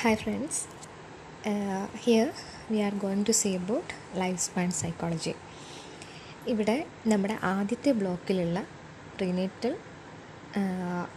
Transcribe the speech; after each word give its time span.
Hi 0.00 0.12
friends 0.20 0.60
here 2.02 2.28
we 2.72 2.80
are 2.86 2.94
going 3.04 3.22
to 3.28 3.32
to 3.32 3.34
see 3.38 3.52
about 3.60 3.86
span 4.44 4.68
psychology. 4.78 5.32
ഇവിടെ 6.52 6.76
നമ്മുടെ 7.12 7.36
ആദ്യത്തെ 7.50 7.92
ബ്ലോക്കിലുള്ള 8.00 8.60
പ്രീനേറ്റൽ 9.14 9.72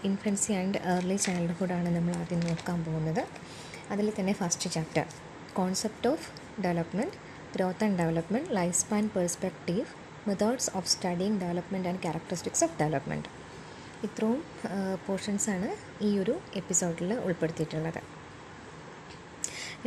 ഇൻഫൻസി 0.10 0.54
ആൻഡ് 0.62 0.80
ഏർലി 0.94 1.18
ചൈൽഡ്ഹുഡാണ് 1.26 1.90
നമ്മൾ 1.98 2.16
ആദ്യം 2.22 2.42
നോക്കാൻ 2.48 2.80
പോകുന്നത്. 2.88 3.22
അതിൽ 3.96 4.08
തന്നെ 4.20 4.34
first 4.40 4.72
chapter 4.76 5.06
concept 5.60 6.10
of 6.14 6.26
development 6.66 7.20
growth 7.56 7.86
and 7.88 8.00
development 8.02 8.50
life 8.60 8.78
span 8.82 9.06
perspective 9.18 9.86
methods 10.30 10.72
of 10.80 10.92
studying 10.94 11.38
development 11.44 11.90
and 11.92 12.04
characteristics 12.08 12.66
of 12.70 12.76
development 12.82 13.30
ഇത്രയും 14.08 14.42
പോർഷൻസാണ് 15.10 15.70
ഈ 16.10 16.12
ഒരു 16.24 16.36
എപ്പിസോഡിൽ 16.62 17.14
ഉൾപ്പെടുത്തിയിട്ടുള്ളത്. 17.28 18.02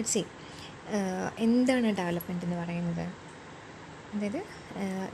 സി 0.02 0.22
എന്താണ് 1.38 1.88
ഡെവലപ്മെന്റ് 1.98 2.44
എന്ന് 2.46 2.56
പറയുന്നത്? 2.56 3.04
അതായത് 4.14 4.40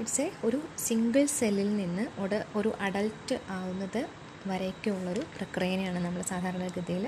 ഇറ്റ്സ് 0.00 0.20
എ 0.22 0.26
ഒരു 0.44 0.58
സിംഗിൾ 0.86 1.24
സെല്ലിൽ 1.38 1.70
നിന്ന് 1.76 2.04
ഒരു 2.18 2.38
ഒരു 2.56 2.70
അഡൽട്ട് 2.80 3.36
ആവുന്നത് 3.50 4.00
വരേക്കുള്ളൊരു 4.46 5.22
പ്രക്രിയനെയാണ് 5.36 5.98
നമ്മൾ 5.98 6.22
സാധാരണഗതിയിൽ 6.22 7.06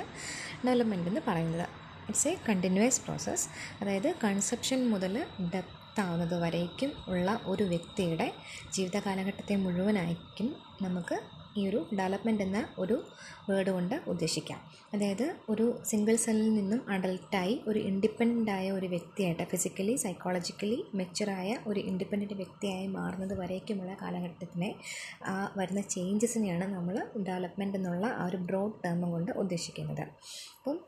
ഡെവലപ്മെന്റ് 0.66 1.08
എന്ന് 1.08 1.22
പറയുന്നത്. 1.28 1.66
ഇറ്റ്സ് 2.08 2.28
എ 2.28 2.32
കണ്ടിന്യൂസ് 2.48 3.00
പ്രോസസ്സ് 3.00 3.46
അതായത് 3.82 4.08
കൺസെപ്ഷൻ 4.24 4.90
മുതൽ 4.90 5.14
ഡെപ്ത് 5.54 6.00
ആവുന്നത് 6.00 6.34
വരേക്കും 6.34 6.92
ഉള്ള 7.08 7.40
ഒരു 7.44 7.64
വ്യക്തിയുടെ 7.64 8.26
ജീവിത 8.72 8.98
കാലഘട്ടത്തെ 8.98 9.56
മുഴുവനായിരിക്കും 9.56 10.48
നമുക്ക് 10.82 11.16
ഈ 11.58 11.68
ഒരു 11.68 11.80
ഡെവലപ്മെന്റ് 11.98 12.42
എന്ന 12.42 12.68
ഒരു 12.78 12.96
വേർഡ് 13.50 13.70
കൊണ്ട് 13.70 13.94
ഉദ്ദേശിക്കാം. 14.06 14.58
അതായത് 14.94 15.36
ഒരു 15.48 15.82
സിംഗിൾ 15.90 16.16
സെല്ലിൽ 16.16 16.54
നിന്നും 16.54 16.90
അഡൽട്ടായി 16.90 17.60
ഒരു 17.66 17.78
ഇൻഡിപെൻഡന്റായ 17.78 18.70
ഒരു 18.70 18.86
വ്യക്തിയായിട്ട് 18.86 19.42
ഫിസിക്കലി 19.42 19.96
സൈക്കോളജിക്കലി 19.96 20.78
മെച്ചുറായ 20.94 21.58
ഒരു 21.66 21.80
ഇൻഡിപെൻഡന്റ് 21.80 22.34
വ്യക്തിയായി 22.34 22.86
മാറുന്നത് 22.86 23.34
വരേക്കുമുള്ള 23.38 23.96
കാലഘട്ടത്തിനെ 24.02 24.74
ആ 25.24 25.52
വരുന്ന 25.56 25.80
ചേഞ്ചസിനെയാണ് 25.80 26.74
നമ്മൾ 26.74 26.96
ഡെവലപ്മെന്റ് 27.28 27.76
എന്നുള്ള 27.76 28.06
ആ 28.06 28.26
ഒരു 28.26 28.36
ബ്രോഡ് 28.36 28.84
ടേം 28.84 29.02
കൊണ്ട് 29.10 29.32
ഉദ്ദേശിക്കുന്നത്. 29.32 30.04
അപ്പം 30.58 30.78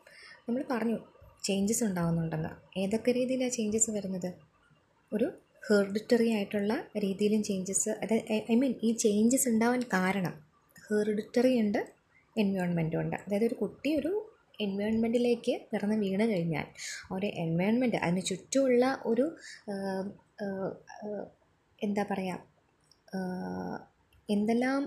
നമ്മൾ 0.49 0.65
പറഞ്ഞു 0.71 0.99
ചേഞ്ചസ് 1.45 1.85
ഉണ്ടാകുന്നുണ്ടെന്ന് 1.85 2.51
ഏതൊക്കെ 2.79 3.13
രീതിയിലാണ് 3.13 3.53
ചേഞ്ചസ് 3.53 3.91
വരുന്നത്? 3.91 4.31
ഒരു 5.13 5.27
ഹെറിഡിറ്ററി 5.69 6.31
ആയിട്ടുള്ള 6.31 6.73
രീതിയിലും 6.97 7.43
ചേഞ്ചസ് 7.43 7.89
അതായത് 7.89 8.51
ഐ 8.53 8.55
മീൻ 8.55 8.75
ഈ 8.83 8.93
ചേഞ്ചസ് 8.93 9.49
ഉണ്ടാവാൻ 9.49 9.83
കാരണം 9.83 10.44
ഹെറിഡിറ്ററി 10.89 11.53
ഉണ്ട് 11.61 11.81
എൻവയോൺമെന്റും 12.37 13.01
ഉണ്ട്. 13.01 13.17
അതായത് 13.17 13.47
ഒരു 13.51 13.55
കുട്ടി 13.55 13.91
ഒരു 13.99 14.13
എൻവയോൺമെന്റിലേക്ക് 14.61 15.55
പിറന്ന് 15.71 15.97
വീണ് 15.97 16.25
കഴിഞ്ഞാൽ 16.33 16.67
ഒരു 17.13 17.29
എൻവയോൺമെന്റ് 17.45 17.99
അതിന് 18.05 18.23
ചുറ്റുമുള്ള 18.31 18.85
ഒരു 19.07 19.27
എന്താ 21.83 22.03
പറയുക 22.11 22.41
എന്തെല്ലാം 24.29 24.83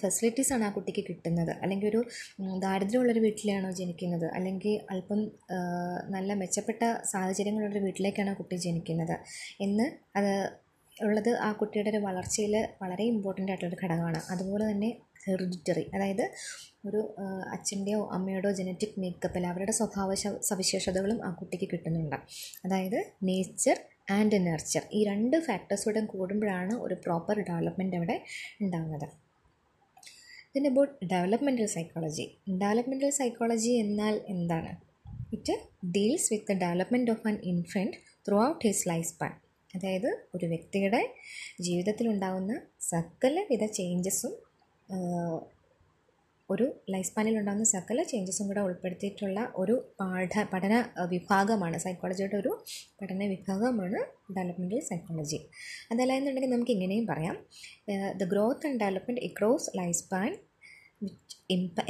ഫെസിലിറ്റീസാണ് 0.00 0.64
ആ 0.64 0.70
കുട്ടിക്ക് 0.70 1.02
കിട്ടുന്നത്? 1.08 1.50
അല്ലെങ്കിൽ 1.62 1.88
ഒരു 1.88 2.00
ദാരിദ്ര്യമുള്ളൊരു 2.62 3.20
വീട്ടിലാണോ 3.20 3.70
ജനിക്കുന്നത്? 3.70 4.26
അല്ലെങ്കിൽ 4.36 4.74
അല്പം 4.90 5.20
നല്ല 6.10 6.34
മെച്ചപ്പെട്ട 6.34 6.82
സാഹചര്യങ്ങളുള്ളൊരു 7.12 7.82
വീട്ടിലേക്കാണോ 7.84 8.34
കുട്ടി 8.34 8.56
ജനിക്കുന്നത്? 8.56 9.16
എന്ന് 9.60 9.86
അത് 10.18 10.32
ഉള്ളത് 10.96 11.30
ആ 11.36 11.52
കുട്ടിയുടെ 11.52 11.90
ഒരു 11.90 12.00
വളർച്ചയിൽ 12.06 12.54
വളരെ 12.82 13.04
ഇമ്പോർട്ടന്റ് 13.04 13.50
ആയിട്ടുള്ളൊരു 13.52 13.78
ഘടകമാണ്. 13.84 14.20
അതുപോലെ 14.30 14.64
തന്നെ 14.70 14.90
ഹെറിഡിറ്ററി 15.24 15.84
അതായത് 15.94 16.24
ഒരു 16.86 17.00
അച്ഛന്റെയോ 17.54 18.00
അമ്മയുടെയോ 18.16 18.52
ജനറ്റിക് 18.54 18.96
മേക്കപ്പിൽ 19.02 19.44
അവരുടെ 19.46 19.72
സ്വഭാവ 19.72 20.14
സവിശേഷതകളും 20.48 21.18
ആ 21.26 21.30
കുട്ടിക്ക് 21.40 21.68
കിട്ടുന്നുണ്ട്. 21.72 22.16
അതായത് 22.64 22.98
നേച്ചർ 23.28 23.76
ആൻഡ് 24.10 24.38
നർച്ചർ 24.46 24.82
ഈ 24.92 25.04
രണ്ട് 25.04 25.36
ഫാക്ടേഴ്സോടെ 25.46 26.00
കൂടുമ്പോഴാണ് 26.12 26.74
ഒരു 26.76 26.96
പ്രോപ്പർ 27.04 27.36
ഡെവലപ്മെന്റ് 27.50 27.96
അവിടെ 27.96 28.16
ഉണ്ടാകുന്നത് 28.60 29.06
ഇതിന്റെ 30.48 30.70
about 30.70 30.92
developmental 31.12 31.66
psychology 31.66 32.26
developmental 32.62 33.10
psychology 33.10 33.72
എന്നാൽ 33.84 34.20
എന്താണ്? 34.34 34.72
It 35.32 35.54
deals 35.96 36.28
with 36.32 36.48
the 36.50 36.58
development 36.64 37.10
of 37.10 37.26
an 37.28 37.36
infant 37.52 37.96
throughout 38.48 38.62
his 38.66 38.84
life 38.88 39.08
span 39.08 39.32
അതായത് 39.76 40.10
ഒരു 40.36 40.46
വ്യക്തിയുടെ 40.52 41.00
ജീവിതത്തിലുണ്ടാകുന്ന 41.66 42.52
സകലവിധ 42.92 43.64
ചേഞ്ചസും 43.78 44.34
ഒരു 46.48 46.64
ലൈഫ് 46.92 47.06
സ്പാനിൽ 47.08 47.34
ഉണ്ടാകുന്ന 47.40 47.66
സകല 47.74 47.98
ചേഞ്ചസും 48.10 48.46
കൂടെ 48.48 48.62
ഉൾപ്പെടുത്തിയിട്ടുള്ള 48.66 49.40
ഒരു 49.60 49.74
പാഠ 50.00 50.42
പഠന 50.52 50.74
വിഭാഗമാണ്. 51.12 51.76
സൈക്കോളജിയുടെ 51.84 52.36
ഒരു 52.42 52.52
പഠന 52.98 53.20
വിഭാഗമാണ് 53.32 54.00
ഡെവലപ്മെന്റൽ 54.36 54.82
സൈക്കോളജി 54.90 55.38
അതല്ല 55.92 56.12
എന്നുണ്ടെങ്കിൽ 56.18 56.52
നമുക്ക് 56.54 56.74
ഇങ്ങനെയും 56.76 57.06
പറയാം. 57.12 57.36
The 58.20 58.26
growth 58.32 58.66
and 58.68 58.80
development 58.84 59.24
across 59.30 59.70
life 59.80 59.98
span 60.02 60.30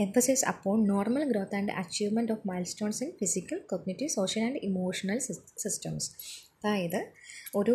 emphasis 0.04 0.44
അപ്പോൾ 0.52 0.76
normal 0.92 1.24
growth 1.32 1.56
and 1.58 1.74
achievement 1.82 2.32
of 2.34 2.44
milestones 2.70 3.02
in 3.04 3.10
physical 3.20 3.58
cognitive, 3.72 4.10
social 4.18 4.44
and 4.48 4.60
emotional 4.68 5.18
systems 5.64 6.08
അതായത് 6.58 7.00
ഒരു 7.56 7.74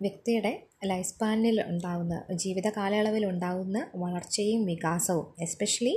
വ്യക്തിയുടെ 0.00 0.52
ലൈഫ് 0.84 1.06
സ്പാനിൽ 1.06 1.62
ഉണ്ടാകുന്ന 1.62 2.26
ജീവിത 2.32 2.68
കാലയളവിൽ 2.68 3.26
ഉണ്ടാകുന്ന 3.26 3.78
വളർച്ചയും 3.96 4.64
വികാസവും 4.64 5.42
എസ്പെഷ്യലി 5.42 5.94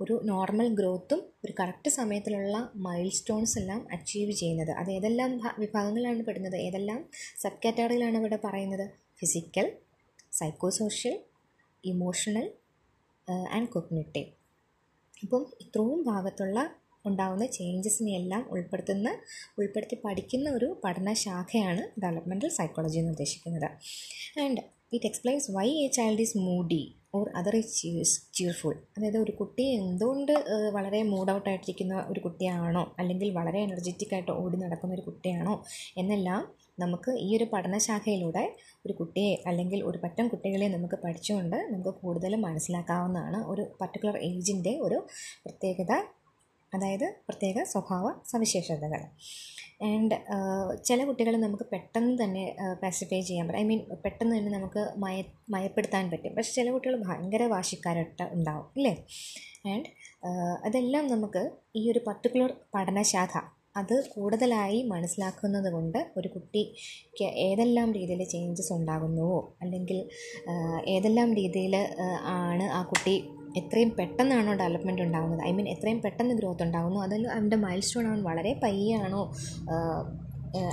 ഒരു 0.00 0.20
നോർമൽ 0.24 0.68
ഗ്രോത്തും 0.74 1.20
ഒരു 1.44 1.52
കറക്റ്റ് 1.60 1.90
സമയത്തിലുള്ള 1.90 2.70
മൈൽ 2.76 3.08
സ്റ്റോൺസ് 3.10 3.58
എല്ലാം 3.58 3.88
അച്ചീവ് 3.92 4.32
ചെയ്യുന്നത്. 4.32 4.70
അത് 4.70 4.90
ഏതെല്ലാം 4.90 5.32
വിഭാഗങ്ങളിലാണ് 5.58 6.22
പെടുന്നത്? 6.22 6.56
ഏതെല്ലാം 6.56 7.00
സബ് 7.38 7.60
കാറ്റഗറിയിലാണ് 7.64 8.16
ഇവിടെ 8.16 8.38
പറയുന്നത്? 8.44 8.86
Physical 9.20 9.72
psychosocial 10.70 11.16
emotional 11.84 12.46
and 13.50 13.68
cognitive 13.68 14.30
അപ്പം 15.22 15.44
ഇത്രയും 15.60 16.02
ഭാഗത്തുള്ള 16.02 16.58
ഉണ്ടാകുന്ന 17.04 17.46
ചേഞ്ചസിനെയെല്ലാം 17.46 18.42
ഉൾപ്പെടുത്തുന്ന 18.50 19.08
ഉൾപ്പെടുത്തി 19.58 19.98
പഠിക്കുന്ന 20.04 20.50
ഒരു 20.50 20.80
പഠനശാഖയാണ് 20.84 21.84
ഡെവലപ്മെന്റൽ 22.00 22.48
സൈക്കോളജി 22.48 22.98
എന്ന് 22.98 23.10
ഉദ്ദേശിക്കുന്നത്. 23.10 23.68
And 24.38 24.62
it 24.92 25.06
explains 25.06 25.50
why 25.50 25.68
a 25.84 25.88
child 25.88 26.20
is 26.20 26.38
moody 26.38 26.82
or 27.14 27.26
other 27.36 27.56
is 27.56 27.74
cheese 27.80 28.14
cheerful 28.34 28.74
അതായത് 28.96 29.18
ഒരു 29.18 29.32
കുട്ടി 29.32 29.64
എന്തുകൊണ്ട് 29.72 30.32
വളരെ 30.72 31.02
മൂഡ് 31.02 31.32
ഔട്ട് 31.32 31.48
ആയിട്ടിരിക്കുന്ന 31.48 31.94
ഒരു 32.08 32.20
കുട്ടിയാണോ 32.20 32.94
അല്ലെങ്കിൽ 32.98 33.28
വളരെ 33.32 33.58
എനർജറ്റിക് 33.58 34.14
ആയിട്ട് 34.14 34.32
ഓടി 34.32 34.56
നടക്കുന്ന 34.56 34.94
ഒരു 34.94 35.02
കുട്ടിയാണോ 35.02 35.54
എന്നെല്ലാം 35.98 36.42
നമുക്ക് 36.78 37.12
ഈ 37.18 37.36
ഒരു 37.36 37.44
പഠനശാഖയിലൂടെ 37.44 38.44
ഒരു 38.86 38.92
കുട്ടിയെ 38.92 39.32
അല്ലെങ്കിൽ 39.46 39.84
ഒരു 39.84 39.98
പറ്റം 39.98 40.28
കുട്ടികളെ 40.28 40.68
നമുക്ക് 40.68 40.94
പഠിച്ചുകൊണ്ട് 40.94 41.56
നമുക്ക് 41.72 41.92
കൂടുതലും 42.02 42.40
മനസ്സിലാക്കാവുന്നതാണ്. 42.40 43.44
ഒരു 43.46 43.62
പർട്ടിക്കുലർ 43.80 44.16
ഏജിന്റെ 44.22 44.78
ഒരു 44.78 44.98
പ്രത്യേകത 45.44 45.92
അതായത് 46.74 47.06
പ്രത്യേക 47.28 47.62
സ്വഭാവ 47.62 48.06
സവിശേഷതകൾ. 48.32 49.02
ആൻഡ് 49.82 50.16
ചില 50.84 51.04
കുട്ടികൾ 51.04 51.36
നമുക്ക് 51.36 51.66
പെട്ടെന്ന് 51.72 52.24
തന്നെ 52.24 52.44
പാസിഫൈ 52.82 53.20
ചെയ്യാൻ 53.20 53.46
പറ്റും. 53.48 53.60
ഐ 53.60 53.64
മീൻ 53.64 53.80
പെട്ടെന്ന് 54.04 54.38
തന്നെ 54.38 54.52
നമുക്ക് 54.52 54.82
മയ 54.98 55.18
മയപ്പെടുത്താൻ 55.50 56.10
പറ്റും. 56.10 56.34
പക്ഷെ 56.34 56.52
ചില 56.52 56.70
കുട്ടികൾ 56.70 56.96
ഭയങ്കര 57.08 57.42
വാശിക്കാരായിട്ട് 57.42 58.22
ഉണ്ടാവും 58.22 58.66
ഇല്ലേ? 58.76 58.94
ആൻഡ് 59.66 59.88
അതെല്ലാം 60.64 61.06
നമുക്ക് 61.08 61.42
ഈ 61.76 61.90
ഒരു 61.92 62.00
പർട്ടിക്കുലർ 62.08 62.52
പഠനശാഖ 62.74 63.34
അത് 63.76 63.94
കൂടുതലായി 64.08 64.78
മനസ്സിലാക്കുന്നത് 64.82 65.72
കൊണ്ട് 65.72 65.98
ഒരു 66.16 66.28
കുട്ടിക്ക് 66.28 67.26
ഏതെല്ലാം 67.46 67.88
രീതിയിൽ 67.92 68.22
ചേഞ്ചസ് 68.24 68.72
ഉണ്ടാകുന്നുവോ? 68.72 69.56
അല്ലെങ്കിൽ 69.62 69.98
ഏതെല്ലാം 70.86 71.34
രീതിയിൽ 71.34 71.76
ആണ് 72.38 72.64
ആ 72.70 72.82
കുട്ടി 72.82 73.14
എത്രയും 73.56 73.90
പെട്ടെന്നാണോ 73.98 74.52
ഡെവലപ്മെന്റ് 74.52 75.02
ഉണ്ടാകുന്നത് 75.02 75.42
ഐ 75.42 75.52
മീൻ 75.52 75.68
എത്രയും 75.68 76.02
പെട്ടെന്ന് 76.02 76.34
ഗ്രോത്ത് 76.34 76.62
ഉണ്ടാകുന്നു 76.62 77.00
അതിൽ 77.00 77.28
അവന്റെ 77.28 77.56
മൈൽ 77.56 77.80
സ്റ്റോൺ 77.80 78.06
അവൻ 78.06 78.22
വളരെ 78.22 78.60
പയ്യാണോ 78.62 79.34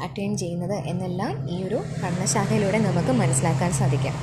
അറ്റൈൻ 0.04 0.38
ചെയ്യുന്നത് 0.38 0.74
എന്നെല്ലാം 0.74 1.50
ഈ 1.50 1.64
ഒരു 1.64 1.76
പഠനശാഖയിലൂടെ 2.04 2.78
നമുക്ക് 2.78 3.12
മനസ്സിലാക്കാൻ 3.12 3.72
സാധിക്കാം. 3.72 4.16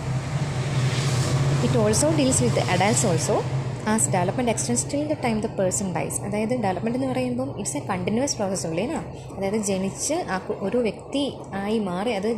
It 1.65 1.79
also 1.79 2.11
deals 2.11 2.43
with 2.43 2.59
adults 2.59 3.07
also 3.07 3.45
as 3.91 4.11
development 4.11 4.51
extends 4.53 4.85
till 4.91 5.07
the 5.13 5.15
time 5.25 5.37
the 5.41 5.49
person 5.59 5.89
dies 5.97 6.19
അതായത് 6.27 6.53
ഡെവലപ്മെന്റ് 6.65 6.99
എന്ന് 6.99 7.09
പറയുമ്പം 7.13 7.49
ഇറ്റ്സ് 7.61 7.77
എ 7.77 7.81
കണ്ടിന്യൂസ് 7.91 8.37
പ്രോസസ് 8.39 8.67
ഉള്ളേനാ 8.67 8.99
അതായത് 9.37 9.59
ജനിച്ച് 9.71 10.17
ഒരു 10.67 10.79
വ്യക്തി 10.79 11.25
ആയി 11.53 11.79
മാറി 11.79 12.11
അത് 12.11 12.29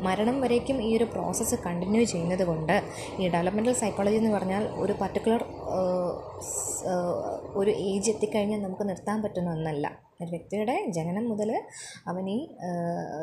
മരണം 0.00 0.40
വരേക്കും 0.40 0.78
ഈ 0.82 0.96
ഒരു 0.96 1.04
പ്രോസസ്സ് 1.04 1.54
കണ്ടിന്യൂ 1.66 2.04
ചെയ്യുന്നത് 2.04 2.44
കൊണ്ട് 2.44 2.76
ഈ 3.20 3.28
ഡെവലപ്മെന്റൽ 3.28 3.72
സൈക്കോളജി 3.72 4.16
എന്ന് 4.16 4.30
പറഞ്ഞാൽ 4.30 4.66
ഒരു 4.84 4.92
പർട്ടിക്കുലർ 4.92 5.42
ഒരു 7.54 7.70
ഏജ് 7.70 8.10
എത്തിക്കഴിഞ്ഞാൽ 8.10 8.62
നമുക്ക് 8.62 8.88
നിർത്താൻ 8.88 9.22
പറ്റുന്ന 9.22 9.50
ഒന്നല്ല. 9.50 9.86
ഒരു 10.20 10.30
വ്യക്തിയുടെ 10.30 10.74
ജനനം 10.96 11.28
മുതൽ 11.28 11.50
അവൻ 12.08 12.30
ഈ 12.30 12.38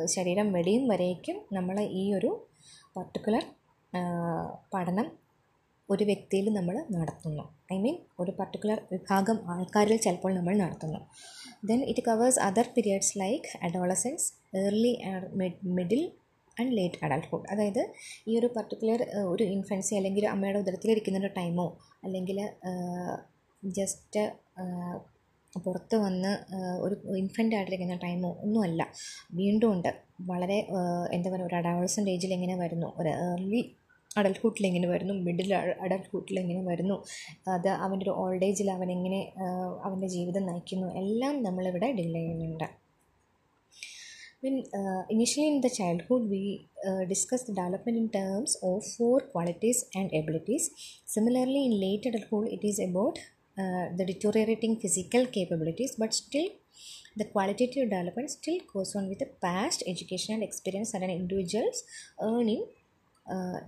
ശരീരം 0.06 0.52
വെടിയും 0.54 0.88
വരേക്കും 0.88 1.38
നമ്മൾ 1.54 1.80
ഈ 2.02 2.14
ഒരു 2.14 2.32
പർട്ടിക്കുലർ 2.98 3.44
പഠനം 4.74 5.08
ഒരു 5.90 6.04
വ്യക്തിയിൽ 6.04 6.54
നമ്മൾ 6.54 6.76
നടത്തുന്നു. 6.98 7.44
ഐ 7.74 7.78
മീൻ 7.84 7.96
ഒരു 8.20 8.32
പർട്ടിക്കുലർ 8.40 8.80
വിഭാഗം 8.92 9.38
ആൾക്കാരിൽ 9.54 9.98
ചിലപ്പോൾ 9.98 10.32
നമ്മൾ 10.38 10.54
നടത്തുന്നു. 10.64 11.00
Then 11.70 11.80
it 11.92 12.04
covers 12.08 12.40
other 12.48 12.68
periods 12.76 13.14
like 13.20 13.50
adolescence 13.66 14.28
early 14.62 14.94
middle 15.78 16.04
and 16.58 16.74
late 16.78 17.00
adulthood 17.06 17.48
അതായത് 17.52 17.84
ഈ 18.30 18.40
ഒരു 18.40 18.48
പർട്ടിക്കുലർ 18.56 19.02
ഒരു 19.34 19.44
ഇൻഫൻസി 19.56 19.94
അല്ലെങ്കിൽ 19.96 20.24
അമ്മയുടെ 20.28 20.60
ഉദരത്തിലിരിക്കുന്ന 20.60 21.20
ഒരു 21.24 21.32
ടൈമോ 21.38 21.68
അല്ലെങ്കിൽ 22.04 22.40
ജസ്റ്റ് 23.64 24.22
പുറത്ത് 25.54 25.96
വന്ന് 26.04 26.32
ഒരു 26.86 26.96
ഇൻഫന്റ് 27.22 27.56
ആയിട്ടിരിക്കുന്ന 27.56 27.96
ടൈമോ 28.04 28.30
ഒന്നുമല്ല 28.44 28.82
വീണ്ടും 29.40 29.70
ഉണ്ട്. 29.74 29.90
വളരെ 30.32 30.58
എന്താ 31.12 31.28
പറയുക 31.30 31.48
ഒരു 31.50 31.56
അഡോളസന്റ് 31.60 32.12
ഏജിൽ 32.14 32.34
എങ്ങനെ 32.34 32.56
വരുന്നു? 32.64 32.90
ഒരു 33.00 33.10
ഏർലി 33.26 33.62
അഡൽഹുഡിൽ 34.20 34.64
എങ്ങനെ 34.70 34.88
വരുന്നു? 34.94 35.14
മിഡിൽ 35.26 35.52
അഡൽഹുഡിൽ 35.86 36.38
എങ്ങനെ 36.44 36.62
വരുന്നു? 36.70 36.96
അത് 37.56 37.70
അവന്റെ 37.86 38.06
ഒരു 38.08 38.14
ഓൾഡ് 38.22 38.46
ഏജിൽ 38.50 38.70
എങ്ങനെ 38.98 39.22
അവന്റെ 39.88 40.10
ജീവിതം 40.16 40.46
നയിക്കുന്നു? 40.50 40.88
എല്ലാം 41.02 41.36
നമ്മളിവിടെ 41.48 41.90
ഡീൽ 42.00 42.14
ചെയ്യുന്നുണ്ട്. 42.20 42.68
Mean 44.44 44.56
initially 45.14 45.48
in 45.52 45.58
the 45.66 45.70
childhood 45.80 46.28
we 46.34 46.44
discuss 47.12 47.52
development 47.60 48.00
in 48.02 48.08
terms 48.16 48.56
of 48.70 48.86
four 48.96 49.18
qualities 49.34 49.84
and 50.00 50.12
abilities 50.20 50.68
similarly 51.14 51.62
in 51.68 51.76
late 51.84 52.10
adulthood 52.12 52.50
it 52.56 52.68
is 52.72 52.82
about 52.88 53.20
the 54.00 54.08
deteriorating 54.12 54.78
physical 54.84 55.24
capabilities 55.36 55.96
but 56.02 56.16
still 56.20 56.48
the 57.20 57.24
qualitative 57.34 57.86
development 57.94 58.34
still 58.36 58.58
goes 58.74 58.94
on 58.98 59.06
with 59.12 59.28
past 59.46 59.86
education 59.92 60.32
and 60.36 60.48
experience 60.50 60.94
and 60.96 61.16
individuals 61.20 61.84
earning 62.30 62.68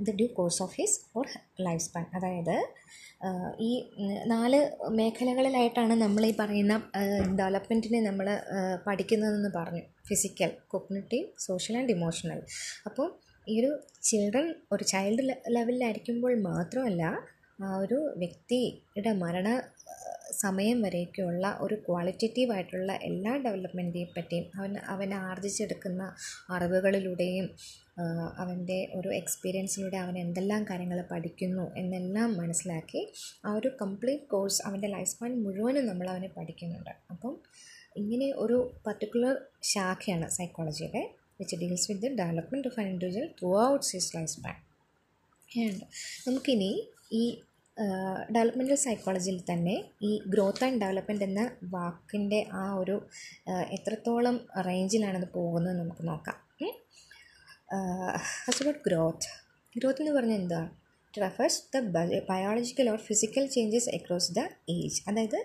the 0.01 0.15
due 0.15 0.27
course 0.33 0.63
of 0.63 0.75
his 0.81 0.99
or 1.15 1.27
life 1.61 1.81
span 1.81 2.05
അതായത് 2.13 2.55
ഈ 3.59 3.71
നാല് 4.25 4.59
മേഖലകളിലായിട്ടാണ് 4.89 5.93
നമ്മൾ 5.93 6.25
ഈ 6.25 6.33
പറയുന്ന 6.39 6.75
ഡെവലപ്മെന്റിനെ 7.35 8.01
നമ്മൾ 8.01 8.27
പഠിക്കുന്നതെന്ന് 8.85 9.49
പറഞ്ഞു. 9.55 9.83
Physical 10.07 10.51
cognitive 10.67 11.27
social 11.39 11.77
and 11.77 11.91
emotional 11.91 12.41
അപ്പോൾ 12.85 13.07
ഈ 13.47 13.55
ഒരു 13.61 13.71
ചിൽഡ്രൻ 14.03 14.55
ഒരു 14.71 14.83
ചൈൽഡ് 14.83 15.23
ലെവലിലായിരിക്കുമ്പോൾ 15.49 16.41
മാത്രമല്ല 16.41 17.03
ആ 17.63 17.77
ഒരു 17.77 17.97
വ്യക്തിയുടെ 18.17 19.11
മരണ 19.13 19.47
സമയം 20.43 20.77
വരെയൊക്കെയുള്ള 20.81 21.47
ഒരു 21.59 21.75
ക്വാളിറ്റേറ്റീവ് 21.85 22.53
ആയിട്ടുള്ള 22.53 22.91
എല്ലാ 23.01 23.33
ഡെവലപ്മെന്റിനെ 23.45 24.09
പറ്റിയും 24.15 24.45
അവൻ 24.57 24.73
അവൻ 24.93 25.13
ആർജിച്ചെടുക്കുന്ന 25.23 26.03
അറിവുകളിലൂടെയും 26.49 27.47
അവന്റെ 28.37 28.77
ഒരു 28.95 29.09
എക്സ്പീരിയൻസിലൂടെ 29.13 29.97
അവൻ 29.97 30.15
എന്തെല്ലാം 30.17 30.61
കാര്യങ്ങൾ 30.69 30.99
പഠിക്കുന്നു 31.11 31.65
എന്നെല്ലാം 31.77 32.29
മനസ്സിലാക്കി 32.33 33.01
ആ 33.45 33.51
ഒരു 33.53 33.69
കംപ്ലീറ്റ് 33.81 34.27
കോഴ്സ് 34.27 34.61
അവന്റെ 34.67 34.87
ലൈഫ് 34.87 35.11
സ്പാൻ 35.11 35.33
മുഴുവനും 35.43 35.85
നമ്മൾ 35.87 36.07
അവനെ 36.09 36.29
പഠിക്കുന്നുണ്ട്. 36.37 36.93
അപ്പം 37.11 37.35
ഇങ്ങനെ 37.95 38.27
ഒരു 38.35 38.57
പർട്ടിക്കുലർ 38.85 39.35
ശാഖയാണ് 39.73 40.27
സൈക്കോളജിയുടെ 40.29 41.03
which 41.39 41.55
deals 41.55 41.87
with 41.91 42.03
the 42.05 42.11
development 42.21 42.67
of 42.67 42.79
an 42.79 42.87
individual 42.87 43.27
throughout 43.65 43.91
his 43.95 44.11
life 44.17 44.31
span 44.31 44.57
and 45.49 45.83
നമുക്കിനി 46.27 46.71
ഈ 47.13 47.23
ഡെവലപ്മെന്റൽ 48.31 48.75
സൈക്കോളജിയിൽ 48.75 49.37
തന്നെ 49.51 49.75
ഈ 50.01 50.21
ഗ്രോത്ത് 50.27 50.63
ആൻഡ് 50.63 50.81
ഡെവലപ്മെന്റ് 50.81 51.23
എന്ന 51.23 51.51
വാക്കിന്റെ 51.63 52.39
ആ 52.53 52.73
ഒരു 52.73 52.95
എത്രത്തോളം 53.71 54.35
റേഞ്ചിലാണത് 54.67 55.27
പോകുന്നത് 55.33 55.79
നമുക്ക് 55.79 56.07
നോക്കാം. 56.07 56.37
ഫസ്റ്റ് 58.45 58.63
അബൌട്ട് 58.65 58.81
ഗ്രോത്ത് 58.87 59.29
ഗ്രോത്ത് 59.75 60.01
എന്ന് 60.01 60.13
പറഞ്ഞാൽ 60.17 60.35
എന്താ? 60.35 60.61
It 61.13 61.25
refers 61.25 61.59
the 61.73 61.79
biological 62.29 62.89
or 62.89 62.99
physical 62.99 63.43
changes 63.47 63.89
across 63.89 64.31
the 64.33 64.41
age 64.69 65.01
അതായത് 65.07 65.37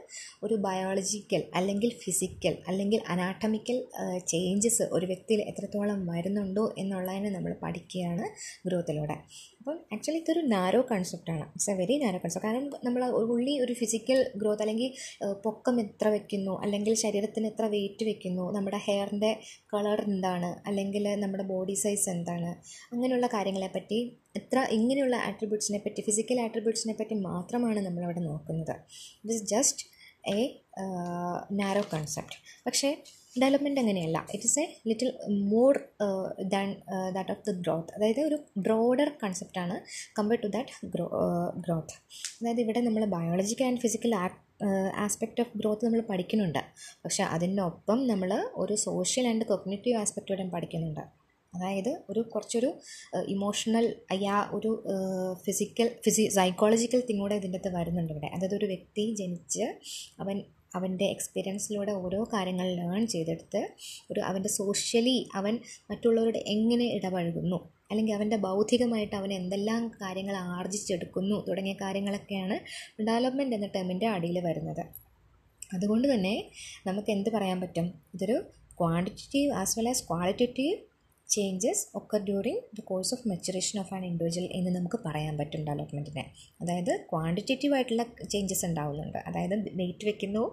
ഒരു 0.43 0.55
ബയോളജിക്കൽ 0.55 1.43
അല്ലെങ്കിൽ 1.55 1.91
ഫിസിക്കൽ 2.05 2.55
അല്ലെങ്കിൽ 2.69 3.01
അനാട്ടമിക്കൽ 3.09 3.79
ചേഞ്ചസ് 4.27 4.85
ഒരു 4.93 5.07
വ്യക്തിയിൽ 5.07 5.41
എത്രത്തോളം 5.43 6.07
വരുന്നുണ്ടോ 6.07 6.75
എന്നുള്ളതിനെ 6.79 7.31
നമ്മൾ 7.31 7.53
പഠിക്കുകയാണ് 7.63 8.25
ഗ്രോത്തിലൂടെ. 8.67 9.17
അപ്പം 9.61 9.79
ആക്ച്വലി 9.95 10.19
ഇതൊരു 10.19 10.43
narrow 10.47 10.81
കൺസെപ്റ്റാണ് 10.91 11.45
it's 11.47 11.71
a 11.71 11.75
very 11.75 11.95
narrow 11.97 12.19
concept 12.19 12.49
കാരണം 12.49 12.71
നമ്മൾ 12.85 13.03
ഉള്ളി 13.33 13.55
ഒരു 13.61 13.73
ഫിസിക്കൽ 13.73 14.19
ഗ്രോത്ത് 14.37 14.63
അല്ലെങ്കിൽ 14.63 14.91
പൊക്കം 15.43 15.81
എത്ര 15.81 16.09
വെക്കുന്നു 16.09 16.55
അല്ലെങ്കിൽ 16.63 16.95
ശരീരത്തിന് 16.95 17.47
എത്ര 17.47 17.67
വെയിറ്റ് 17.67 18.05
വെക്കുന്നു 18.05 18.53
നമ്മുടെ 18.53 18.81
ഹെയറിന്റെ 18.87 19.33
കളർ 19.75 20.01
എന്താണ് 20.09 20.51
അല്ലെങ്കിൽ 20.69 21.07
നമ്മുടെ 21.19 21.45
ബോഡി 21.45 21.75
സൈസ് 21.75 22.09
എന്താണ് 22.11 22.51
അങ്ങനെയുള്ള 22.93 23.27
കാര്യങ്ങളെപ്പറ്റി 23.27 24.01
എത്ര 24.35 24.59
ഇങ്ങനെയുള്ള 24.77 25.17
ആട്രിബ്യൂട്ട്സിനെ 25.29 25.79
പറ്റി 25.85 26.01
ഫിസിക്കൽ 26.09 26.39
ആട്രിബ്യൂട്ട്സിനെ 26.47 26.95
പറ്റി 26.99 27.15
മാത്രമാണ് 27.29 27.81
നമ്മളവിടെ 27.87 28.23
നോക്കുന്നത്. 28.31 28.75
It 29.23 29.35
is 29.37 29.47
just 29.55 29.85
a 30.39 30.41
narrow 31.61 31.83
concept 31.95 32.37
പക്ഷേ 32.67 32.89
ഡെവലപ്മെന്റ് 33.41 33.81
അങ്ങനെയല്ല. 33.83 34.19
It 34.35 34.47
is 34.49 34.59
a 34.63 34.65
little 34.89 35.11
more 35.53 35.75
than 36.55 36.69
that 37.17 37.33
of 37.35 37.43
the 37.49 37.53
growth 37.63 37.93
അതായത് 37.97 38.21
ഒരു 38.29 38.37
broader 38.67 39.09
കൺസെപ്റ്റാണ് 39.23 39.77
compared 40.19 40.45
to 40.47 40.51
that 40.57 40.89
grow 40.95 41.07
growth 41.67 41.97
അതായത് 42.39 42.61
ഇവിടെ 42.65 42.83
നമ്മൾ 42.87 43.05
biological 43.17 43.67
and 43.71 43.83
physical 43.85 44.15
aspect 45.05 45.43
of 45.45 45.53
growth 45.61 45.87
നമ്മൾ 45.87 46.01
പഠിക്കുന്നുണ്ട്. 46.11 46.63
പക്ഷേ 47.05 47.23
അതിനൊപ്പം 47.35 47.99
നമ്മൾ 48.13 48.31
ഒരു 48.63 48.75
സോഷ്യൽ 48.87 49.27
ആൻഡ് 49.33 49.47
കൊഗ്നേറ്റീവ് 49.51 49.97
ആസ്പെക്റ്റോടെ 50.03 50.47
പഠിക്കുന്നുണ്ട്. 50.57 51.05
അതായത് 51.55 52.03
ഒരു 52.11 52.21
കുറച്ചൊരു 52.21 52.75
ഇമോഷണൽ 53.29 53.97
അയാ 54.11 54.49
ഒരു 54.53 54.85
ഫിസിക്കൽ 55.47 55.91
ഫിസി 56.05 56.29
സൈക്കോളജിക്കൽ 56.29 57.03
തിങ് 57.09 57.21
കൂടെ 57.21 57.35
ഇതിന്റെ 57.35 57.59
അകത്ത് 57.59 57.77
വരുന്നുണ്ട് 57.77 58.13
ഇവിടെ. 58.13 58.27
അതായത് 58.27 58.55
ഒരു 58.55 58.67
വ്യക്തി 58.67 59.15
ജനിച്ച് 59.15 59.67
അവൻ 60.21 60.43
അവന്റെ 60.75 61.05
എക്സ്പീരിയൻസിലൂടെ 61.05 61.93
ഓരോ 61.93 62.25
കാര്യങ്ങൾ 62.33 62.67
ലേൺ 62.77 63.07
ചെയ്തെടുത്ത് 63.07 63.69
ഒരു 64.11 64.21
അവന്റെ 64.21 64.49
സോഷ്യലി 64.49 65.29
അവൻ 65.35 65.59
മറ്റുള്ളവരോട് 65.91 66.39
എങ്ങനെ 66.39 66.85
ഇടപഴകുന്നു? 66.85 67.73
അല്ലെങ്കിൽ 67.91 68.15
അവന്റെ 68.15 68.37
ബൗദ്ധികമായിട്ട് 68.37 69.17
അവൻ 69.17 69.33
എന്തെല്ലാം 69.33 69.89
കാര്യങ്ങൾ 70.03 70.37
ആർജിച്ചെടുക്കുന്നു? 70.37 71.45
തുടങ്ങിയ 71.49 71.73
കാര്യങ്ങളൊക്കെയാണ് 71.73 72.59
ഡെവലപ്മെന്റ് 73.03 73.57
എന്ന 73.57 73.67
ടേമിന്റെ 73.67 74.09
അടിയിൽ 74.09 74.39
വരുന്നത്. 74.41 74.85
അതുകൊണ്ട് 75.75 76.15
തന്നെ 76.15 76.51
നമുക്ക് 76.87 77.11
എന്ത് 77.11 77.31
പറയാൻ 77.31 77.61
പറ്റും? 77.61 77.87
ഇതൊരു 78.15 78.43
quantitative 78.81 79.53
as 79.53 79.79
well 79.79 79.89
as 79.89 80.05
qualitative 80.09 80.77
changes 81.35 81.83
ഒക്കെ 81.99 82.19
during 82.27 82.61
the 82.77 82.83
course 82.91 83.11
of 83.15 83.25
maturation 83.31 83.77
of 83.83 83.93
an 83.97 84.03
individual 84.09 84.47
എന്ന് 84.59 84.71
നമുക്ക് 84.77 84.99
പറയാൻ 85.07 85.35
പറ്റും 85.41 85.63
ഡെവലപ്മെന്റിനെ 85.69 86.25
അതായത് 86.63 86.93
ക്വാണ്ടിറ്റേറ്റീവ് 87.11 87.75
ആയിട്ടുള്ള 87.77 88.05
ചേഞ്ചസ് 88.33 88.65
ഉണ്ടാവുന്നുണ്ട്. 88.69 89.19
അതായത് 89.29 89.55
വെയിറ്റ് 89.81 90.07
വെക്കുന്നു 90.09 90.45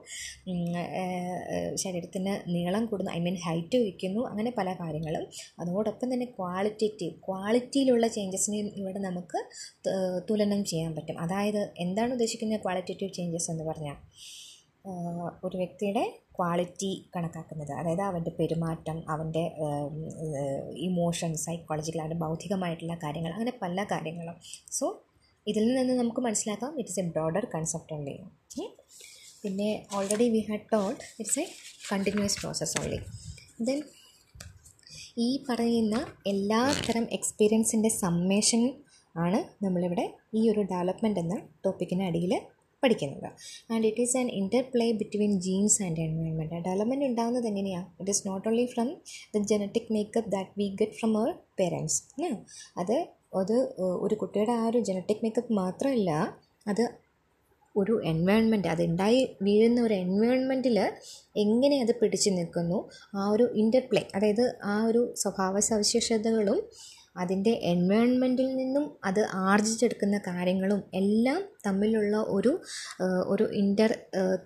ശരീരത്തിന് 1.84 2.34
നീളം 2.56 2.86
കൂടുന്നു 2.92 3.12
ഐ 3.18 3.20
മീൻ 3.28 3.38
ഹൈറ്റ് 3.46 3.80
വയ്ക്കുന്നു 3.86 4.24
അങ്ങനെ 4.32 4.52
പല 4.60 4.70
കാര്യങ്ങളും. 4.82 5.26
അതോടൊപ്പം 5.64 6.08
തന്നെ 6.14 6.28
ക്വാളിറ്റേറ്റീവ് 6.40 7.14
ക്വാളിറ്റിയിലുള്ള 7.28 8.08
ചേഞ്ചസിനെ 8.18 8.60
ഇവിടെ 8.82 9.02
നമുക്ക് 9.10 9.42
തുലനം 10.30 10.62
ചെയ്യാൻ 10.72 10.92
പറ്റും. 10.98 11.18
അതായത് 11.26 11.62
എന്താണ് 11.86 12.12
ഉദ്ദേശിക്കുന്നത് 12.18 12.64
ക്വാളിറ്റേറ്റീവ് 12.66 13.14
ചേഞ്ചസ് 13.20 13.50
എന്ന് 13.54 13.66
പറഞ്ഞാൽ? 13.72 13.98
ഒരു 15.46 15.56
വ്യക്തിയുടെ 15.62 16.04
ക്വാളിറ്റി 16.38 16.92
കണക്കാക്കുന്നത്. 17.16 17.72
അതായത് 17.80 18.02
അവന്റെ 18.02 18.32
പെരുമാറ്റം 18.40 18.98
അവന്റെ 19.14 19.44
ഇമോഷൻസ് 20.88 21.44
സൈക്കോളജിക്കൽ 21.46 22.02
അവന്റെ 22.02 22.20
ബൗദ്ധികമായിട്ടുള്ള 22.26 22.96
കാര്യങ്ങൾ 23.04 23.32
അങ്ങനെ 23.34 23.54
പല 23.64 23.86
കാര്യങ്ങളും. 23.92 24.38
സോ 24.72 24.88
ഇതിൽ 25.48 25.66
നിന്ന് 25.78 25.94
നമുക്ക് 25.94 26.22
മനസ്സിലാക്കാം 26.22 26.72
it's 26.80 27.00
a 27.00 27.06
broader 27.10 27.46
concept 27.56 27.94
only 27.96 28.16
പിന്നെ 29.44 29.70
already 29.96 30.28
we 30.36 30.42
had 30.48 30.66
told 30.72 31.04
it's 31.20 31.40
a 31.40 31.46
continuous 31.90 32.38
process 32.40 32.74
only 32.80 33.00
then 33.68 33.80
ഈ 35.18 35.30
പറയുന്ന 35.50 35.98
എല്ലാ 36.28 36.62
തരം 36.88 37.06
എക്സ്പീരിയൻസിന്റെ 37.12 37.90
സമ്മേഷൻ 38.04 38.62
ആണ് 39.16 39.40
നമ്മളിവിടെ 39.66 40.06
ഈ 40.34 40.42
ഒരു 40.52 40.62
ഡെവലപ്മെന്റ് 40.72 41.20
എന്ന 41.20 41.36
ടോപ്പിക്കിന് 41.66 42.04
അടിയിൽ 42.04 42.34
പഠിക്കുന്നത്. 42.86 43.30
And 43.74 43.86
it 43.92 44.04
is 44.06 44.18
an 44.22 44.30
interplay 44.42 44.90
between 45.02 45.34
genes 45.48 45.80
and 45.88 46.02
environment 46.08 46.62
development 46.68 47.08
ഉണ്ടാകുന്നത് 47.12 47.48
എങ്ങനെയാണ് 47.52 47.88
it 48.02 48.14
is 48.16 48.24
not 48.30 48.46
only 48.52 48.68
from 48.74 48.90
the 49.36 49.44
genetic 49.52 49.92
makeup 49.98 50.32
that 50.36 50.54
we 50.62 50.68
get 50.82 50.98
from 51.00 51.14
our 51.22 51.32
parents 51.62 51.98
അത് 52.82 52.98
അത് 53.42 53.56
ഒരു 54.06 54.16
കുട്ടിയുടെ 54.22 54.54
ആ 54.60 54.66
ഒരു 54.70 54.80
ജനറ്റിക് 54.90 55.24
മേക്കപ്പ് 55.24 55.54
മാത്രമല്ല 55.64 56.12
അത് 56.66 56.84
ഒരു 57.76 57.94
എൻവയോൺമെന്റ് 58.12 58.70
അത് 58.74 58.82
ഉണ്ടായി 58.90 59.22
വീഴുന്ന 59.46 59.80
ഒരു 59.82 59.96
എൻവയോൺമെന്റിൽ 60.04 60.78
എങ്ങനെ 61.44 61.78
അത് 61.84 61.94
പിടിച്ചു 62.02 62.30
നിൽക്കുന്നു? 62.30 62.78
ആ 63.16 63.24
ഒരു 63.34 63.46
ഇന്റർപ്ലേ 63.64 64.04
അതായത് 64.18 64.44
ആ 64.66 64.76
ഒരു 64.90 65.02
സ്വഭാവ 65.22 65.60
സവിശേഷതകളും 65.70 66.60
അതിന്റെ 67.16 67.54
എൻവയോൺമെന്റിൽ 67.64 68.48
നിന്നും 68.56 68.86
അത് 69.04 69.22
ആർജിച്ചെടുക്കുന്ന 69.46 70.18
കാര്യങ്ങളും 70.28 70.82
എല്ലാം 70.94 71.42
തമ്മിലുള്ള 71.68 72.16
ഒരു 72.28 72.52
ഒരു 73.28 73.46
ഇന്റർ 73.54 73.92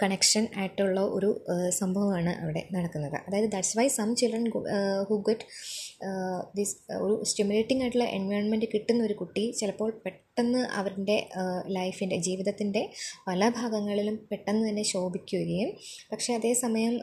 കണക്ഷൻ 0.01 0.43
ആയിട്ടുള്ള 0.57 0.99
ഒരു 1.07 1.29
സംഭവമാണ് 1.69 2.33
അവിടെ 2.41 2.61
നടക്കുന്നത്. 2.71 3.17
അതായത് 3.27 3.49
that's 3.51 3.77
why 3.77 3.88
some 3.88 4.15
children 4.15 4.45
who 5.09 5.17
get 5.29 5.45
this 6.55 6.75
ഒരു 7.01 7.15
സ്റ്റിമുലേറ്റിംഗ് 7.23 7.81
ആയിട്ടുള്ള 7.81 8.07
എൻവയോൺമെന്റ് 8.09 8.67
കിട്ടുന്ന 8.73 9.01
ഒരു 9.03 9.13
കുട്ടി 9.13 9.43
ചിലപ്പോൾ 9.51 9.91
പെട്ടെന്ന് 10.05 10.61
അവരുടെ 10.75 11.17
ലൈഫിന്റെ 11.67 12.17
ജീവിതത്തിന്റെ 12.17 12.83
പല 13.27 13.49
ഭാഗങ്ങളിലും 13.49 14.15
പെട്ടെന്ന് 14.31 14.63
തന്നെ 14.69 14.83
ശോഭിക്കുകയും 14.83 15.71
പക്ഷേ 16.11 16.33
അതേസമയം 16.33 16.95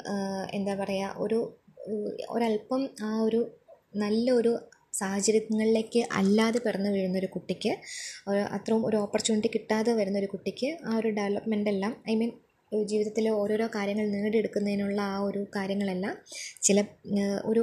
എന്താ 0.55 0.75
പറയുക 0.75 1.15
ഒരു 1.17 1.41
ഒരല്പം 2.29 2.83
ആ 3.03 3.11
ഒരു 3.21 3.41
നല്ലൊരു 3.97 4.53
സാഹചര്യങ്ങളിലേക്ക് 4.99 6.01
അല്ലാതെ 6.13 6.59
പിറന്നു 6.59 6.91
വീഴുന്നൊരു 6.91 7.27
കുട്ടിക്ക് 7.27 7.73
അത്രയും 8.53 8.83
ഒരു 8.85 8.97
ഓപ്പർച്യൂണിറ്റി 8.97 9.51
കിട്ടാതെ 9.55 9.93
വരുന്നൊരു 9.93 10.27
കുട്ടിക്ക് 10.27 10.71
ആ 10.87 10.93
ഒരു 10.99 11.11
ഡെവലപ്മെന്റ് 11.11 11.71
എല്ലാം 11.71 11.95
ഐ 12.11 12.17
മീൻ 12.17 12.33
ജീവിതത്തിലെ 12.73 13.31
ഓരോരോ 13.33 13.67
കാര്യങ്ങൾ 13.77 14.07
നേടിയെടുക്കുന്നതിനുള്ള 14.09 15.01
ആ 15.11 15.19
ഒരു 15.21 15.43
കാര്യങ്ങളെല്ലാം 15.57 16.15
ചില 16.63 16.79
ഒരു 17.45 17.63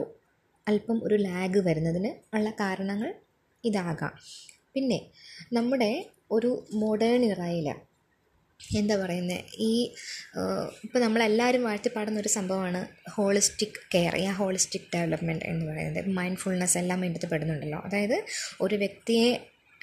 അല്പം 0.67 0.97
ഒരു 1.03 1.15
ലാഗ് 1.23 1.59
വരുന്നതിന് 1.59 2.11
ഉള്ള 2.35 2.49
കാരണങ്ങൾ 2.59 3.09
ഇതാകാം. 3.63 4.13
പിന്നെ 4.75 4.99
നമ്മുടെ 5.53 5.89
ഒരു 6.31 6.51
മോഡേൺ 6.73 7.21
ഇറയിൽ 7.25 7.67
എന്താ 8.77 8.95
പറയുന്നത് 8.95 9.39
ഈ 9.59 9.71
ഇപ്പോൾ 10.83 10.99
നമ്മളെല്ലാവരും 10.99 11.63
വാഴ്ത്തിപ്പാടുന്ന 11.63 12.19
ഒരു 12.19 12.27
സംഭവമാണ് 12.27 13.11
ഹോളിസ്റ്റിക് 13.11 13.79
കെയർ. 13.93 14.15
ഈ 14.15 14.25
ഹോളിസ്റ്റിക് 14.27 14.87
ഡെവലപ്മെന്റ് 14.95 15.45
എന്ന് 15.45 15.65
പറയുന്നത് 15.65 16.09
മൈൻഡ്ഫുൾനെസ് 16.09 16.77
എല്ലാം 16.77 16.99
അതിന്റെ 16.99 17.27
പെടുന്നുണ്ടല്ലോ 17.27 17.79
അതായത് 17.79 18.17
ഒരു 18.61 18.75
വ്യക്തിയെ 18.75 19.27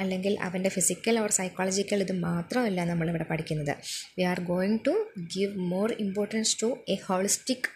അല്ലെങ്കിൽ 0.00 0.38
അവന്റെ 0.40 0.68
ഫിസിക്കൽ 0.68 1.18
ഓർ 1.18 1.30
സൈക്കോളജിക്കൽ 1.30 2.00
ഇത് 2.00 2.12
മാത്രമല്ല 2.12 2.84
നമ്മളിവിടെ 2.84 3.24
പഠിക്കുന്നത്. 3.24 3.74
We 4.18 4.22
are 4.22 4.40
going 4.40 4.78
to 4.86 4.94
give 5.36 5.56
more 5.56 5.92
importance 5.92 6.62
to 6.62 6.78
a 6.88 6.98
holistic 7.06 7.68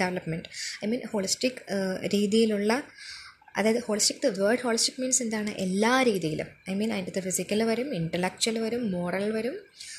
development 0.00 0.48
I 0.84 0.88
mean 0.88 1.00
holistic 1.12 1.60
രീതിയിലുള്ള 2.14 2.82
അതായത് 3.56 3.80
holistic 3.86 4.22
the 4.26 4.28
word 4.40 4.62
holistic 4.66 5.00
means 5.02 5.22
എന്താണ്? 5.22 5.50
എല്ലാ 5.64 6.02
രീതിയിലും. 6.02 6.48
ഐ 6.70 6.74
മീൻ 6.74 6.92
അതിന്റെ 6.92 7.22
ഫിസിക്കൽ 7.28 7.62
വരും 7.70 7.88
ഇന്റലക്ച്വൽ 7.94 8.58
വരും 8.58 8.82
മോറൽ 8.92 9.26
വരും 9.36 9.56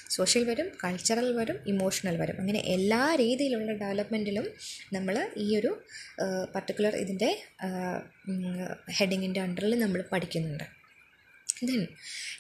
സോഷ്യൽ 0.10 0.44
വരും 0.50 0.68
കൾച്ചറൽ 0.84 1.28
വരും 1.38 1.58
ഇമോഷണൽ 1.68 2.16
വരും. 2.22 2.38
അങ്ങനെ 2.40 2.60
എല്ലാ 2.76 3.16
രീതിയിലുള്ള 3.24 3.72
ഡെവലപ്മെന്റിലും 3.84 4.48
നമ്മൾ 4.94 5.16
ഈ 5.38 5.48
ഒരു 5.60 5.72
പർട്ടിക്കുലർ 6.56 6.96
ഇതിന്റെ 6.96 7.30
ഹെഡിങ്ങിന്റെ 9.00 9.40
അണ്ടറിൽ 9.48 9.80
നമ്മൾ 9.80 10.02
പഠിക്കുന്നുണ്ട്. 10.14 10.66
Then 11.68 11.84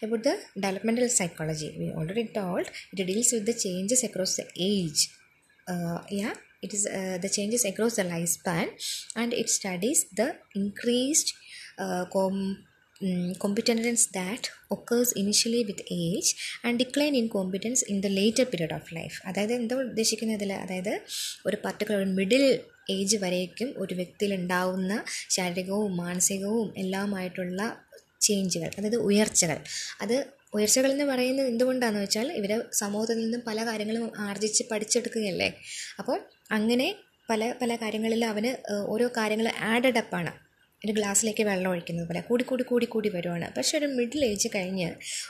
about 0.06 0.24
the 0.28 0.34
developmental 0.64 1.10
psychology 1.18 1.68
we 1.78 1.86
already 2.00 2.24
told 2.38 2.72
it 2.92 3.04
deals 3.10 3.36
with 3.36 3.48
the 3.50 3.56
changes 3.64 4.02
across 4.08 4.36
the 4.40 4.46
age 4.68 5.06
yeah 6.14 6.30
it 6.66 6.74
is 6.78 6.84
uh, 7.00 7.18
the 7.24 7.32
changes 7.38 7.64
across 7.72 7.96
the 8.00 8.06
lifespan 8.14 8.68
and 9.16 9.32
it 9.42 9.50
studies 9.58 10.02
the 10.20 10.30
increased 10.62 11.32
uh, 11.84 12.04
com- 12.16 12.58
um, 13.02 13.32
competence 13.44 14.04
that 14.18 14.44
occurs 14.76 15.10
initially 15.24 15.62
with 15.70 15.82
age 15.92 16.30
and 16.64 16.84
decline 16.84 17.16
in 17.22 17.26
competence 17.30 17.82
in 17.92 17.98
the 18.06 18.12
later 18.20 18.46
period 18.54 18.74
of 18.80 18.86
life. 19.00 19.16
അതായത് 19.26 19.54
എന്താ 19.54 19.76
ഉദ്ദേശിക്കുന്നതിൽ 19.76 20.54
അതായത് 20.54 20.94
ഒരു 21.46 21.58
particular 21.66 22.00
ഒരു 22.04 22.12
middle 22.20 22.46
age 22.90 23.18
വരേക്കും 23.18 23.74
ഒരു 23.78 23.94
വ്യക്തിയിൽ 23.94 24.34
ഉണ്ടാവുന്ന 24.34 24.94
ശാരീരികവും 25.30 25.98
മാനസികവും 25.98 26.74
എല്ലാമായിട്ടുള്ള 26.78 27.62
ചേഞ്ചുകൾ 28.22 28.72
അതായത് 28.78 28.96
ഉയർച്ചകൾ. 28.96 29.58
അത് 30.02 30.16
ഉയർച്ചകൾ 30.56 30.92
എന്ന് 30.92 31.06
പറയുന്നത് 31.06 31.48
എന്തുകൊണ്ടാണെന്ന് 31.48 32.02
വെച്ചാൽ 32.02 32.28
ഇവർ 32.32 32.52
സമൂഹത്തിൽ 32.74 33.18
നിന്നും 33.18 33.42
പല 33.48 33.66
കാര്യങ്ങളും 33.66 34.12
ആർജിച്ച് 34.20 34.64
പഠിച്ചെടുക്കുകയല്ലേ? 34.72 35.50
അപ്പോൾ 36.00 36.18
അങ്ങനെ 36.54 36.88
പല 37.30 37.44
പല 37.62 37.76
കാര്യങ്ങളിൽ 37.76 38.22
അവന് 38.26 38.52
ഓരോ 38.88 39.06
കാര്യങ്ങൾ 39.18 39.48
ആഡഡ് 39.64 39.98
അപ്പാണ് 39.98 40.32
ഒരു 40.86 40.92
ഗ്ലാസ്സിലേക്ക് 40.92 41.44
വെള്ളം 41.44 41.70
ഒഴിക്കുന്നത് 41.72 42.08
പോലെ. 42.08 42.22
കൂടി 42.22 42.44
കൂടി 42.44 42.64
കൂടി 42.64 42.86
കൂടി 42.86 43.10
വരുവാണ്. 43.10 43.48
പക്ഷേ 43.58 43.74
ഒരു 43.78 43.86
മിഡിൽ 43.98 44.26
ഏജ് 44.26 44.48
കഴിഞ്ഞ് 44.56 44.88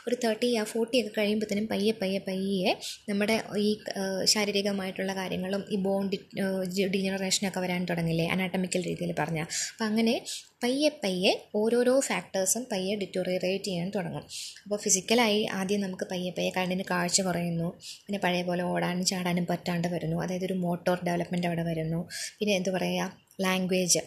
ഒരു 0.08 0.16
തേർട്ടി 0.24 0.48
ആ 0.62 0.64
ഫോർട്ടി 0.64 0.96
ഒക്കെ 1.02 1.12
കഴിയുമ്പോഴത്തേനും 1.18 1.68
പയ്യെ 1.68 1.94
പയ്യെ 2.02 2.20
പയ്യെ 2.28 2.72
നമ്മുടെ 3.10 3.36
ഈ 3.66 3.70
ശാരീരികമായിട്ടുള്ള 4.34 5.14
കാര്യങ്ങളും 5.14 5.64
ഈ 5.72 5.76
ബോൺ 5.76 6.04
ഡിജനറേഷനൊക്കെ 6.96 7.60
വരാൻ 7.60 7.86
തുടങ്ങില്ലേ? 7.86 8.26
അനാട്ടമിക്കൽ 8.26 8.84
രീതിയിൽ 8.90 9.14
പറഞ്ഞാൽ 9.20 9.48
അപ്പം 9.74 9.86
അങ്ങനെ 9.86 10.16
പയ്യെ 10.64 10.90
പയ്യെ 11.04 11.32
ഓരോരോ 11.56 12.00
ഫാക്ടേഴ്സും 12.00 12.64
പയ്യെ 12.72 12.96
ഡിറ്റോറിയറേറ്റ് 12.96 13.66
ചെയ്യാൻ 13.66 13.90
തുടങ്ങും. 13.96 14.24
അപ്പോൾ 14.64 14.78
ഫിസിക്കലായി 14.78 15.44
ആദ്യം 15.60 15.82
നമുക്ക് 15.82 16.06
പയ്യെ 16.12 16.32
പയ്യെ 16.38 16.52
കണ്ണിന് 16.58 16.86
കാഴ്ച 16.92 17.22
കുറയുന്നു. 17.22 17.70
പിന്നെ 18.06 18.20
പഴയ 18.20 18.44
പോലെ 18.44 18.64
ഓടാനും 18.64 19.06
ചാടാനും 19.06 19.46
പറ്റാണ്ട് 19.46 19.88
വരുന്നു. 19.88 20.24
അതായത് 20.24 20.46
ഒരു 20.46 20.54
മോട്ടോർ 20.54 20.98
ഡെവലപ്മെന്റ് 21.08 21.48
അവിടെ 21.48 21.64
വരുന്നു. 21.64 22.02
പിന്നെ 22.40 22.56
എന്തു 22.56 22.70
പറയുക 22.70 23.12
ലാംഗ്വേജ് 23.42 24.02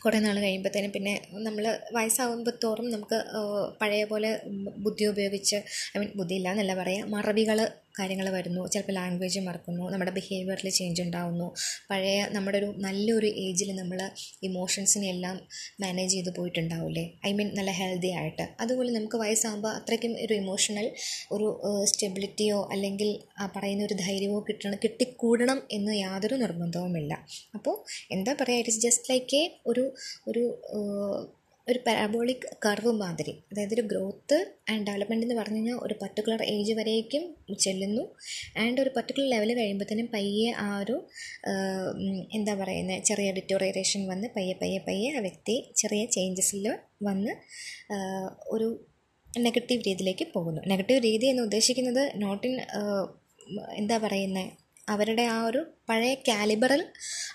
കുറേ 0.00 0.18
നാൾ 0.18 0.36
കഴിയുമ്പോഴത്തേനും 0.38 0.92
പിന്നെ 0.92 1.14
നമ്മൾ 1.38 1.64
വയസ്സാകുമ്പോൾ 1.92 2.54
തോറും 2.62 2.86
നമുക്ക് 2.90 3.18
പഴയ 3.80 4.04
പോലെ 4.04 4.30
ബുദ്ധി 4.78 5.04
ഉപയോഗിച്ച് 5.04 5.58
ഐ 5.92 6.00
മീൻ 6.00 6.10
ബുദ്ധിയില്ല 6.16 6.48
എന്നല്ല 6.50 6.74
പറയുക 6.74 7.10
മറവികൾ 7.10 7.60
കാര്യങ്ങൾ 8.00 8.28
വരുന്നു. 8.38 8.62
ചിലപ്പോൾ 8.72 8.96
ലാംഗ്വേജ് 8.98 9.40
മറക്കുന്നു. 9.48 9.84
നമ്മുടെ 9.92 10.12
ബിഹേവിയറിൽ 10.18 10.68
ചേഞ്ച് 10.78 11.02
ഉണ്ടാവുന്നു. 11.06 11.48
പഴയ 11.90 12.18
നമ്മുടെ 12.36 12.58
ഒരു 12.58 12.68
നല്ലൊരു 12.86 13.30
ഏജിൽ 13.46 13.70
നമ്മൾ 13.80 14.00
ഇമോഷൻസിനെ 14.48 15.08
എല്ലാം 15.14 15.36
മാനേജ് 15.82 16.12
ചെയ്ത് 16.12 16.30
പോയിട്ടുണ്ടാവില്ലേ? 16.38 17.04
ഐ 17.26 17.32
മീൻ 17.32 17.48
നല്ല 17.58 17.70
ഹെൽത്തി 17.80 18.10
ആയിട്ട്. 18.20 18.46
അതുപോലെ 18.60 18.90
നമുക്ക് 18.98 19.16
വയസ്സാകുമ്പോൾ 19.16 19.72
അത്രയ്ക്കും 19.78 20.14
ഒരു 20.26 20.34
ഇമോഷണൽ 20.34 20.86
ഒരു 21.32 21.48
സ്റ്റെബിലിറ്റിയോ 21.84 22.58
അല്ലെങ്കിൽ 22.72 23.10
ആ 23.40 23.46
പറയുന്ന 23.56 23.82
ഒരു 23.84 23.96
ധൈര്യമോ 24.04 24.38
കിട്ടണം 24.48 24.78
കിട്ടിക്കൂടണം 24.84 25.60
എന്ന് 25.70 25.92
യാതൊരു 26.04 26.34
നിർബന്ധവുമില്ല. 26.34 27.12
അപ്പോൾ 27.54 27.76
എന്താ 28.10 28.32
പറയുക 28.40 28.62
it 28.62 28.72
is 28.74 28.82
just 28.86 29.10
like 29.10 29.36
a 29.36 29.44
ഒരു 29.66 29.84
ഒരു 30.28 30.44
ഒരു 31.70 31.80
പാരാബോളിക് 31.86 32.46
കർവ് 32.64 32.92
മാതിരി 33.00 33.32
അതായത് 33.50 33.74
ഒരു 33.76 33.84
ഗ്രോത്ത് 33.90 34.38
ആൻഡ് 34.70 34.84
ഡെവലപ്മെന്റ് 34.88 35.24
എന്ന് 35.26 35.36
പറഞ്ഞു 35.40 35.58
കഴിഞ്ഞാൽ 35.58 35.78
ഒരു 35.86 35.94
പർട്ടിക്കുലർ 36.02 36.40
ഏജ് 36.54 36.72
വരേക്കും 36.78 37.24
ചെല്ലുന്നു. 37.64 38.04
ആൻഡ് 38.62 38.80
ഒരു 38.84 38.90
പർട്ടിക്കുലർ 38.96 39.28
ലെവൽ 39.34 39.50
കഴിയുമ്പോഴത്തേനും 39.58 40.08
പയ്യെ 40.14 40.48
ആ 40.64 40.68
ഒരു 40.82 40.96
എന്താ 42.38 42.54
പറയുന്നത് 42.60 43.04
ചെറിയ 43.10 43.28
ഡിറ്റോറിയറേഷൻ 43.38 44.02
വന്ന് 44.12 44.28
പയ്യെ 44.36 44.54
പയ്യെ 44.62 44.80
പയ്യെ 44.88 45.10
ആ 45.18 45.22
വ്യക്തി 45.26 45.56
ചെറിയ 45.82 46.04
ചേഞ്ചസിൽ 46.16 46.66
വന്ന് 47.08 47.34
ഒരു 48.54 48.68
നെഗറ്റീവ് 49.28 49.82
രീതിയിലേക്ക് 49.88 50.26
പോകുന്നു. 50.36 50.60
നെഗറ്റീവ് 50.72 51.00
രീതി 51.08 51.26
എന്ന് 51.32 51.42
ഉദ്ദേശിക്കുന്നത് 51.48 52.02
നോട്ട് 52.22 52.46
ഇൻ 52.48 52.56
എന്താ 53.80 53.96
പറയുന്നത് 54.04 54.48
അവരുടെ 54.94 55.24
ആ 55.34 55.38
ഒരു 55.48 55.60
പഴയ 55.88 56.14
കാലിബറിൽ 56.28 56.82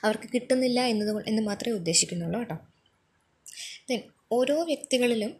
അവർക്ക് 0.05 0.27
കിട്ടുന്നില്ല 0.33 0.79
എന്നത് 0.93 1.11
എന്ന് 1.31 1.41
മാത്രമേ 1.49 1.75
ഉദ്ദേശിക്കുന്നുള്ളൂ 1.81 2.39
കേട്ടോ. 2.41 2.57
ദെൻ 3.89 4.01
ഓരോ 4.31 4.55
വ്യക്തികളിലും 4.69 5.31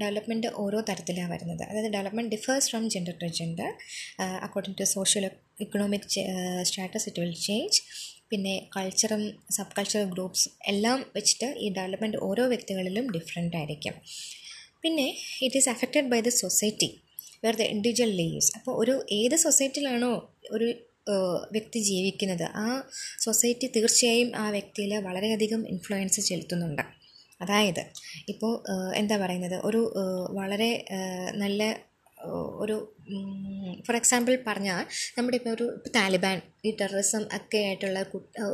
ഡെവലപ്മെന്റ് 0.00 0.48
ഓരോ 0.62 0.78
തരത്തിലാണ് 0.88 1.30
വരുന്നത്. 1.32 1.62
അതായത് 1.68 1.90
development 1.94 2.30
differs 2.34 2.68
from 2.70 2.84
gender 2.94 3.14
to 3.22 3.28
gender 3.38 3.70
according 4.46 4.78
to 4.80 4.86
social 4.96 5.24
economic 5.64 6.06
status 6.68 7.06
it 7.10 7.22
will 7.22 7.32
change 7.46 7.80
പിന്നെ 8.30 8.54
കൾച്ചറും 8.74 9.22
സബ് 9.56 9.74
കൾച്ചറൽ 9.78 10.06
ഗ്രൂപ്പ്സ് 10.14 10.46
എല്ലാം 10.72 10.98
വെച്ചിട്ട് 11.16 11.48
ഈ 11.64 11.68
ഡെവലപ്മെന്റ് 11.78 12.20
ഓരോ 12.28 12.44
വ്യക്തികളിലും 12.52 13.06
ഡിഫറെന്റ് 13.16 13.56
ആയിരിക്കും. 13.60 13.96
പിന്നെ 14.84 15.06
it 15.46 15.58
is 15.60 15.70
affected 15.74 16.08
by 16.12 16.20
the 16.28 16.32
society 16.42 16.88
where 17.44 17.54
the 17.60 17.66
individual 17.74 18.12
lives 18.20 18.50
അപ്പോൾ 18.58 18.72
ഒരു 18.82 18.94
ഏത് 19.20 19.36
സൊസൈറ്റിയിലാണോ 19.46 20.12
ഒരു 20.56 20.68
വ്യക്തി 21.56 21.78
ജീവിക്കുന്നത് 21.90 22.46
ആ 22.64 22.66
സൊസൈറ്റി 23.26 23.66
തീർച്ചയായും 23.76 24.30
ആ 24.42 24.44
വ്യക്തിയിൽ 24.56 24.92
വളരെയധികം 25.06 25.62
ഇൻഫ്ലുവൻസ് 25.72 26.20
ചെലുത്തുന്നുണ്ട്. 26.30 26.84
അതായത് 27.42 27.82
ഇപ്പോൾ 28.32 28.52
എന്താ 28.96 29.16
പറയുന്നത്? 29.24 29.56
ഒരു 29.68 29.82
വളരെ 30.40 30.70
നല്ല 31.44 31.62
ഒരു 32.64 32.74
ഫോർ 33.86 33.94
എക്സാമ്പിൾ 33.98 34.32
പറഞ്ഞാൽ 34.46 34.82
നമ്മുടെ 35.16 35.36
ഇപ്പോൾ 35.38 35.52
ഒരു 35.56 35.64
താലിബാൻ 35.96 36.36
ഈ 36.66 36.70
ടെററിസം 36.80 37.22
ഒക്കെ 37.36 37.60
ആയിട്ടുള്ള 37.68 38.00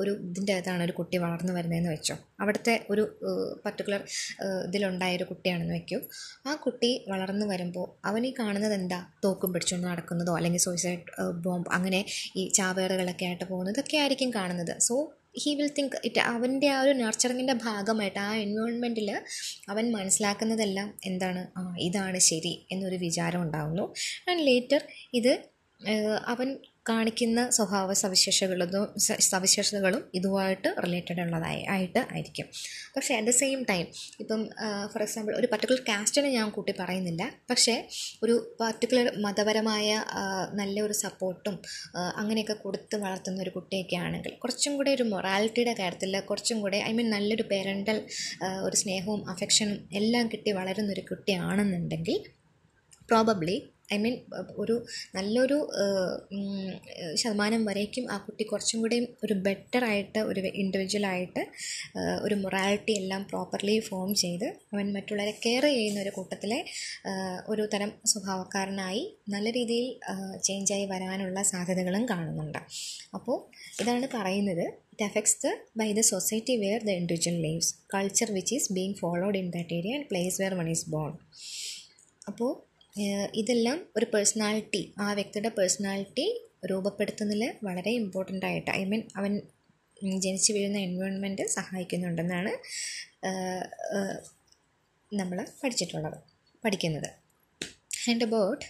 ഒരു 0.01 0.13
ഇതിന്റെ 0.29 0.53
അകത്താണ് 0.55 0.83
ഒരു 0.87 0.95
കുട്ടി 0.99 1.17
വളർന്നു 1.25 1.53
വരുന്നതെന്ന് 1.53 1.91
വെച്ചോ. 1.95 2.15
അവിടുത്തെ 2.43 2.75
ഒരു 2.91 3.05
പർട്ടിക്കുലർ 3.65 4.03
ഇതിലുണ്ടായ 4.69 5.19
ഒരു 5.19 5.27
കുട്ടിയാണെന്ന് 5.31 5.75
വെക്കൂ. 5.75 5.99
ആ 6.47 6.55
കുട്ടി 6.65 6.91
വളർന്നു 7.13 7.47
വരുമ്പോൾ 7.47 7.87
അവനീ 8.11 8.31
കാണുന്നത് 8.41 8.75
എന്താ? 8.81 9.01
തോക്കും 9.25 9.53
പിടിച്ചുകൊണ്ട് 9.53 9.89
നടക്കുന്നതോ 9.89 10.35
അല്ലെങ്കിൽ 10.37 10.65
സൂയിസൈഡ് 10.67 11.05
ബോംബ് 11.47 11.71
അങ്ങനെ 11.79 12.01
ഈ 12.37 12.45
ചാവേറുകളൊക്കെ 12.59 13.27
ആയിട്ട് 13.31 13.45
പോകുന്നതൊക്കെ 13.45 13.99
ആയിരിക്കും 14.03 14.33
കാണുന്നത്. 14.39 14.75
So 14.89 14.97
he 15.39 15.55
will 15.55 15.71
think 15.79 15.97
it 16.05 16.21
അവന്റെ 16.29 16.69
ആ 16.69 16.83
ഒരു 16.83 16.93
നർച്ചറിങ്ങിന്റെ 16.93 17.55
ഭാഗമായിട്ട് 17.65 18.19
ആ 18.19 18.31
എൻവയോൺമെന്റിൽ 18.37 19.09
അവൻ 19.69 19.93
മനസ്സിലാക്കുന്നതെല്ലാം 19.93 20.89
എന്താണ്? 21.05 21.43
ആ 21.57 21.63
ഇതാണ് 21.79 22.19
ശരി 22.23 22.55
എന്നൊരു 22.71 22.97
വിചാരം 22.97 23.43
ഉണ്ടാകുന്നു 23.43 23.85
ആൻഡ് 24.29 24.45
ലേറ്റർ 24.47 24.83
ഇത് 25.15 25.33
അവൻ 26.27 26.49
കാണിക്കുന്ന 26.89 27.41
സ്വഭാവ 27.57 27.93
സവിശേഷതകളും 28.03 28.87
സവിശേഷതകളും 29.31 30.03
ഇതുമായിട്ട് 30.19 30.69
റിലേറ്റഡ് 30.85 31.21
ഉള്ളതായി 31.25 31.63
ആയിട്ട് 31.75 32.01
ആയിരിക്കും. 32.13 32.47
പക്ഷേ 32.97 33.13
അറ്റ് 33.19 33.29
ദ 33.31 33.35
സെയിം 33.41 33.61
ടൈം 33.71 33.87
ഇപ്പം 34.21 34.41
ഫോർ 34.93 35.03
എക്സാമ്പിൾ 35.07 35.33
ഒരു 35.41 35.49
പർട്ടിക്കുലർ 35.53 35.83
കാസ്റ്റിനെ 35.91 36.31
ഞാൻ 36.37 36.49
കൂട്ടി 36.57 36.75
പറയുന്നില്ല. 36.81 37.23
പക്ഷേ 37.51 37.75
ഒരു 38.23 38.35
പർട്ടിക്കുലർ 38.61 39.09
മതപരമായ 39.27 39.89
നല്ല 40.61 40.77
ഒരു 40.81 40.97
സപ്പോർട്ടും 41.05 41.57
അങ്ങനെയൊക്കെ 42.21 42.57
കൊടുത്ത് 42.65 42.97
വളർത്തുന്ന 43.05 43.43
ഒരു 43.43 43.55
കുട്ടിയൊക്കെ 43.57 43.97
ആണെങ്കിൽ 44.07 44.35
കുറച്ചും 44.45 44.73
കൂടെ 44.77 44.91
ഒരു 44.99 45.07
മൊറാലിറ്റിയുടെ 45.13 45.75
കാര്യത്തിൽ 45.83 46.21
കുറച്ചും 46.31 46.61
കൂടെ 46.61 46.81
ഐ 46.89 46.93
മീൻ 46.93 47.09
നല്ലൊരു 47.17 47.47
പേരന്റൽ 47.53 48.01
ഒരു 48.67 48.77
സ്നേഹവും 48.77 49.23
അഫെക്ഷനും 49.35 49.79
എല്ലാം 50.01 50.27
കിട്ടി 50.29 50.53
വളരുന്നൊരു 50.53 51.05
കുട്ടിയാണെന്നുണ്ടെങ്കിൽ 51.11 52.17
പ്രോബബ്ലി 53.11 53.57
ഐ 53.93 53.99
മീൻ 53.99 54.15
ഒരു 54.57 54.75
നല്ലൊരു 55.15 55.59
ശതമാനം 57.15 57.63
വരേക്കും 57.65 58.05
ആ 58.13 58.17
കുട്ടി 58.19 58.45
കുറച്ചും 58.45 58.81
കൂടി 58.81 58.99
ഒരു 59.25 59.35
ബെറ്ററായിട്ട് 59.47 60.19
ഒരു 60.21 60.41
ഇൻഡിവിജ്വലായിട്ട് 60.55 61.43
ഒരു 62.23 62.35
മൊറാലിറ്റി 62.35 62.93
എല്ലാം 62.93 63.23
പ്രോപ്പർലി 63.31 63.77
ഫോം 63.81 64.11
ചെയ്ത് 64.15 64.47
അവൻ 64.75 64.87
മറ്റുള്ളവരെ 64.93 65.35
കെയർ 65.47 65.67
ചെയ്യുന്ന 65.69 66.01
ഒരു 66.01 66.11
കൂട്ടത്തിലെ 66.11 66.61
ഒരു 67.49 67.65
തരം 67.75 67.93
സ്വഭാവക്കാരനായി 68.07 69.03
നല്ല 69.29 69.51
രീതിയിൽ 69.51 69.89
ചേഞ്ചായി 70.43 70.85
വരാനുള്ള 70.85 71.39
സാധ്യതകളും 71.43 72.05
കാണുന്നുണ്ട്. 72.09 72.61
അപ്പോൾ 73.15 73.39
ഇതാണ് 73.83 74.09
പറയുന്നത്. 74.15 74.67
It 74.93 75.05
affects 75.05 75.37
the 75.47 75.51
by 75.79 75.89
the 75.93 76.01
society 76.13 76.55
where 76.57 76.81
the 76.85 76.93
individual 77.01 77.37
lives 77.43 77.71
culture 77.95 78.29
which 78.33 78.55
is 78.55 78.73
being 78.73 78.95
followed 78.95 79.39
in 79.39 79.49
that 79.57 79.75
area 79.75 79.99
and 79.99 80.09
place 80.13 80.37
where 80.43 80.55
one 80.55 80.69
is 80.71 80.87
born 80.91 81.13
അപ്പോൾ 82.29 82.51
ഇതെല്ലാം 83.41 83.79
ഒരു 83.97 84.07
പേഴ്സണാലിറ്റി 84.13 84.83
ആ 85.05 85.07
വ്യക്തിയുടെ 85.13 85.51
പേഴ്സണാലിറ്റി 85.59 86.27
രൂപപ്പെടുത്തുന്നതിൽ 86.71 87.43
വളരെ 87.67 87.91
ഇമ്പോർട്ടന്റ് 88.01 88.47
ആയിട്ട് 88.47 88.71
ഐ 88.71 88.83
മീൻ 88.85 89.03
അവൻ 89.19 89.33
ജനിച്ചു 90.25 90.51
വീഴുന്ന 90.57 90.79
എൻവയോൺമെന്റ് 90.79 91.45
സഹായിക്കുന്നുണ്ടെന്നാണ് 91.57 92.53
നമ്മൾ 95.13 95.39
പഠിച്ചിട്ടുള്ളത് 95.63 96.19
പഠിക്കുന്നത്. 96.65 97.09
And 98.11 98.27
about 98.29 98.65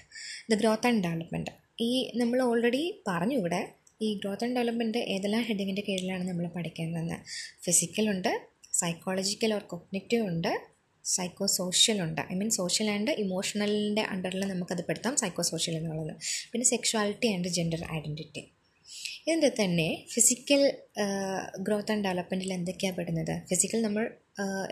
the 0.51 0.57
growth 0.61 0.89
and 0.89 1.03
development 1.07 1.53
ഈ 1.87 1.91
നമ്മൾ 2.21 2.39
ഓൾറെഡി 2.49 2.83
പറഞ്ഞു 3.09 3.37
ഇവിടെ 3.41 3.61
ഈ 4.03 4.09
ഗ്രോത്ത് 4.21 4.45
ആൻഡ് 4.45 4.57
ഡെവലപ്മെന്റ് 4.59 5.01
ഏതെല്ലാം 5.15 5.43
ഹെഡിങ്ങിന്റെ 5.49 5.85
കീഴിലാണ് 5.89 6.25
നമ്മൾ 6.31 6.47
പഠിക്കേണ്ടതെന്ന്. 6.57 7.19
ഫിസിക്കലുണ്ട് 7.65 8.33
സൈക്കോളജിക്കൽ 8.81 9.53
ഓർ 9.57 9.63
കൊഗ്നിറ്റീവ് 9.73 10.25
ഉണ്ട് 10.33 10.53
സൈക്കോ 11.15 11.47
സോഷ്യൽ 11.61 11.99
ഉണ്ട് 12.07 12.21
ഐ 12.33 12.37
മീൻ 12.41 12.51
സോഷ്യൽ 12.61 12.89
ആൻഡ് 12.95 13.13
ഇമോഷണലിന്റെ 13.25 14.03
അണ്ടറിൽ 14.13 14.43
നമുക്കത് 14.53 14.83
പെടുത്താം 14.89 15.15
സൈക്കോ 15.23 15.45
സോഷ്യൽ 15.53 15.75
എന്നുള്ളത്. 15.81 16.13
പിന്നെ 16.53 16.67
സെക്ഷുവാലിറ്റി 16.75 17.29
ആൻഡ് 17.37 17.51
ജെൻഡർ 17.59 17.83
ഐഡന്റിറ്റി 17.99 18.43
ഇതിന്റെ 19.27 19.51
തന്നെ 19.61 19.87
ഫിസിക്കൽ 20.13 20.63
ഗ്രോത്ത് 21.67 21.93
ആൻഡ് 21.95 22.05
ഡെവലപ്മെന്റിൽ 22.07 22.53
എന്തൊക്കെയാണ് 22.59 22.97
പെടുന്നത്? 22.99 23.35
ഫിസിക്കൽ 23.51 23.81
നമ്മൾ 23.87 24.05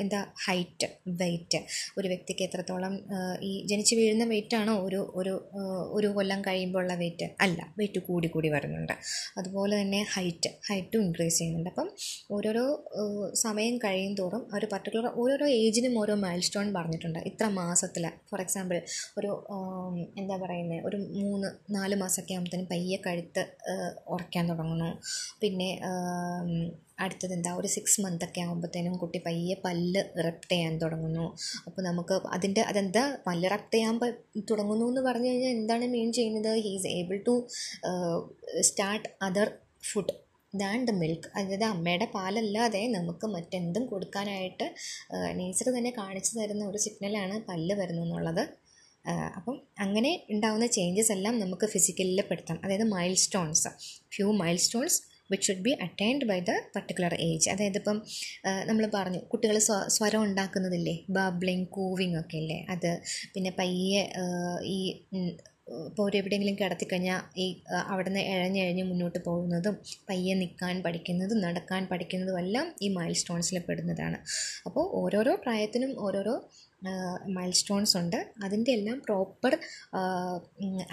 എന്താ 0.03 0.21
ഹൈറ്റ് 0.47 0.89
വെയ്റ്റ് 1.21 1.61
ഒരു 1.99 2.07
വ്യക്തിക്ക് 2.13 2.43
എത്രത്തോളം 2.47 2.95
ഈ 3.49 3.53
ജനിച്ച് 3.71 3.95
വീഴുന്ന 3.99 4.25
വെയ്റ്റാണോ 4.33 4.75
ഒരു 4.87 5.01
ഒരു 5.21 5.35
ഒരു 5.97 6.09
കൊല്ലം 6.17 6.41
കഴിയുമ്പോൾ 6.49 6.81
ഉള്ള 6.83 6.95
വെയ്റ്റ് 7.03 7.29
അല്ല 7.45 7.59
വെയ്റ്റ് 7.79 8.01
കൂടി 8.09 8.29
കൂടി 8.35 8.49
വരുന്നുണ്ട്. 8.55 8.95
അതുപോലെ 9.39 9.75
തന്നെ 9.81 10.01
ഹൈറ്റ് 10.15 10.51
ഹൈറ്റും 10.69 11.01
ഇൻക്രീസ് 11.07 11.37
ചെയ്യുന്നുണ്ട്. 11.39 11.71
അപ്പം 11.73 11.89
ഓരോരോ 12.37 12.65
സമയം 13.45 13.77
കഴിയും 13.85 14.15
തോറും 14.21 14.43
ഒരു 14.59 14.69
പർട്ടിക്കുലർ 14.73 15.09
ഓരോരോ 15.23 15.49
ഏജിനും 15.63 15.95
ഓരോ 16.03 16.17
മൈൽ 16.25 16.41
സ്റ്റോൺ 16.49 16.69
പറഞ്ഞിട്ടുണ്ട്. 16.79 17.21
ഇത്ര 17.33 17.47
മാസത്തിൽ 17.61 18.07
ഫോർ 18.31 18.41
എക്സാമ്പിൾ 18.47 18.79
ഒരു 19.19 19.31
എന്താ 20.23 20.37
പറയുന്നത് 20.45 20.87
ഒരു 20.91 20.99
മൂന്ന് 21.21 21.49
നാല് 21.77 21.97
മാസമൊക്കെ 22.03 22.35
ആകുമ്പോഴത്തേനും 22.37 22.69
പയ്യെ 22.75 22.99
കഴുത്ത് 23.07 23.45
ഉറയ്ക്കാൻ 24.15 24.45
തുടങ്ങുന്നു. 24.53 24.91
പിന്നെ 25.43 25.71
അടുത്തത് 26.99 27.33
എന്താ 27.33 27.51
ഒരു 27.55 27.67
സിക്സ് 27.67 28.01
മന്ത് 28.01 28.25
ഒക്കെ 28.25 28.41
ആകുമ്പോഴത്തേനും 28.41 28.95
കുട്ടി 28.97 29.19
പയ്യെ 29.27 29.57
പല്ല് 29.65 30.03
റെപ്റ്റ് 30.25 30.53
ചെയ്യാൻ 30.53 30.79
തുടങ്ങുന്നു. 30.79 31.27
അപ്പോൾ 31.67 31.83
നമുക്ക് 31.83 32.15
അതിന്റെ 32.27 32.61
അതെന്താ? 32.61 33.05
പല്ല് 33.27 33.51
റെപ്റ്റ് 33.51 33.75
ചെയ്യാൻ 33.75 33.99
തുടങ്ങുന്നു 34.51 34.87
എന്ന് 34.87 35.01
പറഞ്ഞു 35.01 35.29
കഴിഞ്ഞാൽ 35.29 35.51
എന്താണ് 35.51 35.87
മീൻ 35.87 36.13
ചെയ്യുന്നത്? 36.13 36.53
He 36.57 36.73
is 36.77 36.87
able 36.87 37.19
to 37.27 37.35
start 38.61 39.09
other 39.23 39.51
food 39.93 40.15
than 40.55 40.85
the 40.85 40.91
milk 40.91 41.29
അതായത് 41.39 41.65
അമ്മയുടെ 41.65 42.07
പാലല്ലാതെ 42.15 42.83
നമുക്ക് 42.89 43.27
മറ്റെന്തും 43.27 43.87
കൊടുക്കാനായിട്ട് 43.87 44.67
നേച്ചർ 45.33 45.69
തന്നെ 45.79 45.93
കാണിച്ചു 45.99 46.33
തരുന്ന 46.41 46.65
ഒരു 46.67 46.79
സിഗ്നലാണ് 46.79 47.43
പല്ല് 47.49 47.75
വരുന്നതെന്നുള്ളത് 47.75 48.45
അപ്പം 49.37 49.57
അങ്ങനെ 49.79 50.27
ഉണ്ടാകുന്ന 50.31 50.67
ചേഞ്ചസ് 50.67 51.13
എല്ലാം 51.13 51.39
നമുക്ക് 51.39 51.67
ഫിസിക്കലിൽ 51.67 52.21
പെടുത്താം. 52.31 52.57
അതായത് 52.65 52.87
milestones 53.15 53.69
few 54.15 54.33
milestones 54.57 54.99
which 55.31 55.47
should 55.49 55.65
be 55.67 55.73
attained 55.87 56.29
by 56.31 56.39
the 56.49 56.53
particular 56.77 57.15
age 57.29 57.49
അതായത് 57.55 57.79
ഇപ്പം 57.83 57.99
നമ്മൾ 58.71 58.85
പറഞ്ഞു 58.97 59.21
കുട്ടികൾ 59.33 59.57
സ്വ 59.69 59.77
സ്വരം 59.97 60.23
ഉണ്ടാക്കുന്നതില്ലേ? 60.29 60.97
ബബ്ലിങ് 61.19 61.67
കൂവിങ് 61.77 62.19
ഒക്കെ 62.23 62.39
ഇല്ലേ? 62.43 62.59
അത് 62.75 62.91
പിന്നെ 63.35 63.53
പയ്യെ 63.61 64.03
ഈ 64.77 64.79
ഇപ്പോൾ 65.89 66.05
ഒരു 66.09 66.17
എവിടെയെങ്കിലും 66.19 66.57
കിടത്തിക്കഴിഞ്ഞാൽ 66.59 67.21
ഈ 67.45 67.47
അവിടെ 67.93 68.11
നിന്ന് 68.11 68.21
ഇഴഞ്ഞിഴഞ്ഞ് 68.33 68.85
മുന്നോട്ട് 68.91 69.19
പോകുന്നതും 69.29 69.75
പയ്യെ 70.11 70.35
നിൽക്കാൻ 70.43 70.75
പഠിക്കുന്നതും 70.85 71.39
നടക്കാൻ 71.47 71.83
പഠിക്കുന്നതും 71.93 72.37
എല്ലാം 72.43 72.67
ഈ 72.85 72.89
മൈൽ 72.97 73.15
സ്റ്റോൺസിൽ 73.21 73.59
പെടുന്നതാണ്. 73.69 74.19
അപ്പോൾ 74.69 74.85
ഓരോരോ 75.01 75.33
പ്രായത്തിനും 75.45 75.93
ഓരോരോ 76.07 76.35
മൈൽ 77.37 77.53
സ്റ്റോൺസ് 77.61 77.95
ഉണ്ട്. 78.01 78.19
അതിന്റെ 78.45 78.71
എല്ലാം 78.79 78.99
പ്രോപ്പർ 79.07 79.53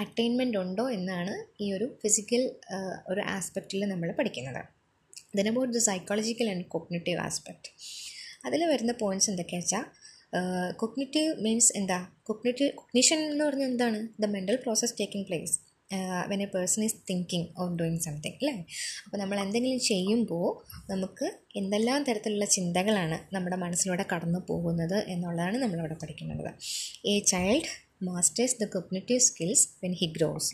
അറ്റൈൻമെന്റ് 0.03 0.57
ഉണ്ടോ 0.63 0.85
എന്നാണ് 0.97 1.33
ഈ 1.63 1.67
ഒരു 1.77 1.87
ഫിസിക്കൽ 2.03 2.43
ഒരു 3.13 3.21
ആസ്പെക്റ്റിൽ 3.35 3.85
നമ്മൾ 3.93 4.11
പഠിക്കുന്നത്. 4.19 4.61
Then 5.37 5.47
about 5.51 5.73
the 5.77 5.81
psychological 5.89 6.49
and 6.53 6.65
cognitive 6.73 7.19
aspect 7.27 7.69
അതിൽ 8.47 8.61
വരുന്ന 8.71 8.93
പോയിന്റ്സ് 9.01 9.29
എന്തൊക്കെയാ 9.31 9.61
വെച്ചാൽ 9.61 9.83
കൊഗ്നേറ്റീവ് 10.81 11.31
മീൻസ് 11.45 11.71
എന്താ? 11.79 11.99
കൊഗ്നേറ്റീവ് 12.29 12.71
കൊഗ്നീഷൻ 12.79 13.19
എന്ന് 13.31 13.43
പറഞ്ഞാൽ 13.47 13.69
എന്താണ്? 13.71 13.99
The 14.23 14.29
mental 14.35 14.57
process 14.63 14.95
taking 14.99 15.27
place 15.29 15.55
when 16.31 16.41
a 16.43 16.49
person 16.55 16.83
is 16.83 16.97
thinking 17.09 17.47
or 17.59 17.69
doing 17.79 17.99
something 17.99 18.37
അല്ലേ? 18.41 18.55
അപ്പോൾ 19.05 19.17
നമ്മൾ 19.17 19.39
എന്തെങ്കിലും 19.39 19.79
ചെയ്യുമ്പോൾ 19.89 20.47
നമുക്ക് 20.91 21.27
എന്തെല്ലാം 21.55 22.03
തരത്തിലുള്ള 22.03 22.45
ചിന്തകളാണ് 22.45 23.19
നമ്മുടെ 23.35 23.55
മനസ്സിലൂടെ 23.55 24.05
കടന്നു 24.13 24.41
പോകുന്നത് 24.49 24.97
എന്നുള്ളതാണ് 25.07 25.57
നമ്മളിവിടെ 25.57 25.97
പഠിക്കുന്നത്. 26.03 26.51
A 27.05 27.19
child 27.33 27.71
masters 28.03 28.57
the 28.63 28.67
cognitive 28.75 29.19
skills 29.19 29.67
when 29.83 29.95
he 30.01 30.09
grows 30.17 30.51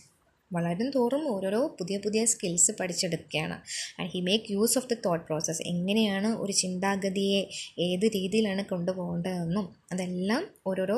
വളരും 0.52 0.88
തോറും 0.92 1.24
ഓരോരോ 1.34 1.60
പുതിയ 1.80 1.96
പുതിയ 1.98 2.22
skills 2.26 2.72
പഠിച്ചെടുക്കുകയാണ്. 2.80 3.58
And 4.00 4.10
he 4.14 4.20
make 4.20 4.46
use 4.54 4.78
of 4.78 4.88
the 4.94 4.96
thought 5.06 5.26
process 5.26 5.64
എങ്ങനെയാണ് 5.68 6.30
ഒരു 6.36 6.52
ചിന്താഗതിയെ 6.52 7.42
ഏത് 7.88 8.06
രീതിയിലാണ് 8.16 8.64
കൊണ്ടുപോകേണ്ടതെന്നും 8.72 9.68
അതെല്ലാം 9.92 10.44
ഓരോരോ 10.68 10.98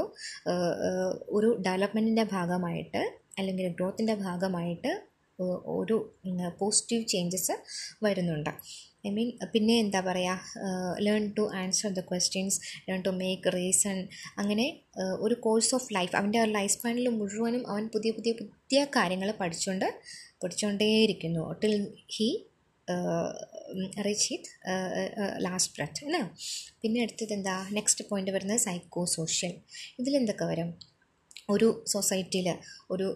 ഒരു 1.30 1.50
ഡെവലപ്മെന്റിന്റെ 1.68 2.24
ഭാഗമായിട്ട് 2.36 3.21
അല്ലെങ്കിൽ 3.42 3.68
ഗ്രോത്തിന്റെ 3.80 4.16
ഭാഗമായിട്ട് 4.26 4.92
ഒരു 5.80 5.96
പോസിറ്റീവ് 6.60 7.04
ചേഞ്ചസ് 7.12 7.54
വരുന്നുണ്ട്. 8.06 8.52
ഐ 9.08 9.12
മീൻ 9.16 9.30
പിന്നെ 9.54 9.76
എന്താ 9.84 10.00
പറയുക 10.08 10.66
learn 11.06 11.24
to 11.38 11.44
answer 11.62 11.90
the 12.00 12.02
questions 12.10 12.58
learn 12.88 13.00
to 13.08 13.14
make 13.22 13.54
reason 13.56 13.98
അങ്ങനെ 14.42 14.66
ഒരു 15.26 15.36
കോഴ്സ് 15.46 15.72
ഓഫ് 15.78 15.88
ലൈഫ് 15.98 16.14
അവന്റെ 16.20 16.40
ആ 16.44 16.46
ലൈഫ് 16.58 16.74
സ്പാനിൽ 16.76 17.10
മുഴുവനും 17.20 17.64
അവൻ 17.72 17.86
പുതിയ 17.96 18.12
പുതിയ 18.18 18.34
പുതിയ 18.42 18.82
കാര്യങ്ങൾ 18.98 19.32
പഠിച്ചുകൊണ്ട് 19.42 19.88
പഠിച്ചുകൊണ്ടേയിരിക്കുന്നു 20.44 21.46
till 21.64 21.76
he 22.18 22.30
reach 24.08 24.36
last 25.46 25.74
breath 25.76 26.02
അല്ലേ? 26.08 26.22
പിന്നെ 26.82 26.98
അടുത്തത് 27.04 27.34
എന്താ? 27.36 27.56
നെക്സ്റ്റ് 27.78 28.04
പോയിന്റ് 28.10 28.32
വരുന്നത് 28.36 28.62
സൈക്കോ 28.66 29.04
സോഷ്യൽ 29.18 29.54
ഇതിലെന്തൊക്കെ 30.00 30.46
വരും? 30.52 30.70
ഒരു 31.50 31.84
സൊസൈറ്റിയിൽ 31.88 32.48
ഒരു 32.92 33.08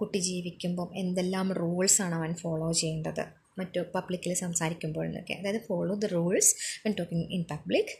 കുട്ടി 0.00 0.18
ജീവിക്കുമ്പം 0.18 0.90
എന്തെല്ലാം 0.96 1.52
റൂൾസാണ് 1.52 2.14
അവൻ 2.14 2.34
ഫോളോ 2.34 2.72
ചെയ്യേണ്ടത്? 2.72 3.24
മറ്റു 3.58 3.80
പബ്ലിക്കിൽ 3.94 4.34
സംസാരിക്കുമ്പോഴെന്നൊക്കെ 4.34 5.34
അതായത് 5.40 5.60
follow 5.68 5.94
the 5.94 6.06
rules 6.14 6.52
when 6.84 6.92
talking 6.98 7.26
in 7.36 7.42
public. 7.50 7.92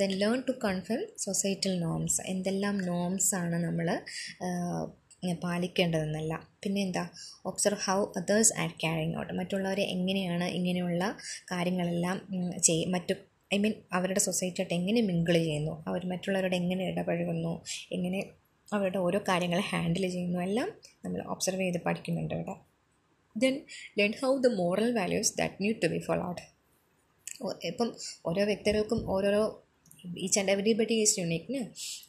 Then 0.00 0.10
learn 0.22 0.38
to 0.48 0.52
confirm 0.66 1.02
societal 1.18 1.80
norms. 1.80 2.20
എന്തെല്ലാം 2.26 2.78
നോംസാണ് 2.78 3.58
നമ്മൾ 3.66 3.88
പാലിക്കേണ്ടതെന്നല്ല. 5.42 6.34
പിന്നെ 6.64 6.80
എന്താ? 6.82 7.02
Observe 7.44 7.80
how 7.86 7.98
others 8.16 8.52
are 8.62 8.70
carrying 8.82 9.16
out. 9.20 9.32
മറ്റുള്ളവരെ 9.40 9.82
എങ്ങനെയാണ് 9.82 10.44
ഇങ്ങനെയുള്ള 10.44 11.02
കാര്യങ്ങളെല്ലാം 11.52 12.16
ചെയ് 12.68 12.84
മറ്റു 12.94 13.14
ഐ 13.54 13.58
മീൻ 13.58 13.74
അവരുടെ 13.92 14.20
സൊസൈറ്റിയായിട്ട് 14.20 14.74
എങ്ങനെ 14.74 15.00
മിങ്കിൾ 15.00 15.36
ചെയ്യുന്നു? 15.38 15.84
അവർ 15.88 16.06
മറ്റുള്ളവരോട് 16.12 16.54
എങ്ങനെ 16.54 16.84
ഇടപഴകുന്നു? 16.90 17.52
എങ്ങനെ 17.92 18.20
അവരുടെ 18.72 18.98
ഓരോ 18.98 19.18
കാര്യങ്ങൾ 19.28 19.60
ഹാൻഡിൽ 19.60 20.08
ചെയ്യുന്നു 20.08 20.42
എല്ലാം 20.42 20.68
നമ്മൾ 21.04 21.22
ഒബ്സർവ് 21.22 21.60
ചെയ്ത് 21.60 21.78
പഠിക്കുന്നുണ്ട് 21.78 22.34
ഇവിടെ. 22.34 22.54
Then 23.36 23.54
learn 23.98 24.12
how 24.22 24.38
the 24.38 24.46
moral 24.56 24.98
values 24.98 25.38
that 25.38 25.54
need 25.60 25.82
to 25.82 25.86
be 25.86 25.98
followed 25.98 26.44
ഇപ്പം 27.64 27.88
ഓരോ 28.26 28.44
വ്യക്തികൾക്കും 28.44 29.10
ഓരോരോ 29.10 29.42
ഈച്ച് 30.24 30.38
ആൻഡ് 30.40 30.50
എവറിബഡി 30.50 30.94
ഈസ് 30.94 31.20
യുണീക്ന് 31.20 31.60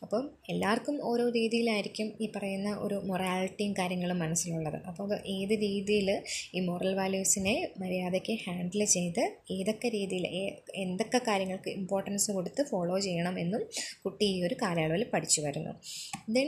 അപ്പം 0.04 0.24
എല്ലാവർക്കും 0.50 0.98
ഓരോ 1.10 1.30
രീതിയിലായിരിക്കും 1.30 2.08
ഈ 2.22 2.30
പറയുന്ന 2.36 2.70
ഒരു 2.76 2.98
മൊറാലിറ്റിയും 3.10 3.74
കാര്യങ്ങളും 3.80 4.20
മനസ്സിലുള്ളത്. 4.20 4.78
അപ്പോൾ 4.90 5.04
അത് 5.04 5.28
ഏത് 5.36 5.54
രീതിയിൽ 5.62 6.10
ഈ 6.56 6.60
മോറൽ 6.60 6.94
വാല്യൂസിനെ 6.96 7.56
മര്യാദയ്ക്ക് 7.78 8.36
ഹാൻഡിൽ 8.46 8.86
ചെയ്ത് 8.86 9.24
ഏതൊക്കെ 9.52 9.90
രീതിയിൽ 9.90 10.28
എന്തൊക്കെ 10.76 11.22
കാര്യങ്ങൾക്ക് 11.28 11.70
ഇമ്പോർട്ടൻസ് 11.70 12.32
കൊടുത്ത് 12.32 12.64
ഫോളോ 12.72 13.00
ചെയ്യണം 13.00 13.40
എന്നും 13.40 13.64
കുട്ടി 14.06 14.26
ഈ 14.26 14.44
ഒരു 14.44 14.56
കാലയളവിൽ 14.62 15.04
പഠിച്ചു 15.14 15.42
വരുന്നു. 15.42 15.74
Then 16.30 16.48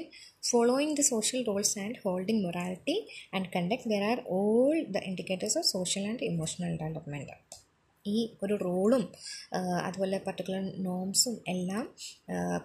following 0.49 0.95
the 0.97 1.01
social 1.01 1.41
roles 1.47 1.79
and 1.79 1.99
holding 2.03 2.43
morality 2.45 2.95
and 3.33 3.49
conduct 3.55 3.89
there 3.93 4.03
are 4.11 4.19
all 4.27 4.85
the 4.95 5.01
indicators 5.09 5.57
of 5.57 5.67
social 5.67 6.05
and 6.07 6.23
emotional 6.23 6.73
development 6.81 7.35
ഈ 8.05 8.15
ഒരു 8.43 8.55
റോളും 8.63 9.03
അതുപോലെ 9.85 10.17
പർട്ടിക്കുലർ 10.17 10.63
നോംസും 10.87 11.35
എല്ലാം 11.47 11.85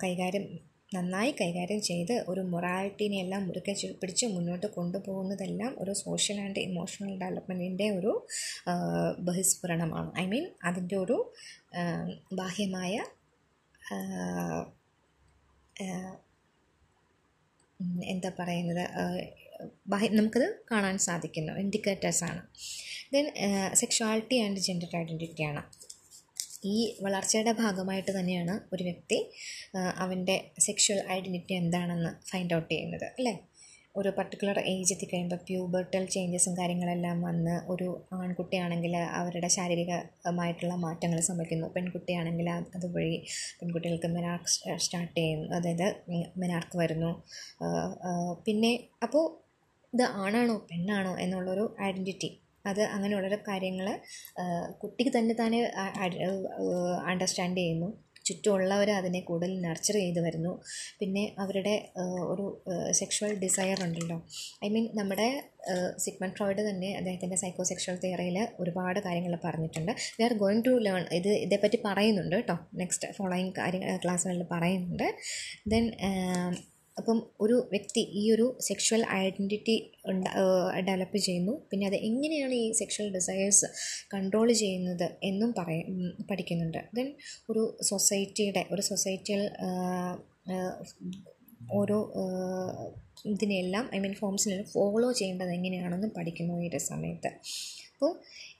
കൈകാര്യം 0.03 0.47
നന്നായി 0.95 1.33
കൈകാര്യം 1.41 1.81
ചെയ്ത് 1.83 2.13
ഒരു 2.29 2.43
മൊറാലിറ്റീനെ 2.53 3.17
എല്ലാം 3.23 3.43
മുറുക്കെ 3.47 3.73
പിടിച്ച് 4.03 4.27
മുന്നോട്ട് 4.27 4.67
കൊണ്ടുപോകുന്നതെല്ലാം 4.67 5.73
ഒരു 5.79 5.93
സോഷ്യൽ 5.93 6.39
ആൻഡ് 6.41 6.61
ഇമോഷണൽ 6.61 7.13
ഡെവലപ്മെന്റിന്റെ 7.19 7.89
ഒരു 7.91 8.13
ബഹിസ്ഫുരണമാണ്. 9.19 10.11
ഐ 10.21 10.27
മീൻ 10.27 10.47
അതിന്റെ 10.65 10.97
ഒരു 10.97 11.19
ബാഹ്യമായ 12.33 12.95
എന്താ 18.09 18.31
പറയുന്നത് 18.39 18.85
നമുക്കത് 20.19 20.47
കാണാൻ 20.71 20.97
സാധിക്കുന്നു. 21.09 21.53
ഇൻഡിക്കേറ്റേഴ്സാണ് 21.65 22.41
ദെൻ 23.15 23.27
സെക്ഷുവാലിറ്റി 23.81 24.39
ആൻഡ് 24.47 24.63
ജെൻഡർ 24.67 24.95
ഐഡന്റിറ്റിയാണ് 25.03 25.63
ഈ 26.73 26.77
വളർച്ചയുടെ 27.05 27.53
ഭാഗമായിട്ട് 27.63 28.13
തന്നെയാണ് 28.19 28.55
ഒരു 28.75 28.83
വ്യക്തി 28.89 29.19
അവന്റെ 30.05 30.37
സെക്ഷുവൽ 30.67 31.01
ഐഡന്റിറ്റി 31.17 31.55
എന്താണെന്ന് 31.63 32.11
ഫൈൻഡ് 32.31 32.55
ഔട്ട് 32.57 32.71
ചെയ്യുന്നത് 32.73 33.07
അല്ലേ? 33.19 33.35
ഒരു 33.95 34.11
പർട്ടിക്കുലർ 34.17 34.59
ഏജ് 34.73 34.93
എത്തിക്കഴിയുമ്പോൾ 34.95 35.41
പ്യൂബർട്ടൽ 35.49 36.05
ചേഞ്ചസും 36.15 36.55
കാര്യങ്ങളെല്ലാം 36.59 37.19
വന്ന് 37.29 37.55
ഒരു 37.73 37.89
ആൺകുട്ടിയാണെങ്കിൽ 38.19 38.95
അവരുടെ 39.21 39.49
ശാരീരികമായിട്ടുള്ള 39.57 40.75
മാറ്റങ്ങൾ 40.85 41.21
സംഭവിക്കുന്നു. 41.29 41.69
പെൺകുട്ടിയാണെങ്കിൽ 41.77 42.49
അതുവഴി 42.77 43.17
പെൺകുട്ടികൾക്ക് 43.61 44.11
മെനാർക്ക് 44.17 44.51
സ്റ്റാർട്ട് 44.85 45.17
ചെയ്യുന്നു. 45.21 45.49
അതായത് 45.59 45.89
മെനാർക്ക് 46.43 46.79
വരുന്നു. 46.83 47.13
പിന്നെ 48.49 48.73
അപ്പോൾ 49.07 49.27
ഇത് 49.95 50.05
ആണാണോ 50.23 50.57
പെണ്ണാണോ 50.71 51.15
എന്നുള്ളൊരു 51.25 51.65
ഐഡന്റിറ്റി 51.89 52.31
അത് 52.71 52.83
അങ്ങനെയുള്ളൊരു 52.95 53.39
കാര്യങ്ങൾ 53.49 53.87
കുട്ടിക്ക് 54.83 55.13
തന്നെ 55.17 55.35
തന്നെ 55.41 55.61
അണ്ടർസ്റ്റാൻഡ് 57.11 57.59
ചെയ്യുന്നു. 57.63 57.89
ചുറ്റുമുള്ളവർ 58.29 58.89
അതിനെ 58.97 59.21
കൂടുതൽ 59.29 59.53
നർച്ചർ 59.65 59.97
ചെയ്ത് 60.01 60.19
വരുന്നു. 60.25 60.51
പിന്നെ 61.01 61.23
അവരുടെ 61.43 61.75
ഒരു 62.33 62.47
സെക്ഷുവൽ 62.99 63.33
ഡിസയർ 63.45 63.79
ഉണ്ടല്ലോ. 63.87 64.19
ഐ 64.67 64.69
മീൻ 64.75 64.87
നമ്മുടെ 64.99 65.29
സിഗ്മൻ 66.05 66.31
ഫ്രോയിഡ് 66.39 66.63
തന്നെ 66.69 66.91
അദ്ദേഹത്തിന്റെ 66.99 67.37
സൈക്കോ 67.43 67.65
സെക്ഷൽ 67.71 67.97
തിയറിയിൽ 68.05 68.39
ഒരുപാട് 68.63 68.99
കാര്യങ്ങൾ 69.07 69.35
പറഞ്ഞിട്ടുണ്ട്. 69.47 69.93
We 70.19 70.25
are 70.29 70.35
going 70.43 70.65
to 70.69 70.75
learn 70.87 71.05
ഇത് 71.21 71.31
ഇതേപ്പറ്റി 71.45 71.81
പറയുന്നുണ്ട് 71.89 72.37
കേട്ടോ 72.37 72.57
നെക്സ്റ്റ് 72.83 73.15
ഫോളോയിങ് 73.19 73.55
കാര്യ 73.61 73.97
ക്ലാസ്സുകളിൽ 74.05 74.45
പറയുന്നുണ്ട്. 74.55 75.09
ദെൻ 75.75 75.87
അപ്പം 77.01 77.19
ഒരു 77.45 77.57
വ്യക്തി 77.73 78.03
ഈ 78.21 78.23
ഒരു 78.35 78.47
സെക്ഷുവൽ 78.69 79.03
ഐഡന്റിറ്റി 79.23 79.77
ഡെവലപ്പ് 80.89 81.19
ചെയ്യുന്നു. 81.27 81.55
പിന്നെ 81.71 81.85
അത് 81.91 81.97
എങ്ങനെയാണ് 82.09 82.55
ഈ 82.65 82.67
സെക്ഷൽ 82.81 83.09
ഡിസയേഴ്സ് 83.17 83.67
കൺട്രോൾ 84.15 84.49
ചെയ്യുന്നത് 84.63 85.07
എന്നും 85.31 85.51
പറയ 85.59 85.79
പഠിക്കുന്നുണ്ട്. 86.31 86.81
ദെൻ 86.99 87.09
ഒരു 87.51 87.65
സൊസൈറ്റിയുടെ 87.91 88.63
ഒരു 88.75 88.85
സൊസൈറ്റിയിൽ 88.91 89.43
ഓരോ 91.79 91.99
ഇതിനെല്ലാം 93.33 93.85
ഐ 93.95 93.99
മീൻ 94.05 94.15
ഫോംസിനെല്ലാം 94.21 94.69
ഫോളോ 94.75 95.09
ചെയ്യേണ്ടത് 95.19 95.51
എങ്ങനെയാണെന്നും 95.57 96.11
പഠിക്കുന്നു 96.19 96.55
ഈ 96.65 96.69
ഒരു 96.71 96.81
സമയത്ത്. 96.91 97.31
അപ്പോൾ 97.95 98.13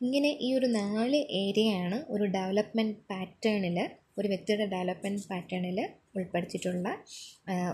ഇങ്ങനെ 0.05 0.31
ഈ 0.47 0.49
ഒരു 0.59 0.69
നാല് 0.81 1.19
ഏരിയയാണ് 1.43 1.99
ഒരു 2.15 2.25
ഡെവലപ്മെന്റ് 2.37 2.99
പാറ്റേണിൽ 3.11 3.79
ഒരു 4.19 4.29
വ്യക്തിയുടെ 4.33 4.67
ഡെവലപ്മെന്റ് 4.75 5.27
പാറ്റേണിൽ 5.31 5.79
ഉൾപ്പെടുത്തിയിട്ടുള്ള 6.17 6.89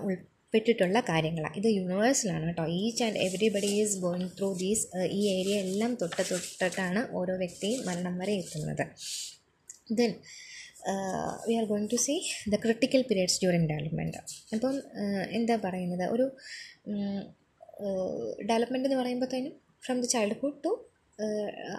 ഉൾ 0.05 0.15
പെട്ടിട്ടുള്ള 0.55 0.99
കാര്യങ്ങളാണ് 1.11 1.57
ഇത് 1.61 1.69
യൂണിവേഴ്സലാണ് 1.79 2.45
കേട്ടോ. 2.49 2.65
Each 2.81 3.03
and 3.07 3.21
everybody 3.27 3.71
is 3.83 3.97
going 4.07 4.31
through 4.39 4.49
these 4.63 4.85
ഈ 5.19 5.21
ഏരിയ 5.37 5.57
എല്ലാം 5.67 5.93
തൊട്ട് 6.03 6.23
തൊട്ടിട്ടാണ് 6.31 7.03
ഓരോ 7.21 7.37
വ്യക്തിയും 7.43 7.81
മരണം 7.89 8.17
വരെ 8.23 8.35
എത്തുന്നത്. 8.43 8.85
Then 10.01 10.13
we 11.49 11.55
are 11.61 11.67
going 11.73 11.91
to 11.93 11.99
see 12.07 12.15
the 12.53 12.59
critical 12.65 13.03
periods 13.11 13.39
during 13.43 13.69
development 13.73 14.19
അപ്പം 14.57 14.75
എന്താ 15.39 15.57
പറയുന്നത്? 15.67 16.05
ഒരു 16.15 16.27
ഡെവലപ്മെന്റ് 18.51 18.89
എന്ന് 18.89 18.99
പറയുമ്പോഴത്തേനും 19.03 19.55
from 19.87 19.97
the 20.01 20.09
childhood 20.15 20.59
to 20.65 20.73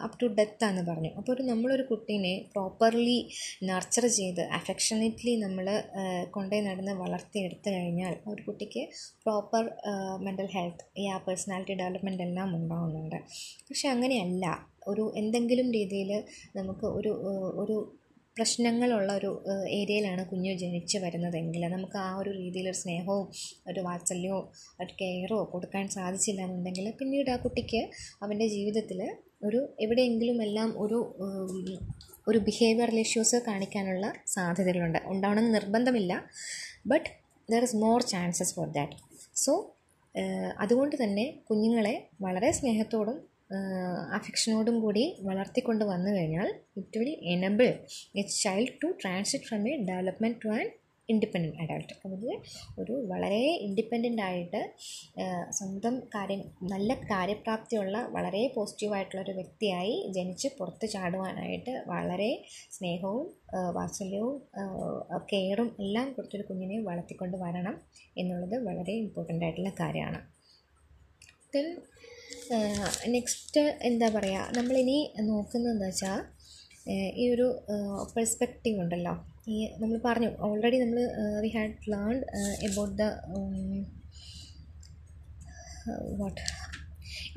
up 0.05 0.15
to 0.21 0.27
death 0.37 0.63
ആണെന്ന് 0.63 0.83
പറഞ്ഞു. 0.91 1.11
അപ്പോൾ 1.17 1.31
ഒരു 1.31 1.43
നമ്മളൊരു 1.43 1.83
കുട്ടീനെ 1.83 2.33
പ്രോപ്പർലി 2.53 3.17
നർച്ചർ 3.63 4.05
ചെയ്ത് 4.07 4.41
അഫെക്ഷനേറ്റ്ലി 4.59 5.33
നമ്മൾ 5.35 5.67
കൊണ്ടുപോയി 6.31 6.63
നടന്ന് 6.67 6.93
വളർത്തിയെടുത്തു 7.03 7.69
കഴിഞ്ഞാൽ 7.69 8.15
ഒരു 8.27 8.41
കുട്ടിക്ക് 8.43 8.83
പ്രോപ്പർ 9.25 9.63
മെന്റൽ 10.27 10.49
ഹെൽത്ത് 10.55 10.85
ആ 11.15 11.17
പേഴ്സണാലിറ്റി 11.27 11.73
ഡെവലപ്മെന്റ് 11.73 12.23
എല്ലാം 12.23 12.55
ഉണ്ടാവുന്നുണ്ട്. 12.55 13.19
പക്ഷെ 13.69 13.87
അങ്ങനെയല്ല. 13.89 14.45
ഒരു 14.87 15.03
എന്തെങ്കിലും 15.15 15.67
രീതിയിൽ 15.71 16.11
നമുക്ക് 16.55 16.87
ഒരു 16.97 17.11
ഒരു 17.61 17.77
പ്രശ്നങ്ങളുള്ള 18.37 19.13
ഒരു 19.13 19.29
ഏരിയയിലാണ് 19.69 20.25
കുഞ്ഞ് 20.25 20.53
ജനിച്ച് 20.57 20.97
വരുന്നതെങ്കിൽ 20.97 21.61
നമുക്ക് 21.65 21.97
ആ 21.97 22.15
ഒരു 22.17 22.29
രീതിയിലൊരു 22.29 22.77
സ്നേഹവും 22.77 23.27
ഒരു 23.67 23.79
വാത്സല്യവും 23.79 24.45
ഒരു 24.81 24.93
കെയറോ 25.01 25.43
കൊടുക്കാൻ 25.43 25.85
സാധിച്ചില്ല 25.87 26.41
എന്നുണ്ടെങ്കിൽ 26.41 26.93
പിന്നീട് 26.99 27.29
ആ 27.29 27.35
കുട്ടിക്ക് 27.35 27.81
അവന്റെ 28.23 28.47
ജീവിതത്തിൽ 28.47 28.99
ഒരു 29.43 29.75
എവിടെയെങ്കിലും 29.79 30.43
എല്ലാം 30.43 30.69
ഒരു 30.79 30.99
ഒരു 32.27 32.37
ബിഹേവിയറൽ 32.37 32.99
ഇഷ്യൂസ് 32.99 33.35
കാണിക്കാനുള്ള 33.47 34.13
സാധ്യതകളുണ്ട്. 34.27 34.99
ഉണ്ടാവണമെന്ന് 35.05 35.53
നിർബന്ധമില്ല. 35.53 36.13
But 36.87 37.09
there 37.51 37.63
is 37.63 37.75
more 37.75 38.01
chances 38.03 38.55
for 38.55 38.67
that 38.67 38.97
so 39.35 39.53
അതുകൊണ്ട് 40.57 40.95
തന്നെ 41.03 41.25
കുഞ്ഞുങ്ങളെ 41.49 41.95
വളരെ 42.21 42.51
സ്നേഹത്തോടും 42.51 43.17
അഫെക്ഷനോടും 44.15 44.77
കൂടി 44.81 45.03
വളർത്തിക്കൊണ്ട് 45.21 45.83
വന്നു 45.85 46.11
കഴിഞ്ഞാൽ 46.11 46.49
it 46.77 46.99
will 46.99 47.11
enable 47.33 47.69
a 48.15 48.23
child 48.33 48.73
to 48.81 48.89
transit 49.01 49.47
from 49.47 49.63
a 49.69 49.75
development 49.85 50.39
to 50.43 50.49
an 50.49 50.65
independent 51.09 51.59
adult 51.63 51.93
അതായത് 51.99 52.31
ഒരു 52.79 52.93
വളരെ 53.07 53.41
ഇൻഡിപെൻഡന്റ് 53.65 54.21
ആയിട്ട് 54.21 54.61
സ്വന്തം 55.49 55.95
കാര്യം 56.15 56.41
നല്ല 56.63 56.93
കാര്യപ്രാപ്തിയുള്ള 57.11 57.97
വളരെ 58.11 58.41
പോസിറ്റീവായിട്ടുള്ള 58.55 59.21
ഒരു 59.21 59.31
വ്യക്തിയായി 59.31 59.95
ജനിച്ച് 60.11 60.49
പുറത്ത് 60.57 60.87
ചാടുവാനായിട്ട് 60.89 61.73
വളരെ 61.87 62.31
സ്നേഹവും 62.71 63.27
വാത്സല്യവും 63.75 64.35
കെയറും 65.29 65.69
എല്ലാം 65.79 66.07
കൊടുത്തൊരു 66.13 66.43
കുഞ്ഞിനെ 66.43 66.79
വളർത്തിക്കൊണ്ട് 66.81 67.37
വരണം 67.37 67.77
എന്നുള്ളത് 68.17 68.57
വളരെ 68.63 68.95
ഇമ്പോർട്ടന്റ് 68.95 69.45
ആയിട്ടുള്ള 69.45 69.73
കാര്യമാണ്. 69.79 70.21
ദെൻ 71.53 71.67
നെക്സ്റ്റ് 73.07 73.61
എന്താ 73.81 74.07
പറയുക 74.15 74.49
നമ്മളിനി 74.57 74.97
നോക്കുന്നതെന്ന് 75.19 75.85
വെച്ചാൽ 75.85 76.19
ഈ 77.21 77.23
ഒരു 77.33 77.47
പെർസ്പെക്റ്റീവ് 78.15 78.79
ഉണ്ടല്ലോ. 78.79 79.13
ഈ 79.47 79.55
നമ്മൾ 79.79 79.97
പറഞ്ഞു 80.05 80.29
ഓൾറെഡി 80.47 80.77
നമ്മൾ 80.83 80.99
we 81.43 81.49
had 81.57 81.91
learn 81.93 82.17
about 82.69 82.95
the 83.01 83.03
what 86.21 86.41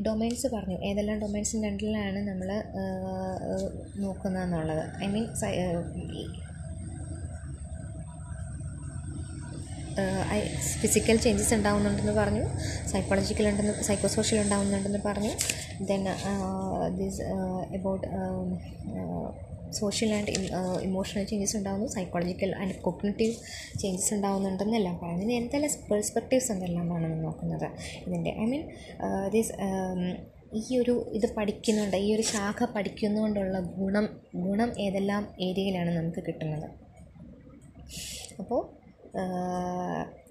domains 0.02 0.46
പറഞ്ഞു. 0.46 0.76
ഏതെല്ലാം 0.88 1.18
ഡൊമൈൻസിന്റെ 1.18 1.68
രണ്ടിലാണ് 1.68 2.20
നമ്മൾ 2.28 2.50
നോക്കുന്നതെന്നുള്ളത്. 4.04 4.84
ഐ 5.04 5.08
മീൻ 5.14 5.26
ഫിസിക്കൽ 10.80 11.16
ചേഞ്ചസ് 11.24 11.52
ഉണ്ടാവുന്നുണ്ടെന്ന് 11.58 12.14
പറഞ്ഞു. 12.20 12.44
സൈക്കോളജിക്കൽ 12.92 13.46
ഉണ്ടെന്ന് 13.50 13.74
സൈക്കോ 13.88 14.08
സോഷ്യൽ 14.16 14.40
ഉണ്ടാവുന്നുണ്ടെന്ന് 14.44 15.02
പറഞ്ഞു. 15.08 15.32
Then 15.90 16.04
this 17.00 17.20
about 17.78 18.06
social 19.78 20.10
and 20.16 20.32
emotional 20.88 21.24
changes 21.30 21.56
ഉണ്ടാകുന്നു 21.56 21.88
സൈക്കോളജിക്കൽ 21.94 22.50
ആൻഡ് 22.60 22.76
കോഗ്നേറ്റീവ് 22.84 23.34
ചേഞ്ചസ് 23.80 24.12
ഉണ്ടാകുന്നുണ്ടെന്നെല്ലാം 24.14 24.94
പറഞ്ഞു. 25.02 25.34
എന്തെല്ലാം 25.40 25.72
പെർസ്പെക്റ്റീവ്സ് 25.90 26.50
എന്തെല്ലാമാണ് 26.52 27.08
നോക്കുന്നത്? 27.24 27.68
ഇതിന്റെ 28.06 28.32
ഐ 28.42 28.46
മീൻ 28.52 28.64
ദിസ് 29.34 29.52
ഈ 30.60 30.64
ഒരു 30.80 30.94
ഇത് 31.16 31.26
പഠിക്കുന്നുണ്ട് 31.36 31.96
ഈ 32.04 32.08
ഒരു 32.16 32.24
ശാഖ 32.32 32.68
പഠിക്കുന്നതുകൊണ്ടുള്ള 32.74 33.58
ഗുണം 33.78 34.06
ഗുണം 34.44 34.70
ഏതെല്ലാം 34.86 35.24
ഏരിയയിലാണ് 35.48 35.90
നമുക്ക് 35.98 36.22
കിട്ടുന്നത്? 36.28 36.68
അപ്പോൾ 38.40 38.60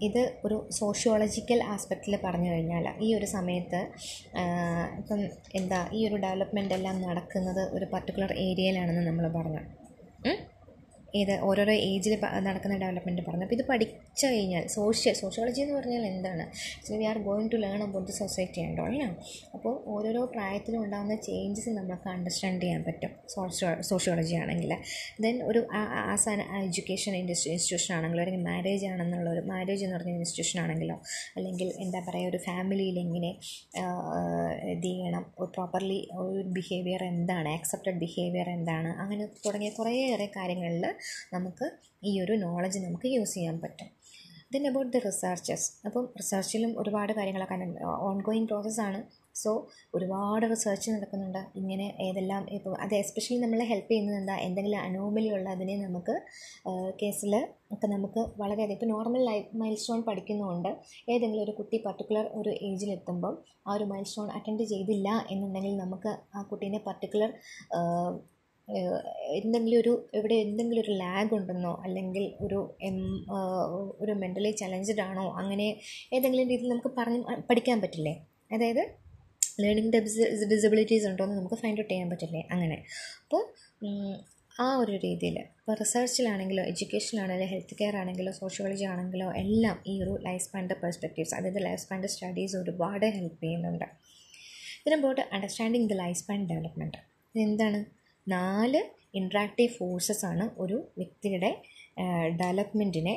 ഇത് 0.07 0.21
ഒരു 0.45 0.57
സോഷ്യോളജിക്കൽ 0.69 1.59
ആസ്പെക്റ്റിൽ 1.73 2.15
പറഞ്ഞു 2.25 2.49
കഴിഞ്ഞാൽ 2.51 2.85
ഈ 3.01 3.09
ഒരു 3.15 3.25
സമയത്ത് 3.25 3.81
ഇപ്പം 4.99 5.21
എന്താ 5.55 5.79
ഈ 5.93 6.01
ഒരു 6.07 6.15
ഡെവലപ്മെന്റ് 6.15 6.73
എല്ലാം 6.73 7.01
നടക്കുന്നത് 7.01 7.63
ഒരു 7.77 7.87
പർട്ടിക്കുലർ 7.93 8.33
ഏരിയയിലാണെന്ന് 8.47 9.05
നമ്മൾ 9.07 9.27
പറഞ്ഞു. 9.37 9.63
ഇത് 11.13 11.33
ഓരോരോ 11.47 11.73
ഏജിൽ 11.89 12.13
നടക്കുന്ന 12.47 12.77
ഡെവലപ്മെന്റ് 12.77 13.21
പറഞ്ഞു 13.27 13.45
അപ്പോൾ 13.47 13.55
ഇത് 13.55 13.65
പഠിച്ചു 13.71 14.25
കഴിഞ്ഞാൽ 14.27 14.67
സോഷ്യൽ 14.67 15.13
സോഷ്യോളജി 15.13 15.61
എന്ന് 15.61 15.75
പറഞ്ഞാൽ 15.79 16.03
എന്താണ്? 16.13 16.45
So 16.87 16.91
we 17.01 17.05
are 17.11 17.17
going 17.17 17.49
to 17.53 17.57
learn 17.65 17.81
about 17.87 18.07
the 18.11 18.15
society 18.15 18.61
ഉണ്ടോ 18.67 18.83
ഓൾ 18.83 18.95
അപ്പോൾ 19.55 19.73
ഓരോരോ 19.93 20.21
പ്രായത്തിലും 20.25 20.79
ഉണ്ടാകുന്ന 20.83 21.15
ചേഞ്ചസ് 21.27 21.69
നമുക്ക് 21.69 22.07
അണ്ടർസ്റ്റാൻഡ് 22.13 22.61
ചെയ്യാൻ 22.63 22.83
പറ്റും. 22.87 23.11
സോഷ്യോ 23.35 23.69
സോഷ്യോളജി 23.89 24.35
ആണെങ്കിൽ. 24.43 24.73
ദെൻ 25.25 25.35
ഒരു 25.49 25.61
as 26.13 26.29
an 26.33 26.41
education 26.61 27.15
industry 27.21 27.51
institution 27.53 27.93
ആണെങ്കിലോ 27.97 28.23
അല്ലെങ്കിൽ 28.23 28.45
മാരേജ് 28.51 28.85
ആണെന്നുള്ള 28.91 29.29
ഒരു 29.35 29.43
മാരേജ് 29.51 29.83
എന്ന് 29.85 29.97
പറഞ്ഞ 29.97 30.11
ഇൻസ്റ്റിറ്റ്യൂഷൻ 30.19 30.59
ആണെങ്കിലോ 30.63 30.97
അല്ലെങ്കിൽ 31.37 31.67
എന്താ 31.85 31.99
പറയുക 32.09 32.31
ഒരു 32.33 32.37
ഫാമിലിയിൽ 32.47 32.99
എങ്ങനെ 33.05 33.31
ഇത് 34.73 34.87
ചെയ്യണം? 34.87 35.23
പ്രോപ്പർലി 35.55 35.99
ഒരു 36.23 36.49
ബിഹേവിയർ 36.57 37.03
എന്താണ്? 37.13 37.49
ആക്സെപ്റ്റഡ് 37.59 37.97
ബിഹേവിയർ 38.05 38.49
എന്താണ്? 38.57 38.89
അങ്ങനെ 39.03 39.25
തുടങ്ങിയ 39.45 39.69
കുറേയേറെ 39.79 40.29
കാര്യങ്ങളിൽ 40.37 40.85
നമുക്ക് 41.35 41.67
ഈ 42.09 42.13
ഒരു 42.23 42.35
നോളജ് 42.45 42.79
നമുക്ക് 42.87 43.09
യൂസ് 43.17 43.35
ചെയ്യാൻ 43.37 43.57
പറ്റും. 43.65 43.89
ദെൻ 44.53 44.63
അബൌട്ട് 44.67 44.91
ദി 44.93 44.99
റിസർച്ചസ് 45.05 45.65
അപ്പം 45.87 46.03
റിസർച്ചിലും 46.19 46.73
ഒരുപാട് 46.81 47.11
കാര്യങ്ങളൊക്കെ 47.13 47.55
ഓൺ 48.09 48.17
ഗോയിങ് 48.27 48.47
പ്രോസസ്സാണ് 48.51 48.99
സോ 49.41 49.51
ഒരുപാട് 49.95 50.45
റിസർച്ച് 50.51 50.89
നടക്കുന്നുണ്ട്. 50.93 51.41
ഇങ്ങനെ 51.59 51.87
ഏതെല്ലാം 52.05 52.43
ഇപ്പോൾ 52.55 52.73
അത് 52.83 52.93
എസ്പെഷ്യലി 53.01 53.39
നമ്മളെ 53.43 53.65
ഹെൽപ്പ് 53.71 53.89
ചെയ്യുന്നത് 53.91 54.17
എന്താ? 54.19 54.35
എന്തെങ്കിലും 54.45 54.79
അനോമലി 54.79 55.29
ഉള്ള 55.35 55.47
അതിനെ 55.55 55.75
നമുക്ക് 55.83 56.15
കേസിൽ 57.01 57.33
ഒക്കെ 57.73 57.87
നമുക്ക് 57.87 58.21
വളരെയധികം 58.41 58.75
ഇപ്പോൾ 58.77 58.89
നോർമൽ 58.93 59.21
ലൈഫ് 59.29 59.47
മൈൽ 59.61 59.75
സ്റ്റോൺ 59.81 60.01
പഠിക്കുന്നതുകൊണ്ട് 60.07 60.71
ഏതെങ്കിലും 61.13 61.43
ഒരു 61.43 61.53
കുട്ടി 61.59 61.79
പർട്ടിക്കുലർ 61.85 62.25
ഒരു 62.39 62.53
ഏജിലെത്തുമ്പം 62.69 63.35
ആ 63.67 63.73
ഒരു 63.73 63.87
മൈൽ 63.91 64.05
സ്റ്റോൺ 64.11 64.29
അറ്റൻഡ് 64.37 64.65
ചെയ്തില്ല 64.73 65.09
എന്നുണ്ടെങ്കിൽ 65.31 65.75
നമുക്ക് 65.83 66.13
ആ 66.35 66.41
കുട്ടീനെ 66.51 66.81
പർട്ടിക്കുലർ 66.87 67.31
എന്തെങ്കിലും 69.37 69.79
ഒരു 69.79 70.09
എവിടെ 70.15 70.35
എന്തെങ്കിലും 70.45 70.81
ഒരു 70.81 70.91
ലാഗ് 70.91 71.33
ഉണ്ടെന്നോ 71.35 71.73
അല്ലെങ്കിൽ 71.85 72.23
ഒരു 72.45 72.59
എം 72.81 72.97
ഒരു 74.03 74.11
മെന്റലി 74.11 74.51
ചലഞ്ചഡ് 74.51 75.01
ആണോ 75.01 75.25
അങ്ങനെ 75.41 75.67
ഏതെങ്കിലും 76.13 76.49
രീതിയിൽ 76.51 76.69
നമുക്ക് 76.69 76.91
പറഞ്ഞ് 76.97 77.19
പഠിക്കാൻ 77.49 77.81
പറ്റില്ലേ? 77.81 78.13
അതായത് 78.53 78.83
ലേണിംഗ് 79.63 79.91
ഡിസബിലിറ്റീസ് 80.53 81.05
ഉണ്ടോ 81.07 81.23
എന്ന് 81.23 81.37
നമുക്ക് 81.37 81.55
ഫൈൻഡ് 81.55 81.81
ഔട്ട് 81.81 81.91
ചെയ്യാൻ 81.91 82.09
പറ്റില്ലേ? 82.09 82.41
അങ്ങനെ. 82.51 82.77
അപ്പോൾ 83.23 83.43
ആ 84.63 84.77
ഒരു 84.81 84.91
രീതിയിൽ 84.91 85.35
ഇപ്പോൾ 85.39 85.75
റിസർച്ചിലാണെങ്കിലോ 85.81 86.63
എഡ്യൂക്കേഷനിലാണെങ്കിലും 86.63 87.49
ഹെൽത്ത് 87.49 87.75
കെയർ 87.81 87.95
ആണെങ്കിലോ 87.97 88.31
സോഷ്യോളജി 88.31 88.83
ആണെങ്കിലോ 88.83 89.27
എല്ലാം 89.41 89.75
ഈ 89.87 89.93
ഒരു 90.03 90.13
ലൈഫ് 90.27 90.43
സ്പാന്റെ 90.43 90.75
പെർസ്പെക്റ്റീവ്സ് 90.83 91.35
അതായത് 91.35 91.59
ലൈഫ് 91.65 91.81
സ്പാന്റെ 91.81 92.07
സ്റ്റഡീസ് 92.07 92.55
ഒരുപാട് 92.57 93.05
ഹെൽപ്പ് 93.05 93.43
ചെയ്യുന്നുണ്ട്. 93.43 93.85
ഇതിനമ്പോട്ട് 94.81 95.21
understanding 95.35 95.89
the 95.89 95.93
life 96.03 96.17
span 96.17 96.41
development 96.51 96.97
ഇതെന്താണ്? 97.35 97.79
നാല് 98.27 98.81
ഇൻട്രാക്റ്റീവ് 99.15 99.73
ഫോഴ്സസ് 99.77 100.25
ആണ് 100.25 100.45
ഒരു 100.57 100.77
വ്യക്തിയുടെ 100.97 101.51
ഡെവലപ്മെന്റിനെ 102.41 103.15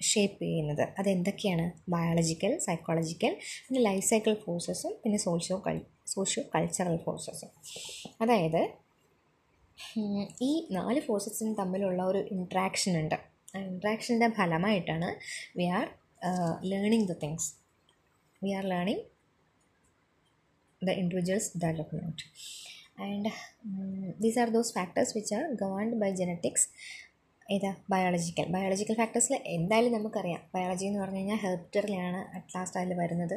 ഷേപ്പ് 0.00 0.42
ചെയ്യുന്നത്. 0.42 0.82
അതെന്തൊക്കെയാണ്? 0.98 1.64
ബയോളജിക്കൽ 1.90 2.58
സൈക്കോളജിക്കൽ 2.58 3.32
പിന്നെ 3.66 3.80
ലൈഫ് 3.82 4.06
സൈക്കിൾ 4.06 4.34
ഫോഴ്സസും 4.44 4.92
പിന്നെ 5.04 5.18
സോഷ്യോ 5.18 5.56
കൾ 5.66 5.76
സോഷ്യോ 6.06 6.44
കൾച്ചറൽ 6.54 6.96
ഫോഴ്സസും 6.96 7.50
അതായത് 8.20 8.62
ഈ 10.42 10.50
നാല് 10.70 11.00
ഫോഴ്സസിന് 11.00 11.52
തമ്മിലുള്ള 11.58 12.02
ഒരു 12.02 12.18
ഇൻട്രാക്ഷൻ 12.36 12.94
ഉണ്ട്. 13.00 13.18
ആ 13.56 13.58
ഇൻട്രാക്ഷന്റെ 13.60 14.28
ഫലമായിട്ടാണ് 14.28 15.08
we 15.58 15.66
are 15.78 15.86
learning 16.62 17.08
the 17.08 17.16
things 17.22 17.48
we 18.42 18.50
are 18.50 18.64
learning 18.64 19.04
the 20.82 20.90
individuals 21.02 21.50
development 21.58 22.24
and 22.98 23.30
these 24.22 24.38
are 24.42 24.48
those 24.56 24.72
factors 24.74 25.12
which 25.16 25.34
are 25.38 25.44
governed 25.62 25.98
by 26.02 26.10
genetics 26.20 26.66
ഏതാ? 27.46 27.70
ബയോളജിക്കൽ 27.92 28.46
ബയോളജിക്കൽ 28.54 28.94
ഫാക്ടേഴ്സിൽ 28.94 29.34
എന്തായാലും 29.56 29.92
നമുക്കറിയാം. 29.92 30.40
ബയോളജി 30.54 30.84
എന്ന് 30.84 31.00
പറഞ്ഞു 31.00 31.20
കഴിഞ്ഞാൽ 31.20 31.38
ഹെൽപ്റ്ററിലാണ് 31.44 32.20
അറ്റ് 32.36 32.52
ലാസ്റ്റ് 32.54 32.78
അതിൽ 32.80 32.92
വരുന്നത്. 33.02 33.36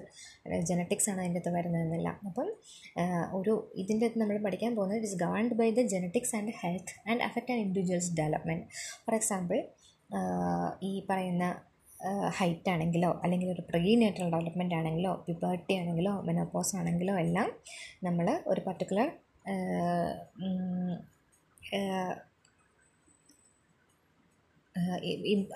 ജനറ്റിക്സ് 0.69 1.09
ആണ് 1.09 1.19
അതിന്റെ 1.21 1.39
അകത്ത് 1.39 1.53
വരുന്നതെന്നല്ല 1.57 2.09
അപ്പം 2.29 2.49
ഒരു 3.39 3.53
ഇതിന്റെ 3.75 4.05
അകത്ത് 4.05 4.21
നമ്മൾ 4.21 4.37
പഠിക്കാൻ 4.37 4.75
പോകുന്നത് 4.75 4.97
it 4.97 5.09
is 5.11 5.19
governed 5.23 5.57
by 5.61 5.69
the 5.71 5.87
genetics 5.93 6.35
and 6.35 6.53
health 6.61 6.95
and 7.09 7.23
affect 7.29 7.53
and 7.53 7.63
individuals 7.67 8.11
development 8.21 8.65
for 9.05 9.15
example 9.15 9.59
ഈ 10.83 10.93
പറയുന്ന 11.09 11.45
ഹൈറ്റ് 12.37 12.69
ആണെങ്കിലോ 12.69 13.09
അല്ലെങ്കിൽ 13.23 13.49
ഒരു 13.49 13.61
പ്രീ 13.61 13.95
നേറ്റൽ 13.95 14.27
ഡെവലപ്മെന്റ് 14.29 14.75
ആണെങ്കിലോ 14.75 15.11
പിബേർട്ടി 15.27 15.73
ആണെങ്കിലോ 15.73 16.13
മെനോപ്പോസ് 16.21 16.73
ആണെങ്കിലോ 16.75 17.15
എല്ലാം 17.19 17.49
നമ്മൾ 18.03 18.27
ഒരു 18.47 18.61
പർട്ടിക്കുലർ 18.61 19.09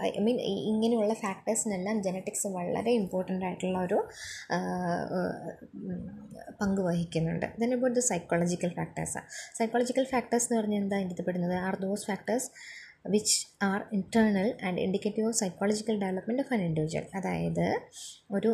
ഐ 0.07 0.19
മീൻ 0.25 0.37
ഇങ്ങനെയുള്ള 0.71 1.13
ഫാക്ടേഴ്സിനെല്ലാം 1.13 1.97
ജനറ്റിക്സ് 2.01 2.47
വളരെ 2.47 2.91
ഇമ്പോർട്ടന്റ് 2.91 3.45
ആയിട്ടുള്ള 3.45 3.77
ഒരു 3.79 3.97
പങ്ക് 6.61 6.81
വഹിക്കുന്നുണ്ട്. 6.81 7.47
Then 7.59 7.73
about 7.73 7.95
the 7.95 8.03
psychological 8.03 8.71
factors 8.73 9.21
psychological 9.57 10.07
factors 10.13 10.47
എന്ന് 10.49 10.61
പറഞ്ഞാൽ 10.61 10.81
എന്താ 10.81 10.99
ഇതിൽ 10.99 11.21
പെടുന്നത് 11.27 11.55
are 11.67 11.75
those 11.75 12.05
factors 12.05 12.49
which 13.13 13.35
are 13.63 13.81
internal 13.93 14.57
and 14.63 14.79
indicative 14.79 15.27
of 15.27 15.35
psychological 15.35 15.95
development 16.01 16.41
of 16.41 16.53
an 16.53 16.61
individual 16.61 17.05
അതായത് 17.15 17.65
ഒരു 18.31 18.51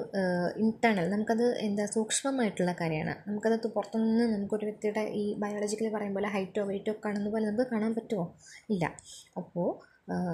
ഇന്റേർണൽ 0.58 1.10
നമുക്കത് 1.10 1.46
എന്താ 1.58 1.86
സൂക്ഷ്മമായിട്ടുള്ള 1.86 2.76
കാര്യമാണ്. 2.82 3.16
നമുക്കത് 3.28 3.68
പുറത്തുനിന്ന് 3.68 4.26
നമുക്കൊരു 4.36 4.66
വ്യക്തിയുടെ 4.66 5.04
ഈ 5.22 5.24
ബയോളജിക്കലി 5.38 5.90
പറയുമ്പോൾ 5.90 6.28
ഹൈറ്റോ 6.28 6.64
വെയ്റ്റോ 6.64 6.96
കാണുന്ന 7.06 7.30
പോലെ 7.30 7.46
നമുക്ക് 7.46 7.68
കാണാൻ 7.72 7.96
പറ്റുമോ? 7.96 8.26
ഇല്ല. 8.70 8.84
അപ്പോൾ 9.38 9.70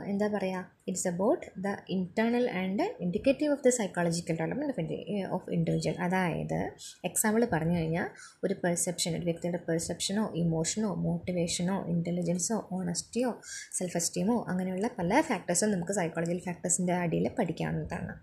എന്താ 0.06 0.28
പറയുക 0.28 0.72
it's 0.88 1.08
about 1.08 1.46
the 1.62 1.76
internal 1.90 2.50
and 2.50 2.96
indicative 3.00 3.52
of 3.52 3.64
the 3.64 3.70
psychological 3.70 4.36
development 4.36 4.74
of 4.74 4.80
indi 4.80 4.98
of 5.26 5.52
individual 5.52 5.96
അതായത് 5.96 6.60
എക്സാമ്പിൾ 7.06 7.46
പറഞ്ഞു 7.46 7.78
കഴിഞ്ഞാൽ 7.78 8.08
ഒരു 8.44 8.54
പെർസെപ്ഷൻ 8.54 9.12
ഒരു 9.18 9.24
വ്യക്തിയുടെ 9.24 9.58
പെർസെപ്ഷനോ 9.68 10.32
ഇമോഷനോ 10.36 10.96
മോട്ടിവേഷനോ 10.96 11.86
ഇന്റലിജൻസോ 11.86 12.68
ഓണസ്റ്റിയോ 12.72 13.42
സെൽഫ് 13.74 13.98
എസ്റ്റീമോ 13.98 14.46
അങ്ങനെയുള്ള 14.48 14.88
പല 15.00 15.22
ഫാക്ടേഴ്സും 15.22 15.72
നമുക്ക് 15.72 15.92
സൈക്കോളജിക്കൽ 15.92 16.44
ഫാക്ടേഴ്സിന്റെ 16.46 16.94
അടിയിൽ 16.94 17.28
പഠിക്കാവുന്നതാണ്. 17.40 18.16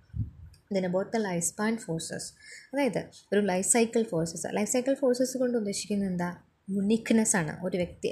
Then 0.72 0.86
about 0.86 1.12
the 1.16 1.20
life 1.20 1.44
span 1.44 1.76
forces 1.76 2.28
അതായത് 2.72 3.02
ഒരു 3.32 3.40
life 3.40 3.68
cycle 3.68 4.02
forces 4.02 4.46
life 4.52 4.70
cycle 4.70 4.94
forces 4.94 5.38
കൊണ്ട് 5.38 5.58
ഉദ്ദേശിക്കുന്നത് 5.58 6.10
എന്താ? 6.10 6.30
യുണീക്ക്നെസ് 6.70 7.36
ആണ്. 7.36 7.52
ഒരു 7.62 7.76
വ്യക്തി 7.76 8.10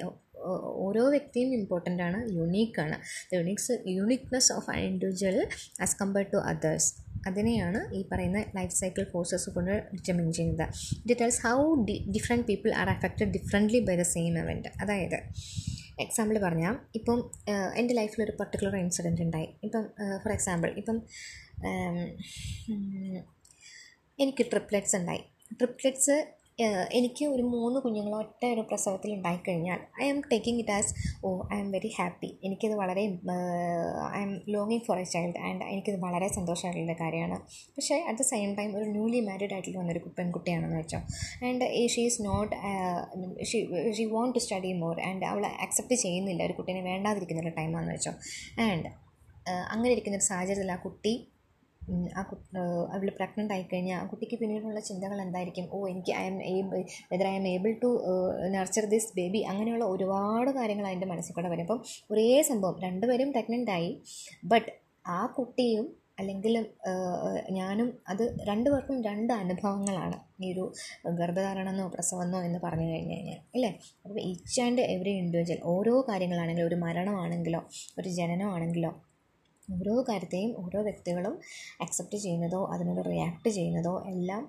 ഓരോ 0.87 1.05
വ്യക്തിയും 1.15 1.51
ഇമ്പോർട്ടന്റ് 1.59 2.03
ആണ് 2.09 2.19
യുണീക്കാണ് 2.39 2.97
the 3.31 3.39
uniques 3.41 3.75
uniqueness 3.99 4.51
of 4.59 4.69
an 4.75 4.81
individual 4.91 5.39
as 5.87 5.97
compared 6.03 6.33
to 6.35 6.41
others 6.53 6.91
അതിനെയാണ് 7.29 7.81
ഈ 7.99 8.01
പറയുന്ന 8.13 8.39
ലൈഫ് 8.57 8.75
സൈക്കിൾ 8.81 9.05
ഫോഴ്സസ് 9.13 9.51
കൊണ്ട് 9.57 9.75
ഡിറ്റർമിൻ 9.95 10.29
ചെയ്യുന്നത്. 10.39 10.65
It 11.03 11.17
tells 11.21 11.41
how 11.47 11.57
d 11.89 11.97
different 12.17 12.47
people 12.51 12.71
are 12.81 12.89
affected 12.97 13.31
differently 13.37 13.81
by 13.89 13.95
the 14.03 14.07
same 14.15 14.35
event 14.43 14.71
അതായത് 14.85 15.19
എക്സാമ്പിൾ 16.05 16.37
പറഞ്ഞാൽ 16.47 16.75
ഇപ്പം 16.99 17.19
എന്റെ 17.81 17.95
ലൈഫിൽ 17.99 18.21
ഒരു 18.25 18.35
പർട്ടിക്കുലർ 18.41 18.75
ഇൻസിഡന്റ് 18.85 19.23
ഉണ്ടായി. 19.27 19.49
ഇപ്പം 19.67 19.85
ഫോർ 20.23 20.33
എക്സാമ്പിൾ 20.37 20.71
ഇപ്പം 20.81 20.99
എനിക്ക് 24.19 24.45
ട്രിപ്ലെറ്റ്സ് 24.53 24.95
ഉണ്ടായി. 25.01 25.23
ട്രിപ്ലെറ്റ്സ് 25.61 26.17
എനിക്ക് 26.59 27.25
ഒരു 27.25 27.43
മൂന്ന് 27.43 27.81
കുഞ്ഞുങ്ങൾ 27.81 28.15
ഒറ്റ 28.19 28.47
ഒരു 28.47 28.61
പ്രസവത്തിൽ 28.61 29.15
ഉണ്ടായിക്കഴിഞ്ഞാൽ 29.15 29.81
I 30.03 30.09
am 30.09 30.21
taking 30.21 30.61
it 30.61 30.73
as 30.73 30.95
oh 31.25 31.49
I 31.55 31.59
am 31.61 31.71
very 31.71 31.91
happy 31.99 32.39
എനിക്കത് 32.47 32.75
വളരെ 32.75 33.05
ഐ 34.17 34.21
ആം 34.23 34.41
ലോങ്ങിങ് 34.49 34.85
ഫോർ 34.87 34.99
എ 34.99 35.03
ചൈൽഡ് 35.03 35.39
ആൻഡ് 35.39 35.65
എനിക്കത് 35.65 35.99
വളരെ 36.01 36.29
സന്തോഷമായിട്ടുള്ള 36.29 36.93
കാര്യമാണ്. 36.93 37.39
പക്ഷേ 37.77 38.05
അറ്റ് 38.09 38.19
ദ 38.19 38.23
സെയിം 38.23 38.55
ടൈം 38.55 38.77
ഒരു 38.77 38.85
ന്യൂലി 38.85 39.21
മാരീഡ് 39.21 39.53
ആയിട്ടുള്ള 39.53 39.79
വന്നൊരു 39.79 40.03
പെൺകുട്ടിയാണെന്ന് 40.19 40.77
വെച്ചോ. 40.77 41.01
And 41.49 41.89
she 41.95 42.05
is 42.07 42.23
not 42.23 42.55
she 43.45 43.61
she 43.99 44.05
want 44.05 44.35
to 44.39 44.39
study 44.39 44.73
more 44.73 45.01
and 45.01 45.25
അവൾ 45.25 45.47
അക്സെപ്റ്റ് 45.47 45.95
ചെയ്യുന്നില്ല. 45.95 46.43
ഒരു 46.43 46.53
കുട്ടീനെ 46.53 46.81
വേണ്ടാതിരിക്കുന്ന 46.81 47.55
ടൈമാണെന്ന് 47.61 47.93
വെച്ചോ. 47.93 48.15
ആൻഡ് 48.69 48.91
അങ്ങനെ 49.51 49.93
ഇരിക്കുന്ന 49.93 50.17
ഒരു 50.17 50.25
സാഹചര്യത്തിൽ 50.25 50.73
ആ 50.73 50.77
കുട്ടി 50.77 51.32
ആ 52.19 52.23
അവൾ 52.95 53.09
പ്രഗ്നന്റ് 53.19 53.53
ആയിക്കഴിഞ്ഞാൽ 53.55 53.99
ആ 54.03 54.07
കുട്ടിക്ക് 54.07 54.37
പിന്നീടുള്ള 54.41 54.81
ചിന്തകൾ 54.81 55.21
എന്തായിരിക്കും? 55.23 55.67
ഓ 55.73 55.89
എനിക്ക് 55.89 56.13
I 56.13 56.25
am 56.25 56.37
able 56.55 56.81
whether 57.13 57.27
I 57.27 57.35
am 57.35 57.49
able 57.49 57.73
to 57.85 57.91
nurture 58.57 58.85
this 58.85 59.11
baby 59.17 59.41
അങ്ങനെയുള്ള 59.53 59.85
ഒരുപാട് 59.85 60.51
കാര്യങ്ങൾ 60.51 60.87
അതിന്റെ 60.87 61.07
മനസ്സിൽ 61.07 61.33
കൂടെ 61.33 61.49
വരും. 61.49 61.63
അപ്പം 61.63 61.81
ഒരേ 62.11 62.43
സംഭവം 62.43 62.79
രണ്ടുപേരും 62.81 63.33
പ്രഗ്നന്റ് 63.33 63.71
ആയി 63.71 63.91
ബട്ട് 64.45 64.71
ആ 65.09 65.27
കുട്ടിയും 65.27 65.89
അല്ലെങ്കിൽ 66.19 66.55
ഞാനും 67.51 67.99
അത് 68.09 68.23
രണ്ടു 68.49 68.71
പേർക്കും 68.71 69.03
രണ്ട് 69.03 69.33
അനുഭവങ്ങളാണ്. 69.33 70.17
ഈ 70.45 70.53
ഒരു 70.53 70.65
ഗർഭധാരണമെന്നോ 71.21 71.89
പ്രസവമെന്നോ 71.89 72.41
എന്ന് 72.43 72.59
പറഞ്ഞു 72.65 72.89
കഴിഞ്ഞു 72.93 73.15
കഴിഞ്ഞാൽ 73.17 73.41
അല്ലേ? 73.55 73.71
അപ്പോൾ 74.05 74.21
ഈച്ച് 74.21 74.61
ആൻഡ് 74.61 74.81
എവറി 74.81 75.11
ഇൻഡിവിജ്വൽ 75.11 75.61
ഓരോ 75.65 75.95
കാര്യങ്ങളാണെങ്കിലും 76.09 76.69
ഒരു 76.69 76.75
മരണമാണെങ്കിലോ 76.75 77.61
ഒരു 77.99 78.09
ജനനമാണെങ്കിലോ 78.09 78.93
ഓരോ 79.69 79.95
കാര്യത്തെയും 80.09 80.53
ഓരോ 80.65 80.83
വ്യക്തികളും 80.83 81.35
അക്സെപ്റ്റ് 81.81 82.19
ചെയ്യുന്നതോ 82.19 82.61
അതിനോട് 82.67 83.03
റിയാക്ട് 83.11 83.49
ചെയ്യുന്നതോ 83.49 83.95
എല്ലാം 84.13 84.43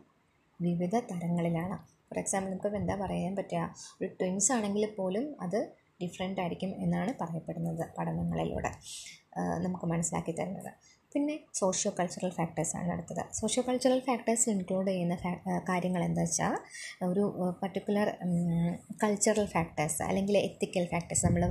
വിവിധ 0.60 0.96
തരങ്ങളിലാണ്. 1.12 1.76
ഫോർ 2.08 2.18
എക്സാമ്പിൾ 2.20 2.50
നമുക്ക് 2.52 2.78
എന്താ 2.82 2.96
പറയാൻ 2.96 3.36
പറ്റുക? 3.36 3.62
ഒരു 4.02 4.10
ട്വിൻസ് 4.20 4.52
ആണെങ്കിൽ 4.52 4.86
പോലും 4.98 5.26
അത് 5.42 5.60
ഡിഫറെന്റ് 6.02 6.42
ആയിരിക്കും 6.42 6.72
എന്നാണ് 6.86 7.12
പറയപ്പെടുന്നത് 7.22 7.84
പഠനങ്ങളിലൂടെ 7.98 8.72
നമുക്ക് 9.66 9.86
മനസ്സിലാക്കി 9.86 10.32
തരുന്നത്. 10.32 10.72
പിന്നെ 11.14 11.36
സോഷ്യോ 11.54 11.90
കൾച്ചറൽ 11.98 12.32
ഫാക്ടേഴ്സാണ് 12.38 12.90
അടുത്തത്. 12.92 13.22
സോഷ്യോ 13.40 13.62
കൾച്ചറൽ 13.68 14.00
ഫാക്ടേഴ്സിൽ 14.08 14.52
ഇൻക്ലൂഡ് 14.54 14.88
ചെയ്യുന്ന 14.88 15.16
കാര്യങ്ങൾ 15.70 16.02
എന്താ 16.04 16.24
വെച്ചാൽ 16.24 16.56
ഒരു 17.06 17.24
പർട്ടിക്കുലർ 17.62 18.10
കൾച്ചറൽ 19.04 19.48
ഫാക്ടേഴ്സ് 19.54 20.02
അല്ലെങ്കിൽ 20.04 20.38
എത്തിക്കൽ 20.40 20.86
ഫാക്ടേഴ്സ് 20.86 21.26
നമ്മൾ 21.28 21.44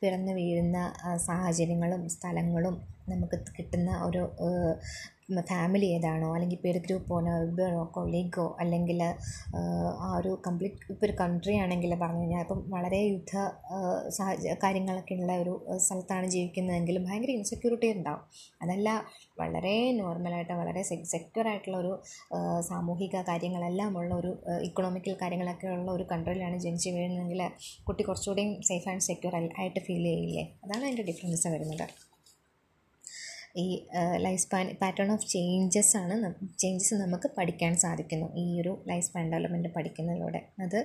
പിറന്നു 0.00 0.34
വീഴുന്ന 0.34 0.78
സാഹചര്യങ്ങളും 1.26 2.04
സ്ഥലങ്ങളും 2.08 2.76
നമുക്ക് 3.08 3.38
കിട്ടുന്ന 3.58 3.90
ഒരു 4.08 4.22
ഫാമിലി 5.28 5.86
ഏതാണോ 5.86 6.34
അല്ലെങ്കിൽ 6.34 6.58
പേര് 6.64 6.78
ഗ്രൂപ്പോ 6.78 7.16
ഉബറോ 7.46 7.84
കൊളീഗോ 7.94 8.56
അല്ലെങ്കിൽ 8.60 9.00
ആ 9.02 10.08
ഒരു 10.18 10.32
കംപ്ലീറ്റ് 10.46 10.92
ഇപ്പോൾ 10.92 11.06
ഒരു 11.06 11.14
കൺട്രി 11.20 11.54
ആണെങ്കിൽ 11.56 11.94
പറഞ്ഞു 12.02 12.20
കഴിഞ്ഞാൽ 12.20 12.40
ഇപ്പം 12.40 12.60
വളരെ 12.74 13.00
യുദ്ധ 13.06 13.32
സാഹചര്യ 14.08 14.54
കാര്യങ്ങളൊക്കെ 14.64 15.14
ഉള്ള 15.14 15.32
ഒരു 15.42 15.54
സ്ഥലത്താണ് 15.78 16.26
ജീവിക്കുന്നതെങ്കിലും 16.26 17.04
ഭയങ്കര 17.08 17.30
ഇൻസെക്യൂരിറ്റി 17.30 17.90
ഉണ്ടാവും. 17.96 18.22
അതല്ല 18.62 18.88
വളരെ 19.40 19.92
നോർമലായിട്ട് 20.00 20.52
വളരെ 20.52 20.82
സെക്യൂറായിട്ടുള്ള 21.14 21.76
ഒരു 21.78 21.92
സാമൂഹിക 22.70 23.16
കാര്യങ്ങളെല്ലാം 23.30 23.98
ഉള്ള 23.98 24.14
ഒരു 24.14 24.32
ഇക്കണോമിക്കൽ 24.62 25.16
കാര്യങ്ങളൊക്കെ 25.22 25.68
ഉള്ള 25.76 25.90
ഒരു 25.90 26.06
കൺട്രിയിലാണ് 26.12 26.58
ജനിച്ച് 26.58 26.90
വീഴുന്നതെങ്കിൽ 26.90 27.42
കുട്ടി 27.88 28.02
കുറച്ചുകൂടിയും 28.02 28.62
സേഫ് 28.62 28.88
ആൻഡ് 28.88 29.00
സെക്യൂർ 29.00 29.34
ആയിട്ട് 29.36 29.80
ഫീൽ 29.80 30.04
ചെയ്യില്ലേ? 30.04 30.44
അതാണ് 30.64 30.84
അതിന്റെ 30.84 31.02
ഡിഫറൻസ് 31.02 31.48
വരുന്നത്. 31.48 32.05
ഈ 33.62 33.66
life 34.24 34.40
span 34.44 34.66
pattern 34.80 35.10
of 35.14 35.26
changes 35.32 35.94
ആണ് 36.00 36.14
ചേഞ്ചസ് 36.62 36.96
നമുക്ക് 37.02 37.28
പഠിക്കാൻ 37.36 37.72
സാധിക്കുന്നു. 37.84 38.28
ഈ 38.42 38.44
ഒരു 38.60 38.72
ലൈഫ് 38.90 39.04
സ്പാൻ 39.08 39.24
ഡെവലപ്മെന്റ് 39.32 39.70
പഠിക്കുന്നതിലൂടെ. 39.76 40.40
അത് 40.64 40.78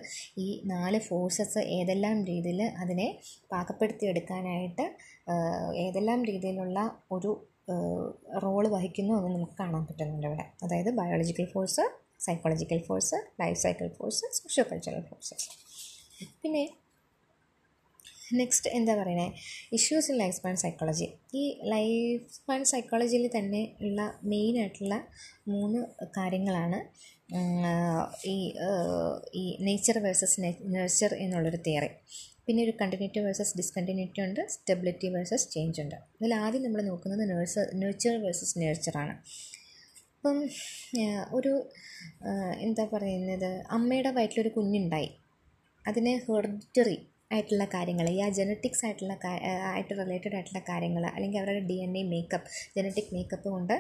ഈ 0.46 0.48
നാല് 0.74 1.00
ഫോഴ്സസ് 1.08 1.64
ഏതെല്ലാം 1.78 2.18
രീതിയിൽ 2.32 2.62
അതിനെ 2.84 3.08
പാകപ്പെടുത്തിയെടുക്കാനായിട്ട് 3.54 4.86
ഏതെല്ലാം 5.86 6.20
രീതിയിലുള്ള 6.32 6.80
ഒരു 7.18 7.32
റോൾ 8.46 8.64
വഹിക്കുന്നു 8.76 9.14
എന്ന് 9.18 9.32
നമുക്ക് 9.36 9.56
കാണാൻ 9.60 9.84
പറ്റുന്നുണ്ട് 9.90 10.28
ഇവിടെ. 10.30 10.46
അതായത് 10.64 10.92
biological 11.02 11.48
force 11.54 11.84
psychological 12.26 12.80
force 12.88 13.18
life 13.42 13.60
cycle 13.64 13.88
force 14.00 14.26
socio 14.38 14.64
cultural 14.72 15.04
force 15.10 15.36
പിന്നെ 16.42 16.64
നെക്സ്റ്റ് 18.40 18.70
എന്താ 18.78 18.94
പറയുന്നത് 18.96 19.38
issues 19.78 20.10
in 20.12 20.18
life 20.22 20.36
span 20.38 20.56
psychology 20.64 21.08
ഈ 21.42 21.44
ലൈഫ് 21.74 22.34
സ്പാൻ 22.38 22.62
സൈക്കോളജിയിൽ 22.72 23.26
തന്നെ 23.38 23.62
ഉള്ള 23.88 24.02
മെയിനായിട്ടുള്ള 24.32 24.96
മൂന്ന് 25.54 25.82
കാര്യങ്ങളാണ് 26.18 26.80
ഈ 28.34 28.38
ഈ 29.42 29.46
നേച്ചർ 29.68 29.98
വേഴ്സസ് 30.06 30.38
നേച്ചർ 30.76 31.14
എന്നുള്ളൊരു 31.26 31.60
തിയറി 31.68 31.92
പിന്നെ 32.46 32.62
ഒരു 32.68 32.74
കണ്ടിന്യൂറ്റി 32.82 33.20
വേഴ്സസ് 33.26 33.54
ഡിസ്കണ്ടിന്യൂറ്റി 33.58 34.22
ഉണ്ട് 34.26 34.42
സ്റ്റെബിലിറ്റി 34.54 35.08
വേഴ്സസ് 35.16 35.46
ചേഞ്ച് 35.54 35.80
ഉണ്ട്. 35.84 35.98
ഇതിൽ 36.20 36.32
ആദ്യം 36.44 36.64
നമ്മൾ 36.66 36.82
നോക്കുന്നത് 36.90 37.24
നേഴ്സ് 37.32 37.64
നേച്ചർ 37.82 38.16
വേഴ്സസ് 38.24 38.56
നേച്ചറാണ് 38.62 39.14
അപ്പം 40.16 40.38
ഒരു 41.38 41.54
എന്താ 42.66 42.84
പറയുന്നത്? 42.94 43.52
അമ്മയുടെ 43.76 44.12
വയറ്റിലൊരു 44.18 44.52
കുഞ്ഞുണ്ടായി. 44.58 45.10
അതിനെ 45.86 46.14
ഹെറിഡിറ്ററി 46.26 46.98
ആയിട്ടുള്ള 47.32 47.66
കാര്യങ്ങൾ 47.76 48.08
ആ 48.26 48.30
ജനറ്റിക്സ് 48.40 48.84
ആയിട്ടുള്ള 48.86 49.14
ആയിട്ട് 49.72 49.94
റിലേറ്റഡ് 50.02 50.36
ആയിട്ടുള്ള 50.38 50.62
കാര്യങ്ങൾ 50.70 51.04
അല്ലെങ്കിൽ 51.16 51.40
അവരുടെ 51.40 51.64
D 51.70 51.78
N 51.86 51.94
A 51.98 52.04
makeup 52.14 52.50
genetic 52.78 53.12
makeup 53.16 53.48
കൊണ്ട് 53.50 53.76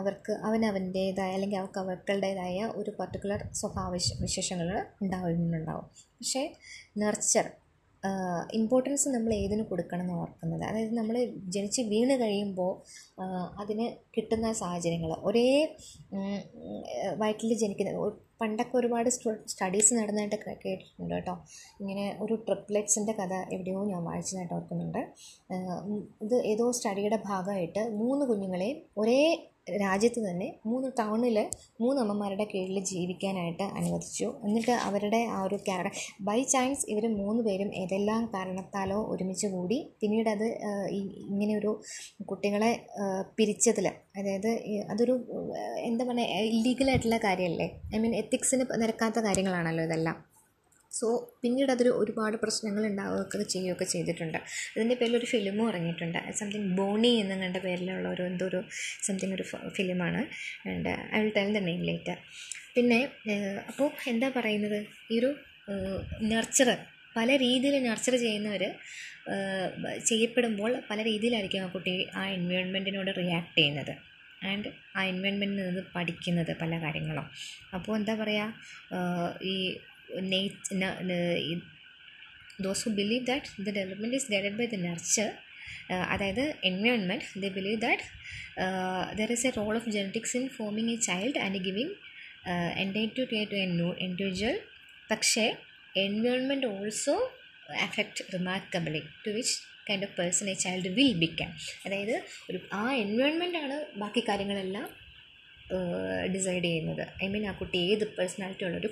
അവർക്ക് 0.00 0.32
അവനവന്റേതായ 0.48 1.36
അല്ലെങ്കിൽ 1.36 1.60
അവർക്ക് 1.62 1.80
അവർക്കളുടേതായ 1.84 2.58
ഒരു 2.80 2.92
പർട്ടിക്കുലർ 3.00 3.42
സ്വഭാവ 3.60 3.92
വിശേഷങ്ങൾ 4.24 4.70
ഉണ്ടാവുന്നുണ്ടാവും. 5.04 5.86
പക്ഷേ 6.18 6.42
നർച്ചർ 7.02 7.46
ഇമ്പോർട്ടൻസ് 8.58 9.08
നമ്മൾ 9.08 9.30
ഏതിന് 9.34 9.62
കൊടുക്കണം 9.70 10.02
എന്ന് 10.04 10.14
ഓർക്കുന്നത്? 10.22 10.64
അതായത് 10.64 10.92
നമ്മൾ 10.98 11.16
ജനിച്ച് 11.54 11.82
വീണ് 11.92 12.14
കഴിയുമ്പോൾ 12.22 12.72
അതിന് 13.62 13.86
കിട്ടുന്ന 14.16 14.52
സാഹചര്യങ്ങൾ 14.62 15.12
ഒരേ 15.28 15.46
വയറ്റിൽ 17.22 17.54
ജനിക്കുന്ന 17.62 17.92
പണ്ടൊക്കെ 18.40 18.76
ഒരുപാട് 18.76 19.08
സ്റ്റഡീസ് 19.52 19.94
നടന്നതായിട്ട് 19.94 20.38
കേട്ടിട്ടുണ്ട് 20.64 21.14
കേട്ടോ. 21.14 21.34
ഇങ്ങനെ 21.80 22.04
ഒരു 22.20 22.34
ട്രിപ്ലെറ്റ്സിന്റെ 22.46 23.12
കഥ 23.12 23.34
എവിടെയോ 23.52 23.84
ഞാൻ 23.84 24.02
വായിച്ചതായിട്ട് 24.04 24.54
ഓർക്കുന്നുണ്ട്. 24.54 25.02
ഇത് 26.24 26.36
ഏതോ 26.52 26.70
സ്റ്റഡിയുടെ 26.70 27.18
ഭാഗമായിട്ട് 27.26 27.84
മൂന്ന് 28.02 28.26
കുഞ്ഞുങ്ങളെയും 28.26 28.80
ഒരേ 28.98 29.20
രാജ്യത്ത് 29.66 30.20
തന്നെ 30.28 30.48
മൂന്ന് 30.66 30.88
ടൗണിൽ 30.98 31.38
മൂന്ന് 31.80 31.98
അമ്മമാരുടെ 32.02 32.44
കീഴിൽ 32.44 32.78
ജീവിക്കാനായിട്ട് 32.84 33.66
അനുവദിച്ചു. 33.78 34.28
എന്നിട്ട് 34.44 34.74
അവരുടെ 34.88 35.20
ആ 35.36 35.38
ഒരു 35.42 35.56
ക്യാരക്ടർ 35.56 35.92
ബൈ 36.20 36.38
ചാൻസ് 36.42 36.84
ഇവർ 36.88 37.06
മൂന്ന് 37.12 37.42
പേരും 37.42 37.70
ഏതെല്ലാം 37.74 38.22
കാരണത്താലോ 38.34 38.98
ഒരുമിച്ച് 39.12 39.46
കൂടി 39.46 39.78
പിന്നീട് 40.00 40.30
അത് 40.30 40.46
ഇങ്ങനെയൊരു 41.30 41.72
കുട്ടികളെ 42.26 42.70
പിരിച്ചതിൽ 43.38 43.86
അതായത് 44.18 44.50
അതൊരു 44.90 45.16
എന്താ 45.88 46.04
പറയുക 46.04 46.46
ഇല്ലീഗലായിട്ടുള്ള 46.52 47.18
കാര്യമല്ലേ 47.24 47.68
ഐ 47.94 47.98
മീൻ 47.98 48.14
എത്തിക്സിന് 48.14 48.66
നിരക്കാത്ത 48.82 49.18
കാര്യങ്ങളാണല്ലോ 49.18 49.84
ഇതെല്ലാം. 49.84 50.16
സോ 50.98 51.06
പിന്നീട് 51.42 51.70
അതൊരു 51.74 51.92
ഒരുപാട് 52.00 52.36
പ്രശ്നങ്ങൾ 52.42 52.82
ഉണ്ടാവുകയൊക്കെ 52.90 53.46
ചെയ്യുകയൊക്കെ 53.54 53.86
ചെയ്തിട്ടുണ്ട്. 53.94 54.38
അതിന്റെ 54.74 54.96
ഒരു 55.20 55.28
ഫിലിമും 55.32 55.66
ഇറങ്ങിയിട്ടുണ്ട്. 55.72 56.20
സംതിങ് 56.40 56.70
ബോണി 56.78 57.12
എന്നങ്ങളുടെ 57.22 57.44
കണ്ട 57.46 57.58
പേരിലുള്ള 57.66 58.08
ഒരു 58.14 58.22
എന്തോ 58.30 58.46
ഒരു 58.50 58.60
സംതിങ് 59.06 59.34
ഒരു 59.38 59.44
ഫിലിമാണ്. 59.78 60.20
And 60.70 60.92
I 61.16 61.20
will 61.24 61.32
tell 61.38 61.50
the 61.58 61.62
name 61.68 61.82
later 61.90 62.18
പിന്നെ 62.76 63.00
അപ്പോൾ 63.70 63.88
എന്താ 64.12 64.28
പറയുന്നത്? 64.36 64.80
ഈ 65.12 65.18
ഒരു 65.20 65.30
നർച്ചർ 66.32 66.68
പല 67.16 67.28
രീതിയിൽ 67.44 67.74
നർച്ചർ 67.88 68.14
ചെയ്യുന്നവർ 68.24 68.62
ചെയ്യപ്പെടുമ്പോൾ 70.08 70.72
പല 70.90 70.98
രീതിയിലായിരിക്കും 71.10 71.62
ആ 71.64 71.68
കുട്ടി 71.74 71.92
ആ 72.20 72.22
എൻവയോൺമെന്റിനോട് 72.36 73.10
റിയാക്ട് 73.20 73.56
ചെയ്യുന്നത്. 73.58 73.94
ആൻഡ് 74.50 74.68
ആ 74.96 75.02
എൻവയോൺമെന്റിൽ 75.12 75.62
നിന്ന് 75.68 75.82
പഠിക്കുന്നത് 75.94 76.52
പല 76.62 76.72
കാര്യങ്ങളും. 76.84 77.26
അപ്പോൾ 77.76 77.92
എന്താ 77.98 78.14
പറയുക 78.14 79.42
ഈ 79.52 79.56
those 82.62 82.82
who 82.82 82.90
believe 82.90 83.24
that 83.26 83.64
the 83.66 83.70
development 83.70 84.16
is 84.16 84.26
guided 84.30 84.56
by 84.56 84.66
the 84.66 84.76
nurture 84.86 85.28
അതായത് 86.12 86.44
environment 86.64 87.26
the 87.36 87.48
believe 87.48 87.80
that 87.80 88.04
there 89.18 89.30
is 89.32 89.46
a 89.46 89.50
role 89.50 89.74
of 89.76 89.90
genetics 89.90 90.34
in 90.36 90.46
forming 90.48 90.90
a 90.90 90.96
child 91.00 91.38
and 91.38 91.58
giving 91.58 91.94
identity 92.76 93.14
to 93.18 93.24
to 93.52 93.56
an 93.56 93.72
no 93.76 93.90
individual 93.98 94.56
പക്ഷേ 95.10 95.44
environment 95.96 96.66
also 96.66 97.16
affect 97.80 98.24
remarkably 98.34 99.02
to 99.26 99.30
which 99.30 99.54
kind 99.88 100.06
of 100.08 100.14
person 100.20 100.48
a 100.48 100.54
child 100.54 100.92
will 100.94 101.12
become 101.18 101.50
അതായത് 101.86 102.16
ഒരു 102.50 102.60
ആ 102.72 102.84
എൻവയോൺമെന്റാണ് 102.96 103.76
ബാക്കി 103.96 104.22
കാര്യങ്ങളെല്ലാം 104.28 104.86
decide 106.34 106.64
ചെയ്യുന്നത്. 106.64 107.04
I 107.24 107.28
mean 107.28 107.44
ആ 107.46 107.52
കുട്ടി 107.52 107.78
ഏത് 107.92 108.04
പേഴ്സണാലിറ്റി 108.18 108.64
ഉള്ളൊരു 108.64 108.90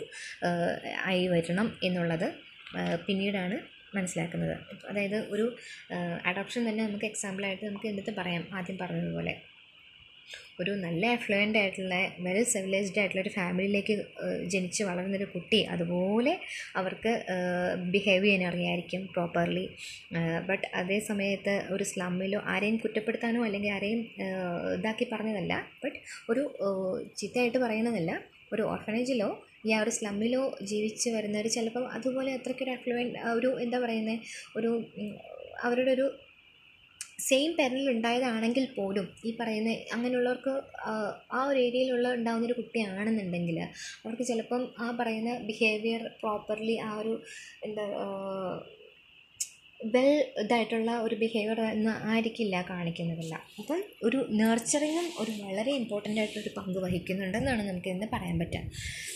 ആയി 1.04 1.24
വരണം 1.26 1.68
എന്നുള്ളത് 1.84 2.28
പിന്നീടാണ് 3.06 3.58
മനസ്സിലാക്കുന്നത്. 3.96 4.54
അതായത് 4.90 5.18
ഒരു 5.34 5.56
അഡോപ്ഷൻ 6.26 6.62
തന്നെ 6.68 6.82
നമുക്ക് 6.86 7.04
എക്സാമ്പിളായിട്ട് 7.04 7.64
നമുക്ക് 7.66 7.86
എന്നിട്ട് 7.86 8.14
പറയാം 8.18 8.44
ആദ്യം 8.52 8.78
പറഞ്ഞതുപോലെ. 8.78 9.34
ഒരു 10.60 10.70
നല്ല 10.70 11.06
അഫ്ലുവന്റ് 11.06 11.58
ആയിട്ടുള്ള 11.58 11.94
വെൽ 12.18 12.42
സിവിലൈസ്ഡ് 12.44 12.98
ആയിട്ടുള്ള 12.98 13.22
ഒരു 13.22 13.28
ഫാമിലിയിലേക്ക് 13.28 14.04
ജനിച്ച് 14.44 14.82
വളർന്നൊരു 14.84 15.24
കുട്ടി 15.24 15.60
അതുപോലെ 15.64 16.38
അവർക്ക് 16.76 17.12
ബിഹേവ് 17.90 18.24
ചെയ്യാൻ 18.24 18.44
അറിയായിരിക്കും 18.48 19.06
പ്രോപ്പർലി 19.06 19.68
ബട്ട് 20.46 20.66
അതേ 20.74 20.98
സമയത്ത് 20.98 21.62
ഒരു 21.70 21.84
സ്ലമ്മിലോ 21.84 22.42
ആരെയും 22.46 22.76
കുറ്റപ്പെടുത്താനോ 22.76 23.44
അല്ലെങ്കിൽ 23.44 23.70
ആരെയും 23.70 24.00
ഇതാക്കി 24.74 25.08
പറഞ്ഞതല്ല. 25.12 25.66
ബട്ട് 25.84 25.98
ഒരു 26.30 26.44
ചിത്തയായിട്ട് 27.16 27.58
പറയണതല്ല 27.58 28.20
ഒരു 28.52 28.62
ഓർഫനേജിലോ 28.62 29.44
ആ 29.74 29.80
ഒരു 29.80 29.90
സ്ലമ്മിലോ 29.90 30.58
ജീവിച്ച് 30.62 31.10
വരുന്നവർ 31.10 31.46
ചിലപ്പം 31.46 31.88
അതുപോലെ 31.88 32.32
അത്രയ്ക്കൊരു 32.32 32.70
അഫ്ലുവൻ 32.70 33.08
ഒരു 33.32 33.60
എന്താ 33.60 33.78
പറയുന്നത് 33.78 34.18
ഒരു 34.56 34.84
അവരുടെ 35.64 35.90
ഒരു 35.90 36.06
സെയിം 37.18 37.50
പെരലിൽ 37.58 37.86
ഉണ്ടായതാണെങ്കിൽ 37.90 38.64
പോലും 38.76 39.06
ഈ 39.24 39.32
പറയുന്ന 39.36 39.72
അങ്ങനെയുള്ളവർക്ക് 39.92 40.54
ആ 41.32 41.40
ഒരു 41.44 41.58
ഏരിയയിലുള്ള 41.58 42.08
ഉണ്ടാകുന്നൊരു 42.14 42.56
കുട്ടിയാണെന്നുണ്ടെങ്കിൽ 42.60 43.58
അവർക്ക് 44.02 44.22
ചിലപ്പം 44.22 44.64
ആ 44.80 44.88
പറയുന്ന 44.90 45.32
ബിഹേവിയർ 45.46 46.02
പ്രോപ്പർലി 46.20 46.76
ആ 46.80 46.92
ഒരു 46.94 47.14
എന്താ 47.62 47.86
വെൽ 49.94 50.24
ഇതായിട്ടുള്ള 50.42 50.90
ഒരു 50.98 51.14
ബിഹേവിയർ 51.14 51.60
ഒന്നും 51.60 51.94
ആയിരിക്കില്ല 52.10 52.64
കാണിക്കുന്നതല്ല. 52.70 53.34
അപ്പം 53.58 53.80
ഒരു 54.02 54.26
നേർച്ചറിങ്ങും 54.30 55.06
ഒരു 55.18 55.32
വളരെ 55.42 55.70
ഇമ്പോർട്ടന്റ് 55.70 56.20
ആയിട്ടൊരു 56.20 56.50
പങ്ക് 56.56 56.78
വഹിക്കുന്നുണ്ടെന്നാണ് 56.78 57.68
നമുക്ക് 57.68 57.88
ഇന്ന് 57.88 58.06
പറയാൻ 58.12 58.38
പറ്റുക. 58.38 58.62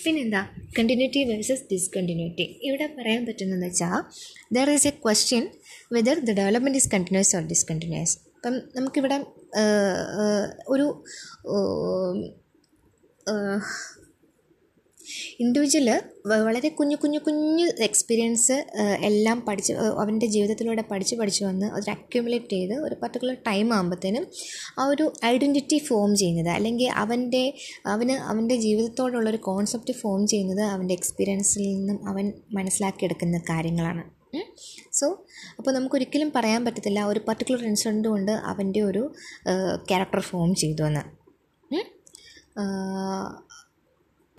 പിന്നെന്താ? 0.04 0.42
കണ്ടിന്യൂറ്റി 0.78 1.24
വേഴ്സസ് 1.24 1.64
ഡിസ്കണ്ടിന്യൂറ്റി 1.72 2.61
ഇവിടെ 2.62 2.87
പറയാൻ 2.98 3.26
പറ്റുന്നതെന്ന് 3.26 3.66
വെച്ചാൽ 3.66 3.98
there 4.52 4.70
is 4.70 4.88
a 4.88 4.90
question 4.90 5.46
whether 5.92 6.18
the 6.18 6.33
development 6.33 6.78
is 6.78 6.90
continuous 6.94 7.37
or 7.37 7.42
discontinuous 7.42 8.18
അപ്പം 8.37 8.54
നമുക്കിവിടെ 8.76 9.24
ഒരു 10.69 10.87
ഇൻഡിവിജ്വൽ 15.40 15.88
വളരെ 16.26 16.68
കുഞ്ഞു 16.68 16.96
കുഞ്ഞു 16.96 17.18
കുഞ്ഞു 17.18 17.66
എക്സ്പീരിയൻസ് 17.78 18.66
എല്ലാം 19.00 19.44
പഠിച്ച് 19.48 19.72
അവന്റെ 19.72 20.26
ജീവിതത്തിലൂടെ 20.26 20.84
പഠിച്ച് 20.90 21.16
പഠിച്ച് 21.16 21.44
വന്ന് 21.44 21.66
അത് 21.66 21.90
അക്യുമുലേറ്റ് 21.90 22.50
ചെയ്ത് 22.50 22.74
ഒരു 22.74 22.94
പർട്ടിക്കുലർ 23.02 23.36
ടൈം 23.46 23.74
ആകുമ്പോഴത്തേനും 23.74 24.26
ആ 24.78 24.84
ഒരു 24.84 25.12
ഐഡന്റിറ്റി 25.24 25.78
ഫോം 25.78 26.16
ചെയ്യുന്നത്. 26.16 26.48
അല്ലെങ്കിൽ 26.48 26.90
അവന്റെ 26.90 27.54
അവന് 27.86 28.12
അവന്റെ 28.30 28.56
ജീവിതത്തോടുള്ള 28.56 29.30
ഒരു 29.30 29.36
കോൺസെപ്റ്റ് 29.36 29.92
ഫോം 29.92 30.26
ചെയ്യുന്നത് 30.26 30.62
അവന്റെ 30.62 30.94
എക്സ്പീരിയൻസിൽ 30.94 31.62
നിന്നും 31.62 32.08
അവൻ 32.08 32.32
മനസ്സിലാക്കിയെടുക്കുന്ന 32.52 33.38
കാര്യങ്ങളാണ്. 33.38 34.04
സോ 34.92 35.06
അപ്പോൾ 35.58 35.70
നമുക്കൊരിക്കലും 35.70 36.32
പറയാൻ 36.36 36.64
പറ്റത്തില്ല 36.64 37.04
ഒരു 37.04 37.20
പർട്ടിക്കുലർ 37.28 37.64
ഇൻസിഡന്റ് 37.64 38.08
കൊണ്ട് 38.08 38.32
അവന്റെ 38.32 38.80
ഒരു 38.80 39.02
ക്യാരക്ടർ 39.88 40.20
ഫോം 40.20 40.54
ചെയ്തു 40.54 40.82
എന്ന്. 40.82 41.04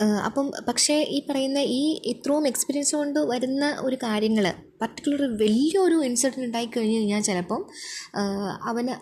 അപ്പം 0.00 0.52
പക്ഷേ 0.68 1.02
ഈ 1.02 1.26
പറയുന്ന 1.30 1.58
ഈ 1.58 2.02
ഇത്രയും 2.06 2.46
എക്സ്പീരിയൻസ് 2.46 2.96
കൊണ്ട് 2.96 3.18
വരുന്ന 3.20 3.78
ഒരു 3.80 3.96
കാര്യങ്ങൾ 4.02 4.54
പർട്ടിക്കുലർ 4.80 5.22
വലിയൊരു 5.36 6.02
ഇൻസിഡന്റ് 6.02 6.46
ഉണ്ടായി 6.46 6.66
കഴിഞ്ഞ് 6.66 6.96
കഴിഞ്ഞാൽ 6.96 7.20
ചിലപ്പം 7.20 7.66
അവന് 8.62 8.94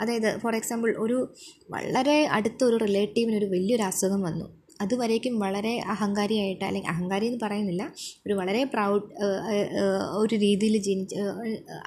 അതായത് 0.00 0.38
ഫോർ 0.38 0.56
എക്സാമ്പിൾ 0.56 0.94
ഒരു 0.98 1.28
വളരെ 1.70 2.24
അടുത്ത 2.24 2.64
ഒരു 2.64 2.76
റിലേറ്റീവിന് 2.76 3.36
ഒരു 3.36 3.46
വലിയൊരു 3.46 3.82
അസുഖം 3.82 4.22
വന്നു. 4.22 4.55
അതുവരേക്കും 4.80 5.38
വളരെ 5.38 5.78
അഹങ്കാരിയായിട്ട് 5.78 6.64
അല്ലെങ്കിൽ 6.64 6.90
അഹങ്കാരി 6.90 7.26
എന്ന് 7.26 7.38
പറയുന്നില്ല 7.42 7.92
ഒരു 8.26 8.34
വളരെ 8.34 8.64
പ്രൗഡ് 8.64 9.02
ഒരു 10.16 10.34
രീതിയിൽ 10.34 10.78
ജനിച്ച് 10.78 11.16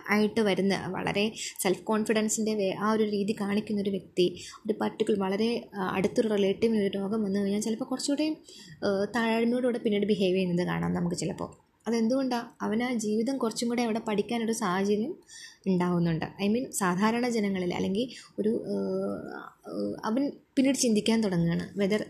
ആയിട്ട് 0.10 0.42
വരുന്ന 0.42 0.88
വളരെ 0.88 1.32
സെൽഫ് 1.60 1.84
കോൺഫിഡൻസിന്റെ 1.84 2.76
ആ 2.80 2.92
ഒരു 2.92 3.04
രീതി 3.04 3.36
കാണിക്കുന്ന 3.42 3.82
ഒരു 3.82 3.90
വ്യക്തി 3.90 4.40
ഒരു 4.66 4.74
പർട്ടിക്കുലർ 4.82 5.20
വളരെ 5.20 5.70
അടുത്തൊരു 5.92 6.28
റിലേറ്റീവിന് 6.28 6.82
ഒരു 6.82 6.98
രോഗം 6.98 7.24
വന്നു 7.24 7.40
കഴിഞ്ഞാൽ 7.40 7.62
ചിലപ്പോൾ 7.62 7.86
കുറച്ചുകൂടെ 7.86 8.36
താഴ്മയോടുകൂടെ 9.16 9.78
പിന്നീട് 9.78 10.06
ബിഹേവ് 10.06 10.36
ചെയ്യുന്നത് 10.36 10.68
കാണാം 10.68 10.94
നമുക്ക് 10.94 11.16
ചിലപ്പോൾ. 11.16 11.70
അതെന്തുകൊണ്ടാണ് 11.88 12.64
അവൻ 12.64 12.84
ആ 12.84 12.94
ജീവിതം 12.94 13.38
കുറച്ചും 13.38 13.70
കൂടെ 13.70 13.82
അവിടെ 13.82 14.00
പഠിക്കാനൊരു 14.00 14.52
സാഹചര്യം 14.52 15.16
ഉണ്ടാവുന്നുണ്ട്. 15.68 16.26
ഐ 16.42 16.48
മീൻ 16.48 16.72
സാധാരണ 16.72 17.30
ജനങ്ങളിൽ 17.30 17.74
അല്ലെങ്കിൽ 17.74 18.10
ഒരു 18.40 18.64
അവൻ 20.06 20.32
പിന്നീട് 20.56 20.78
ചിന്തിക്കാൻ 20.78 21.24
തുടങ്ങുകയാണ്. 21.24 21.80
വെതർ 21.80 22.06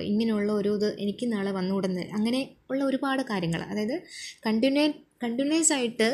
ഇങ്ങനെയുള്ള 0.00 0.52
ഒരു 0.52 0.74
ഇത് 0.76 0.88
എനിക്ക് 0.98 1.32
നാളെ 1.32 1.50
വന്നുകൂടുന്ന. 1.50 2.00
അങ്ങനെ 2.00 2.56
ഉള്ള 2.70 2.84
ഒരുപാട് 2.84 3.22
കാര്യങ്ങൾ. 3.30 3.62
അതായത് 3.62 4.02
കണ്ടിന്യൂ 4.46 4.92
കണ്ടിന്യൂസ് 5.22 5.72
ആയിട്ട് 5.72 6.08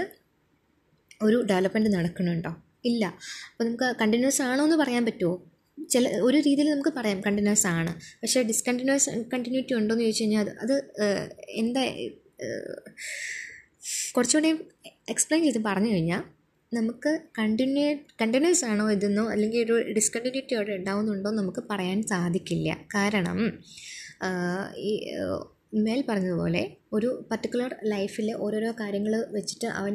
ഒരു 1.23 1.43
ഡെവലപ്മെന്റ് 1.51 1.91
നടക്കണുണ്ടോ 1.95 2.53
ഇല്ല. 2.85 3.05
അപ്പോൾ 3.51 3.65
നമുക്ക് 3.65 3.97
കണ്ടിന്യൂസ് 4.01 4.43
ആണോ 4.43 4.65
എന്ന് 4.65 4.77
പറയാൻ 4.77 5.07
പറ്റുമോ? 5.07 5.35
ചില 5.91 6.09
ഒരു 6.09 6.37
രീതിയിൽ 6.37 6.71
നമുക്ക് 6.71 6.93
പറയാം 6.97 7.21
കണ്ടിന്യൂസ് 7.21 7.67
ആണ്. 7.67 7.93
പക്ഷേ 8.23 8.43
ഡിസ്കണ്ടിന്യൂസ് 8.43 9.11
കണ്ടിന്യൂറ്റി 9.35 9.75
ഉണ്ടോ 9.75 9.95
എന്ന് 9.95 10.05
ചോദിച്ചു 10.05 10.23
കഴിഞ്ഞാൽ 10.23 10.51
അത് 10.61 10.75
എന്താ 11.63 11.83
കുറച്ചുകൂടി 14.17 14.51
എക്സ്പ്ലെയിൻ 15.09 15.45
ചെയ്ത് 15.45 15.65
പറഞ്ഞു 15.65 15.91
കഴിഞ്ഞാൽ 15.93 16.23
നമുക്ക് 16.73 17.11
കണ്ടിന്യൂ 17.39 17.89
കണ്ടിന്യൂസ് 18.21 18.65
ആണോ 18.65 18.85
ഇതെന്നോ 18.91 19.25
അല്ലെങ്കിൽ 19.33 19.61
ഒരു 19.65 19.75
ഡിസ്കണ്ടിന്യൂറ്റി 19.97 20.55
അവിടെ 20.59 20.73
ഉണ്ടാവുന്നുണ്ടോ 20.81 21.31
നമുക്ക് 21.31 21.63
പറയാൻ 21.71 21.99
സാധിക്കില്ല. 22.13 22.69
കാരണം 22.95 23.39
ഈ 24.91 24.93
മേൽ 25.87 26.01
പറഞ്ഞതുപോലെ 26.09 26.63
ഒരു 26.93 27.11
പർട്ടിക്കുലർ 27.31 27.71
ലൈഫിൽ 27.93 28.27
ഓരോരോ 28.45 28.71
കാര്യങ്ങൾ 28.81 29.15
വെച്ചിട്ട് 29.37 29.69
അവൻ 29.81 29.95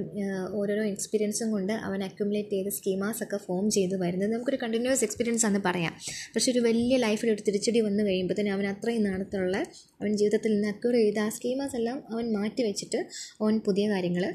ഓരോരോ 0.59 0.83
എക്സ്പീരിയൻസും 0.83 1.49
കൊണ്ട് 1.51 1.73
അവൻ 1.87 1.99
അക്യുമുലേറ്റ് 2.03 2.55
ചെയ്ത് 2.55 2.69
സ്കീമാസ് 2.69 3.21
ഒക്കെ 3.23 3.37
ഫോം 3.45 3.65
ചെയ്ത് 3.75 3.95
വരുന്നത് 4.03 4.31
നമുക്കൊരു 4.33 4.59
കണ്ടിന്യൂസ് 4.63 5.03
എക്സ്പീരിയൻസ് 5.03 5.45
ആണെന്ന് 5.45 5.61
പറയാം. 5.69 5.93
പക്ഷേ 6.35 6.49
ഒരു 6.51 6.59
വലിയ 6.59 6.97
ലൈഫിൽ 6.97 7.31
ഒരു 7.35 7.43
തിരിച്ചടി 7.47 7.81
വന്നു 7.87 8.03
കഴിയുമ്പോൾ 8.03 8.37
തന്നെ 8.39 8.51
അവൻ 8.51 8.67
അത്രയും 8.67 9.03
നാളത്തുള്ള 9.03 9.57
അവൻ 10.01 10.11
ജീവിതത്തിൽ 10.21 10.53
നിന്ന് 10.53 10.67
അക്യൂർ 10.67 10.95
ചെയ്ത് 11.01 11.19
ആ 11.19 11.29
സ്കീമാസ് 11.37 11.77
എല്ലാം 11.81 11.99
അവൻ 12.13 12.27
മാറ്റി 12.37 12.63
വെച്ചിട്ട് 12.69 13.01
അവൻ 13.41 13.57
പുതിയ 13.69 13.87
കാര്യങ്ങൾ 13.89 14.25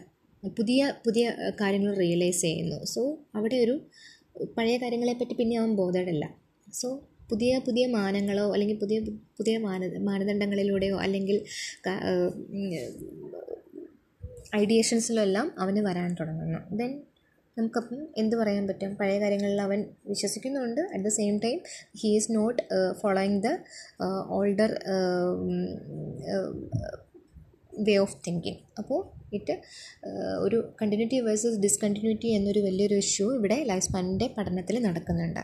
പുതിയ 0.49 0.95
പുതിയ 1.07 1.32
കാര്യങ്ങൾ 1.61 1.97
റിയലൈസ് 1.97 2.43
ചെയ്യുന്നു. 2.43 2.84
സോ 2.84 3.18
അവിടെ 3.34 3.57
ഒരു 3.57 3.80
പഴയ 4.59 4.76
കാര്യങ്ങളെപ്പറ്റി 4.76 5.34
പിന്നെ 5.34 5.59
അവൻ 5.59 5.76
ബോധേഡല്ല. 5.76 6.34
സോ 6.72 7.09
പുതിയ 7.30 7.59
പുതിയ 7.59 7.86
മാനങ്ങളോ 7.86 8.53
അല്ലെങ്കിൽ 8.53 8.78
പുതിയ 8.78 9.01
പുതിയ 9.38 9.59
മാന 9.59 9.99
മാനദണ്ഡങ്ങളിലൂടെയോ 9.99 10.97
അല്ലെങ്കിൽ 10.99 11.45
ഐഡിയേഷൻസിലോ 14.57 15.22
എല്ലാം 15.22 15.53
അവന് 15.59 15.78
വരാൻ 15.78 16.16
തുടങ്ങുന്നു. 16.20 16.76
ദെൻ 16.76 17.03
നമുക്കപ്പം 17.59 18.09
എന്ത് 18.16 18.36
പറയാൻ 18.36 18.68
പറ്റും? 18.68 18.97
പഴയ 18.97 19.18
കാര്യങ്ങളിൽ 19.20 19.61
അവൻ 19.61 19.84
വിശ്വസിക്കുന്നുണ്ട്. 20.07 20.80
At 20.80 21.05
the 21.05 21.09
same 21.09 21.38
time 21.38 21.61
he 22.03 22.16
is 22.16 22.32
not 22.32 22.62
following 23.03 23.43
the 23.43 23.49
older 24.28 24.78
way 27.87 27.95
of 28.05 28.16
thinking 28.27 28.61
അപ്പോൾ 28.81 29.01
ഇറ്റ് 29.39 29.55
ഒരു 30.45 30.59
കണ്ടിന്യൂറ്റി 30.81 31.18
വേഴ്സസ് 31.29 31.59
ഡിസ്കണ്ടിന്യൂറ്റി 31.66 32.29
എന്നൊരു 32.39 32.61
വലിയൊരു 32.68 32.99
ഇഷ്യൂ 33.05 33.27
ഇവിടെ 33.39 33.59
ലൈഫ് 33.70 33.87
സ്പാനിന്റെ 33.89 34.29
പഠനത്തിൽ 34.39 34.79
നടക്കുന്നുണ്ട്. 34.89 35.43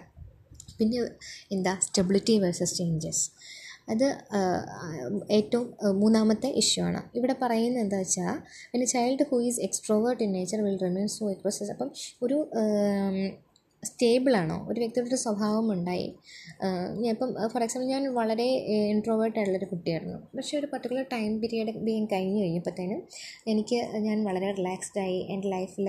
പിന്നെ 0.78 0.98
എന്താ? 1.54 1.72
സ്റ്റെബിലിറ്റി 1.86 2.34
വേഴ്സസ് 2.44 2.76
ചേഞ്ചസ് 2.80 3.24
അത് 3.92 4.06
ഏറ്റവും 5.36 5.66
മൂന്നാമത്തെ 6.00 6.48
ഇഷ്യൂ 6.62 6.80
ആണ്. 6.88 7.00
ഇവിടെ 7.18 7.34
പറയുന്നത് 7.42 7.82
എന്താ 7.84 7.98
വെച്ചാൽ 8.02 8.34
പിന്നെ 8.72 8.86
child 8.94 9.26
who 9.30 9.36
is 9.48 9.60
extrovert 9.66 10.22
in 10.24 10.32
nature 10.38 10.60
will 10.66 10.78
remain 10.86 11.08
so 11.16 11.30
expresses 11.34 11.70
അപ്പം 11.74 11.90
ഒരു 12.26 12.38
സ്റ്റേബിളാണോ? 13.82 14.56
ഒരു 14.70 14.78
വ്യക്തിയുടെ 14.80 15.08
ഒരു 15.08 15.18
സ്വഭാവം 15.22 15.72
ഉണ്ടായി 15.72 16.06
ഞാൻ 17.02 17.10
ഇപ്പം 17.14 17.30
ഫോർ 17.52 17.62
എക്സാമ്പിൾ 17.62 17.88
ഞാൻ 17.88 18.04
വളരെ 18.14 18.46
ഇൻട്രോവേർട്ട് 18.92 19.36
ആയിട്ടുള്ളൊരു 19.38 19.68
കുട്ടിയായിരുന്നു. 19.72 20.18
പക്ഷേ 20.36 20.58
ഒരു 20.58 20.68
പർട്ടിക്കുലർ 20.72 21.04
ടൈം 21.12 21.40
പീരീഡ് 21.40 21.74
ബീങ് 21.86 22.08
കഴിഞ്ഞ് 22.12 22.42
കഴിഞ്ഞപ്പോഴത്തേനും 22.42 23.00
എനിക്ക് 23.46 23.78
ഞാൻ 24.06 24.24
വളരെ 24.24 24.52
റിലാക്സ്ഡായി 24.52 25.18
എന്റെ 25.34 25.48
ലൈഫിൽ 25.48 25.88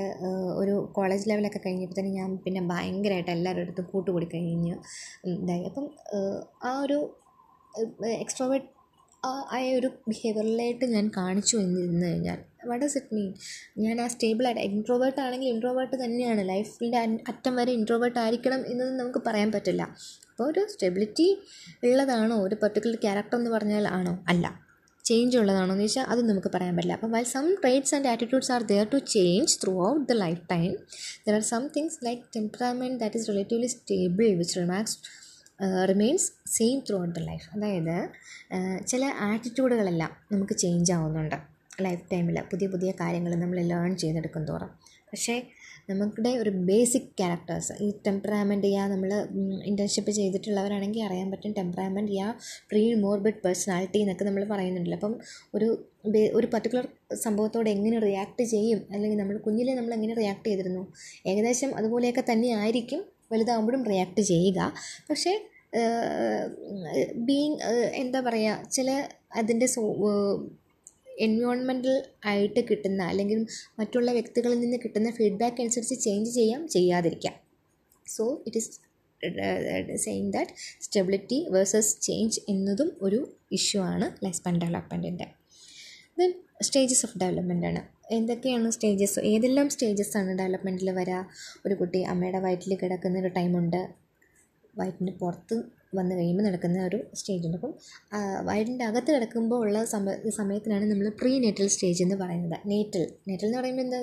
ഒരു 0.61 0.75
കോളേജ് 0.97 1.29
ലെവലൊക്കെ 1.29 1.61
കഴിഞ്ഞപ്പോഴത്തേനും 1.65 2.13
ഞാൻ 2.13 2.31
പിന്നെ 2.45 2.61
ഭയങ്കരമായിട്ട് 2.73 3.31
എല്ലാവരുടെ 3.31 3.65
അടുത്തും 3.65 3.87
കൂട്ടുകൂടി 3.93 4.29
കഴിഞ്ഞ്. 4.33 4.75
ഇതായി 5.35 5.63
അപ്പം 5.63 5.87
ആ 6.63 6.81
ഒരു 6.81 6.99
എക്സ്ട്രോവേർട്ട് 8.23 8.67
ആയ 9.23 9.75
ഒരു 9.75 9.87
ബിഹേവിയറിലായിട്ട് 10.07 10.85
ഞാൻ 10.85 11.11
കാണിച്ചു 11.17 11.57
എന്നിരുന്നു 11.57 12.05
കഴിഞ്ഞാൽ. 12.05 12.37
വട്ട് 12.65 12.85
ഡസ് 12.85 12.97
ഇറ്റ് 12.97 13.15
മീൻ 13.15 13.33
ഞാൻ 13.77 14.01
ആ 14.01 14.07
സ്റ്റേബിളായിട്ട് 14.07 14.61
ഇൻട്രോവേർട്ട് 14.61 15.21
ആണെങ്കിൽ 15.21 15.47
ഇൻട്രോവേർട്ട് 15.47 15.95
തന്നെയാണ്. 16.03 16.49
ലൈഫിന്റെ 16.49 16.97
അറ്റം 17.27 17.55
വരെ 17.55 17.71
ഇൻട്രോവേർട്ട് 17.71 18.19
ആയിരിക്കണം 18.19 18.71
എന്നത് 18.71 18.99
നമുക്ക് 18.99 19.19
പറയാൻ 19.27 19.51
പറ്റില്ല. 19.51 19.81
അപ്പോൾ 20.31 20.43
ഒരു 20.43 20.67
സ്റ്റെബിലിറ്റി 20.69 21.27
ഉള്ളതാണോ? 21.83 22.35
ഒരു 22.35 22.55
പെർട്ടിക്കുലർ 22.55 22.95
ക്യാരക്ടർ 22.95 23.37
എന്ന് 23.37 23.49
പറഞ്ഞാൽ 23.49 23.87
ആണോ? 23.87 24.23
അല്ല. 24.27 24.61
ചേഞ്ച് 25.05 25.37
ഉള്ളതാണോ 25.37 25.71
എന്ന് 25.71 25.83
ചോദിച്ചാൽ 25.83 26.03
അതും 26.03 26.27
നമുക്ക് 26.27 26.47
പറയാൻ 26.47 26.75
പറ്റില്ല. 26.75 26.93
അപ്പോൾ 26.93 27.07
while 27.07 27.23
some 27.23 27.55
traits 27.55 27.95
and 27.95 28.07
attitudes 28.07 28.51
are 28.51 28.63
there 28.63 28.87
to 28.93 28.97
change 28.97 29.59
throughout 29.87 30.09
the 30.09 30.11
lifetime 30.51 30.71
there 31.27 31.33
are 31.33 31.41
some 31.41 31.67
things 31.67 32.05
like 32.05 32.21
temperament 32.35 32.99
that 32.99 33.17
is 33.17 33.29
relatively 33.29 33.67
stable 33.67 34.35
which 34.35 34.59
റിമാക്സ് 34.59 34.97
remains 35.91 36.27
same 36.57 36.83
throughout 37.03 37.15
the 37.19 37.23
life 37.29 37.47
അതായത് 37.55 37.95
ചില 38.87 39.03
ആറ്റിറ്റ്യൂഡുകളെല്ലാം 39.29 40.11
നമുക്ക് 40.31 40.53
ചേഞ്ച് 40.53 40.91
ആവുന്നുണ്ട്. 40.91 41.37
ലൈഫ് 41.81 42.03
ടൈമിൽ 42.13 42.37
പുതിയ 42.51 42.67
പുതിയ 42.67 42.91
കാര്യങ്ങൾ 43.01 43.35
നമ്മൾ 43.35 43.59
ലേൺ 43.71 43.91
ചെയ്തെടുക്കും 43.97 44.45
തോറും. 44.45 44.71
പക്ഷേ 45.11 45.35
നമ്മുടെ 45.89 46.29
ഒരു 46.29 46.49
ബേസിക് 46.49 47.07
ക്യാരക്ടേഴ്സ് 47.19 47.73
ഈ 47.83 47.87
ടെമ്പറാമെന്റ് 48.07 48.67
യാ 48.67 48.87
നമ്മൾ 48.87 49.11
ഇന്റേൺഷിപ്പ് 49.65 50.11
ചെയ്തിട്ടുള്ളവരാണെങ്കിൽ 50.11 51.01
അറിയാൻ 51.03 51.31
പറ്റും 51.31 51.53
ടെമ്പറാമെന്റ് 51.57 52.11
യാ 52.11 52.27
പ്രീ 52.71 52.93
മോർബിഡ് 53.03 53.41
പേഴ്സണാലിറ്റി 53.45 53.99
എന്നൊക്കെ 53.99 54.25
നമ്മൾ 54.25 54.43
പറയുന്നുണ്ടല്ലോ. 54.43 54.97
അപ്പം 54.97 55.15
ഒരു 55.55 55.69
ഒരു 56.39 56.47
പർട്ടിക്കുലർ 56.53 56.87
സംഭവത്തോട് 57.15 57.69
എങ്ങനെ 57.69 57.99
റിയാക്ട് 57.99 58.43
ചെയ്യും? 58.43 58.81
അല്ലെങ്കിൽ 58.91 59.17
നമ്മൾ 59.17 59.37
കുഞ്ഞിലെ 59.37 59.73
നമ്മൾ 59.73 59.93
എങ്ങനെ 59.93 60.13
റിയാക്ട് 60.13 60.45
ചെയ്തിരുന്നു? 60.49 60.83
ഏകദേശം 61.27 61.71
അതുപോലെയൊക്കെ 61.75 62.23
തന്നെ 62.31 62.51
ആയിരിക്കും 62.61 63.01
വലുതാകുമ്പോഴും 63.31 63.83
റിയാക്ട് 63.83 64.21
ചെയ്യുക. 64.21 64.59
പക്ഷേ 65.09 65.33
ബീങ് 67.27 67.57
എന്താ 67.93 68.19
പറയുക 68.19 68.69
ചില 68.71 68.89
അതിന്റെ 69.35 69.65
സോ 69.65 69.81
എൻവയോൺമെന്റൽ 71.19 71.95
ആയിട്ട് 72.25 72.61
കിട്ടുന്ന 72.69 73.01
അല്ലെങ്കിൽ 73.03 73.39
മറ്റുള്ള 73.79 74.11
വ്യക്തികളിൽ 74.11 74.59
നിന്ന് 74.59 74.77
കിട്ടുന്ന 74.83 75.09
ഫീഡ്ബാക്ക് 75.11 75.61
അനുസരിച്ച് 75.61 75.95
ചേഞ്ച് 76.05 76.31
ചെയ്യാം 76.31 76.61
ചെയ്യാതിരിക്കാം. 76.67 77.35
So 78.07 78.43
it 78.47 78.57
is 78.57 78.71
saying 79.95 80.31
that 80.33 80.51
stability 80.81 81.39
versus 81.49 82.01
change 82.01 82.41
എന്നതും 82.49 82.91
ഒരു 83.01 83.19
ഇഷ്യൂ 83.51 83.81
ആണ് 83.93 84.25
ലൈഫ് 84.25 84.37
സ്പാൻ 84.37 84.57
ഡെവലപ്മെന്റിന്റെ. 84.61 85.27
ദെൻ 86.19 86.31
സ്റ്റേജസ് 86.61 87.05
ഓഫ് 87.05 87.17
ഡെവലപ്മെന്റ് 87.17 87.67
ആണ്. 87.67 87.81
എന്തൊക്കെയാണ് 88.09 88.69
സ്റ്റേജസ് 88.75 89.19
ഏതെല്ലാം 89.31 89.67
ആണ് 90.21 90.31
ഡെവലപ്മെന്റിൽ 90.41 90.89
വരിക 90.99 91.17
ഒരു 91.65 91.75
കുട്ടി 91.81 91.99
അമ്മയുടെ 92.13 92.39
വയറ്റിൽ 92.45 92.73
കിടക്കുന്ന 92.83 93.19
ഒരു 93.23 93.31
ടൈമുണ്ട് 93.37 93.81
വയറ്റിന്റെ 94.73 95.13
പുറത്ത് 95.21 95.55
വന്നു 95.97 96.13
കഴിയുമ്പോൾ 96.15 96.45
നടക്കുന്ന 96.47 96.79
ഒരു 96.87 96.97
സ്റ്റേജുണ്ട് 97.19 97.57
അപ്പം 97.57 97.71
വയറ്റിന്റെ 98.47 98.85
അകത്ത് 98.85 99.11
കിടക്കുമ്പോൾ 99.15 99.59
ഉള്ള 99.65 99.77
സമ 99.85 100.13
സമയത്തിനാണ് 100.37 100.85
നമ്മൾ 100.91 101.07
പ്രീ 101.21 101.31
നെറ്റൽ 101.45 101.67
സ്റ്റേജ് 101.67 102.01
എന്ന് 102.05 102.17
പറയുന്നത്. 102.21 102.57
നേറ്റൽ 102.71 103.03
നേറ്റൽ 103.29 103.47
എന്ന് 103.47 103.57
പറയുമ്പോൾ 103.59 103.85
എന്താ? 103.85 103.99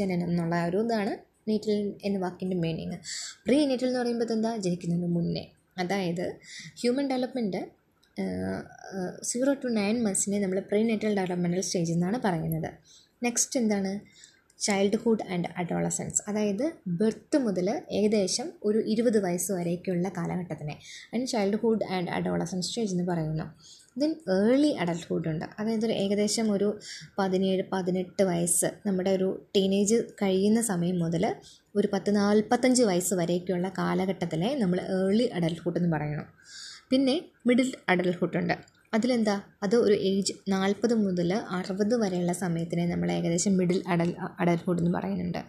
ജനനം 0.00 0.28
എന്നുള്ള 0.32 0.56
ഒരു 0.68 0.80
ഇതാണ് 0.86 1.12
നേറ്റൽ 1.48 1.78
എന്ന 2.06 2.16
വാക്കിന്റെ 2.24 2.56
മീനിങ് 2.64 2.98
പ്രീ 3.46 3.58
നേറ്റൽ 3.70 3.88
എന്ന് 3.90 4.00
പറയുമ്പോൾ 4.00 4.32
എന്താ 4.36 4.50
ജനിക്കുന്നതിന് 4.66 5.10
മുന്നേ. 5.18 5.44
അതായത് 5.78 6.26
human 6.80 7.06
development 7.12 7.62
zero 9.30 9.52
to 9.62 9.68
nine 9.80 9.96
മന്ത്സിനെ 10.06 10.38
നമ്മൾ 10.44 10.58
പ്രീ 10.70 10.80
നെറ്റൽ 10.90 11.12
ഡെവലപ്മെന്റൽ 11.18 11.62
സ്റ്റേജ് 11.68 11.92
എന്നാണ് 11.96 12.18
പറയുന്നത്. 12.26 12.70
നെക്സ്റ്റ് 13.22 13.60
എന്താണ്? 13.60 14.00
ചൈൽഡ്ഹുഡ് 14.58 15.24
ആൻഡ് 15.32 15.48
അഡോളസൻസ് 15.56 16.22
അതായത് 16.28 16.72
ബർത്ത് 16.86 17.38
മുതൽ 17.38 17.82
ഏകദേശം 17.90 18.52
ഒരു 18.64 18.78
ഇരുപത് 18.78 19.24
വയസ്സ് 19.24 19.52
വരേക്കുള്ള 19.52 20.08
കാലഘട്ടത്തിനെ. 20.08 20.74
അതിന് 21.10 21.26
ചൈൽഡ്ഹുഡ് 21.26 21.86
ആൻഡ് 21.92 22.10
അഡോളസൻസ് 22.10 22.68
സ്റ്റേജ് 22.68 22.92
എന്ന് 22.92 23.04
പറയുന്നു. 23.04 23.46
ദെൻ 23.98 24.10
ഏർലി 24.30 24.68
അഡൽട്ട്ഹുഡ് 24.68 25.28
ഉണ്ട്. 25.28 25.44
അതായത് 25.58 25.84
ഒരു 25.84 25.92
ഏകദേശം 25.92 26.52
ഒരു 26.52 26.68
പതിനേഴ് 27.18 27.62
പതിനെട്ട് 27.72 28.22
വയസ്സ് 28.22 28.70
നമ്മുടെ 28.86 29.10
ഒരു 29.10 29.28
ടീനേജ് 29.56 29.94
കഴിയുന്ന 30.22 30.60
സമയം 30.62 30.98
മുതൽ 30.98 31.34
ഒരു 31.76 31.88
പത്ത് 31.92 32.16
നാൽപ്പത്തഞ്ച് 32.16 32.82
വയസ്സ് 32.82 33.14
വരേക്കുള്ള 33.14 33.68
കാലഘട്ടത്തിലെ 33.78 34.54
നമ്മൾ 34.54 34.80
ഏർലി 34.80 35.24
അഡൽട്ട്ഹുഡ് 35.34 35.76
എന്ന് 35.76 35.96
പറയണം 35.96 36.28
പിന്നെ 36.90 37.16
മിഡിൽ 37.46 37.72
അഡൽട്ട്ഹുഡ് 37.88 38.36
ഉണ്ട്. 38.36 38.79
അതിലെന്താ? 38.92 39.34
അത് 39.64 39.74
ഒരു 39.84 39.96
ഏജ് 40.10 40.32
നാൽപ്പത് 40.54 40.94
മുതൽ 41.04 41.30
അറുപത് 41.56 41.94
വരെയുള്ള 42.02 42.32
സമയത്തിനെ 42.44 42.84
നമ്മൾ 42.92 43.08
ഏകദേശം 43.16 43.52
മിഡിൽ 43.60 43.78
അഡൽ 43.92 44.10
അഡൽഹുഡ് 44.42 44.80
എന്ന് 44.82 44.92
പറയുന്നുണ്ട്. 44.96 45.40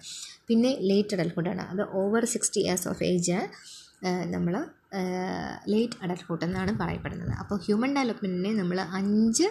പിന്നെ 0.50 0.72
ലേറ്റ് 0.90 1.16
അഡൽഹുഡാണ് 1.16 1.64
അത് 1.72 1.82
over 2.02 2.26
sixty 2.34 2.62
years 2.66 2.88
of 2.92 3.04
age 3.12 3.38
നമ്മൾ 4.34 4.54
ലേറ്റ് 5.74 5.98
അഡൽഹുഡ് 6.04 6.44
എന്നാണ് 6.46 6.72
പറയപ്പെടുന്നത്. 6.82 7.34
അപ്പോൾ 7.42 7.58
ഹ്യൂമൻ 7.66 7.92
ഡെവലപ്മെന്റിനെ 7.98 8.52
നമ്മൾ 8.62 8.78
അഞ്ച് 9.00 9.48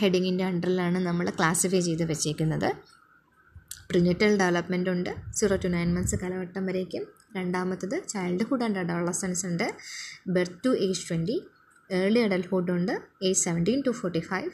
ഹെഡിങ്ങിന്റെ 0.00 0.44
അണ്ടറിലാണ് 0.50 0.98
നമ്മൾ 1.08 1.26
ക്ലാസിഫൈ 1.38 1.80
ചെയ്ത് 1.88 2.04
വെച്ചേക്കുന്നത്. 2.12 2.68
പ്രിനിറ്റൽ 3.90 4.32
ഡെവലപ്മെന്റ് 4.40 4.90
ഉണ്ട്. 4.94 5.10
സീറോ 5.38 5.56
ടു 5.64 5.68
നയൻ 5.74 5.90
മന്ത്സ് 5.96 6.16
കാലഘട്ടം 6.22 6.64
വരേക്കും. 6.70 7.04
രണ്ടാമത്തത് 7.36 7.96
ചൈൽഡ്ഹുഡ് 8.12 8.64
ആൻഡ് 8.66 8.80
അഡോളസൻസ് 8.82 9.44
ഉണ്ട്. 9.50 9.66
Birth 10.36 10.60
to 10.64 10.72
age 10.86 11.04
twenty 11.08 11.36
early 11.90 12.20
adulthood 12.26 12.72
ഉണ്ട് 12.76 12.92
age 13.28 13.40
seventeen 13.46 13.80
to 13.86 13.92
forty 14.00 14.20
five 14.30 14.50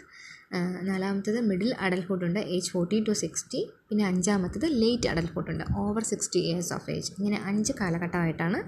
നാലാമത്തത് 0.89 1.39
മിഡിൽ 1.51 1.71
അഡൽട്ട്ഹുഡ് 1.85 2.25
ഉണ്ട് 2.27 2.41
ഏജ് 2.55 2.71
ഫോർട്ടി 2.73 2.99
ടു 3.07 3.13
സിക്സ്റ്റി 3.23 3.61
പിന്നെ 3.89 4.05
അഞ്ചാമത്തത് 4.11 4.67
ലേറ്റ് 4.83 5.09
അഡൽട്ട്ഹുഡ് 5.13 5.51
ഉണ്ട് 5.53 5.65
over 5.83 6.03
sixty 6.11 6.41
years 6.49 6.73
of 6.77 6.91
age 6.91 7.11
ഇങ്ങനെ 7.19 7.39
അഞ്ച് 7.51 7.73
കാലഘട്ടമായിട്ടാണ് 7.81 8.59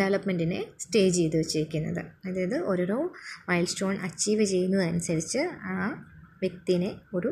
ഡെവലപ്മെന്റിനെ 0.00 0.60
സ്റ്റേജ് 0.84 1.16
ചെയ്ത് 1.18 1.36
വെച്ചിരിക്കുന്നത്. 1.36 2.02
അതായത് 2.26 2.56
ഓരോരോ 2.70 2.98
മൈൽ 3.48 3.66
സ്റ്റോൺ 3.72 3.96
അച്ചീവ് 4.08 4.46
ചെയ്യുന്നതനുസരിച്ച് 4.52 5.42
ആ 5.74 5.76
വ്യക്തിനെ 6.42 6.90
ഒരു 7.14 7.30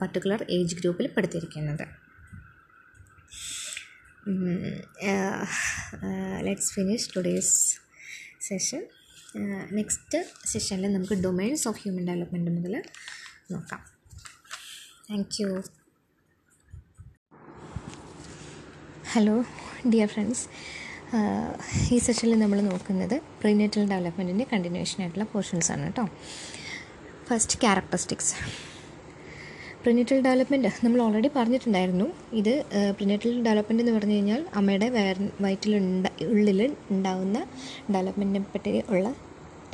പർട്ടിക്കുലർ 0.00 0.42
ഏജ് 0.58 0.76
ഗ്രൂപ്പിൽ 0.80 1.06
പെടുത്തിയിരിക്കുന്നത്. 1.14 1.86
Let's 6.46 6.72
finish 6.76 7.10
today's 7.16 7.56
session 8.48 8.82
next 9.78 10.18
സെഷനിൽ 10.52 10.92
നമുക്ക് 10.96 11.16
ഡൊമൈൻസ് 11.26 11.64
ഓഫ് 11.70 11.78
ഹ്യൂമൻ 11.82 12.04
ഡെവലപ്മെന്റ് 12.10 12.52
മുതൽ 12.56 12.74
നോക്കാം. 13.54 13.80
Thank 15.08 15.36
you 15.40 15.48
hello 19.14 19.34
dear 19.92 20.08
friends 20.14 20.44
ഈ 21.94 21.98
സെഷനിൽ 22.06 22.38
നമ്മൾ 22.44 22.58
നോക്കുന്നത് 22.70 23.16
പ്രീനേറ്റൽ 23.40 23.84
ഡെവലപ്മെന്റിന്റെ 23.92 24.46
കണ്ടിന്യൂഷൻ 24.52 24.98
ആയിട്ടുള്ള 25.02 25.26
പോർഷൻസ് 25.34 25.70
ആണ് 25.74 25.84
കേട്ടോ 25.88 26.04
ഫസ്റ്റ് 27.28 27.58
ക്യാരക്ടറിസ്റ്റിക്സ് 27.64 28.34
പ്രിനേറ്റൽ 29.82 30.18
ഡെവലപ്മെന്റ് 30.26 30.70
നമ്മൾ 30.84 31.00
ഓൾറെഡി 31.04 31.28
പറഞ്ഞിട്ടുണ്ടായിരുന്നു. 31.36 32.06
ഇത് 32.40 32.52
പ്രിനേറ്റൽ 32.98 33.34
ഡെവലപ്മെന്റ് 33.46 33.82
എന്ന് 33.82 33.94
പറഞ്ഞു 33.96 34.16
കഴിഞ്ഞാൽ 34.16 34.40
അമ്മയുടെ 34.58 34.88
വയർ 34.96 35.18
വയറ്റിലുണ്ട 35.44 36.06
ഉള്ളിൽ 36.32 36.60
ഉണ്ടാകുന്ന 36.94 37.38
ഡെവലപ്മെന്റിനെ 37.94 38.42
പറ്റി 38.54 38.72
ഉള്ള 38.94 39.06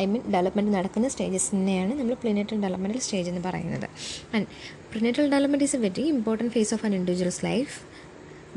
ഐ 0.03 0.07
മീൻ 0.13 0.23
ഡെവലപ്മെന്റ് 0.35 0.73
നടക്കുന്ന 0.77 1.09
സ്റ്റേജസിനെയാണ് 1.15 1.93
നമ്മൾ 2.01 2.15
പ്രിനറ്റൽ 2.25 2.59
ഡെവലപ്മെന്റൽ 2.65 3.01
സ്റ്റേജ് 3.07 3.29
എന്ന് 3.33 3.43
പറയുന്നത്. 3.49 3.89
And 4.35 4.47
prenatal 4.93 5.27
development 5.35 5.67
is 5.69 5.77
a 5.77 5.81
very 5.87 6.05
important 6.17 6.53
phase 6.57 6.75
of 6.77 6.85
an 6.87 6.95
individual's 7.01 7.43
life 7.51 7.75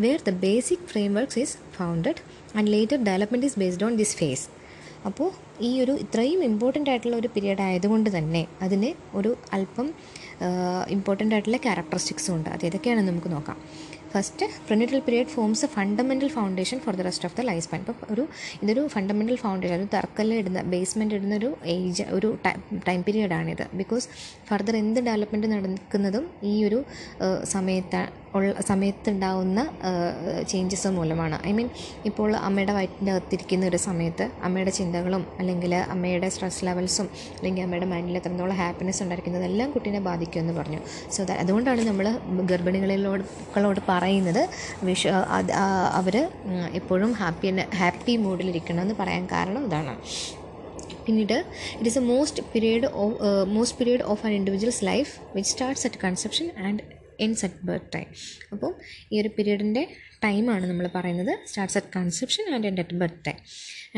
where 0.03 0.19
the 0.29 0.33
basic 0.47 0.85
frameworks 1.17 1.39
is 1.43 1.55
founded 1.77 2.21
and 2.57 2.69
later 2.75 2.99
development 3.09 3.47
is 3.49 3.59
based 3.63 3.85
on 3.87 3.95
this 4.01 4.15
phase 4.21 4.45
അപ്പോൾ 5.09 5.27
ഈ 5.67 5.69
ഒരു 5.81 5.93
ഇത്രയും 6.03 6.39
important 6.43 6.89
ആയിട്ടുള്ള 6.91 7.15
ഒരു 7.21 7.29
പീരീഡ് 7.33 7.63
ആയതുകൊണ്ട് 7.65 8.09
തന്നെ 8.17 8.41
അതിന് 8.65 8.89
ഒരു 9.17 9.31
അല്പം 9.57 9.87
ഇമ്പോർട്ടന്റ് 10.95 11.33
ആയിട്ടുള്ള 11.35 11.57
ക്യാരക്ടറിസ്റ്റിക്സും 11.65 12.33
ഉണ്ട്. 12.35 12.49
അത് 12.49 12.63
ഏതൊക്കെയാണെന്ന് 12.65 13.11
നമുക്ക് 13.11 13.31
നോക്കാം. 13.35 13.57
First 14.13 14.45
prenatal 14.67 14.99
period 14.99 15.27
forms 15.27 15.67
fundamental 15.67 16.29
foundation 16.29 16.77
for 16.79 16.95
the 16.95 17.01
rest 17.01 17.25
of 17.25 17.35
the 17.35 17.45
life 17.45 17.63
span 17.63 17.81
ഇപ്പോൾ 17.81 18.07
ഒരു 18.11 18.23
ഇതൊരു 18.63 18.83
ഫണ്ടമെന്റൽ 18.87 19.37
ഫൗണ്ടേഷൻ 19.37 19.77
ഒരു 19.77 19.89
തറക്കല്ല് 19.93 20.37
ഇടുന്ന 20.37 20.61
ബേസ്മെന്റ് 20.71 21.15
ഇടുന്ന 21.15 21.35
ഒരു 21.35 21.49
ഏജ് 21.67 22.05
ഒരു 22.11 22.29
ടൈം 22.87 23.01
പീരിയഡാണിത് 23.01 23.65
ബിക്കോസ് 23.73 24.07
ഫർദർ 24.49 24.75
എന്ത് 24.75 25.01
ഡെവലപ്മെന്റ് 25.01 25.49
നടക്കുന്നതും 25.53 26.27
ഈ 26.43 26.55
ഒരു 26.63 26.79
സമയത്ത് 27.47 28.03
ഉള്ള 28.37 28.61
സമയത്തുണ്ടാവുന്ന 28.69 29.59
ചേഞ്ചസ് 30.51 30.89
മൂലമാണ്. 30.97 31.35
ഐ 31.49 31.51
മീൻ 31.57 31.67
ഇപ്പോൾ 32.09 32.29
അമ്മയുടെ 32.47 32.73
വയറ്റിന്റെ 32.77 33.11
അകത്തിരിക്കുന്ന 33.13 33.65
ഒരു 33.71 33.79
സമയത്ത് 33.87 34.25
അമ്മയുടെ 34.47 34.73
ചിന്തകളും 34.79 35.23
അല്ലെങ്കിൽ 35.39 35.73
അമ്മയുടെ 35.95 36.29
സ്ട്രെസ് 36.35 36.61
ലെവൽസും 36.67 37.09
അല്ലെങ്കിൽ 37.37 37.63
അമ്മയുടെ 37.65 37.89
മൈൻഡിൽ 37.93 38.17
എത്രത്തോളം 38.21 38.57
ഹാപ്പിനെസ് 38.61 39.01
ഉണ്ടായിരിക്കുന്നത് 39.05 39.45
എല്ലാം 39.49 39.69
കുട്ടീനെ 39.75 40.01
ബാധിക്കുമെന്ന് 40.09 40.55
പറഞ്ഞു. 40.59 40.81
സോ 41.15 41.23
അതുകൊണ്ടാണ് 41.43 41.83
നമ്മൾ 41.89 42.07
ഗർഭിണികളിലോട് 42.53 43.81
പറയുന്നത് 43.91 44.41
വിഷ 44.89 45.03
അവർ 45.99 46.15
എപ്പോഴും 46.79 47.11
ഹാപ്പി 47.21 47.49
ഹാപ്പി 47.81 48.15
മൂഡിലിരിക്കണമെന്ന് 48.25 48.95
പറയാൻ 49.01 49.23
കാരണം 49.35 49.63
ഇതാണ്. 49.69 49.93
പിന്നീട് 51.05 51.37
it 51.77 51.89
is 51.89 51.99
a 52.01 52.03
most 52.11 52.43
period 52.53 52.87
of 53.03 53.15
most 53.55 53.77
period 53.79 54.05
of 54.11 54.21
an 54.27 54.33
individual's 54.39 54.83
life 54.89 55.11
which 55.35 55.49
starts 55.53 55.85
at 55.87 55.99
conception 56.05 56.47
and 56.67 56.81
at 57.21 57.65
birth 57.65 57.91
time 57.95 58.07
അപ്പോൾ 58.51 58.71
ഈ 59.11 59.21
ഒരു 59.21 59.29
പീരീഡിന്റെ 59.37 59.83
ടൈമാണ് 60.23 60.65
നമ്മൾ 60.69 60.89
പറയുന്നത്. 60.95 61.31
Starts 61.47 61.77
at 61.77 61.87
conception 61.95 62.53
and 62.53 62.67
end 62.67 62.79
at 62.79 62.95
birth 62.95 63.21
time 63.27 63.39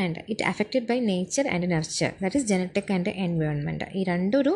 and 0.04 0.18
it 0.28 0.44
affected 0.44 0.86
by 0.88 1.00
nature 1.00 1.48
and 1.48 1.70
nurture 1.70 2.10
that 2.22 2.36
is 2.36 2.46
genetic 2.46 2.92
and 2.92 3.08
environment 3.08 3.84
ഈ 3.94 4.04
രണ്ടൊരു 4.04 4.52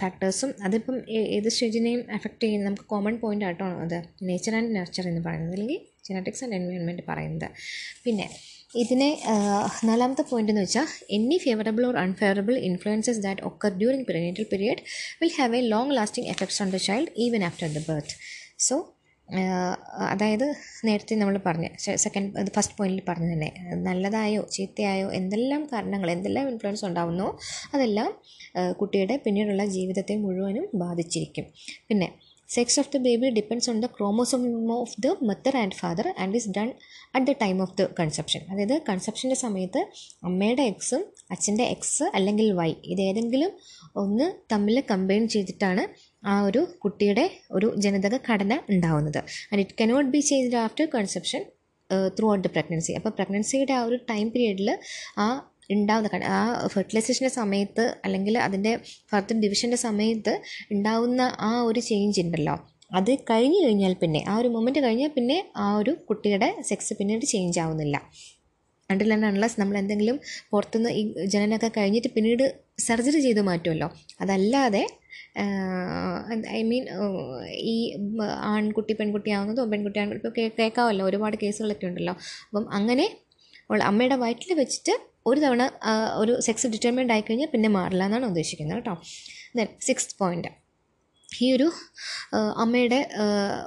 ഫാക്ടേഴ്സും 0.00 0.54
അതിപ്പം 0.64 0.96
ഏത് 1.10 1.48
സ്റ്റേജിനെയും 1.48 2.02
അഫക്റ്റ് 2.14 2.42
ചെയ്യുന്ന 2.42 2.66
നമുക്ക് 2.66 2.82
കോമൺ 2.82 3.16
പോയിന്റ് 3.20 3.44
ആയിട്ടാണ് 3.44 3.78
അത്. 3.86 3.98
നേച്ചർ 4.22 4.56
ആൻഡ് 4.56 4.76
നർച്ചർ 4.76 5.08
എന്ന് 5.08 5.22
പറയുന്നത്. 5.28 5.54
അല്ലെങ്കിൽ 5.58 5.80
ജനറ്റിക്സ് 6.08 6.44
ആൻഡ് 6.44 6.54
എൻവയോൺമെന്റ് 6.54 7.02
പറയുന്നത്. 7.08 7.50
പിന്നെ 8.04 8.28
ഇതിനെ 8.70 9.08
നാലാമത്തെ 9.84 10.24
പോയിന്റ് 10.30 10.52
എന്ന് 10.52 10.62
വെച്ചാൽ 10.64 10.88
any 11.10 11.36
favourable 11.44 11.84
or 11.86 11.96
unfavourable 11.96 12.54
influences 12.68 13.22
that 13.26 13.42
occur 13.42 13.72
during 13.80 14.06
perinatal 14.08 14.46
period 14.52 14.82
will 15.20 15.32
have 15.38 15.56
a 15.56 15.62
long 15.68 15.94
lasting 15.96 16.30
effects 16.30 16.60
on 16.62 16.70
the 16.70 16.80
child 16.86 17.12
even 17.26 17.44
after 17.44 17.68
the 17.68 17.82
birth 17.88 18.14
so 18.58 18.76
അതായത് 20.10 20.44
നേരത്തെ 20.84 21.14
നമ്മൾ 21.14 21.36
പറഞ്ഞ 21.46 21.66
സെക്കൻഡ് 22.04 22.52
ഫസ്റ്റ് 22.54 22.76
പോയിന്റിൽ 22.78 23.02
പറഞ്ഞു 23.08 23.28
തന്നെ 23.32 23.50
നല്ലതായോ 23.88 24.42
ചീത്തയായോ 24.54 25.08
എന്തെല്ലാം 25.12 25.62
കാരണങ്ങൾ 25.72 26.10
എന്തെല്ലാം 26.10 26.46
ഇൻഫ്ലുവൻസ് 26.52 26.84
ഉണ്ടാവുന്നോ 26.88 27.28
അതെല്ലാം 27.74 28.10
കുട്ടിയുടെ 28.80 29.16
പിന്നീടുള്ള 29.24 29.64
ജീവിതത്തെ 29.76 30.16
മുഴുവനും 30.24 30.66
ബാധിച്ചിരിക്കും. 30.82 31.46
പിന്നെ 31.88 32.08
sex 32.48 32.76
of 32.80 32.90
the 32.94 32.98
baby 33.06 33.28
depends 33.38 33.68
on 33.70 33.78
the 33.80 33.88
chromosome 33.96 34.42
of 34.76 34.94
the 35.00 35.14
mother 35.30 35.56
and 35.62 35.76
father 35.80 36.06
and 36.22 36.36
is 36.40 36.50
done 36.56 36.68
at 37.14 37.26
the 37.26 37.34
time 37.42 37.56
of 37.62 37.74
the 37.80 37.84
conception 38.00 38.42
അതായത് 38.52 38.76
കൺസെപ്ഷന്റെ 38.88 39.38
സമയത്ത് 39.44 39.80
അമ്മയുടെ 40.22 40.64
എക്സും 40.72 41.02
അച്ഛന്റെ 41.30 41.66
എക്സ് 41.74 42.06
അല്ലെങ്കിൽ 42.18 42.48
വൈ 42.60 42.70
ഇതേതെങ്കിലും 42.94 43.52
ഒന്ന് 43.96 44.28
തമ്മിൽ 44.52 44.78
കമ്പൈൻ 44.92 45.26
ചെയ്തിട്ടാണ് 45.28 45.84
ആ 46.24 46.34
ഒരു 46.42 46.62
കുട്ടിയുടെ 46.78 47.24
ഒരു 47.50 47.68
ജനിതക 47.76 48.16
ഘടന 48.28 48.52
ഉണ്ടാവുന്നത്. 48.70 49.20
And 49.50 49.62
it 49.64 49.76
cannot 49.80 50.10
be 50.14 50.20
changed 50.30 50.58
after 50.64 50.86
conception 50.96 51.42
throughout 52.32 52.42
the 52.46 52.50
pregnancy 52.56 52.92
അപ്പോൾ 52.98 53.12
പ്രഗ്നൻസിയുടെ 53.18 53.74
ആ 53.76 53.82
ഒരു 53.88 53.96
ടൈം 54.10 54.26
പീരീഡിൽ 54.34 54.68
ആ 55.18 55.26
ഉണ്ടാവുന്ന 55.70 56.24
ആ 56.36 56.40
ഫെർട്ടിലൈസേഷന്റെ 56.74 57.32
സമയത്ത് 57.40 57.84
അല്ലെങ്കിൽ 58.04 58.34
അതിന്റെ 58.46 58.72
ഫർദർ 59.10 59.36
ഡിവിഷന്റെ 59.44 59.78
സമയത്ത് 59.86 60.34
ഉണ്ടാവുന്ന 60.74 61.22
ആ 61.48 61.50
ഒരു 61.68 61.80
ചേഞ്ച് 61.88 62.20
ഉണ്ടല്ലോ. 62.24 62.54
അത് 62.98 63.10
കഴിഞ്ഞു 63.30 63.58
കഴിഞ്ഞാൽ 63.64 63.94
പിന്നെ 64.02 64.20
ആ 64.30 64.34
ഒരു 64.40 64.48
മൊമെന്റ് 64.54 64.80
കഴിഞ്ഞാൽ 64.84 65.10
പിന്നെ 65.16 65.36
ആ 65.64 65.66
ഒരു 65.80 65.92
കുട്ടിയുടെ 66.08 66.48
സെക്സ് 66.68 66.94
പിന്നീട് 66.98 67.24
ചേഞ്ച് 67.32 67.58
ആവുന്നില്ല. 67.64 67.96
അണ്ടിൽ 68.90 69.12
നമ്മൾ 69.62 69.76
എന്തെങ്കിലും 69.82 70.16
പുറത്തുനിന്ന് 70.52 70.90
ഈ 71.00 71.02
ജനനമൊക്കെ 71.34 71.70
കഴിഞ്ഞിട്ട് 71.76 72.10
പിന്നീട് 72.16 72.44
സർജറി 72.86 73.20
ചെയ്ത് 73.26 73.42
മാറ്റുമല്ലോ. 73.48 73.88
അതല്ലാതെ 74.20 74.82
ഐ 76.58 76.60
മീൻ 76.70 76.84
ഈ 77.72 77.76
ആൺകുട്ടി 78.52 78.92
പെൺകുട്ടി 79.00 79.30
ആവുന്നതോ 79.36 79.64
പെൺകുട്ടി 79.72 79.98
ആൺകുട്ടി 80.02 80.30
കേൾക്കാമല്ലോ. 80.58 81.04
ഒരുപാട് 81.10 81.36
കേസുകളൊക്കെ 81.42 81.86
ഉണ്ടല്ലോ. 81.90 82.14
അപ്പം 82.48 82.66
അങ്ങനെ 82.78 83.06
അമ്മയുടെ 83.90 84.16
വയറ്റിൽ 84.22 84.52
വെച്ചിട്ട് 84.62 84.94
ഒരു 85.30 85.40
തവണ 85.40 85.62
ഒരു 86.22 86.32
സെക്സ് 86.46 86.72
ഡിറ്റർമിൻഡ് 86.74 87.12
ആയിക്കഴിഞ്ഞാൽ 87.16 87.50
പിന്നെ 87.54 87.68
മാറില്ല 87.76 88.04
എന്നാണ് 88.08 88.26
ഉദ്ദേശിക്കുന്നത് 88.26 88.78
കേട്ടോ. 88.78 88.94
ദെൻ 89.58 89.68
സിക്സ് 89.88 90.14
പോയിന്റ് 90.22 90.50
ഈ 91.28 91.46
ഒരു 91.56 91.66
അമ്മയുടെ 92.62 92.98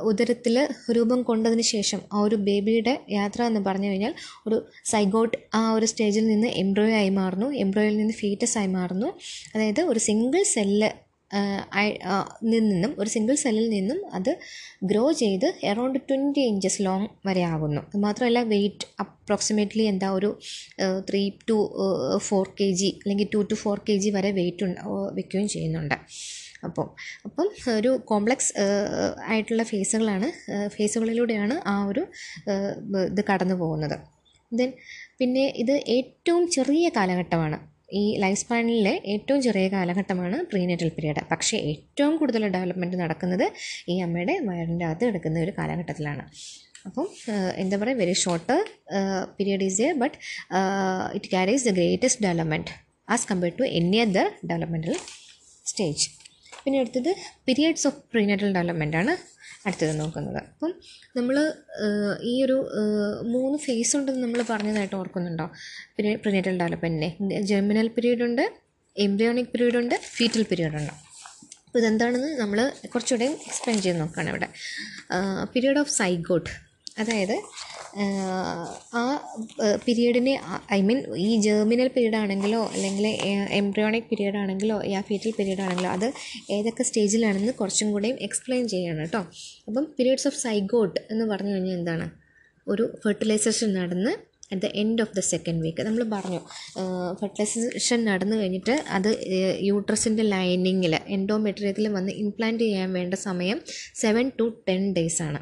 ഉദരത്തിൽ 0.09 0.55
രൂപം 0.95 1.19
കൊണ്ടതിന് 1.23 1.65
ശേഷം 1.71 1.99
ആ 2.13 2.21
ഒരു 2.27 2.37
ബേബിയുടെ 2.47 2.93
യാത്ര 3.17 3.41
എന്ന് 3.49 3.61
പറഞ്ഞു 3.67 3.87
കഴിഞ്ഞാൽ 3.89 4.13
ഒരു 4.47 4.57
സൈഗോട്ട് 4.91 5.37
ആ 5.59 5.61
ഒരു 5.77 5.87
സ്റ്റേജിൽ 5.91 6.25
നിന്ന് 6.31 6.49
എംബ്രോയോ 6.63 6.95
ആയി 7.01 7.11
മാറുന്നു. 7.19 7.47
എംബ്രോയിൽ 7.63 7.95
നിന്ന് 7.97 8.15
ഫീറ്റസ് 8.21 8.57
ആയി 8.61 8.69
മാറുന്നു. 8.77 9.09
അതായത് 9.55 9.81
ഒരു 9.91 10.01
സിംഗിൾ 10.07 10.43
സെല്ല് 10.55 10.89
നിന്നും 12.53 12.91
ഒരു 13.01 13.09
സിംഗിൾ 13.15 13.35
സെല്ലിൽ 13.43 13.67
നിന്നും 13.75 13.99
അത് 14.17 14.31
ഗ്രോ 14.89 15.03
ചെയ്ത് 15.21 15.47
എറൗണ്ട് 15.71 15.99
ട്വന്റി 16.09 16.43
ഇഞ്ചസ് 16.51 16.81
ലോങ് 16.87 17.07
വരെ 17.27 17.43
ആകുന്നു 17.53 17.81
മാത്രമല്ല 18.05 18.41
വെയിറ്റ് 18.53 18.87
അപ്രോക്സിമേറ്റ്ലി 19.03 19.85
എന്താ 19.91 20.09
ഒരു 20.17 20.29
three 21.09 21.23
to 21.49 21.57
four 22.27 22.45
K 22.59 22.69
G 22.81 22.91
അല്ലെങ്കിൽ 23.03 23.29
two 23.35 23.41
to 23.51 23.57
four 23.63 23.79
K 23.89 23.97
G 24.03 24.11
വരെ 24.17 24.31
വെയിറ്റ് 24.39 24.69
വയ്ക്കുകയും 25.17 25.49
ചെയ്യുന്നുണ്ട്. 25.55 25.97
അപ്പം 26.67 26.87
അപ്പം 27.27 27.47
ഒരു 27.77 27.91
കോംപ്ലക്സ് 28.09 28.51
ആയിട്ടുള്ള 29.31 29.63
ഫേസുകളാണ് 29.71 30.27
ഫേസുകളിലൂടെയാണ് 30.75 31.55
ആ 31.73 31.75
ഒരു 31.91 32.03
ഇത് 33.11 33.21
കടന്നു 33.29 33.55
പോകുന്നത് 33.61 33.97
ദെൻ 34.51 34.71
പിന്നെ 35.19 35.43
ഇത് 35.63 35.73
ഏറ്റവും 35.95 36.43
ചെറിയ 36.55 36.85
കാലഘട്ടമാണ്. 36.97 37.57
ഈ 37.99 38.03
ലൈഫ് 38.23 38.39
സ്പാനിലെ 38.41 38.93
ഏറ്റവും 39.13 39.39
ചെറിയ 39.45 39.67
കാലഘട്ടമാണ് 39.75 40.37
പ്രീനേറ്റൽ 40.51 40.89
പീരീഡ് 40.97 41.23
പക്ഷേ 41.31 41.57
ഏറ്റവും 41.71 42.13
കൂടുതൽ 42.21 42.43
ഡെവലപ്മെന്റ് 42.55 42.97
നടക്കുന്നത് 43.03 43.45
ഈ 43.93 43.95
അമ്മയുടെ 44.05 44.35
വയറിന്റെ 44.49 44.85
അകത്ത് 44.89 45.07
എടുക്കുന്ന 45.11 45.39
ഒരു 45.45 45.53
കാലഘട്ടത്തിലാണ്. 45.59 46.23
അപ്പം 46.87 47.07
എന്താ 47.63 47.75
പറയുക 47.81 47.99
very 48.03 48.15
short 48.23 48.55
period 49.37 49.65
is 49.69 49.81
a 49.87 49.89
but 50.03 50.15
it 51.17 51.29
carries 51.33 51.65
the 51.67 51.73
greatest 51.79 52.23
development 52.27 52.71
as 53.15 53.27
compared 53.31 53.57
to 53.59 53.67
any 53.79 53.99
other 54.05 54.27
developmental 54.51 54.95
stage 55.71 56.07
പിന്നെ 56.63 56.79
അടുത്തത് 56.83 57.11
പീരിയഡ്സ് 57.47 57.85
ഓഫ് 57.89 57.99
പ്രീനറ്റൽ 58.13 58.49
ഡെവലപ്മെന്റ് 58.57 58.97
ആണ്. 59.01 59.13
അടുത്തത് 59.65 59.93
നോക്കുന്നത്. 59.99 60.39
അപ്പം 60.53 60.71
നമ്മൾ 61.17 61.35
ഈ 62.31 62.33
ഒരു 62.45 62.57
മൂന്ന് 63.33 63.57
ഫേസ് 63.65 63.93
ഉണ്ടെന്ന് 63.97 64.23
നമ്മൾ 64.25 64.41
പറഞ്ഞതായിട്ട് 64.51 64.95
ഓർക്കുന്നുണ്ടോ? 65.01 65.45
പിന്നെ 65.95 66.11
പ്രിനേറ്റൽ 66.23 66.55
ഡെവലപ്മെന്റിനെ 66.61 67.09
ജെർമിനൽ 67.51 67.89
പീരീഡ് 67.97 68.23
ഉണ്ട് 68.29 68.43
എംബ്രിയോണിക് 68.95 69.51
പീരീഡ് 69.53 69.77
ഉണ്ട് 69.81 69.95
ഫീറ്റൽ 70.15 70.43
പീരീഡ് 70.51 70.77
ഉണ്ട്. 70.81 70.93
അപ്പോൾ 71.67 71.79
ഇതെന്താണെന്ന് 71.81 72.31
നമ്മൾ 72.41 72.59
കുറച്ചുകൂടെ 72.93 73.27
എക്സ്പ്ലെയിൻ 73.49 73.77
ചെയ്ത് 73.85 73.99
നോക്കുകയാണ് 74.01 74.29
ഇവിടെ. 74.33 74.47
പീരീഡ് 75.53 75.79
ഓഫ് 75.83 75.93
സൈഗോട്ട് 75.99 76.49
അതായത് 76.97 77.35
ആ 78.93 79.01
പീരീഡിനെ 79.85 80.33
ഐ 80.71 80.81
മീൻ 80.81 80.99
ഈ 81.25 81.41
ജേർമിനൽ 81.41 81.87
പീരീഡ് 81.87 82.15
ആണെങ്കിലോ 82.15 82.61
അല്ലെങ്കിൽ 82.73 83.05
എംബ്രിയോണിക് 83.59 84.07
പീരീഡ് 84.09 84.37
ആണെങ്കിലോ 84.37 84.81
യാ 84.93 85.01
ഫീറ്റൽ 85.01 85.31
പീരീഡ് 85.37 85.61
ആണെങ്കിലോ 85.61 85.89
അത് 85.89 86.07
ഏതൊക്കെ 86.57 86.83
സ്റ്റേജിലാണെന്ന് 86.83 87.53
കുറച്ചും 87.53 87.91
കൂടെയും 87.91 88.17
എക്സ്പ്ലെയിൻ 88.27 88.67
ചെയ്യണം 88.67 88.99
കേട്ടോ 89.03 89.21
അപ്പം 89.67 89.85
പീരീഡ്സ് 89.97 90.27
ഓഫ് 90.27 90.37
സൈഗോട്ട് 90.37 90.99
എന്ന് 91.11 91.25
പറഞ്ഞു 91.25 91.53
കഴിഞ്ഞാൽ 91.53 91.77
എന്താണ്? 91.79 92.07
ഒരു 92.67 92.85
ഫെർട്ടിലൈസേഷൻ 93.03 93.73
നടന്ന് 93.73 94.11
at 94.51 94.61
the 94.61 94.69
end 94.75 95.01
of 95.01 95.15
the 95.17 95.19
second 95.31 95.61
week 95.65 95.81
നമ്മൾ 95.87 96.03
പറഞ്ഞു 96.15 96.39
ഫെർട്ടിലൈസേഷൻ 97.19 98.05
നടന്നു 98.05 98.35
കഴിഞ്ഞിട്ട് 98.35 98.75
അത് 98.97 99.11
യൂട്രസിന്റെ 99.69 100.23
ലൈനിങ്ങിൽ 100.33 100.95
എൻഡോമെട്രിയത്തിൽ 101.17 101.87
വന്ന് 101.97 102.11
ഇംപ്ലാന്റ് 102.23 102.63
ചെയ്യാൻ 102.65 102.93
വേണ്ട 102.93 103.15
സമയം 103.27 103.59
സെവൻ 103.95 104.31
ടു 104.39 104.47
ടെൻ 104.69 104.93
ഡേയ്സ് 104.97 105.21
ആണ്. 105.27 105.41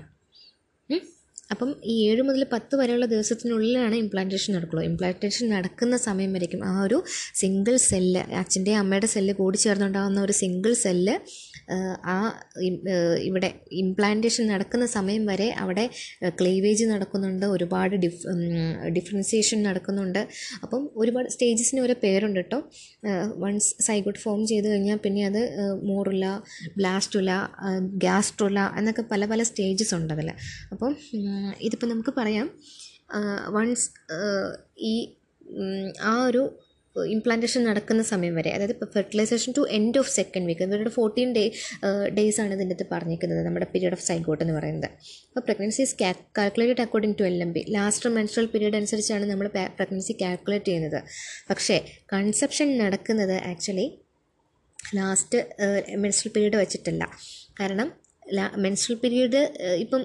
അപ്പം 1.49 1.69
ഈ 1.83 1.93
ഏഴ് 2.09 2.21
മുതൽ 2.21 2.41
പത്ത് 2.51 2.75
വരെയുള്ള 2.75 3.05
ദിവസത്തിനുള്ളിലാണ് 3.05 3.95
ഇംപ്ലാന്റേഷൻ 3.95 4.51
നടക്കുള്ളൂ. 4.55 4.83
ഇംപ്ലാന്റേഷൻ 4.83 5.45
നടക്കുന്ന 5.49 5.95
സമയം 5.97 6.31
വരയ്ക്കും 6.33 6.61
ആ 6.63 6.73
ഒരു 6.83 6.97
സിംഗിൾ 7.35 7.75
സെല്ല് 7.89 8.21
അച്ഛന്റെയും 8.41 8.79
അമ്മയുടെ 8.79 9.07
സെല്ല് 9.07 9.33
കൂടി 9.33 9.57
ചേർന്നുണ്ടാകുന്ന 9.57 10.19
ഒരു 10.21 10.35
സിംഗിൾ 10.41 10.73
സെല്ല് 10.83 11.15
ആ 12.13 12.15
ഇവിടെ 13.29 13.49
ഇംപ്ലാന്റേഷൻ 13.81 14.45
നടക്കുന്ന 14.53 14.85
സമയം 14.95 15.23
വരെ 15.31 15.47
അവിടെ 15.63 15.85
ക്ലീവേജ് 16.39 16.85
നടക്കുന്നുണ്ട് 16.91 17.45
ഒരുപാട് 17.45 17.95
ഡിഫ് 17.95 18.21
ഡിഫറൻസിയേഷൻ 18.97 19.59
നടക്കുന്നുണ്ട്. 19.63 20.21
അപ്പം 20.63 20.83
ഒരുപാട് 20.95 21.29
സ്റ്റേജസിന് 21.29 21.81
ഓരോ 21.81 21.95
പേരുണ്ട് 22.03 22.39
കേട്ടോ 22.39 22.59
വൺസ് 23.43 23.69
സൈഗോട്ട് 23.87 24.19
ഫോം 24.19 24.41
ചെയ്ത് 24.47 24.67
കഴിഞ്ഞാൽ 24.71 24.99
പിന്നെ 25.05 25.23
അത് 25.25 25.41
മോറുല 25.89 26.25
ബ്ലാസ്റ്റുല 26.77 27.31
ഗ്യാസ്ട്രുല 28.05 28.59
എന്നൊക്കെ 28.79 29.05
പല 29.11 29.25
പല 29.25 29.43
സ്റ്റേജസ് 29.43 29.93
ഉണ്ട് 29.99 30.13
അതിൽ 30.13 30.31
അപ്പം 30.73 30.91
ഇതിപ്പോൾ 31.67 31.89
നമുക്ക് 31.93 32.13
പറയാം. 32.17 32.49
വൺസ് 33.55 33.87
ഈ 34.91 34.95
ആ 36.01 36.13
ഒരു 36.25 36.41
ഇംപ്ലാന്റേഷൻ 37.15 37.61
നടക്കുന്ന 37.69 38.03
സമയം 38.11 38.33
വരെ 38.39 38.51
അതായത് 38.55 38.73
ഇപ്പോൾ 38.75 38.89
fertilization 38.95 39.49
to 39.57 39.63
end 39.77 39.99
of 40.01 40.11
second 40.17 40.47
week 40.49 40.65
ഇവരുടെ 40.67 40.91
ഫോർട്ടീൻ 40.97 41.29
ഡേ 41.37 41.43
ഡേയ്സ് 42.17 42.39
ആണ് 42.43 42.51
ഇതിന്റെ 42.57 42.75
അകത്ത് 42.77 42.87
പറഞ്ഞിരിക്കുന്നത് 42.93 43.41
നമ്മുടെ 43.47 43.67
പീരീഡ് 43.73 43.95
ഓഫ് 43.97 44.05
സൈഗോട്ട് 44.09 44.41
എന്ന് 44.45 44.55
പറയുന്നത്. 44.59 44.89
അപ്പോൾ 45.29 45.43
pregnancy 45.47 45.81
is 45.85 45.95
calculated 46.39 46.83
according 46.85 47.17
to 47.21 47.25
L 47.29 47.37
M 47.47 47.51
P 47.57 47.63
last 47.77 48.13
menstrual 48.17 48.47
period 48.53 48.77
അനുസരിച്ചാണ് 48.81 49.25
നമ്മൾ 49.31 49.49
പ്രഗ്നൻസി 49.79 50.15
കാൽക്കുലേറ്റ് 50.23 50.69
ചെയ്യുന്നത്. 50.71 50.99
പക്ഷേ 51.49 51.77
കൺസെപ്ഷൻ 52.13 52.69
നടക്കുന്നത് 52.83 53.35
ആക്ച്വലി 53.51 53.87
ലാസ്റ്റ് 54.99 55.39
മെൻസ്ട്രൽ 56.03 56.31
പീരീഡ് 56.35 56.57
വെച്ചിട്ടല്ല. 56.63 57.03
കാരണം 57.59 57.87
മെൻസ്ട്രൽ 58.63 58.97
പീരീഡ് 59.03 59.41
ഇപ്പം 59.83 60.01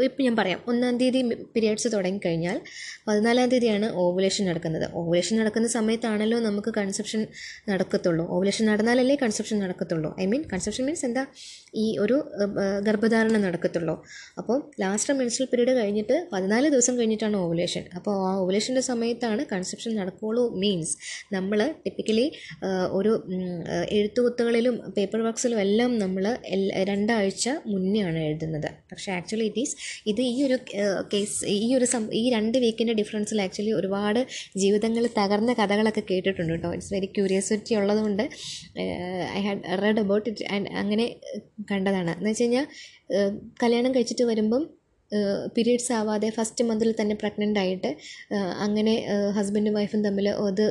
ഇപ്പം 0.00 0.24
ഞാൻ 0.24 0.36
പറയാം. 0.36 0.60
ഒന്നാം 0.68 0.96
തീയതി 0.98 1.22
പീരിയഡ്സ് 1.54 1.88
തുടങ്ങിക്കഴിഞ്ഞാൽ 1.92 2.60
പതിനാലാം 3.08 3.48
തീയതിയാണ് 3.48 3.92
ഓവുലേഷൻ 3.92 4.44
നടക്കുന്നത്. 4.46 4.90
ഓവുലേഷൻ 4.94 5.36
നടക്കുന്ന 5.38 5.68
സമയത്താണല്ലോ 5.68 6.38
നമുക്ക് 6.38 6.72
കൺസെപ്ഷൻ 6.76 7.26
നടക്കത്തുള്ളൂ. 7.68 8.24
ഓവുലേഷൻ 8.30 8.66
നടന്നാലല്ലേ 8.66 9.16
കൺസെപ്ഷൻ 9.22 9.58
നടക്കത്തുള്ളൂ. 9.58 10.14
ഐ 10.20 10.26
മീൻ 10.26 10.44
കൺസെപ്ഷൻ 10.52 10.86
മീൻസ് 10.86 11.04
എന്താ? 11.04 11.26
ഈ 11.74 11.86
ഒരു 12.04 12.16
ഗർഭധാരണം 12.86 13.42
നടക്കത്തുള്ളൂ. 13.46 13.94
അപ്പോൾ 14.40 14.58
ലാസ്റ്റ് 14.82 15.14
മെൻസ്ട്രൽ 15.18 15.46
പീരീഡ് 15.52 15.74
കഴിഞ്ഞിട്ട് 15.78 16.16
പതിനാല് 16.32 16.68
ദിവസം 16.74 16.94
കഴിഞ്ഞിട്ടാണ് 16.98 17.36
ഓവുലേഷൻ 17.44 17.84
അപ്പോൾ 17.98 18.14
ആ 18.28 18.32
ഓവുലേഷന്റെ 18.42 18.82
സമയത്താണ് 18.90 19.42
കൺസെപ്ഷൻ 19.52 19.92
നടക്കുകയുള്ളൂ 20.00 20.44
മീൻസ് 20.62 20.94
നമ്മൾ 21.36 21.58
ടിപ്പിക്കലി 21.84 22.26
ഒരു 22.98 23.12
എഴുത്തുകുത്തുകളിലും 23.98 24.76
പേപ്പർ 24.96 25.20
വർക്ക്സിലും 25.26 25.60
എല്ലാം 25.60 25.92
നമ്മൾ 25.98 26.24
രണ്ടാഴ്ച 26.90 27.48
മുന്നേ 27.72 28.02
ആണ് 28.08 28.20
എഴുതുന്നത്. 28.28 28.68
പക്ഷേ 28.92 29.10
ആക്ച്വലി 29.18 29.46
ഇറ്റ് 29.50 29.62
ഈസ് 29.64 29.76
ഇത് 30.12 30.22
ഈ 30.22 30.36
ഒരു 30.46 30.58
കേസ് 31.14 31.38
ഈ 31.46 31.68
ഒരു 31.78 31.86
ഈ 32.20 32.24
രണ്ട് 32.36 32.58
വീക്കിന്റെ 32.64 32.94
ഡിഫറൻസിൽ 33.00 33.40
ആക്ച്വലി 33.42 33.72
ഒരുപാട് 33.80 34.20
ജീവിതങ്ങൾ 34.56 35.04
തകർന്ന 35.20 35.52
കഥകളൊക്കെ 35.60 36.02
കേട്ടിട്ടുണ്ട് 36.10 36.52
കേട്ടോ 36.52 36.70
ഇറ്റ്സ് 36.76 36.92
വെരി 36.94 37.08
ക്യൂരിയോസിറ്റി 37.16 37.72
ഉള്ളതുകൊണ്ട് 37.74 38.24
I 39.38 39.42
had 39.46 39.62
read 39.84 40.00
about 40.04 40.28
it 40.30 40.46
and 40.54 40.68
അങ്ങനെ 40.82 41.06
കണ്ടതാണ്. 41.70 42.12
എന്ന് 42.18 42.30
വെച്ച് 42.30 42.44
കഴിഞ്ഞാൽ 42.44 42.66
കല്യാണം 43.62 43.90
കഴിച്ചിട്ട് 43.94 44.24
വരുമ്പം 44.30 44.62
പീരീഡ്സ് 45.56 45.90
ആവാതെ 45.96 46.28
ഫസ്റ്റ് 46.36 46.62
മന്തിൽ 46.68 46.90
തന്നെ 47.00 47.14
പ്രഗ്നന്റ് 47.22 47.58
ആയിട്ട് 47.62 47.90
അങ്ങനെ 48.64 48.94
ഹസ്ബൻഡും 49.36 49.74
വൈഫും 49.78 50.00
തമ്മിൽ 50.06 50.26
അത് 50.48 50.62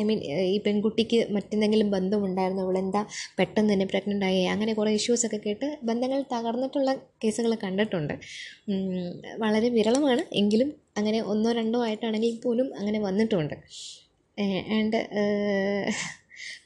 ഐ 0.00 0.02
മീൻ 0.08 0.20
ഈ 0.54 0.58
പെൺകുട്ടിക്ക് 0.66 1.18
മറ്റെന്തെങ്കിലും 1.36 1.88
ബന്ധമുണ്ടായിരുന്നു? 1.96 2.62
അവളെന്താ 2.66 3.02
പെട്ടെന്ന് 3.38 3.72
തന്നെ 3.72 3.86
പ്രഗ്നന്റ് 3.92 4.26
ആയി? 4.28 4.44
അങ്ങനെ 4.54 4.74
കുറേ 4.80 4.92
ഇഷ്യൂസൊക്കെ 4.98 5.40
കേട്ട് 5.46 5.68
ബന്ധങ്ങൾ 5.90 6.20
തകർന്നിട്ടുള്ള 6.34 6.92
കേസുകൾ 7.24 7.54
കണ്ടിട്ടുണ്ട്. 7.64 8.14
വളരെ 9.44 9.70
വിരളമാണ്. 9.78 10.24
എങ്കിലും 10.42 10.70
അങ്ങനെ 10.98 11.18
ഒന്നോ 11.32 11.50
രണ്ടോ 11.60 11.80
ആയിട്ടാണെങ്കിൽ 11.86 12.38
പോലും 12.46 12.70
അങ്ങനെ 12.78 13.00
വന്നിട്ടുണ്ട്. 13.08 13.56
ആൻഡ് 14.78 15.00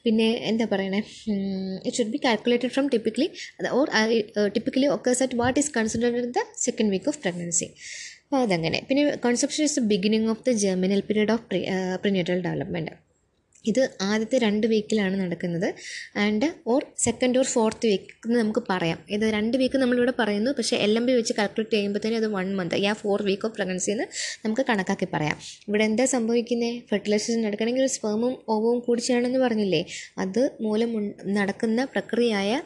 പിന്നെ 0.05 0.27
എന്താ 0.49 0.65
പറയണേ? 0.71 1.01
It 1.85 1.95
should 1.97 2.13
be 2.15 2.21
calculated 2.25 2.73
from 2.75 2.87
typically 2.87 3.27
or 3.71 3.87
typically 4.55 4.89
occurs 4.95 5.23
at 5.25 5.37
what 5.37 5.57
is 5.59 5.71
considered 5.77 6.25
the 6.37 6.43
second 6.65 6.89
week 6.89 7.09
of 7.13 7.21
pregnancy 7.23 7.69
അപ്പോൾ 8.23 8.43
അതങ്ങനെ. 8.45 8.77
പിന്നെ 8.89 9.01
conception 9.25 9.63
is 9.65 9.77
the 9.79 9.85
beginning 9.89 10.29
of 10.29 10.43
the 10.43 10.53
germinal 10.61 11.01
period 11.09 11.33
of 11.33 11.43
prenatal 12.03 12.39
development 12.47 12.93
ഇത് 13.71 13.81
ആദ്യത്തെ 14.09 14.37
രണ്ട് 14.45 14.65
വീക്കിലാണ് 14.73 15.15
നടക്കുന്നത്. 15.23 15.67
And 16.23 16.47
or 16.73 16.81
second 17.05 17.37
or 17.41 17.47
fourth 17.53 17.85
week 17.91 18.09
എന്ന് 18.27 18.37
നമുക്ക് 18.39 18.63
പറയാം. 18.71 18.99
ഇത് 19.15 19.25
രണ്ട് 19.37 19.55
വീക്ക് 19.61 19.77
നമ്മളിവിടെ 19.83 20.13
പറയുന്നു. 20.21 20.51
പക്ഷേ 20.57 20.77
എൽ 20.85 20.93
എം 20.99 21.05
ബി 21.07 21.13
വെച്ച് 21.19 21.33
കാൽക്കുലേറ്റ് 21.39 21.75
ചെയ്യുമ്പോഴത്തേനും 21.77 22.17
അത് 22.21 22.27
one 22.35 22.49
month 22.59 22.75
yeah 22.85 22.93
four 23.01 23.21
week 23.29 23.45
of 23.49 23.55
pregnancy 23.57 23.91
എന്ന് 23.95 24.07
നമുക്ക് 24.45 24.65
കണക്കാക്കി 24.69 25.09
പറയാം. 25.15 25.37
ഇവിടെ 25.69 25.83
എന്താ 25.89 26.05
സംഭവിക്കുന്നത് 26.15 26.79
ഫെർട്ടിലൈസേഷൻ 26.91 27.41
നടക്കണമെങ്കിൽ 27.47 27.85
ഒരു 27.87 27.93
സ്പേമും 27.97 28.35
ഓവവും 28.55 28.79
കൂടിച്ചാണെന്ന് 28.87 29.41
പറഞ്ഞില്ലേ? 29.45 29.81
അത് 30.25 30.41
മൂലം 30.67 30.91
നടക്കുന്ന 31.39 31.85
പ്രക്രിയയായ 31.95 32.61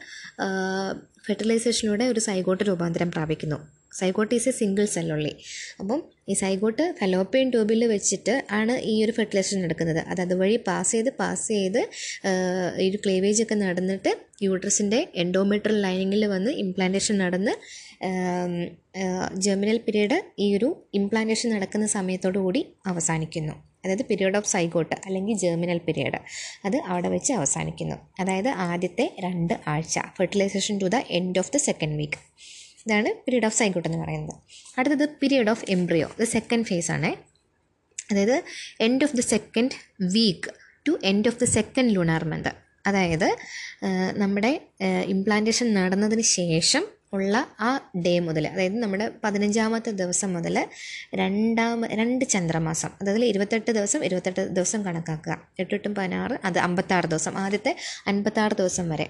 ഫെർട്ടിലൈസേഷനിലൂടെ 1.27 2.05
ഒരു 2.13 2.21
സൈഗോട്ട് 2.27 2.63
രൂപാന്തരം 2.69 3.09
പ്രാപിക്കുന്നു. 3.11 3.57
Zygote 3.99 4.33
is 4.37 4.49
a 4.51 4.55
single 4.61 4.85
cell 4.95 5.07
സെല്ലുള്ളി 5.07 5.31
അപ്പം 5.81 5.99
ഈ 6.31 6.33
സൈഗോട്ട് 6.41 6.83
ഫലോപ്പിയൻ 6.99 7.47
ട്യൂബിൽ 7.53 7.81
വെച്ചിട്ട് 7.91 8.33
ആണ് 8.57 8.73
ഈ 8.91 8.93
ഒരു 9.03 9.13
ഫെർട്ടിലൈസേഷൻ 9.17 9.59
നടക്കുന്നത് 9.65 10.01
അത് 10.11 10.19
അതുവഴി 10.23 10.57
പാസ് 10.67 10.91
ചെയ്ത് 10.95 11.11
പാസ് 11.21 11.47
ചെയ്ത് 11.53 11.79
ഈ 12.83 12.87
ഒരു 12.91 12.99
ക്ലേവേജ് 13.03 13.41
ഒക്കെ 13.45 13.55
നടന്നിട്ട് 13.63 14.11
യൂട്രസിന്റെ 14.47 14.99
എൻഡോമീറ്റർ 15.23 15.71
ലൈനിങ്ങിൽ 15.85 16.25
വന്ന് 16.33 16.51
ഇംപ്ലാന്റേഷൻ 16.63 17.15
നടന്ന് 17.23 17.53
ജെർമിനൽ 19.45 19.79
പീരീഡ് 19.85 20.17
ഈ 20.45 20.49
ഒരു 20.57 20.69
ഇംപ്ലാന്റേഷൻ 20.99 21.49
നടക്കുന്ന 21.55 21.87
സമയത്തോടു 21.97 22.41
കൂടി 22.45 22.61
അവസാനിക്കുന്നു. 22.91 23.55
അതായത് 23.83 24.05
പീരിയഡ് 24.09 24.37
ഓഫ് 24.41 24.49
സൈഗോട്ട് 24.53 24.95
അല്ലെങ്കിൽ 25.07 25.35
ജെർമിനൽ 25.43 25.79
പീരിയഡ് 25.87 26.19
അത് 26.67 26.77
അവിടെ 26.91 27.09
വെച്ച് 27.15 27.31
അവസാനിക്കുന്നു. 27.39 27.97
അതായത് 28.21 28.51
ആദ്യത്തെ 28.69 29.07
രണ്ട് 29.25 29.55
ആഴ്ച 29.73 29.97
fertilization 30.19 30.77
to 30.83 30.89
the 30.95 30.99
end 31.19 31.39
of 31.43 31.51
the 31.55 31.59
second 31.67 31.97
week. 32.01 32.19
ഇതാണ് 32.87 33.09
പീരീഡ് 33.23 33.45
ഓഫ് 33.45 33.57
സൈക്കോട്ട് 33.61 33.87
എന്ന് 33.89 34.01
പറയുന്നത്. 34.03 34.35
അടുത്തത് 34.79 35.05
പീരീഡ് 35.21 35.51
ഓഫ് 35.53 35.65
എംബ്രിയോ 35.69 36.07
ഇത് 36.19 36.27
സെക്കൻഡ് 36.35 36.67
ഫേസ് 36.69 36.89
ആണ്. 36.91 37.09
അതായത് 38.11 38.37
end 38.81 39.05
of 39.05 39.15
the 39.15 39.23
second 39.33 39.75
week 40.15 40.51
to 40.87 40.93
end 41.03 41.27
of 41.27 41.39
the 41.39 41.47
second 41.57 41.91
lunar 41.95 42.23
month 42.33 42.51
അതായത് 42.87 43.29
നമ്മുടെ 44.21 44.51
ഇംപ്ലാന്റേഷൻ 45.13 45.67
നടന്നതിന് 45.73 46.21
ശേഷം 46.21 46.83
ഉള്ള 47.13 47.35
ആ 47.59 47.69
ഡേ 48.05 48.13
മുതൽ 48.19 48.47
അതായത് 48.47 48.77
നമ്മുടെ 48.83 49.05
പതിനഞ്ചാമത്തെ 49.23 49.91
ദിവസം 49.91 50.29
മുതൽ 50.33 50.55
രണ്ടാമ 51.15 51.87
രണ്ട് 51.99 52.25
ചന്ദ്രമാസം 52.25 52.91
അതായത് 53.01 53.25
ഇരുപത്തെട്ട് 53.25 53.71
ദിവസം 53.71 54.01
ഇരുപത്തെട്ട് 54.05 54.43
ദിവസം 54.57 54.81
കണക്കാക്കുക. 54.85 55.35
എട്ടെട്ടും 55.59 55.95
പതിനാറ് 55.95 56.37
അത് 56.47 56.59
അമ്പത്താറ് 56.59 57.09
ദിവസം 57.13 57.37
ആദ്യത്തെ 57.37 57.73
അൻപത്താറ് 58.07 58.57
ദിവസം 58.61 58.89
വരെ. 58.89 59.07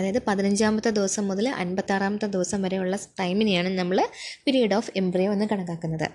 അതായത് 0.00 0.20
പതിനഞ്ചാമത്തെ 0.26 0.90
ദിവസം 0.98 1.24
മുതൽ 1.30 1.46
അൻപത്താറാമത്തെ 1.62 2.28
ദിവസം 2.34 2.58
വരെയുള്ള 2.64 2.96
ടൈമിനെയാണ് 3.20 3.70
നമ്മൾ 3.78 3.98
പീരീഡ് 4.44 4.76
ഓഫ് 4.78 4.92
എംബ്രിയോ 4.96 5.30
എന്ന് 5.32 5.46
കണക്കാക്കുന്നത്. 5.52 6.06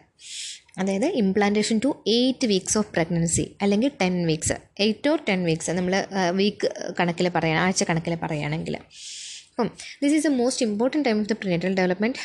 അതായത് 0.79 1.07
implantation 1.21 1.77
to 1.83 1.89
eight 2.15 2.47
weeks 2.47 2.77
of 2.77 2.89
pregnancy 2.95 3.45
അല്ലെങ്കിൽ 3.61 3.91
ten 4.01 4.15
weeks 4.29 4.55
eight 4.85 5.09
or 5.11 5.19
ten 5.29 5.41
weeks 5.43 5.75
നമ്മൾ 5.77 5.93
വീക്ക് 6.39 6.69
കണക്കിൽ 6.99 7.29
പറയുക 7.35 7.61
ആഴ്ച 7.65 7.83
കണക്കിൽ 7.83 8.15
പറയുകയാണെങ്കിൽ 8.23 8.75
അപ്പം 9.51 9.69
this 10.01 10.13
is 10.17 10.27
a 10.27 10.33
most 10.39 10.63
important 10.65 11.05
time 11.07 11.19
of 11.21 11.29
the 11.29 11.37
prenatal 11.41 11.75
development 11.79 12.19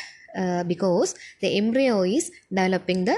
because 0.67 1.11
the 1.43 1.53
embryo 1.61 1.95
is 2.15 2.29
developing 2.57 3.05
the 3.09 3.13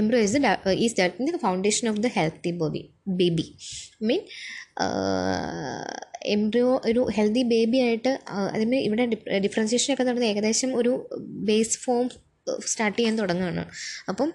embryo 0.00 0.20
is 0.22 0.94
uh, 1.00 1.26
the 1.28 1.38
foundation 1.44 1.84
of 1.90 2.00
the 2.00 2.10
healthy 2.16 2.52
baby 2.62 2.82
baby 3.18 3.46
mean 4.02 4.22
embryo 6.34 6.70
ഒരു 6.90 7.02
healthy 7.16 7.42
baby 7.42 7.78
ആയിട്ട് 7.78 8.12
അതിന് 8.54 8.76
ഇവിടെ 8.76 9.04
ഡിഫറൻസിയേഷൻ 9.44 9.90
ഒക്കെ 9.94 10.04
നടന്നത് 10.04 10.28
ഏകദേശം 10.30 10.70
ഒരു 10.76 10.92
base 11.50 11.78
form 11.84 12.06
start 12.70 12.98
ചെയ്യാൻ 12.98 13.14
തുടങ്ങുകയാണ് 13.18 13.64
അപ്പം 14.08 14.28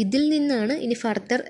ഇതിൽ 0.00 0.22
നിന്നാണ് 0.34 0.74
ഇനി 0.84 0.94
ഫർദർ 0.94 1.40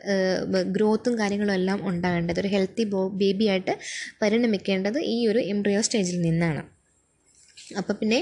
ഗ്രോത്തും 0.76 1.14
കാര്യങ്ങളും 1.18 1.54
എല്ലാം 1.54 1.88
ഉണ്ടാകേണ്ടത്. 1.88 2.40
ഒരു 2.40 2.50
ഹെൽത്തി 2.54 2.84
ബോ 2.84 3.02
ബേബി 3.22 3.46
ആയിട്ട് 3.52 3.74
പരിണമിക്കേണ്ടത് 4.22 4.98
ഈ 5.14 5.18
ഒരു 5.32 5.38
എംബ്രിയോ 5.54 5.80
സ്റ്റേജിൽ 5.80 6.18
നിന്നാണ്. 6.20 6.62
അപ്പോൾ 7.78 7.92
പിന്നെ 7.92 8.18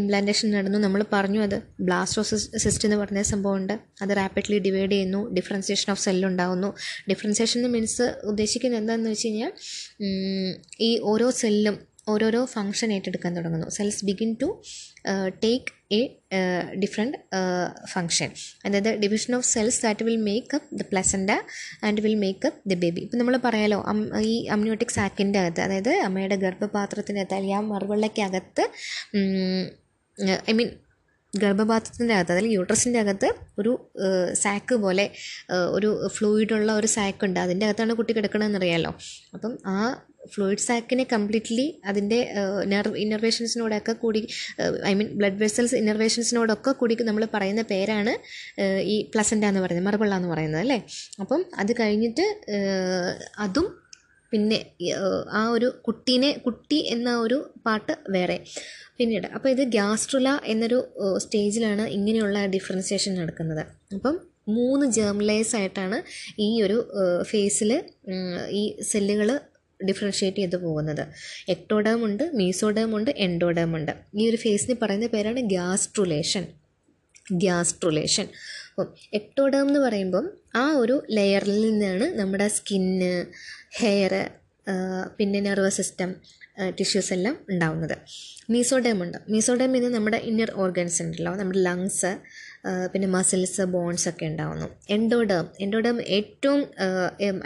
ഇംപ്ലാന്റേഷൻ 0.00 0.50
നടന്നു. 0.50 0.78
നമ്മൾ 0.78 1.04
പറഞ്ഞു 1.12 1.40
അത് 1.42 1.56
ബ്ലാസ്റ്റോസിസ്റ്റ് 1.80 2.58
സിസ്റ്റ് 2.58 2.86
എന്ന് 2.88 2.96
പറഞ്ഞ 2.96 3.22
സംഭവമുണ്ട്. 3.22 3.74
അത് 4.02 4.10
റാപ്പിഡ്ലി 4.16 4.58
ഡിവൈഡ് 4.58 4.92
ചെയ്യുന്നു. 4.92 5.20
ഡിഫറൻസിയേഷൻ 5.38 5.92
ഓഫ് 5.92 6.00
സെല്ല് 6.00 6.26
ഉണ്ടാകുന്നു 6.26 6.74
ഡിഫറൻസിയേഷൻ 7.10 7.68
മീൻസ് 7.76 8.06
ഉദ്ദേശിക്കുന്നത് 8.24 8.80
എന്താണെന്ന് 8.80 9.10
വെച്ച് 9.10 9.28
കഴിഞ്ഞാൽ 9.28 9.52
ഈ 10.80 10.98
ഓരോ 11.12 11.30
സെല്ലും 11.30 11.89
ഓരോരോ 12.06 12.44
ഫങ്ഷൻ 12.44 12.92
ഏറ്റെടുക്കാൻ 12.92 13.36
തുടങ്ങുന്നു. 13.36 13.68
Cells 13.68 14.04
begin 14.04 14.30
to 14.42 14.48
take 15.44 15.68
a 15.92 16.00
different 16.82 17.18
function 17.92 18.30
അതായത് 18.66 18.90
division 18.96 19.32
of 19.36 19.46
cells 19.46 19.80
that 19.82 20.04
will 20.08 20.20
make 20.28 20.54
up 20.56 20.68
the 20.74 20.84
placenta 20.92 21.30
and 21.84 22.00
will 22.00 22.14
make 22.24 22.46
up 22.46 22.60
the 22.70 22.76
baby 22.84 23.00
ഇപ്പം 23.00 23.18
നമ്മൾ 23.18 23.36
പറയാലോ 23.46 23.78
ഈ 24.30 24.34
അമ്നിയോട്ടിക് 24.48 24.94
സാക്കിന്റെ 24.98 25.38
അകത്ത് 25.38 25.60
അതായത് 25.60 25.92
അമ്മയുടെ 26.06 26.36
ഗർഭപാത്രത്തിനകത്ത് 26.36 27.34
അല്ലെങ്കിൽ 27.34 27.58
ആ 27.58 27.72
മറുവെള്ളയ്ക്കകത്ത് 27.72 28.66
ഐ 30.50 30.52
മീൻ 30.52 30.70
ഗർഭപാത്രത്തിന്റെ 31.32 32.14
അകത്ത് 32.14 32.32
അതിൽ 32.32 32.46
യൂട്രസിന്റെ 32.52 32.98
അകത്ത് 32.98 33.28
ഒരു 33.58 33.72
സാക്ക് 34.34 34.74
പോലെ 34.74 35.04
ഒരു 35.70 35.90
ഫ്ലൂയിഡുള്ള 36.08 36.70
ഒരു 36.72 36.86
സാക്ക് 36.86 37.24
ഉണ്ട്. 37.24 37.40
അതിന്റെ 37.40 37.66
അകത്താണ് 37.66 37.94
കുട്ടി 37.94 38.12
കിടക്കണമെന്നറിയാമല്ലോ 38.12 38.92
അപ്പം 39.34 39.52
ആ 39.66 39.76
ഫ്ലൂയിഡ് 40.32 40.64
സാക്കിനെ 40.66 41.04
കംപ്ലീറ്റ്ലി 41.12 41.66
അതിന്റെ 41.90 42.18
നെർവ് 42.72 42.96
ഇന്നർവേഷൻസിനോടൊക്കെ 42.98 43.92
കൂടി 43.92 44.20
ഐ 44.90 44.92
മീൻ 44.94 45.08
ബ്ലഡ് 45.20 45.40
വെസൽസ് 45.42 45.74
ഇന്നർവേഷൻസിനോടൊക്കെ 45.74 46.72
കൂടി 46.72 46.96
നമ്മൾ 47.10 47.24
പറയുന്ന 47.34 47.62
പേരാണ് 47.72 48.14
ഈ 48.94 48.96
പ്ലസന്റ 49.14 49.44
എന്ന് 49.44 49.62
പറയുന്നത് 49.64 49.88
മറുപള്ള 49.88 50.16
എന്ന് 50.16 50.30
പറയുന്നത് 50.34 50.60
അല്ലേ? 50.60 50.78
അപ്പം 51.20 51.42
അത് 51.62 51.72
കഴിഞ്ഞിട്ട് 51.80 52.26
അതും 53.38 53.68
പിന്നെ 54.32 54.58
ആ 55.38 55.40
ഒരു 55.48 55.68
കുട്ടീനെ 55.86 56.32
കുട്ടി 56.46 56.78
എന്ന 56.94 57.10
ഒരു 57.18 57.38
പാട്ട് 57.66 57.94
വേറെ. 58.16 58.36
പിന്നീട് 58.98 59.26
അപ്പോൾ 59.36 59.48
ഇത് 59.48 59.62
ഗ്യാസ്ട്രുല 59.76 60.28
എന്നൊരു 60.52 60.78
സ്റ്റേജിലാണ് 61.18 61.84
ഇങ്ങനെയുള്ള 61.88 62.38
ഡിഫറൻസിയേഷൻ 62.46 63.12
നടക്കുന്നത്. 63.20 63.62
അപ്പം 63.94 64.16
മൂന്ന് 64.48 64.86
ജേംലേസ് 64.96 65.56
ആയിട്ടാണ് 65.56 65.98
ഈ 66.40 66.62
ഒരു 66.62 66.78
ഫേസിൽ 67.30 67.70
ഈ 68.60 68.62
സെല്ലുകൾ 68.82 69.30
ഡിഫറൻഷ്യേറ്റ് 69.88 70.40
ചെയ്ത് 70.42 70.56
പോകുന്നത്. 70.56 71.04
എക്ടോഡേം 71.48 72.00
ഉണ്ട് 72.04 72.24
മീസോഡേം 72.34 72.96
ഉണ്ട് 72.96 73.10
എൻഡോഡേം 73.26 73.76
ഉണ്ട്. 73.76 73.92
ഈ 74.14 74.30
ഒരു 74.30 74.36
ഫേസിന് 74.36 74.76
പറയുന്ന 74.82 75.06
പേരാണ് 75.06 75.40
ഗ്യാസ്ട്രുലേഷൻ 75.54 76.46
ഗ്യാസ്ട്രുലേഷൻ 77.32 78.26
അപ്പം 78.70 78.88
എക്ടോഡേം 79.14 79.66
എന്ന് 79.68 79.80
പറയുമ്പം 79.80 80.26
ആ 80.56 80.64
ഒരു 80.82 80.96
ലെയറിൽ 81.10 81.58
നിന്നാണ് 81.66 82.06
നമ്മുടെ 82.20 82.48
സ്കിന്ന് 82.48 83.14
ഹെയർ 83.80 84.14
പിന്നെ 85.16 85.40
നെർവസ് 85.40 85.76
സിസ്റ്റം 85.76 86.10
ടിഷ്യൂസ് 86.78 87.12
എല്ലാം 87.12 87.34
ഉണ്ടാവുന്നത്. 87.50 87.94
മീസോഡേം 88.50 88.98
ഉണ്ട്. 89.02 89.18
മീസോഡേം 89.28 89.76
ഇന്ന് 89.76 89.90
നമ്മുടെ 89.94 90.18
ഇന്നർ 90.30 90.50
ഓർഗൻസ് 90.56 90.98
ഉണ്ടല്ലോ 91.02 91.32
നമ്മുടെ 91.34 91.58
ലങ്സ് 91.58 92.12
പിന്നെ 92.92 93.08
മസിൽസ് 93.16 93.64
ബോൺസ് 93.74 94.06
ഒക്കെ 94.10 94.24
ഉണ്ടാവുന്നു. 94.30 94.66
എൻഡോഡേം 94.96 95.46
എൻഡോഡേം 95.64 95.98
ഏറ്റവും 96.16 96.60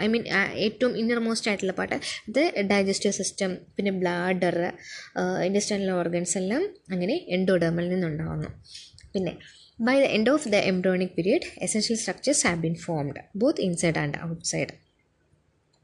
ഐ 0.05 0.07
മീൻ 0.13 0.23
ഏറ്റവും 0.65 0.93
ഇന്നർ 1.01 1.19
മോസ്റ്റ് 1.27 1.49
ആയിട്ടുള്ള 1.51 1.75
പാട്ട് 1.79 1.97
ഇത് 2.29 2.41
ഡൈജസ്റ്റീവ് 2.71 3.15
സിസ്റ്റം 3.19 3.51
പിന്നെ 3.75 3.93
ബ്ലാഡർ 4.01 4.57
ഇൻഡസ്റ്റൈനൽ 5.47 5.91
ഓർഗൻസ് 5.99 6.35
എല്ലാം 6.41 6.63
അങ്ങനെ 6.93 7.17
എൻഡോഡേമിൽ 7.37 7.87
നിന്നുണ്ടാവുന്നു. 7.93 8.49
പിന്നെ 9.13 9.33
by 9.87 9.95
the 10.01 10.07
end 10.17 10.31
of 10.33 10.49
the 10.55 10.59
embryonic 10.71 11.13
period 11.17 11.47
essential 11.67 11.97
structures 12.01 12.43
have 12.47 12.59
been 12.65 12.75
formed 12.85 13.21
both 13.43 13.63
inside 13.67 13.99
and 14.03 14.17
outside 14.27 14.73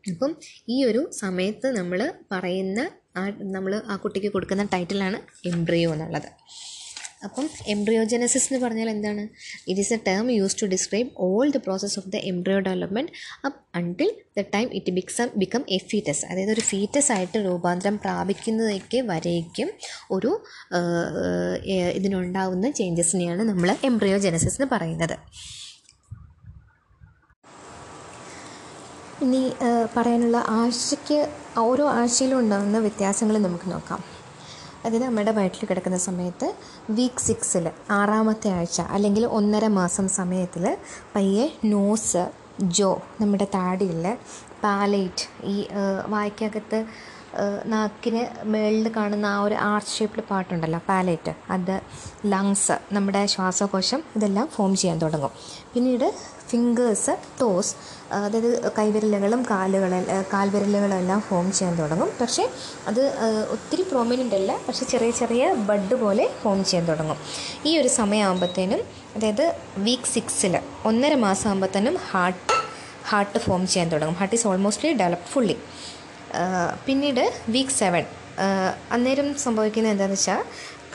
അപ്പം 0.04 0.32
ഈ 0.74 0.78
ഒരു 0.90 1.02
സമയത്ത് 1.22 1.68
നമ്മൾ 1.80 2.00
പറയുന്ന 2.34 2.80
ആ 3.20 3.24
നമ്മൾ 3.56 3.74
ആ 3.92 3.96
കുട്ടിക്ക് 4.04 4.30
കൊടുക്കുന്ന 4.36 4.64
ടൈറ്റിലാണ് 4.74 5.18
എംബ്രിയോ 5.52 5.90
എന്നുള്ളത്. 5.96 6.30
അപ്പം 7.26 7.46
എംബ്രിയോജനസിസ് 7.74 8.48
എന്ന് 8.50 8.60
പറഞ്ഞാൽ 8.66 8.90
എന്താണ്? 8.94 9.24
It 9.70 9.82
is 9.84 9.94
a 9.96 10.00
term 10.08 10.26
use 10.38 10.56
to 10.62 10.66
describe 10.74 11.10
all 11.28 11.46
the 11.56 11.62
process 11.66 11.96
of 12.00 12.10
the 12.14 12.20
embryo 12.32 12.60
development 12.68 13.12
up 13.48 13.58
until 13.80 14.10
the 14.38 14.44
time 14.56 14.68
it 14.80 14.94
becomes 14.98 15.30
become 15.42 15.64
a 15.76 15.80
fetus 15.92 16.24
അതായത് 16.30 16.52
ഒരു 16.56 16.64
ഫീറ്റസ് 16.72 17.12
ആയിട്ട് 17.16 17.38
രൂപാന്തരം 17.48 17.98
പ്രാപിക്കുന്നതൊക്കെ 18.06 19.02
വരേക്കും 19.12 19.70
ഒരു 20.18 20.32
ഇതിനുണ്ടാവുന്ന 22.00 22.72
ചേഞ്ചസിനെയാണ് 22.80 23.44
നമ്മൾ 23.52 23.72
എംബ്രിയോജനസിസ് 23.92 24.58
എന്ന് 24.60 24.70
പറയുന്നത്. 24.76 25.16
ഇനി 29.26 29.42
പറയാനുള്ള 29.96 30.38
ആഴ്ചയ്ക്ക് 30.60 31.18
ഓരോ 31.66 31.86
ആഴ്ചയിലും 31.98 32.38
ഉണ്ടാകുന്ന 32.44 32.78
വ്യത്യാസങ്ങൾ 32.86 33.36
നമുക്ക് 33.48 33.68
നോക്കാം. 33.74 34.00
അതായത് 34.86 35.06
അമ്മയുടെ 35.06 35.32
വയറ്റിൽ 35.32 35.66
കിടക്കുന്ന 35.66 35.98
സമയത്ത് 36.08 36.48
വീക്ക് 36.90 37.20
സിക്സിൽ 37.20 37.66
ആറാമത്തെ 37.92 38.50
ആഴ്ച 38.50 38.82
അല്ലെങ്കിൽ 38.92 39.26
ഒന്നര 39.38 39.68
മാസം 39.80 40.08
സമയത്തിൽ 40.10 40.66
പയ്യെ 41.16 41.46
നോസ് 41.66 42.24
ജോ 42.78 42.92
നമ്മുടെ 43.22 43.48
താടിയിൽ 43.56 44.06
പാലൈറ്റ് 44.64 45.26
ഈ 45.44 45.56
വായ്ക്കകത്ത് 46.08 46.80
നാക്കിന് 47.66 48.22
മേളിൽ 48.44 48.88
കാണുന്ന 48.96 49.26
ആ 49.26 49.42
ഒരു 49.42 49.56
ആർച്ച് 49.64 49.94
ഷേപ്പിൽ 49.98 50.22
പാട്ടുണ്ടല്ലോ 50.22 50.80
പാലേറ്റ് 50.88 51.34
അത് 51.50 51.76
ലങ്സ് 52.26 52.76
നമ്മുടെ 52.94 53.26
ശ്വാസകോശം 53.26 54.02
ഇതെല്ലാം 54.16 54.48
ഫോം 54.48 54.76
ചെയ്യാൻ 54.76 54.98
തുടങ്ങും. 55.02 55.32
പിന്നീട് 55.74 56.08
ഫിംഗേഴ്സ് 56.50 57.14
ടോസ് 57.42 57.74
അതായത് 58.14 58.72
കൈവിരലുകളും 58.78 59.46
കാലുകളും 59.50 60.04
കാൽവിരലുകളും 60.34 60.96
എല്ലാം 60.98 61.22
ഫോം 61.22 61.52
ചെയ്യാൻ 61.52 61.76
തുടങ്ങും. 61.80 62.10
പക്ഷേ 62.22 62.50
അത് 62.88 63.02
ഒത്തിരി 63.52 63.82
പ്രോമിനന്റ് 63.82 64.36
അല്ല. 64.36 64.52
പക്ഷേ 64.68 64.86
ചെറിയ 64.86 65.12
ചെറിയ 65.12 65.54
ബഡ് 65.54 65.96
പോലെ 65.96 66.30
ഫോം 66.44 66.66
ചെയ്യാൻ 66.66 66.88
തുടങ്ങും. 66.88 67.18
ഈ 67.66 67.78
ഒരു 67.78 67.88
സമയമാകുമ്പോഴത്തേനും 67.88 68.82
അതായത് 69.16 69.46
വീക്ക് 69.78 70.10
സിക്സിൽ 70.14 70.60
ഒന്നര 70.86 71.16
മാസം 71.16 71.48
ആകുമ്പോഴത്തേനും 71.50 71.98
ഹാർട്ട് 72.12 72.54
ഹാർട്ട് 73.10 73.40
ഫോം 73.40 73.68
ചെയ്യാൻ 73.68 73.90
തുടങ്ങും. 73.92 74.16
Heart 74.16 74.36
is 74.36 74.48
almostly 74.48 74.94
developed 74.94 75.32
fully 75.34 75.58
പിന്നീട് 76.86 77.24
വീക്ക് 77.50 77.72
സെവൻ 77.72 78.04
അന്നേരം 78.92 79.28
സംഭവിക്കുന്നത് 79.36 79.92
എന്താണെന്ന് 79.92 80.20
വെച്ചാൽ 80.20 80.44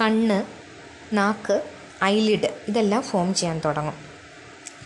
കണ്ണ് 0.01 0.39
നാക്ക് 1.17 1.57
ഐലിഡ് 2.05 2.49
ഇതെല്ലാം 2.69 3.03
ഫോം 3.03 3.35
ചെയ്യാൻ 3.35 3.59
തുടങ്ങും. 3.65 4.06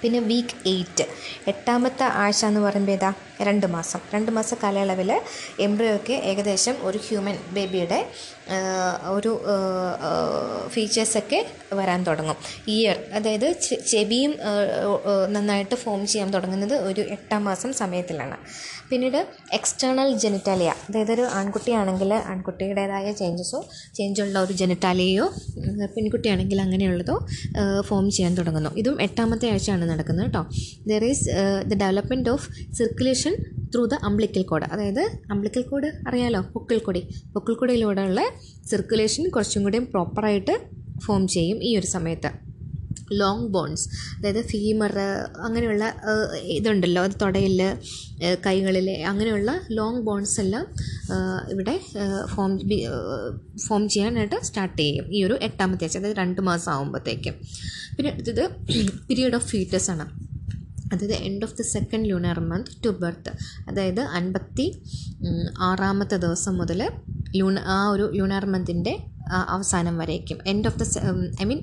പിന്നെ 0.02 0.20
വീക്ക് 0.30 0.56
എയ്റ്റ് 0.68 1.04
എട്ടാമത്തെ 1.48 2.04
ആഴ്ച 2.22 2.42
എന്ന് 2.44 2.60
പറയുമ്പോൾ 2.60 2.92
ഏതാ? 2.92 3.10
രണ്ട് 3.48 3.66
മാസം. 3.74 4.00
രണ്ട് 4.14 4.30
മാസ 4.36 4.54
കാലയളവിൽ 4.62 5.10
എംബ്രിയോയ്ക്ക് 5.66 6.12
ഏകദേശം 6.30 6.76
ഒരു 6.88 6.98
ഹ്യൂമൻ 7.06 7.36
ബേബിയുടെ 7.56 8.00
ഒരു 9.16 9.32
ഫീച്ചേഴ്സൊക്കെ 10.68 11.40
വരാൻ 11.72 12.00
തുടങ്ങും. 12.04 12.38
ഇയർ 12.68 12.98
അതായത് 13.12 13.48
ചെവിയും 13.92 14.32
നന്നായിട്ട് 15.34 15.74
ഫോം 15.74 16.02
ചെയ്യാൻ 16.06 16.30
തുടങ്ങുന്നത് 16.34 16.76
ഒരു 16.90 17.00
എട്ടാം 17.16 17.44
മാസം 17.44 17.72
സമയത്തിലാണ്. 17.72 18.36
പിന്നീട് 18.90 19.18
എക്സ്റ്റേണൽ 19.56 20.08
ജെനിറ്റാലിയ 20.22 20.70
അതായത് 20.88 21.12
ഒരു 21.16 21.24
ആൺകുട്ടിയാണെങ്കിൽ 21.38 22.10
ആൺകുട്ടിയുടേതായ 22.32 23.06
ചേഞ്ചസോ 23.20 23.60
ചേഞ്ചുള്ള 23.96 24.36
ഒരു 24.46 24.54
ജെനിറ്റാലിയയോ 24.60 25.26
പെൺകുട്ടിയാണെങ്കിൽ 25.94 26.58
അങ്ങനെയുള്ളതോ 26.64 27.16
ഫോം 27.88 28.06
ചെയ്യാൻ 28.16 28.34
തുടങ്ങുന്നു. 28.40 28.72
ഇതും 28.82 28.96
എട്ടാമത്തെ 29.06 29.48
ആഴ്ചയാണ് 29.52 29.86
നടക്കുന്നത് 29.92 30.26
കേട്ടോ 30.26 30.42
there 30.90 31.04
is 31.10 31.24
the 31.70 31.80
development 31.84 32.30
of 32.34 32.46
circulation 32.80 33.34
through 33.74 33.84
the 33.92 33.96
umbilical 34.10 34.44
cord 34.50 34.68
അതായത് 34.74 35.02
അംബ്ലിക്കൽ 35.32 35.64
കോഡ് 35.70 35.88
അറിയാലോ? 36.08 36.42
പൊക്കിൾ 36.54 36.78
കൊടി. 36.86 37.02
പൊക്കിൾ 37.34 37.54
കൊടിയിലൂടെയുള്ള 37.60 38.22
സർക്കുലേഷൻ 38.72 39.24
കുറച്ചും 39.36 39.64
കൂടി 39.66 39.80
പ്രോപ്പറായിട്ട് 39.94 40.54
ഫോം 41.06 41.22
ചെയ്യും 41.34 41.58
ഈ 41.68 41.72
ഒരു 41.80 41.88
സമയത്ത്. 41.96 42.30
ലോങ് 43.22 43.48
ബോൺസ് 43.48 43.84
അതായത് 44.16 44.42
ഫീമർ 44.46 44.92
അങ്ങനെയുള്ള 45.46 45.84
ഇതുണ്ടല്ലോ 46.56 47.02
അത് 47.02 47.16
തുടയിൽ 47.22 47.60
കൈകളിൽ 48.46 48.90
അങ്ങനെയുള്ള 48.90 49.50
ലോങ് 49.70 50.02
ബോൺസ് 50.02 50.40
എല്ലാം 50.40 50.66
ഇവിടെ 51.50 51.80
ഫോം 52.34 52.58
ഫോം 53.66 53.88
ചെയ്യാനായിട്ട് 53.88 54.38
സ്റ്റാർട്ട് 54.42 54.78
ചെയ്യും. 54.82 55.06
ഈ 55.12 55.24
ഒരു 55.24 55.38
എട്ടാമത്തെ 55.42 55.84
ആഴ്ച 55.84 55.98
അതായത് 55.98 56.16
രണ്ട് 56.16 56.40
മാസം 56.40 56.72
ആകുമ്പോഴത്തേക്കും 56.72 57.36
പിന്നെ 57.96 58.10
അടുത്തത് 58.12 58.44
പീരിയഡ് 59.08 59.34
ഓഫ് 59.34 59.46
ഫീറ്റസ് 59.46 59.90
ആണ്. 59.90 60.06
അതായത് 60.92 61.14
end 61.14 61.44
of 61.44 61.54
the 61.58 61.62
second 61.62 62.10
lunar 62.10 62.40
month 62.40 62.70
to 62.84 62.90
birth 63.02 63.32
അതായത് 63.68 64.00
അൻപത്തി 64.00 64.82
ആറാമത്തെ 65.58 66.16
ദിവസം 66.16 66.56
മുതൽ 66.58 66.80
ലൂണ 67.36 67.58
ആ 67.58 67.88
ഒരു 67.88 68.10
ലൂണർ 68.12 68.46
മന്തിന്റെ 68.46 68.94
അവസാനം 69.48 69.98
വരേക്കും. 69.98 70.38
End 70.46 70.66
of 70.66 70.78
the 70.78 70.84
I 71.42 71.44
mean 71.44 71.60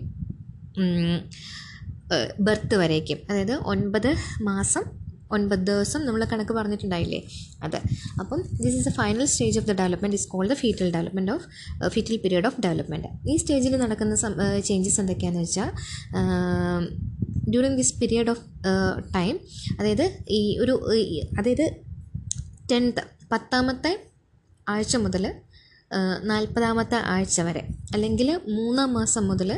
birth 2.39 2.75
വരേക്കും. 2.75 3.17
അതായത് 3.29 3.53
ഒൻപത് 3.71 4.11
മാസം 4.41 4.83
ഒൻപത് 5.31 5.59
ദിവസം 5.59 6.05
നമ്മൾ 6.05 6.21
കണക്ക് 6.23 6.53
പറഞ്ഞിട്ടുണ്ടായില്ലേ? 6.53 7.19
അത്. 7.63 7.75
അപ്പം 8.19 8.41
this 8.61 8.75
is 8.75 8.85
the 8.89 8.91
final 8.91 9.25
stage 9.25 9.59
of 9.59 9.67
the 9.67 9.71
development 9.71 10.17
is 10.17 10.27
called 10.27 10.49
the 10.49 10.53
fetal 10.53 10.91
development 10.93 11.31
of 11.31 11.45
fetal 11.87 12.17
period 12.17 12.45
of 12.45 12.61
development 12.61 13.29
ഈ 13.29 13.35
സ്റ്റേജിൽ 13.35 13.75
നടക്കുന്ന 13.75 14.15
ചേഞ്ചസ് 14.59 14.99
എന്തൊക്കെയാണെന്ന് 14.99 15.43
വെച്ചാൽ 15.43 15.69
during 17.49 17.77
this 17.77 17.93
period 17.99 18.29
of 18.29 18.43
time 19.15 19.35
അതായത് 19.79 20.05
ഈ 20.29 20.57
ഒരു 20.57 20.75
അതായത് 21.39 21.65
ടെൻത്ത് 22.71 23.03
പത്താമത്തെ 23.31 23.93
ആഴ്ച 24.69 24.95
മുതൽ 24.95 25.25
നാൽപ്പതാമത്തെ 26.31 26.97
ആഴ്ച 27.13 27.39
വരെ. 27.47 27.61
അല്ലെങ്കിൽ 27.95 28.29
മൂന്നാം 28.57 28.89
മാസം 28.99 29.23
മുതൽ 29.31 29.51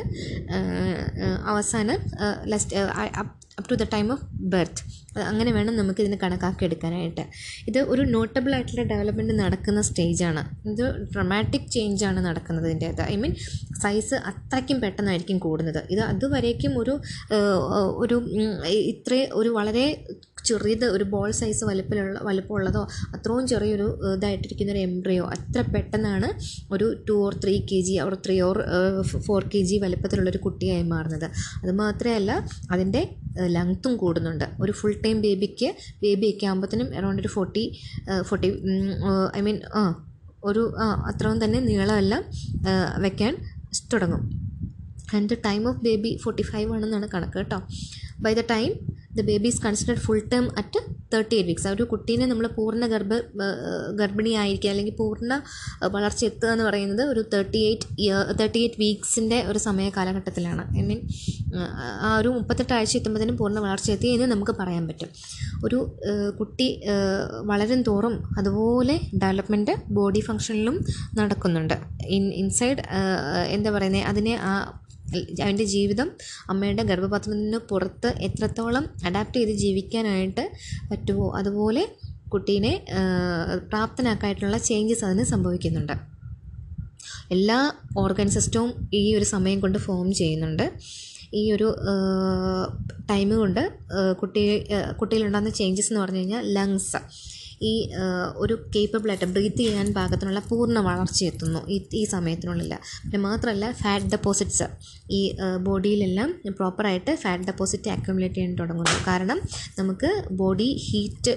അവസാനം 1.52 2.00
last 2.52 2.76
up 3.22 3.68
to 3.70 3.76
the 3.80 3.84
time 3.94 4.08
of 4.12 4.26
birth 4.52 4.82
അങ്ങനെ 5.30 5.50
വേണം 5.56 5.74
നമുക്ക് 5.78 6.00
ഇതിന് 6.02 6.18
കണക്കാക്കി 6.22 6.62
എടുക്കാനായിട്ട് 6.66 7.24
ഇത് 7.70 7.78
ഒരു 7.92 8.02
നോട്ടബിൾ 8.12 8.52
ആയിട്ടുള്ള 8.56 8.82
ഡെവലപ്മെന്റ് 8.92 9.34
നടക്കുന്ന 9.40 9.80
സ്റ്റേജാണ് 9.88 10.42
ഇത് 10.72 10.84
ഡ്രമാറ്റിക് 11.14 11.66
ചേഞ്ചാണ് 11.76 12.20
നടക്കുന്നത് 12.28 12.66
ഇതിന്റെ 12.70 13.04
ഐ 13.14 13.16
മീൻ 13.22 13.34
സൈസ് 13.82 14.16
അത്രയ്ക്കും 14.30 14.78
പെട്ടെന്നായിരിക്കും 14.84 15.38
കൂടുന്നത്. 15.46 15.80
ഇത് 15.94 16.02
അതുവരേക്കും 16.10 16.72
ഒരു 16.82 16.94
ഒരു 18.04 18.18
ഇത്രയും 18.92 19.28
ഒരു 19.40 19.50
വളരെ 19.58 19.84
ചെറിയത് 20.48 20.84
ഒരു 20.84 21.04
ബോൾ 21.04 21.30
സൈസ് 21.30 21.64
വലിപ്പമുള്ള 21.64 22.18
വലിപ്പമുള്ളതോ 22.28 22.82
അത്രയും 23.14 23.46
ചെറിയൊരു 23.46 23.88
ഇതായിട്ടിരിക്കുന്ന 24.16 24.72
ഒരു 24.72 24.82
എംബ്രിയോ. 24.88 25.24
അത്ര 25.34 25.60
പെട്ടെന്നാണ് 25.74 26.28
ഒരു 26.74 26.88
two 27.08 27.16
or 27.26 27.34
three 27.44 27.54
K 27.70 27.80
G 27.88 27.94
or 27.98 28.14
three 28.26 28.36
or 28.48 28.58
four 29.26 29.44
K 29.54 29.62
G 29.70 29.76
വലിപ്പത്തിലുള്ളൊരു 29.76 30.38
കുട്ടിയായി 30.38 30.82
മാറുന്നത്. 30.82 31.28
അതുമാത്രമല്ല 31.62 32.32
അതിന്റെ 32.70 33.02
ലെങ്ത്തും 33.56 33.96
കൂടുന്നുണ്ട്. 33.96 34.46
ഒരു 34.60 34.72
ഫുൾ 34.72 34.94
ടൈം 35.04 35.16
ബേബിക്ക് 35.22 35.68
ബേബിയൊക്കെ 36.02 36.46
ആകുമ്പോഴത്തേനും 36.46 36.88
അറൗണ്ട് 36.98 37.22
ഒരു 37.22 37.28
ഫോർട്ടി 37.28 37.64
ഫോർട്ടി 38.28 38.48
ഐ 39.36 39.42
മീൻ 39.48 39.58
ഒരു 40.44 40.62
അത്രയും 41.10 41.44
തന്നെ 41.44 41.58
നീളമെല്ലാം 41.60 42.22
വെക്കാൻ 43.02 43.34
തുടങ്ങും. 43.92 44.22
And 45.16 45.28
the 45.32 45.36
time 45.46 45.62
of 45.68 45.80
baby 45.84 46.10
forty 46.22 46.42
five 46.42 46.68
ആണെന്നാണ് 46.74 47.06
കണക്ക് 47.14 47.38
കേട്ടോ. 47.38 47.58
By 48.24 48.32
the 48.34 48.42
time 48.50 48.70
the 49.18 49.22
baby 49.28 49.48
is 49.50 49.60
considered 49.66 50.02
full 50.04 50.20
term 50.32 50.44
at 50.60 50.80
thirty 51.12 51.34
eight 51.36 51.48
weeks 51.50 51.66
ആ 51.68 51.70
ഒരു 51.76 51.84
കുട്ടീനെ 51.92 52.26
നമ്മൾ 52.30 52.46
പൂർണ 52.56 52.86
ഗർഭ 52.92 53.12
ഗർഭിണിയായിരിക്കുക 54.00 54.70
അല്ലെങ്കിൽ 54.72 54.94
പൂർണ 55.00 55.30
വളർച്ച 55.94 56.22
എത്തുക 56.28 56.50
എന്ന് 56.54 56.64
പറയുന്നത് 56.68 57.02
ഒരു 57.12 57.22
thirty 57.32 57.60
eight 57.70 57.86
year 58.04 58.20
thirty 58.40 58.60
eight 58.64 58.80
വീക്സിന്റെ 58.82 59.38
ഒരു 59.50 59.60
സമയ 59.66 59.86
കാലഘട്ടത്തിലാണ്. 59.96 60.64
ഐ 60.78 60.84
മീൻ 60.88 61.00
ആ 62.06 62.10
ഒരു 62.20 62.30
മുപ്പത്തെട്ട് 62.38 62.74
ആഴ്ച 62.78 62.94
എത്തുമ്പോഴത്തേനും 62.98 63.38
പൂർണ 63.40 63.58
വളർച്ച 63.66 63.90
എത്തി 63.96 64.10
എന്ന് 64.16 64.28
നമുക്ക് 64.34 64.54
പറയാൻ 64.60 64.84
പറ്റും. 64.90 65.10
ഒരു 65.64 65.78
കുട്ടി 66.40 66.68
വളരും 67.50 67.82
തോറും 67.88 68.14
അതുപോലെ 68.38 68.96
ഡെവലപ്മെന്റ് 69.22 69.74
ബോഡി 69.98 70.22
ഫങ്ഷനിലും 70.28 70.76
നടക്കുന്നുണ്ട്. 71.20 71.76
ഇൻ 72.18 72.26
ഇൻസൈഡ് 72.42 72.82
എന്താ 73.56 73.70
പറയുന്നത് 73.76 74.06
അതിനെ 74.12 74.34
ആ 74.50 74.52
അവന്റെ 75.42 75.66
ജീവിതം 75.74 76.08
അമ്മയുടെ 76.50 76.82
ഗർഭപാത്രത്തിൽ 76.82 77.40
നിന്ന് 77.42 77.60
പുറത്ത് 77.70 78.10
എത്രത്തോളം 78.28 78.84
അഡാപ്റ്റ് 79.06 79.40
ചെയ്ത് 79.40 79.54
ജീവിക്കാനായിട്ട് 79.64 80.44
പറ്റുമോ 80.90 81.26
അതുപോലെ 81.40 81.84
കുട്ടീനെ 82.32 82.72
പ്രാപ്തനാക്കായിട്ടുള്ള 83.70 84.56
ചേഞ്ചസ് 84.68 85.04
അതിന് 85.04 85.24
സംഭവിക്കുന്നുണ്ട്. 85.32 85.94
എല്ലാ 87.34 87.58
ഓർഗൻ 87.98 88.28
സിസ്റ്റവും 88.36 88.70
ഈ 89.00 89.04
ഒരു 89.18 89.26
സമയം 89.34 89.58
കൊണ്ട് 89.60 89.78
ഫോം 89.86 90.08
ചെയ്യുന്നുണ്ട്. 90.20 90.64
ഈ 91.40 91.42
ഒരു 91.54 91.68
ടൈം 93.10 93.30
കൊണ്ട് 93.42 93.60
കുട്ടി 94.20 94.42
കുട്ടിയിലുണ്ടാകുന്ന 95.00 95.52
ചേഞ്ചസ് 95.60 95.90
എന്ന് 95.90 96.00
പറഞ്ഞു 96.04 96.20
കഴിഞ്ഞാൽ 96.22 96.44
ലങ്സ് 96.56 97.00
ഈ 97.68 97.72
ഒരു 98.42 98.54
കേപ്പബിളായിട്ട് 98.74 99.28
ബ്രീത്ത് 99.36 99.60
ചെയ്യാൻ 99.62 99.88
പാകത്തിനുള്ള 99.98 100.40
പൂർണ 100.50 100.78
വളർച്ച 100.88 101.20
എത്തുന്നു 101.30 101.60
ഈ 101.74 101.76
ഈ 102.00 102.02
സമയത്തിനുള്ളിൽ 102.14 102.72
പിന്നെ 103.02 103.20
മാത്രമല്ല 103.26 103.66
ഫാറ്റ് 103.82 104.10
ഡെപ്പോസിറ്റ്സ് 104.14 104.66
ഈ 105.18 105.20
ബോഡിയിലെല്ലാം 105.66 106.30
പ്രോപ്പറായിട്ട് 106.58 107.12
ഫാറ്റ് 107.22 107.46
ഡെപ്പോസിറ്റ് 107.50 107.90
അക്യുമുലേറ്റ് 107.94 108.36
ചെയ്യാൻ 108.36 108.52
തുടങ്ങുന്നു. 108.60 108.96
കാരണം 109.08 109.38
നമുക്ക് 109.78 110.10
ബോഡി 110.40 110.68
ഹീറ്റ് 110.86 111.32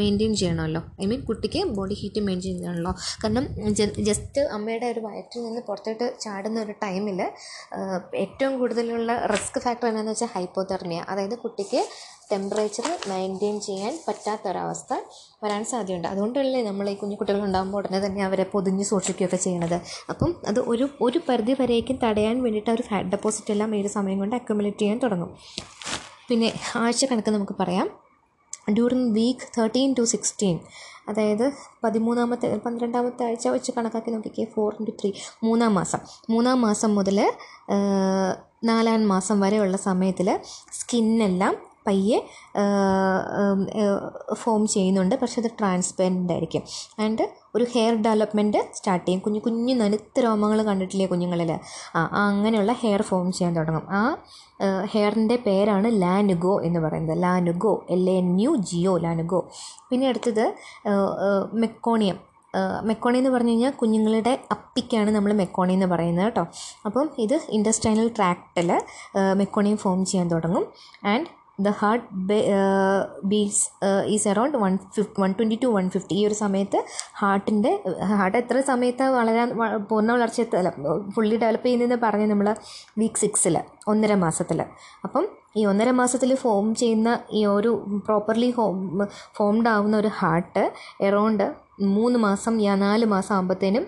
മെയിന്റെയിൻ 0.00 0.32
ചെയ്യണമല്ലോ. 0.40 0.82
ഐ 1.02 1.06
മീൻ 1.12 1.20
കുട്ടിക്ക് 1.30 1.62
ബോഡി 1.78 1.96
ഹീറ്റ് 2.02 2.22
മെയിന്റെയിൻ 2.28 2.56
ചെയ്യണമല്ലോ. 2.58 2.92
കാരണം 3.24 3.44
ജസ്റ്റ് 4.10 4.42
അമ്മയുടെ 4.56 4.88
ഒരു 4.94 5.02
വയറ്റിൽ 5.08 5.42
നിന്ന് 5.46 5.62
പുറത്തോട്ട് 5.68 6.08
ചാടുന്ന 6.24 6.60
ഒരു 6.66 6.74
ടൈമിൽ 6.84 7.20
ഏറ്റവും 8.24 8.54
കൂടുതലുള്ള 8.60 9.12
റിസ്ക് 9.34 9.60
ഫാക്ടർ 9.64 9.86
എന്താണെന്ന് 9.90 10.14
വെച്ചാൽ 10.14 10.30
ഹൈപ്പോതെർമിയ 10.36 11.00
അതായത് 11.12 11.36
കുട്ടിക്ക് 11.44 11.80
ടെമ്പറേച്ചർ 12.30 12.86
മെയിന്റെയിൻ 13.10 13.60
ചെയ്യാൻ 13.60 13.98
പറ്റാത്തൊരവസ്ഥ 14.08 14.92
വരാൻ 15.44 15.64
സാധ്യതയുണ്ട്. 15.64 16.08
അതുകൊണ്ടല്ലേ 16.08 16.60
നമ്മൾ 16.62 16.90
ഈ 16.90 16.94
കുഞ്ഞു 16.94 17.16
കുട്ടികൾ 17.20 17.40
ഉണ്ടാകുമ്പോൾ 17.44 17.78
ഉടനെ 17.78 17.98
തന്നെ 18.06 18.22
അവരെ 18.24 18.44
പൊതിഞ്ഞ് 18.52 18.84
സൂക്ഷിക്കുകയൊക്കെ 18.84 19.36
ചെയ്യണത്. 19.36 19.76
അപ്പം 20.10 20.30
അത് 20.46 20.60
ഒരു 20.60 20.88
ഒരു 21.00 21.20
പരിധി 21.28 21.56
വരേക്കും 21.60 21.98
തടയാൻ 22.04 22.42
വേണ്ടിയിട്ട് 22.42 22.70
ഒരു 22.70 22.82
ഫാറ്റ് 22.82 23.08
ഡെപ്പോസിറ്റ് 23.08 23.52
എല്ലാം 23.52 23.76
ഏത് 23.76 23.88
സമയം 23.88 24.18
കൊണ്ട് 24.18 24.36
അക്യുമുലേറ്റ് 24.36 24.78
ചെയ്യാൻ 24.78 25.00
തുടങ്ങും. 25.02 25.32
പിന്നെ 26.28 26.48
ആഴ്ച 26.76 27.04
കണക്ക് 27.04 27.30
നമുക്ക് 27.30 27.56
പറയാം. 27.60 27.88
During 28.70 29.08
week 29.14 29.46
thirteen 29.58 29.94
to 29.98 30.02
sixteen 30.02 30.56
അതായത് 31.08 31.52
പതിമൂന്നാമത്തെ 31.84 32.48
പന്ത്രണ്ടാമത്തെ 32.66 33.22
ആഴ്ച 33.28 33.48
വെച്ച് 33.48 33.70
കണക്കാക്കി 33.76 34.10
നോക്കിക്കേ 34.10 34.44
ഫോർ 34.54 34.68
ഇന്റു 34.80 34.92
ത്രീ 35.00 35.10
മൂന്നാം 35.44 35.72
മാസം. 35.74 36.00
മൂന്നാം 36.30 36.58
മാസം 36.60 36.94
മുതൽ 36.94 37.18
നാലാം 38.64 39.08
മാസം 39.08 39.36
വരെയുള്ള 39.40 39.76
സമയത്തിൽ 39.76 40.28
സ്കിന്നെല്ലാം 40.72 41.71
പയ്യെ 41.86 42.18
ഫോം 44.34 44.62
ചെയ്യുന്നുണ്ട്. 44.66 45.14
പക്ഷെ 45.22 45.38
അത് 45.42 45.50
ട്രാൻസ്പെറന്റ് 45.58 46.32
ആയിരിക്കും. 46.32 46.62
ആൻഡ് 47.00 47.26
ഒരു 47.54 47.64
ഹെയർ 47.74 47.94
ഡെവലപ്മെന്റ് 48.02 48.60
സ്റ്റാർട്ട് 48.74 49.06
ചെയ്യും. 49.06 49.20
കുഞ്ഞു 49.20 49.40
കുഞ്ഞു 49.46 49.74
നനുത്ത 49.74 50.20
രോമങ്ങൾ 50.20 50.62
കണ്ടിട്ടില്ലേ 50.62 51.06
കുഞ്ഞുങ്ങളിൽ 51.06 51.52
ആ 51.96 52.02
അങ്ങനെയുള്ള 52.26 52.72
ഹെയർ 52.72 53.02
ഫോം 53.02 53.32
ചെയ്യാൻ 53.32 53.56
തുടങ്ങും. 53.56 53.86
ആ 53.90 54.00
ഹെയറിന്റെ 54.84 55.36
പേരാണ് 55.46 55.88
ലാനുഗോ 56.02 56.62
എന്ന് 56.62 56.80
പറയുന്നത്. 56.80 57.22
Lanugo 57.22 57.72
L 57.90 58.04
N 58.10 58.28
U 58.40 58.52
G O 58.70 58.98
lanugo 58.98 59.40
പിന്നെ 59.90 60.08
അടുത്തത് 60.08 60.44
മെക്കോണിയം. 61.54 62.18
മെക്കോണി 62.82 63.18
എന്ന് 63.18 63.30
പറഞ്ഞു 63.30 63.50
കഴിഞ്ഞാൽ 63.50 63.70
കുഞ്ഞുങ്ങളുടെ 63.70 64.32
അപ്പിക്കാണ് 64.50 65.10
നമ്മൾ 65.10 65.32
മെക്കോണി 65.32 65.72
എന്ന് 65.72 65.86
പറയുന്നത് 65.86 66.24
കേട്ടോ. 66.24 66.44
അപ്പം 66.86 67.06
ഇത് 67.18 67.36
ഇൻഡസ്ട്രൈനൽ 67.48 68.08
ട്രാക്റ്റിൽ 68.16 68.70
മെക്കോണിയം 69.34 69.76
ഫോം 69.76 70.00
ചെയ്യാൻ 70.04 70.28
തുടങ്ങും. 70.30 70.64
And 71.04 71.26
the 71.58 71.68
heart 71.68 72.06
beats 73.24 73.70
is 74.06 74.28
around 74.28 74.58
one 74.58 74.76
fif 74.76 75.20
one 75.20 75.32
twenty 75.32 75.58
to 75.62 75.66
one 75.66 75.88
fifty 75.88 76.14
ഈ 76.14 76.26
ഒരു 76.26 76.34
സമയത്ത് 76.34 76.84
ഹാർട്ടിന്റെ 77.18 77.82
ഹാർട്ട് 78.02 78.38
എത്ര 78.38 78.60
സമയത്ത് 78.60 79.02
വളരാൻ 79.02 79.50
പൂർണ 79.88 80.12
വളർച്ച 80.12 80.40
അല്ല 80.56 80.70
ഫുള്ളി 81.10 81.36
ഡെവലപ്പ് 81.36 81.66
ചെയ്യുന്നതെന്ന് 81.66 82.06
പറഞ്ഞ് 82.06 82.26
നമ്മൾ 82.26 82.54
വീക്ക് 82.98 83.16
സിക്സിൽ 83.16 83.58
ഒന്നര 83.88 84.14
മാസത്തിൽ 84.14 84.60
അപ്പം 85.04 85.28
ഈ 85.56 85.64
ഒന്നര 85.64 85.90
മാസത്തിൽ 85.90 86.34
ഫോം 86.34 86.74
ചെയ്യുന്ന 86.74 87.18
ഈ 87.32 87.44
ഒരു 87.44 87.84
പ്രോപ്പർലി 88.06 88.50
ഹോം 88.50 89.08
ഫോംഡ് 89.36 89.68
ആവുന്ന 89.68 89.96
ഒരു 89.96 90.10
ഹാർട്ട് 90.14 90.72
എറൗണ്ട് 91.00 91.54
മൂന്ന് 91.80 92.18
മാസം 92.18 92.60
യാ 92.60 92.74
നാല് 92.74 93.04
മാസം 93.04 93.34
ആകുമ്പോഴത്തേനും 93.34 93.86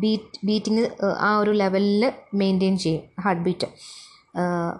ബീറ്റ് 0.00 0.46
ബീറ്റിങ് 0.46 0.86
ആ 1.20 1.38
ഒരു 1.38 1.50
ലെവലിൽ 1.50 2.12
മെയിന്റെയിൻ 2.34 2.78
ചെയ്യും 2.78 3.02
ഹാർട്ട് 3.20 3.42
ബീറ്റ് 3.42 3.68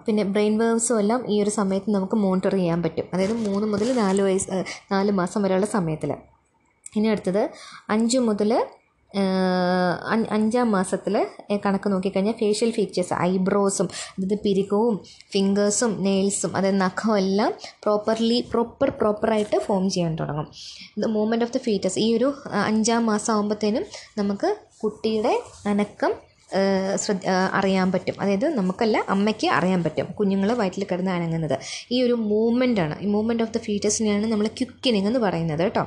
പിന്നെ 0.05 0.23
ബ്രെയിൻ 0.23 0.57
വേവ്സും 0.57 0.99
എല്ലാം 0.99 1.31
ഈ 1.31 1.43
ഒരു 1.43 1.49
സമയത്ത് 1.49 1.91
നമുക്ക് 1.91 2.15
മോണിറ്റർ 2.15 2.55
ചെയ്യാൻ 2.55 2.83
പറ്റും. 2.83 3.05
അതായത് 3.13 3.33
മൂന്ന് 3.33 3.67
മുതൽ 3.67 3.93
നാല് 3.97 4.21
വയസ്സ് 4.21 4.63
നാല് 4.91 5.11
മാസം 5.11 5.43
വരെയുള്ള 5.43 5.65
സമയത്തിൽ 5.65 6.11
ഇനി 6.97 7.07
അടുത്തത് 7.07 7.49
അഞ്ച് 7.89 8.17
മുതൽ 8.17 8.51
അഞ്ചാം 10.29 10.71
മാസത്തിൽ 10.71 11.13
കണക്ക് 11.65 11.91
നോക്കിക്കഴിഞ്ഞാൽ 11.91 12.33
ഫേഷ്യൽ 12.39 12.71
ഫീച്ചേഴ്സ് 12.71 13.13
ഐബ്രോസും 13.13 13.87
അതായത് 13.87 14.39
പിരികവും 14.45 14.95
ഫിംഗേഴ്സും 15.33 16.03
നെയിൽസും 16.03 16.57
അതായത് 16.57 16.81
നഖവും 16.81 17.17
എല്ലാം 17.17 17.51
പ്രോപ്പർലി 17.83 18.39
പ്രോപ്പർ 18.51 18.89
പ്രോപ്പറായിട്ട് 18.89 19.57
ഫോം 19.57 19.89
ചെയ്യാൻ 19.89 20.15
തുടങ്ങും. 20.15 20.47
The 20.97 21.05
movement 21.05 21.45
of 21.45 21.53
the 21.53 21.57
fetus 21.57 21.99
ഈ 21.99 22.17
ഒരു 22.17 22.29
അഞ്ചാം 22.65 23.05
മാസം 23.05 23.33
ആകുമ്പോഴത്തേനും 23.33 23.85
നമുക്ക് 24.17 24.57
കുട്ടിയുടെ 24.83 25.33
അനക്കം 25.67 26.13
അറിയാൻ 27.59 27.91
പറ്റും. 27.91 28.15
അതായത് 28.21 28.47
നമുക്കല്ല 28.49 28.97
അമ്മയ്ക്ക് 29.09 29.47
അറിയാൻ 29.47 29.83
പറ്റും. 29.83 30.05
കുഞ്ഞുങ്ങൾ 30.19 30.53
വയറ്റിൽ 30.53 30.85
കിടന്ന് 30.91 31.11
അനങ്ങുന്നത്. 31.11 31.57
ഈ 31.91 32.01
ഒരു 32.01 32.13
മൂവ്മെന്റ് 32.13 32.81
ആണ്. 32.81 32.95
ഈ 33.01 33.07
മൂവ്മെന്റ് 33.07 33.43
ഓഫ് 33.43 33.53
ദ 33.53 33.57
ഫീറ്റസിനെയാണ് 33.57 34.27
നമ്മൾ 34.31 34.47
ക്യുക്കിനിങ് 34.47 35.07
എന്ന് 35.07 35.19
പറയുന്നത് 35.19 35.59
കേട്ടോ. 35.59 35.83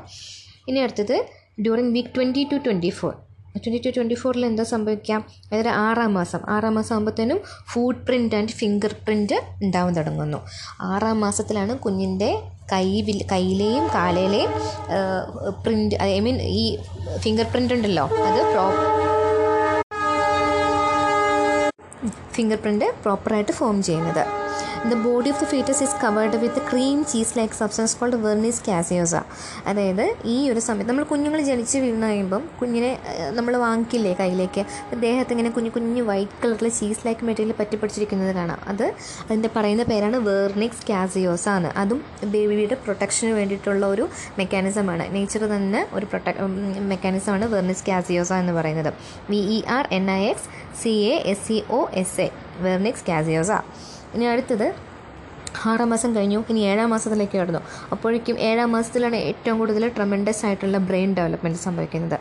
ഇനി 0.69 0.79
അടുത്തത് 0.79 1.17
during 1.61 1.93
week 1.95 2.09
twenty 2.17 2.43
to 2.53 2.57
twenty 2.57 2.89
four 2.89 3.15
twenty 3.57 3.79
to 3.87 3.91
twenty 3.97 4.15
ഫോറിൽ 4.15 4.47
എന്താ 4.47 4.65
സംഭവിക്കാം? 4.65 5.21
അതായത് 5.47 5.69
ആറാം 5.69 6.15
മാസം. 6.15 6.41
ആറാം 6.49 6.75
മാസം 6.75 6.93
ആകുമ്പോഴത്തേനും 6.95 7.41
food 7.73 8.03
print 8.07 8.37
and 8.37 8.49
finger 8.49 8.93
print 9.05 9.37
ഉണ്ടാവാൻ 9.65 9.95
തുടങ്ങുന്നു. 9.97 10.39
ആറാം 10.81 11.21
മാസത്തിലാണ് 11.21 11.79
കുഞ്ഞിന്റെ 11.79 12.31
കൈ 12.73 12.87
കയ്യിലെയും 13.33 13.87
കാലയിലെയും 13.95 14.53
പ്രിന്റ് 15.65 15.95
ഐ 16.03 16.21
മീൻ 16.21 16.37
ഈ 16.43 16.79
ഫിംഗർ 17.19 17.45
പ്രിന്റ് 17.45 17.75
ഉണ്ടല്ലോ. 17.75 18.05
അത് 18.29 18.41
പ്രോ 18.53 18.67
ഫിംഗർ 22.41 22.61
പ്രിന്റ് 22.65 22.87
പ്രോപ്പറായിട്ട് 23.05 23.53
ഫോം 23.57 23.79
ചെയ്യുന്നത്. 23.87 24.23
The 24.89 24.97
body 25.05 25.29
of 25.33 25.41
the 25.43 25.47
fetus 25.51 25.81
is 25.85 25.97
covered 26.03 26.37
with 26.43 26.61
cream 26.69 26.99
cheese 27.11 27.35
like 27.39 27.57
substance 27.59 27.95
called 27.99 28.19
vernix 28.23 28.61
caseosa 28.69 29.15
അതായത് 29.71 30.05
ഈ 30.35 30.37
ഒരു 30.53 30.61
സമയത്ത് 30.67 30.91
നമ്മൾ 30.91 31.05
കുഞ്ഞുങ്ങൾ 31.11 31.41
ജനിച്ച് 31.49 31.79
വീണ് 31.85 32.07
കഴിയുമ്പം 32.11 32.43
കുഞ്ഞിനെ 32.61 32.93
നമ്മൾ 33.39 33.55
വാങ്ങിക്കില്ലേ 33.65 34.13
കയ്യിലേക്ക്? 34.21 34.63
ദേഹത്ത് 35.05 35.35
ഇങ്ങനെ 35.35 35.51
കുഞ്ഞു 35.57 35.73
കുഞ്ഞു 35.77 36.05
വൈറ്റ് 36.11 36.39
കളറിൽ 36.45 36.71
ചീസ് 36.79 37.05
ലൈക്ക് 37.07 37.27
മെറ്റീരിയൽ 37.29 37.57
പറ്റിപ്പിടിച്ചിരിക്കുന്നത് 37.61 38.33
കാണാം. 38.39 38.61
അത് 38.73 38.87
അതിന്റെ 39.27 39.51
പറയുന്ന 39.57 39.87
പേരാണ് 39.91 40.21
വേർണിക്സ് 40.29 40.87
കാസിയോസ 40.91 41.45
ആണ്. 41.57 41.71
അതും 41.83 42.01
ബേബിയുടെ 42.35 42.79
പ്രൊട്ടക്ഷന് 42.87 43.33
വേണ്ടിയിട്ടുള്ള 43.41 43.85
ഒരു 43.95 44.07
മെക്കാനിസമാണ് 44.41 45.07
നേച്ചർ 45.17 45.45
തന്നെ 45.55 45.83
ഒരു 45.99 46.09
പ്രൊട്ട 46.13 46.29
മെക്കാനിസമാണ് 46.95 47.47
വെർണിക്സ് 47.57 47.87
കാസിയോസ 47.91 48.33
എന്ന് 48.45 48.57
പറയുന്നത്. 48.61 48.91
V 49.31 49.43
E 49.59 49.61
R 49.79 49.87
N 50.01 50.09
I 50.19 50.21
X 50.33 50.49
C 50.83 50.97
A 51.13 51.17
S 51.35 51.47
C 51.49 51.59
O 51.79 51.83
S 52.03 52.21
A 52.27 52.31
vernix 52.67 53.07
caseosa 53.11 53.53
ഇനി 54.15 54.27
അടുത്തത് 54.35 54.67
ആറാം 55.71 55.89
മാസം 55.93 56.11
കഴിഞ്ഞു. 56.17 56.41
ഇനി 56.51 56.61
ഏഴാം 56.73 56.89
മാസത്തിലേക്ക് 56.95 57.37
കടന്നു. 57.41 57.61
അപ്പോഴേക്കും 57.95 58.37
ഏഴാം 58.49 58.69
മാസത്തിലാണ് 58.75 59.19
ഏറ്റവും 59.29 59.57
കൂടുതൽ 59.61 59.85
ട്രമെൻഡസ് 59.97 60.43
ആയിട്ടുള്ള 60.47 60.79
ബ്രെയിൻ 60.89 61.11
ഡെവലപ്മെന്റ് 61.19 61.61
സംഭവിക്കുന്നത്. 61.67 62.19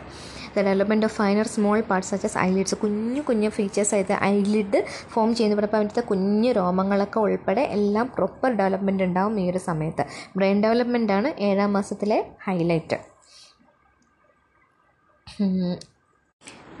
The 0.54 0.62
development 0.68 1.06
of 1.08 1.14
finer 1.18 1.46
small 1.54 1.80
parts 1.88 2.10
such 2.12 2.38
eyelids 2.46 2.76
കുഞ്ഞു 2.82 3.20
കുഞ്ഞു 3.28 3.48
ഫീച്ചേഴ്സ് 3.56 3.92
ആയത് 3.96 4.14
ഐലിഡ് 4.30 4.78
ഫോം 5.12 5.28
ചെയ്യുന്നപ്പോൾ 5.38 5.76
അവിടുത്തെ 5.78 6.02
കുഞ്ഞു 6.10 6.50
രോമങ്ങളൊക്കെ 6.58 7.18
ഉൾപ്പെടെ 7.26 7.64
എല്ലാം 7.76 8.06
പ്രോപ്പർ 8.16 8.50
ഡെവലപ്മെന്റ് 8.60 9.04
ഉണ്ടാവും 9.08 9.36
ഈ 9.42 9.44
ഒരു 9.52 9.60
സമയത്ത്. 9.68 10.04
ബ്രെയിൻ 10.38 10.58
ഡെവലപ്മെന്റ് 10.64 11.14
ആണ് 11.18 11.30
ഏഴാം 11.50 11.72
മാസത്തിലെ 11.78 12.18
ഹൈലൈറ്റ് 12.46 12.98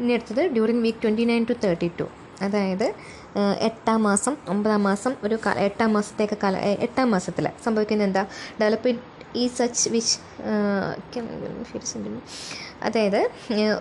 ഇനി 0.00 0.12
അടുത്തത് 0.16 0.42
during 0.56 0.82
week 0.86 1.00
twenty 1.04 1.24
nine 1.30 1.44
to 1.50 1.54
thirty 1.64 1.88
two 1.98 2.06
അതായത് 2.46 2.86
എട്ടാം 3.60 4.02
മാസം 4.02 4.36
ഒമ്പതാം 4.48 4.82
മാസം 4.82 5.14
ഒരു 5.24 5.38
എട്ടാം 5.58 5.92
മാസത്തേക്ക് 5.92 6.38
കാല 6.42 6.56
എട്ടാം 6.56 7.10
മാസത്തിൽ 7.10 7.48
സംഭവിക്കുന്നത് 7.64 8.08
എന്താ? 8.08 8.26
ഡെവലപ്പ് 8.60 8.98
ഈ 9.36 9.48
സച്ച് 9.48 9.90
വിച്ച് 9.90 10.16
അതായത് 12.82 13.30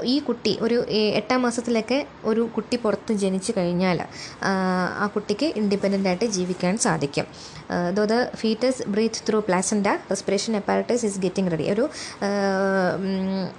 ഈ 0.03 0.19
കുട്ടി 0.19 0.59
ഒരു 0.61 0.85
എട്ടാം 0.89 1.41
മാസത്തിലൊക്കെ 1.41 2.05
ഒരു 2.23 2.41
കുട്ടി 2.55 2.77
പുറത്ത് 2.77 3.13
ജനിച്ചു 3.13 3.53
കഴിഞ്ഞാൽ 3.57 4.01
ആ 5.01 5.07
കുട്ടിക്ക് 5.15 5.45
ഇൻഡിപെൻഡന്റ് 5.45 6.07
ആയിട്ട് 6.07 6.25
ജീവിക്കാൻ 6.25 6.77
സാധിക്കും. 6.77 7.25
Though 7.93 8.05
the 8.05 8.23
fetus 8.35 8.83
breathe 8.87 9.23
through 9.29 9.39
placenta 9.39 9.87
respiration 9.87 10.55
apparatus 10.55 11.05
is 11.05 11.19
getting 11.19 11.51
ready 11.51 11.71
ഒരു 11.71 11.89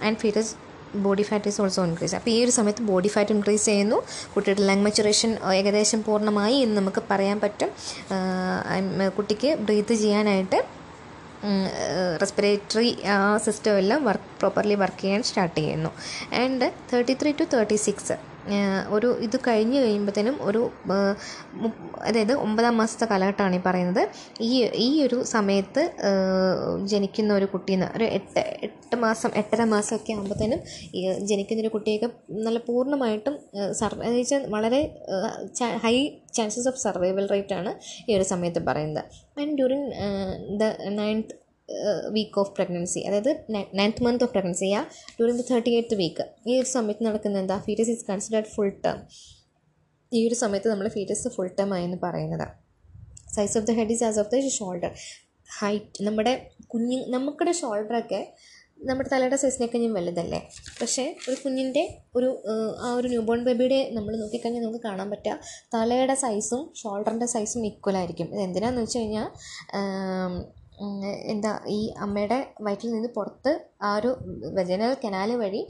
and 0.03 0.17
fetus 0.17 0.70
body 1.07 1.25
fat 1.29 1.49
is 1.51 1.61
also 1.63 1.83
increase 1.89 2.15
അപ്പോൾ 2.19 2.31
ഈ 2.35 2.37
ഒരു 2.45 2.53
സമയത്ത് 2.59 2.83
ബോഡി 2.91 3.11
ഫാറ്റ് 3.15 3.35
ഇൻക്രീസ് 3.37 3.67
ചെയ്യുന്നു. 3.71 3.99
കുട്ടിയുടെ 4.35 4.63
ലങ് 4.71 4.85
മെച്ചുറേഷൻ 4.87 5.33
ഏകദേശം 5.59 6.03
പൂർണമായി 6.09 6.59
എന്ന് 6.67 6.77
നമുക്ക് 6.81 7.03
പറയാൻ 7.11 7.41
പറ്റും. 7.45 7.71
കുട്ടിക്ക് 9.19 9.53
ബ്രീത്ത് 9.67 9.97
ചെയ്യാനായിട്ട് 10.03 10.61
റെസ്പിറേറ്ററി 12.23 12.91
സിസ്റ്റം 13.45 13.79
എല്ലാം 13.83 14.01
വർക്ക് 14.09 14.29
പ്രോപ്പർലി 14.41 14.75
വർക്ക് 14.83 15.01
ചെയ്യാൻ 15.05 15.23
സ്റ്റാർട്ട് 15.29 15.57
ചെയ്യുന്നു. 15.61 15.91
And 16.43 16.67
thirty 16.91 17.15
three 17.23 17.33
to 17.41 17.47
thirty 17.55 17.79
six 17.87 18.17
ഒരു 18.97 19.09
ഇത് 19.27 19.37
കഴിഞ്ഞ് 19.49 19.79
കഴിയുമ്പോഴത്തേനും 19.83 20.37
ഒരു 20.43 20.63
അതായത് 22.09 22.33
ഒമ്പതാം 22.33 22.77
മാസത്തെ 22.81 23.07
കാലഘട്ടമാണ് 23.07 23.57
ഈ 23.57 23.63
പറയുന്നത്. 23.67 24.03
ഈ 24.41 24.51
ഈ 24.87 25.03
ഒരു 25.07 25.19
സമയത്ത് 25.35 25.83
ജനിക്കുന്ന 26.85 27.35
ഒരു 27.35 27.47
കുട്ടീനെ 27.55 27.89
ഒരു 27.97 28.05
എട്ട് 28.19 28.45
എട്ട് 28.69 28.97
മാസം 28.97 29.31
എട്ടര 29.37 29.65
മാസമൊക്കെ 29.65 30.13
ആകുമ്പോഴത്തേനും 30.13 30.63
ജനിക്കുന്ന 31.31 31.65
ഒരു 31.65 31.73
കുട്ടിയൊക്കെ 31.77 32.09
നല്ല 32.47 32.59
പൂർണമായിട്ടും 32.69 33.37
സർവ 33.73 34.01
വളരെ 34.57 34.81
high 35.85 35.95
chances 36.37 36.69
of 36.69 36.81
survival 36.87 37.27
rate 37.35 37.55
ആണ് 37.55 37.71
ഈ 38.09 38.17
ഒരു 38.17 38.27
സമയത്ത് 38.33 38.61
പറയുന്നത്. 38.67 39.05
And 39.41 39.55
during 39.59 39.91
the 40.61 40.65
ninth 41.01 41.40
week 42.17 42.39
of 42.43 42.53
pregnancy 42.57 43.01
അതായത് 43.09 43.33
നയൻത്ത് 43.79 44.05
മന്ത് 44.07 44.25
ഓഫ് 44.27 44.33
പ്രഗ്നൻസി 44.37 44.69
ആ 44.79 44.83
during 45.17 45.39
the 45.41 45.45
thirty 45.51 45.73
eighth 45.79 45.99
week 46.03 46.25
ഈ 46.51 46.59
ഒരു 46.61 46.69
സമയത്ത് 46.77 47.05
നടക്കുന്ന 47.09 47.43
എന്താ? 47.45 47.59
Fetus 47.67 47.93
is 47.95 48.07
considered 48.11 48.51
full 48.55 48.73
term 48.87 49.01
ഈ 50.13 50.21
ഒരു 50.29 50.37
സമയത്ത് 50.45 50.69
നമ്മൾ 50.73 50.89
ഫീറ്റസ് 50.97 51.35
ഫുൾ 51.37 51.51
ടേം 51.59 51.73
ആയെന്ന് 51.79 51.99
പറയുന്നത്. 52.07 52.47
Size 53.37 53.55
of 53.59 53.67
the 53.69 53.75
head 53.81 53.93
is 53.97 54.05
as 54.11 54.19
of 54.23 54.31
the 54.33 54.39
shoulder 54.59 54.93
height 55.49 56.05
നമ്മുടെ 56.07 56.33
കുഞ്ഞു 56.73 56.99
നമുക്കുടെ 57.15 57.53
ഷോൾഡറൊക്കെ 57.61 58.21
നമ്മുടെ 58.89 59.09
തലയുടെ 59.13 59.39
സൈസിനൊക്കെ 59.41 59.79
ഞാൻ 59.83 59.93
വലുതല്ലേ? 59.97 60.39
പക്ഷേ 60.81 61.03
ഒരു 61.29 61.35
കുഞ്ഞിന്റെ 61.45 61.83
ഒരു 62.19 62.29
ആ 62.85 62.91
ഒരു 62.99 63.09
ന്യൂബോൺ 63.13 63.41
ബേബിയുടെ 63.47 63.81
നമ്മൾ 63.97 64.13
നോക്കിക്കഴിഞ്ഞാൽ 64.21 64.63
നമുക്ക് 64.67 64.83
കാണാൻ 64.87 65.09
പറ്റുക 65.13 65.35
തലയുടെ 65.75 66.17
സൈസും 66.23 66.63
ഷോൾഡറിന്റെ 66.81 67.29
സൈസും 67.35 67.67
ഈക്വൽ 67.71 67.97
ആയിരിക്കും. 68.01 68.29
ഇത് 68.35 68.43
എന്തിനാന്ന് 68.47 68.83
വെച്ച് 68.85 69.01
കഴിഞ്ഞാൽ 69.01 69.29
എന്താ 71.33 71.51
ഈ 71.77 71.81
അമ്മയുടെ 72.05 72.39
വയറ്റിൽ 72.67 72.91
നിന്ന് 72.95 73.09
പുറത്ത് 73.17 73.53
ആ 73.87 73.91
ഒരു 73.99 74.11
വെജനൽ 74.59 74.93
കനാല് 75.03 75.35
വഴി 75.43 75.61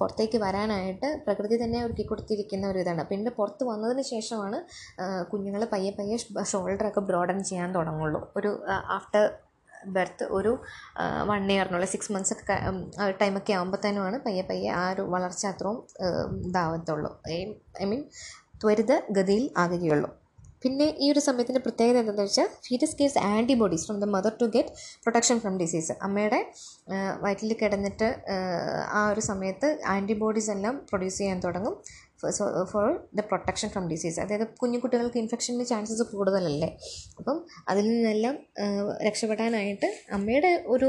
പുറത്തേക്ക് 0.00 0.38
വരാനായിട്ട് 0.44 1.08
പ്രകൃതി 1.26 1.56
തന്നെ 1.62 1.78
ഒരുക്കി 1.86 2.04
കൊടുത്തിരിക്കുന്ന 2.10 2.66
ഒരു 2.72 2.78
ഇതാണ്. 2.84 3.04
പിന്നെ 3.10 3.32
പുറത്ത് 3.38 3.64
വന്നതിന് 3.70 4.04
ശേഷമാണ് 4.12 4.60
കുഞ്ഞുങ്ങൾ 5.32 5.64
പയ്യെ 5.74 5.92
പയ്യെ 5.98 6.18
ഷോൾഡറൊക്കെ 6.52 7.02
ബ്രോഡൻ 7.10 7.40
ചെയ്യാൻ 7.50 7.70
തുടങ്ങുള്ളൂ. 7.78 8.22
ഒരു 8.40 8.52
ആഫ്റ്റർ 8.98 9.24
ബർത്ത് 9.96 10.24
ഒരു 10.36 10.52
വൺ 11.30 11.42
ഇയറിനുള്ള 11.54 11.86
സിക്സ് 11.94 12.12
മന്ത്സ് 12.12 12.34
ഒക്കെ 12.34 12.54
ടൈമൊക്കെ 13.22 13.52
ആകുമ്പോഴത്തേനുമാണ് 13.56 14.18
പയ്യെ 14.26 14.44
പയ്യെ 14.50 14.70
ആ 14.80 14.84
ഒരു 14.92 15.02
വളർച്ച 15.14 15.44
അത്രയും 15.52 15.78
ഇതാവത്തുള്ളൂ. 16.48 17.10
ഐ 17.82 17.86
മീൻ 17.90 18.02
ത്വരിത 18.62 18.92
ഗതിയിൽ 19.16 19.46
ആകുകയുള്ളൂ. 19.62 20.10
പിന്നെ 20.64 20.86
ഈ 21.04 21.06
ഒരു 21.12 21.20
സമയത്തിന്റെ 21.28 21.60
പ്രത്യേകത 21.64 21.96
എന്താണെന്ന് 22.02 22.26
വെച്ചാൽ 22.28 22.48
fetus 22.66 22.96
gives 23.00 23.20
antibodies 23.32 23.84
from 23.86 23.98
the 24.04 24.08
mother 24.14 24.32
to 24.42 24.46
get 24.54 24.72
protection 25.04 25.38
from 25.42 25.54
disease 25.62 25.94
അമ്മയുടെ 26.06 26.40
വയറ്റിൽ 27.24 27.52
കിടന്നിട്ട് 27.62 28.08
ആ 28.98 29.02
ഒരു 29.12 29.24
സമയത്ത് 29.30 29.68
ആന്റിബോഡീസ് 29.94 30.50
എല്ലാം 30.56 30.76
പ്രൊഡ്യൂസ് 30.90 31.18
ചെയ്യാൻ 31.20 31.38
തുടങ്ങും. 31.46 31.76
For 32.70 32.86
the 33.18 33.22
protection 33.30 33.68
from 33.72 33.84
disease 33.92 34.18
അതായത് 34.22 34.44
കുഞ്ഞു 34.60 34.78
കുട്ടികൾക്ക് 34.82 35.18
ഇൻഫെക്ഷന്റെ 35.22 35.64
ചാൻസസ് 35.70 36.04
കൂടുതലല്ലേ. 36.12 36.68
അപ്പം 37.18 37.36
അതിൽ 37.70 37.84
നിന്നെല്ലാം 37.90 38.36
രക്ഷപ്പെടാനായിട്ട് 39.06 39.88
അമ്മയുടെ 40.16 40.52
ഒരു 40.74 40.88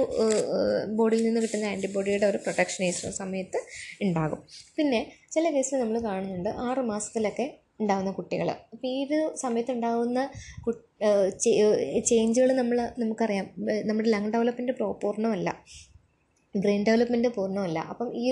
ബോഡിയിൽ 1.00 1.24
നിന്ന് 1.28 1.42
കിട്ടുന്ന 1.46 1.66
ആന്റിബോഡിയുടെ 1.74 2.28
ഒരു 2.32 2.42
പ്രൊട്ടക്ഷൻ 2.46 2.84
ഈ 2.88 2.92
സമയത്ത് 3.22 3.62
ഉണ്ടാകും. 4.08 4.42
പിന്നെ 4.80 5.02
ചില 5.36 5.46
കേസിൽ 5.56 5.80
നമ്മൾ 5.84 6.00
കാണുന്നുണ്ട് 6.10 6.52
ആറ് 6.68 6.84
മാസത്തിലൊക്കെ 6.92 7.48
ഉണ്ടാകുന്ന 7.80 8.12
കുട്ടികൾ 8.12 8.48
അപ്പോൾ 8.74 8.88
ഒരു 9.04 9.20
സമയത്തുണ്ടാകുന്ന 9.36 10.20
ചേഞ്ചുകൾ 12.10 12.52
നമ്മൾ 12.54 12.78
നമുക്കറിയാം. 13.00 13.48
നമ്മുടെ 13.86 14.10
ലങ് 14.10 14.32
ഡെവലപ്മെന്റ് 14.34 14.76
പൂർണമല്ല 15.04 15.50
ബ്രെയിൻ 16.64 16.82
ഡെവലപ്മെന്റ് 16.88 17.30
പൂർണമല്ല. 17.38 17.80
അപ്പം 17.92 18.10
ഈ 18.22 18.26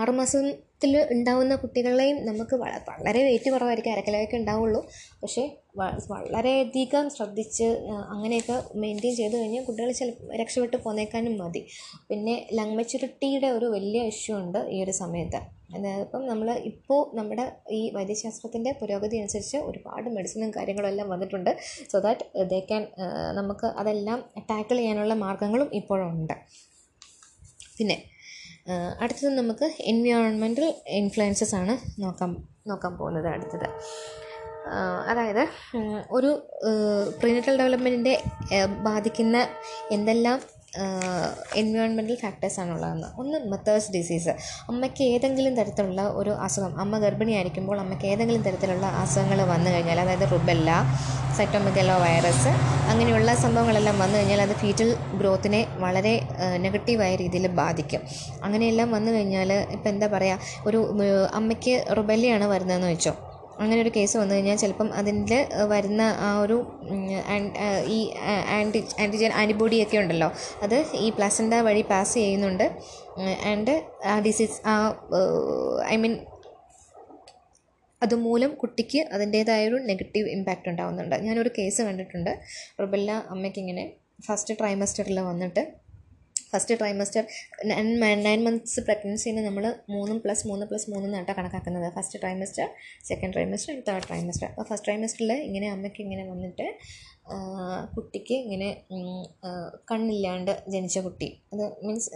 ആറ് 0.00 0.12
മാസത്തിൽ 0.18 0.92
ഉണ്ടാവുന്ന 1.14 1.54
കുട്ടികളെയും 1.62 2.18
നമുക്ക് 2.28 2.54
വളരെ 2.62 3.20
വെയിറ്റ് 3.26 3.50
കുറവായിരിക്കും 3.54 3.92
അരക്കലൊക്കെ 3.94 4.36
ഉണ്ടാവുള്ളൂ. 4.42 4.80
പക്ഷേ 5.22 5.44
വളരെയധികം 6.12 7.04
ശ്രദ്ധിച്ച് 7.16 7.66
അങ്ങനെയൊക്കെ 8.14 8.56
മെയിന്റെയിൻ 8.82 9.14
ചെയ്ത് 9.20 9.34
കഴിഞ്ഞാൽ 9.36 9.64
കുട്ടികൾ 9.66 9.90
ചില 10.00 10.10
രക്ഷപ്പെട്ട് 10.40 10.76
പോന്നേക്കാനും 10.84 11.34
മതി. 11.42 11.62
പിന്നെ 12.08 12.34
ലങ് 12.58 12.76
മെച്യൂരിറ്റിയുടെ 12.78 13.50
ഒരു 13.58 13.66
വലിയ 13.76 14.02
ഇഷ്യൂ 14.12 14.34
ഉണ്ട് 14.42 14.60
ഈ 14.74 14.78
ഒരു 14.84 14.94
സമയത്ത്. 15.02 15.40
അതായത് 15.76 16.04
ഇപ്പം 16.04 16.22
നമ്മൾ 16.30 16.48
ഇപ്പോൾ 16.70 17.00
നമ്മുടെ 17.18 17.44
ഈ 17.78 17.80
വൈദ്യശാസ്ത്രത്തിന്റെ 17.96 18.70
പുരോഗതി 18.80 19.16
അനുസരിച്ച് 19.22 19.58
ഒരുപാട് 19.68 20.08
മെഡിസിനും 20.16 20.50
കാര്യങ്ങളും 20.56 20.88
എല്ലാം 20.92 21.08
വന്നിട്ടുണ്ട് 21.14 21.50
സോ 21.92 21.98
ദാറ്റ് 22.06 22.24
ദേ 22.52 22.60
ക്യാൻ 22.70 22.84
നമുക്ക് 23.38 23.68
അതെല്ലാം 23.82 24.18
ടാക്കിൾ 24.50 24.76
ചെയ്യാനുള്ള 24.80 25.16
മാർഗങ്ങളും 25.24 25.70
ഇപ്പോഴുണ്ട് 25.80 26.34
പിന്നെ 27.80 27.96
അടുത്തത് 29.00 29.38
നമുക്ക് 29.38 29.66
എൻവയോൺമെന്റൽ 29.80 30.66
ഇൻഫ്ലുവൻസസ് 30.88 31.54
ആണ് 31.54 31.74
നോക്കാൻ 32.02 32.30
നോക്കാൻ 32.66 32.92
പോകുന്നത് 32.98 33.26
അടുത്തത്. 33.26 33.68
അതായത് 35.08 35.44
ഒരു 36.10 36.30
പ്രീനറ്റൽ 37.20 37.54
ഡെവലപ്മെന്റിന്റെ 37.58 38.14
ബാധിക്കുന്ന 38.80 39.36
എന്തെല്ലാം 39.90 40.38
എൻവയോൺമെന്റൽ 41.56 42.16
ഫാക്ടേഴ്സാണുള്ളതെന്ന് 42.20 43.08
ഒന്ന് 43.18 43.38
മെത്തേഴ്സ് 43.52 43.92
ഡിസീസ് 43.92 44.32
അമ്മയ്ക്ക് 44.68 45.04
ഏതെങ്കിലും 45.04 45.56
തരത്തിലുള്ള 45.56 46.02
ഒരു 46.02 46.30
അസുഖം 46.30 46.80
അമ്മ 46.80 46.98
ഗർഭിണിയായിരിക്കുമ്പോൾ 46.98 47.80
അമ്മയ്ക്ക് 47.80 48.06
ഏതെങ്കിലും 48.06 48.42
തരത്തിലുള്ള 48.42 48.86
അസുഖങ്ങൾ 48.86 49.40
വന്നു 49.44 49.70
കഴിഞ്ഞാൽ 49.70 50.00
അതായത് 50.00 50.26
റുബെല്ല 50.32 50.70
സെറ്റോമിക്കലോ 51.36 51.96
വൈറസ് 52.04 52.52
അങ്ങനെയുള്ള 52.90 53.34
സംഭവങ്ങളെല്ലാം 53.34 53.98
വന്നു 53.98 54.18
കഴിഞ്ഞാൽ 54.18 54.40
അത് 54.40 54.52
ഫീറ്റൽ 54.52 54.96
ഗ്രോത്തിനെ 55.20 55.66
വളരെ 55.78 56.14
നെഗറ്റീവായ 56.56 57.16
രീതിയിൽ 57.16 57.46
ബാധിക്കും. 57.46 58.02
അങ്ങനെയെല്ലാം 58.42 58.90
വന്നു 58.90 59.12
കഴിഞ്ഞാൽ 59.12 59.52
ഇപ്പം 59.52 59.88
എന്താ 59.88 60.06
പറയുക 60.06 60.38
ഒരു 60.66 60.80
അമ്മയ്ക്ക് 61.40 61.84
റുബെല്ലയാണ് 61.98 62.46
വരുന്നതെന്ന് 62.46 62.86
വെച്ചോ. 62.86 63.14
അങ്ങനെ 63.62 63.78
ഒരു 63.84 63.90
കേസ് 63.96 64.14
വന്നു 64.20 64.34
കഴിഞ്ഞാൽ 64.34 64.58
ചിലപ്പം 64.62 64.88
അതിൽ 65.00 65.16
വരുന്ന 65.72 66.02
ആ 66.26 66.30
ഒരു 66.44 66.56
ഈ 67.96 67.98
ആന്റി 68.58 68.80
ആന്റിജൻ 69.04 69.32
ആന്റിബോഡിയൊക്കെ 69.40 69.98
ഉണ്ടല്ലോ 70.02 70.28
അത് 70.64 70.76
ഈ 71.04 71.08
പ്ലസന്റ 71.18 71.54
വഴി 71.68 71.82
പാസ് 71.92 72.14
ചെയ്യുന്നുണ്ട്. 72.20 72.66
ആൻഡ് 73.52 73.74
ആ 74.12 74.14
ഡിസീസ് 74.26 74.58
ആ 74.72 74.74
ഐ 75.94 75.96
മീൻ 76.04 76.14
അതുമൂലം 78.02 78.50
കുട്ടിക്ക് 78.60 79.00
അതിന്റേതായൊരു 79.14 79.78
നെഗറ്റീവ് 79.90 80.28
ഇമ്പാക്റ്റ് 80.36 80.70
ഉണ്ടാകുന്നുണ്ട് 80.72 81.16
ഞാനൊരു 81.26 81.50
കേസ് 81.58 81.80
കണ്ടിട്ടുണ്ട്. 81.88 82.32
റുബെല്ല 82.82 83.10
അമ്മയ്ക്കിങ്ങനെ 83.34 83.84
ഫസ്റ്റ് 84.26 84.54
ട്രൈമസ്റ്ററിൽ 84.60 85.18
വന്നിട്ട് 85.30 85.62
ഫസ്റ്റ് 86.52 86.76
ട്രൈമസ്റ്റർ 86.80 87.22
നയൻ 88.26 88.40
മന്ത്സ് 88.46 88.80
പ്രഗ്നൻസിന് 88.88 89.42
നമ്മൾ 89.48 89.64
മൂന്നും 89.94 90.18
പ്ലസ് 90.24 90.44
മൂന്ന് 90.50 90.66
പ്ലസ് 90.70 90.88
മൂന്ന് 90.94 91.24
കണക്കാക്കുന്നത്. 91.40 91.86
First 91.98 92.20
trimester 92.22 92.66
second 93.10 93.32
trimester 93.36 93.72
and 93.74 93.84
third 93.90 94.08
trimester 94.10 94.48
അപ്പോൾ 94.50 94.66
ഫസ്റ്റ് 94.70 94.88
ട്രൈമസ്റ്ററിൽ 94.88 95.32
ഇങ്ങനെ 95.48 95.68
അമ്മയ്ക്ക് 95.76 96.02
ഇങ്ങനെ 96.06 96.24
വന്നിട്ട് 96.32 96.66
കുട്ടിക്ക് 97.96 98.36
ഇങ്ങനെ 98.44 98.68
കണ്ണില്ലാണ്ട് 99.90 100.52
ജനിച്ച 100.72 100.98
കുട്ടി. 101.06 101.28
അത് 101.52 101.64
മീൻസ് 101.86 102.08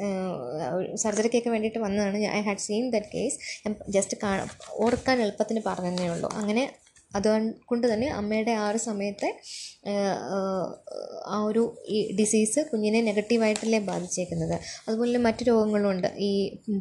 സർജറിക്കൊക്കെ 1.02 1.50
വേണ്ടിയിട്ട് 1.54 1.80
വന്നതാണ്. 1.84 2.22
I 2.38 2.40
had 2.46 2.64
seen 2.66 2.86
that 2.94 3.10
case 3.16 3.36
ഞാൻ 3.64 3.74
ജസ്റ്റ് 3.96 4.16
കാ 4.22 4.30
ഓർക്കാൻ 4.86 5.20
എളുപ്പത്തിന് 5.26 5.62
പറഞ്ഞതേ 5.68 6.08
ഉള്ളൂ. 6.14 6.30
അങ്ങനെ 6.40 6.64
അതുകൊണ്ട് 7.16 7.86
തന്നെ 7.92 8.08
അമ്മയുടെ 8.18 8.52
ആ 8.62 8.64
ഒരു 8.70 8.80
സമയത്തെ 8.88 9.28
ആ, 11.28 11.36
ഒരു 11.48 11.62
ഈ 11.88 11.98
ഡിസീസ് 12.18 12.60
കുഞ്ഞിനെ 12.70 13.00
നെഗറ്റീവായിട്ടല്ലേ 13.00 13.80
ബാധിച്ചേക്കുന്നത്. 13.88 14.54
അതുപോലെ 14.88 15.18
മറ്റു 15.26 15.42
രോഗങ്ങളുണ്ട്. 15.44 16.08
ഈ 16.28 16.30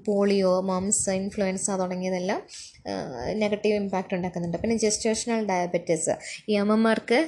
പോളിയോ 0.08 0.54
മംസ് 0.72 1.10
ഇൻഫ്ലുവൻസ 1.20 1.68
തുടങ്ങിയതെല്ലാം 1.82 2.40
നെഗറ്റീവ് 3.44 3.76
ഇമ്പാക്റ്റ് 3.76 4.16
ഉണ്ടാക്കുന്നുണ്ട്. 4.18 4.58
പിന്നെ 4.62 4.78
ജെസ്റ്റേഷണൽ 4.78 5.42
ഡയബറ്റീസ് 5.52 6.16
ഈ 6.50 6.56
അമ്മമാർക്ക് 6.64 7.20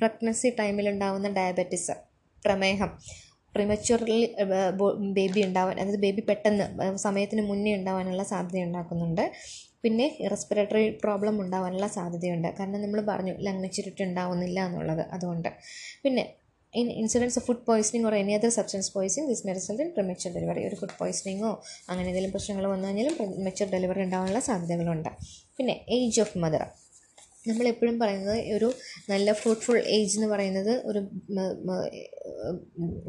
പ്രഗ്നൻസി 0.00 0.50
ടൈമിലുണ്ടാവുന്ന 0.60 1.30
ഡയബറ്റീസ് 1.38 1.96
പ്രമേഹം. 2.44 2.90
പ്രിമച്യൂർലി 3.54 4.18
ബേബി 5.18 5.40
ഉണ്ടാവാൻ 5.46 5.76
അതായത് 5.80 6.00
ബേബി 6.02 6.22
പെട്ടെന്ന് 6.28 6.64
സമയത്തിന് 7.04 7.42
മുന്നേ 7.50 7.70
ഉണ്ടാവാനുള്ള 7.76 8.22
സാധ്യത 8.32 8.64
ഉണ്ടാക്കുന്നുണ്ട്. 8.64 9.24
പിന്നെ 9.84 10.06
റെസ്പിറേറ്ററി 10.32 10.84
പ്രോബ്ലം 11.04 11.36
ഉണ്ടാവാനുള്ള 11.42 11.86
സാധ്യതയുണ്ട്. 11.96 12.48
കാരണം 12.58 12.80
നമ്മൾ 12.84 13.00
പറഞ്ഞു 13.10 13.34
ലങ് 13.46 13.62
മെച്യൂരിറ്റി 13.64 14.02
ഉണ്ടാവുന്നില്ല 14.08 14.58
എന്നുള്ളത് 14.68 15.04
അതുകൊണ്ട്. 15.16 15.50
പിന്നെ 16.04 16.24
in 16.74 16.88
incidence 17.00 17.36
of 17.38 17.46
food 17.46 17.64
poisoning 17.68 18.06
or 18.08 18.14
any 18.14 18.32
other 18.38 18.50
substance 18.56 18.90
poisoning 18.94 19.28
this 19.32 19.44
may 19.46 19.52
in 19.84 19.90
premature 19.96 20.32
delivery 20.36 20.62
ഒരു 20.68 20.76
ഫുഡ് 20.80 20.96
പോയ്സണിങ്ങോ 21.00 21.52
അങ്ങനെ 21.88 22.06
എന്തെങ്കിലും 22.08 22.32
പ്രശ്നങ്ങൾ 22.34 22.64
വന്നു 22.72 22.88
കഴിഞ്ഞാലും 22.88 23.14
മെച്ചർ 23.46 23.68
ഡെലിവറി 23.74 24.02
ഉണ്ടാവാനുള്ള 24.06 24.40
സാധ്യതകളുണ്ട്. 24.48 25.10
പിന്നെ 25.58 25.76
ഏജ് 25.98 26.20
ഓഫ് 26.24 26.38
മദർ 26.44 26.64
നമ്മളെപ്പോഴും 27.48 27.96
പറയുന്നത് 28.02 28.38
ഒരു 28.56 28.68
നല്ല 29.12 29.32
ഫ്രൂട്ട്ഫുൾ 29.40 29.78
ഏജ് 29.96 30.14
എന്ന് 30.18 30.28
പറയുന്നത് 30.34 30.72
ഒരു 30.88 31.00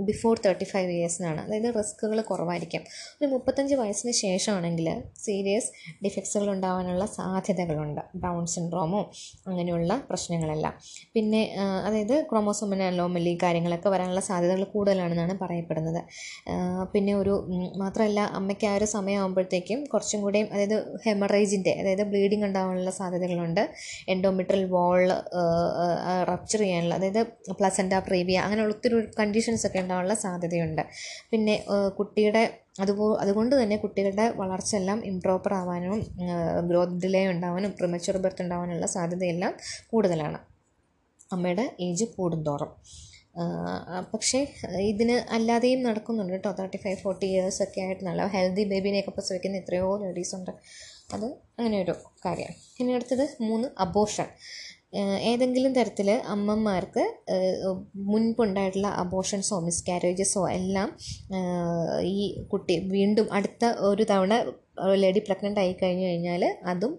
ബിഫോർ 0.10 0.34
തേർട്ടി 0.46 0.66
ഫൈവ് 0.72 0.92
ഇയേഴ്സിനാണ് 0.96 1.40
അതായത് 1.46 1.70
റിസ്ക്കുകൾ 1.78 2.20
കുറവായിരിക്കും. 2.30 2.84
ഒരു 3.20 3.28
മുപ്പത്തഞ്ച് 3.34 3.76
വയസ്സിന് 3.82 4.14
ശേഷമാണെങ്കിൽ 4.22 4.88
സീരിയസ് 5.26 5.70
ഡിഫക്ട്സുകൾ 6.06 6.48
ഉണ്ടാകാനുള്ള 6.56 7.06
സാധ്യതകളുണ്ട്. 7.18 8.02
ഡൗൺ 8.24 8.44
സിൻഡ്രോമോ 8.54 9.02
അങ്ങനെയുള്ള 9.50 9.92
പ്രശ്നങ്ങളെല്ലാം. 10.10 10.74
പിന്നെ 11.16 11.42
അതായത് 11.88 12.16
ക്രോമോസോമിന് 12.32 12.86
അലോമലി 12.92 13.34
കാര്യങ്ങളൊക്കെ 13.46 13.92
വരാനുള്ള 13.96 14.24
സാധ്യതകൾ 14.30 14.64
കൂടുതലാണെന്നാണ് 14.76 15.36
പറയപ്പെടുന്നത്. 15.44 16.02
പിന്നെ 16.94 17.16
ഒരു 17.22 17.36
മാത്രമല്ല 17.84 18.20
അമ്മയ്ക്ക് 18.40 18.68
ആ 18.72 18.76
ഒരു 18.80 18.88
സമയമാകുമ്പോഴത്തേക്കും 18.96 19.80
കുറച്ചും 19.94 20.22
കൂടെയും 20.26 20.48
അതായത് 20.54 20.78
ഹെമറേജിന്റെ 21.06 21.74
അതായത് 21.82 22.06
ബ്ലീഡിങ് 22.14 22.46
ഉണ്ടാകാനുള്ള 22.50 22.92
സാധ്യതകളുണ്ട്. 23.02 23.64
എൻഡോമെട്രൽ 24.28 24.64
വാൾ 24.76 25.02
റപ്ചർ 26.30 26.60
ചെയ്യാനുള്ള 26.64 26.94
അതായത് 27.00 27.22
പ്ലസന്റ 27.60 27.94
പ്രീവിയ 28.08 28.38
അങ്ങനെയുള്ള 28.46 28.74
ഒത്തിരി 28.76 28.96
കണ്ടീഷൻസ് 29.20 29.64
ഒക്കെ 29.68 29.80
ഉണ്ടാവാനുള്ള 29.84 30.16
സാധ്യതയുണ്ട്. 30.24 30.84
പിന്നെ 31.32 31.56
കുട്ടിയുടെ 31.98 32.44
അതുപോ 32.84 33.06
അതുകൊണ്ട് 33.24 33.54
തന്നെ 33.60 33.76
കുട്ടികളുടെ 33.84 34.26
വളർച്ച 34.42 34.72
എല്ലാം 34.80 35.00
ഇംപ്രോപ്പർ 35.12 35.54
ആവാനും 35.60 36.02
ഗ്രോത്ത് 36.70 36.98
ഡിലേ 37.04 37.24
ഉണ്ടാവാനും 37.34 37.72
പ്രിമച്യൂർ 37.80 38.18
ബർത്ത് 38.26 38.44
ഉണ്ടാവാനുള്ള 38.46 38.88
സാധ്യതയെല്ലാം 38.96 39.54
കൂടുതലാണ്. 39.92 40.40
അമ്മയുടെ 41.36 41.66
ഏജ് 41.88 42.08
കൂടുന്തോറും. 42.18 42.74
പക്ഷേ 44.14 44.40
ഇതിന് 44.92 45.16
അല്ലാതെയും 45.36 45.82
നടക്കുന്നുണ്ട് 45.88 46.34
കേട്ടോ. 46.34 46.52
തേർട്ടി 46.60 46.78
ഫൈവ് 46.84 47.00
ഫോർട്ടി 47.04 47.26
ഇയേഴ്സ് 47.34 47.60
ഒക്കെ 47.66 47.82
ആയിട്ട് 47.88 48.04
നല്ല 48.08 48.22
ഹെൽത്തി 48.36 48.64
ബേബീനെയൊക്കെ 48.72 49.14
പ്രസവിക്കുന്ന 49.18 49.62
എത്രയോ 49.64 49.90
ലേഡീസ് 50.04 50.34
ഉണ്ട്. 50.38 50.54
അത് 51.10 51.26
അങ്ങനെ 51.60 51.78
ഒരു 51.82 51.94
കാര്യം 52.26 52.54
ഇനി 52.80 52.92
അടുത്തത് 52.94 53.26
മൂന്ന് 53.40 53.68
അബോഷൻ 53.78 54.30
ഏതെങ്കിലും 55.32 55.72
തരത്തിൽ 55.74 56.10
അമ്മമാർക്ക് 56.34 57.04
മുൻപുണ്ടായിട്ടുള്ള 57.96 58.88
അബോഷൻസോ 58.88 59.58
മിസ്കാരേജസോ 59.60 60.44
എല്ലാം 60.50 60.90
ഈ 62.12 62.44
കുട്ടി 62.44 62.76
വീണ്ടും 62.90 63.28
അടുത്ത 63.32 63.66
ഒരു 63.90 64.04
തവണ 64.04 64.34
ലേഡി 64.94 65.20
പ്രഗ്നന്റ് 65.20 65.60
ആയി 65.60 65.74
കഴിഞ്ഞു 65.74 66.06
കഴിഞ്ഞാൽ 66.08 66.44
അതും 66.66 66.94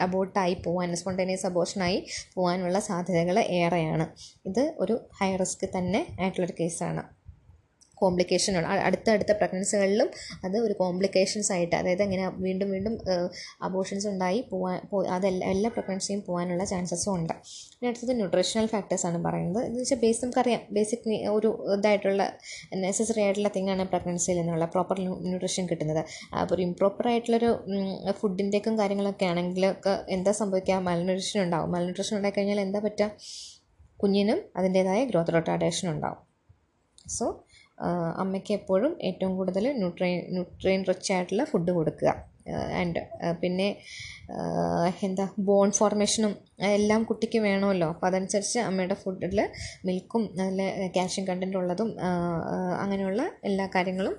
അബോട്ടായി 0.00 0.54
പോകാൻ 0.66 0.96
സ്പോണ്ടേനിയസ് 0.96 1.46
അബോഷനായി 1.46 1.98
പോകാനുള്ള 2.34 2.80
സാധ്യതകൾ 2.80 3.38
ഏറെയാണ്. 3.60 4.06
ഇത് 4.46 4.74
ഒരു 4.78 4.96
ഹൈ 5.20 5.30
റിസ്ക് 5.36 5.66
തന്നെ 5.78 6.00
ആയിട്ടുള്ളൊരു 6.20 6.56
കേസാണ് 6.60 7.04
കോംപ്ലിക്കേഷൻ 8.02 8.54
അടുത്ത 8.86 9.08
അടുത്ത 9.16 9.32
പ്രഗ്നൻസികളിലും 9.40 10.08
അത് 10.46 10.56
ഒരു 10.66 10.74
കോംപ്ലിക്കേഷൻസ് 10.82 11.50
ആയിട്ട് 11.56 11.74
അതായത് 11.80 12.02
അങ്ങനെ 12.06 12.24
വീണ്ടും 12.44 12.68
വീണ്ടും 12.74 12.94
അബോഷൻസ് 13.68 14.06
ഉണ്ടായി 14.12 14.40
പോവാൻ 14.50 14.78
അതെല്ലാം 15.16 15.46
എല്ലാ 15.54 15.70
പ്രഗ്നൻസിയും 15.76 16.20
പോകാനുള്ള 16.28 16.64
ചാൻസസും 16.72 17.12
ഉണ്ട്. 17.16 17.34
പിന്നെ 17.74 17.88
അടുത്തത് 17.90 18.12
ന്യൂട്രീഷണൽ 18.20 18.66
ഫാക്ടേഴ്സാണ് 18.74 19.18
പറയുന്നത്. 19.26 19.60
എന്ന് 19.68 19.80
വെച്ചാൽ 19.82 20.00
ബേസ് 20.04 20.20
നമുക്കറിയാം. 20.24 20.62
ബേസിക് 20.76 21.08
ഒരു 21.36 21.50
ഇതായിട്ടുള്ള 21.76 22.22
നെസസറി 22.84 23.20
ആയിട്ടുള്ള 23.24 23.50
തിങ്ങാണ് 23.56 23.84
പ്രഗ്നൻസിയിൽ 23.92 24.38
നിന്നുള്ള 24.40 24.66
പ്രോപ്പർ 24.74 24.96
ന്യൂട്രീഷൻ 25.28 25.66
കിട്ടുന്നത്. 25.72 26.02
അപ്പോൾ 26.40 26.54
ഒരു 26.56 26.62
ഇംപ്രോപ്പർ 26.68 27.06
ആയിട്ടുള്ളൊരു 27.12 27.50
ഫുഡിന്റെയൊക്കെ 28.20 28.72
കാര്യങ്ങളൊക്കെ 28.82 29.26
ആണെങ്കിൽ 29.32 29.64
എന്താ 30.16 30.32
സംഭവിക്കുക 30.40 30.78
മൽന്യൂട്രീഷൻ 30.88 31.38
ഉണ്ടാവും. 31.46 31.70
മൽന്യൂട്രീഷൻ 31.74 32.14
ഉണ്ടായിക്കഴിഞ്ഞാൽ 32.18 32.60
എന്താ 32.66 32.80
പറ്റുക? 32.86 33.10
കുഞ്ഞിനും 34.02 34.40
അതിന്റേതായ 34.58 35.00
ഗ്രോത്ത് 35.10 35.32
റൊട്ടാഡേഷൻ 35.34 35.86
ഉണ്ടാവും. 35.92 36.20
സോ 37.16 37.24
അമ്മയ്ക്ക് 38.22 38.52
എപ്പോഴും 38.58 38.94
ഏറ്റവും 39.10 39.34
കൂടുതൽ 39.36 39.66
ന്യൂട്രിയൻ 39.82 40.20
ന്യൂട്രിയൻ 40.36 40.82
റിച്ച് 40.90 41.12
ആയിട്ടുള്ള 41.16 41.44
ഫുഡ് 41.52 41.74
കൊടുക്കുക. 41.78 42.10
ആൻഡ് 42.80 43.00
പിന്നെ 43.40 43.66
എന്താ 45.06 45.24
ബോൺ 45.48 45.68
ഫോർമേഷനും 45.78 46.32
എല്ലാം 46.76 47.00
കുട്ടിക്ക് 47.08 47.38
വേണമല്ലോ. 47.46 47.88
അപ്പോൾ 47.92 48.06
അതനുസരിച്ച് 48.08 48.58
അമ്മയുടെ 48.58 48.96
ഫുഡിൽ 49.02 49.40
മിൽക്കും 49.86 50.22
നല്ല 50.40 50.62
കാൽഷ്യം 50.96 51.24
കണ്ടന്റ് 51.28 51.56
ഉള്ളതും 51.60 51.90
അങ്ങനെയുള്ള 52.82 53.22
എല്ലാ 53.48 53.66
കാര്യങ്ങളും 53.74 54.14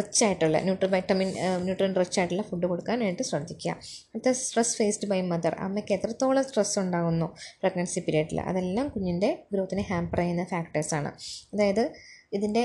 റിച്ച് 0.00 0.22
ആയിട്ടുള്ള 0.26 0.58
ന്യൂട്രി 0.66 0.88
വൈറ്റമിൻ 0.94 1.30
ന്യൂട്രിയൻ 1.66 1.94
റിച്ച് 2.00 2.18
ആയിട്ടുള്ള 2.20 2.44
ഫുഡ് 2.50 2.68
കൊടുക്കാനായിട്ട് 2.72 3.26
ശ്രദ്ധിക്കുക. 3.30 3.76
അടുത്ത 4.14 4.32
സ്ട്രെസ് 4.42 4.76
ഫേസ്ഡ് 4.80 5.08
ബൈ 5.12 5.20
മദർ 5.32 5.56
അമ്മയ്ക്ക് 5.66 5.94
എത്രത്തോളം 5.98 6.46
സ്ട്രെസ് 6.50 6.76
ഉണ്ടാകുന്നു 6.84 7.28
പ്രഗ്നൻസി 7.62 8.02
പീരീഡിൽ 8.08 8.40
അതെല്ലാം 8.50 8.88
കുഞ്ഞിന്റെ 8.88 9.30
ഗ്രോത്തിനെ 9.54 9.86
ഹാമ്പർ 9.92 10.20
ചെയ്യുന്ന 10.24 10.46
ഫാക്ടേഴ്സാണ് 10.54 11.12
അതായത് 11.54 11.84
ഇതിന്റെ 12.34 12.62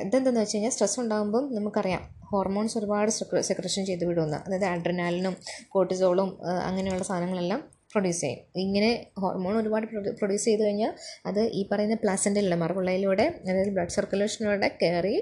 ഇതെന്താണെന്ന് 0.00 0.40
വെച്ച് 0.40 0.56
കഴിഞ്ഞാൽ 0.56 0.72
സ്ട്രെസ് 0.72 1.00
ഉണ്ടാകുമ്പം 1.00 1.54
നമുക്കറിയാം. 1.54 2.02
ഹോർമോൺസ് 2.30 2.78
ഒരുപാട് 2.78 3.10
സെക്രഷൻ 3.40 3.84
ചെയ്ത് 3.86 4.04
വിടുമെന്ന് 4.04 4.36
അതായത് 4.46 4.64
അഡ്രിനാലിനും 4.64 5.34
കോർട്ടിസോളും 5.68 6.30
അങ്ങനെയുള്ള 6.66 7.04
സാധനങ്ങളെല്ലാം 7.04 7.60
പ്രൊഡ്യൂസ് 7.94 8.22
ചെയ്യും. 8.24 8.40
ഇങ്ങനെ 8.64 8.90
ഹോർമോൺ 9.22 9.54
ഒരുപാട് 9.62 9.86
പ്രൊഡ്യൂസ് 10.20 10.46
ചെയ്ത് 10.48 10.62
കഴിഞ്ഞാൽ 10.66 10.92
അത് 11.30 11.40
ഈ 11.58 11.62
പറയുന്ന 11.72 11.96
പ്ലാസന്റിലുള്ള 12.04 12.58
മറുപുള്ളയിലൂടെ 12.62 13.26
അതായത് 13.48 13.72
ബ്ലഡ് 13.78 13.94
സർക്കുലേഷനിലൂടെ 13.96 14.70
കയറി 14.82 15.16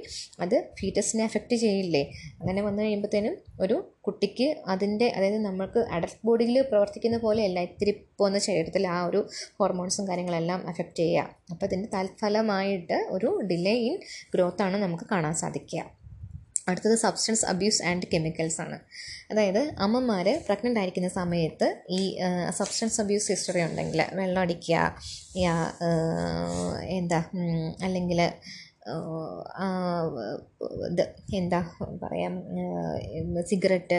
അത് 0.45 0.57
ഫീറ്റസിനെ 0.81 1.25
എഫക്റ്റ് 1.31 1.59
ചെയ്യില്ലേ? 1.65 2.03
അങ്ങനെ 2.41 2.63
വന്നു 2.69 2.83
കഴിയുമ്പോഴത്തേനും 2.83 3.35
ഒരു 3.61 3.79
കുട്ടിക്ക് 4.07 4.47
അതിന്റെ 4.73 5.07
അതായത് 5.17 5.39
നമ്മൾക്ക് 5.49 5.81
അഡൽട്ട് 5.95 6.21
ബോഡിയിൽ 6.27 6.57
പ്രവർത്തിക്കുന്ന 6.71 7.19
പോലെയല്ല 7.27 7.59
ഇത്തിരി 7.69 7.93
പോകുന്ന 8.19 8.39
ശരീരത്തിൽ 8.49 8.87
ആ 8.95 8.99
ഒരു 9.07 9.21
ഹോർമോൺസും 9.61 10.09
കാര്യങ്ങളെല്ലാം 10.09 10.61
എഫക്റ്റ് 10.71 11.01
ചെയ്യുക. 11.03 11.27
അപ്പോൾ 11.53 11.67
ഇതിന്റെ 11.67 11.89
തൽഫലമായിട്ട് 11.97 12.99
ഒരു 13.17 13.31
ഡിലേ 13.51 13.75
ഇൻ 13.89 13.97
ഗ്രോത്താണ് 14.35 14.77
നമുക്ക് 14.85 15.09
കാണാൻ 15.13 15.35
സാധിക്കുക. 15.43 15.83
അടുത്തത് 16.69 16.97
സബ്സ്റ്റൻസ് 16.99 17.45
അബ്യൂസ് 17.47 17.81
ആൻഡ് 17.83 18.07
കെമിക്കൽസ് 18.15 18.61
ആണ്. 18.61 18.77
അതായത് 19.31 19.59
അമ്മമാർ 19.59 20.27
പ്രഗ്നന്റ് 20.47 20.81
ആയിരിക്കുന്ന 20.81 21.09
സമയത്ത് 21.09 21.69
ഈ 21.91 22.01
സബ്സ്റ്റൻസ് 22.59 23.01
അബ്യൂസ് 23.01 23.31
ഹിസ്റ്ററി 23.33 23.63
ഉണ്ടെങ്കിൽ 23.63 24.01
വെള്ളം 24.13 24.41
അടിക്കുക 24.41 24.77
എന്താ 26.99 27.21
അല്ലെങ്കിൽ 27.83 28.21
ഇത് 30.91 31.03
എന്താ 31.39 31.59
പറയാം 32.03 32.33
സിഗരറ്റ് 33.51 33.99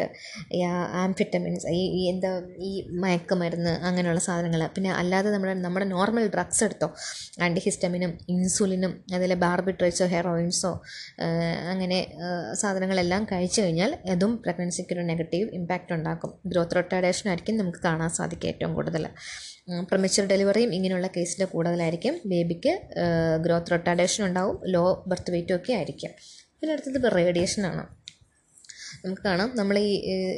ആംഫിറ്റമിൻസ് 1.04 1.74
ഈ 1.78 2.02
എന്താ 2.12 2.32
ഈ 2.70 2.72
മയക്കുമരുന്ന് 3.04 3.74
അങ്ങനെയുള്ള 3.90 4.22
സാധനങ്ങൾ. 4.28 4.62
പിന്നെ 4.76 4.92
അല്ലാതെ 5.02 5.30
നമ്മുടെ 5.36 5.54
നമ്മുടെ 5.66 5.88
നോർമൽ 5.94 6.26
ഡ്രഗ്സ് 6.36 6.64
എടുത്തോ 6.68 6.90
ആന്റിഹിസ്റ്റമിനും 7.48 8.14
ഇൻസുലിനും 8.36 8.94
അതിലെ 9.18 9.38
ബാർബിട്രേറ്റ്സോ 9.46 10.08
ഹെറോയിൻസോ 10.16 10.74
അങ്ങനെ 11.74 12.00
സാധനങ്ങളെല്ലാം 12.64 13.24
കഴിച്ചു 13.32 13.60
കഴിഞ്ഞാൽ 13.62 13.94
അതും 14.16 14.36
പ്രഗ്നൻസിക്ക് 14.46 14.94
ഒരു 14.98 15.06
നെഗറ്റീവ് 15.12 15.50
ഇമ്പാക്റ്റ് 15.60 15.96
ഉണ്ടാക്കും. 15.98 16.34
ഗ്രോത്ത് 16.54 16.78
റൊട്ടാഡേഷനായിരിക്കും 16.80 17.58
നമുക്ക് 17.62 17.82
കാണാൻ 17.88 18.12
സാധിക്കുക 18.20 18.52
ഏറ്റവും 18.54 18.74
കൂടുതൽ. 18.80 19.06
പ്രമച്ചർ 19.68 20.24
ഡെലിവറിയും 20.28 20.72
ഇങ്ങനെയുള്ള 20.74 21.08
കേസിൽ 21.08 21.42
കൂടുതലായിരിക്കും. 21.46 22.16
ബേബിക്ക് 22.26 22.74
ഗ്രോത്ത് 23.46 23.72
റൊട്ടാഡേഷൻ 23.72 24.22
ഉണ്ടാവും 24.26 24.56
ലോ 24.66 25.04
ബർത്ത് 25.08 25.32
വെയ്റ്റും 25.32 25.56
ഒക്കെ 25.56 25.74
ആയിരിക്കും. 25.74 26.12
പിന്നെ 26.60 26.74
അടുത്തത് 26.74 27.08
റേഡിയേഷനാണ് 27.16 27.84
നമുക്ക് 29.04 29.22
കാണാം. 29.22 29.50
നമ്മൾ 29.56 29.76
ഈ 29.80 29.92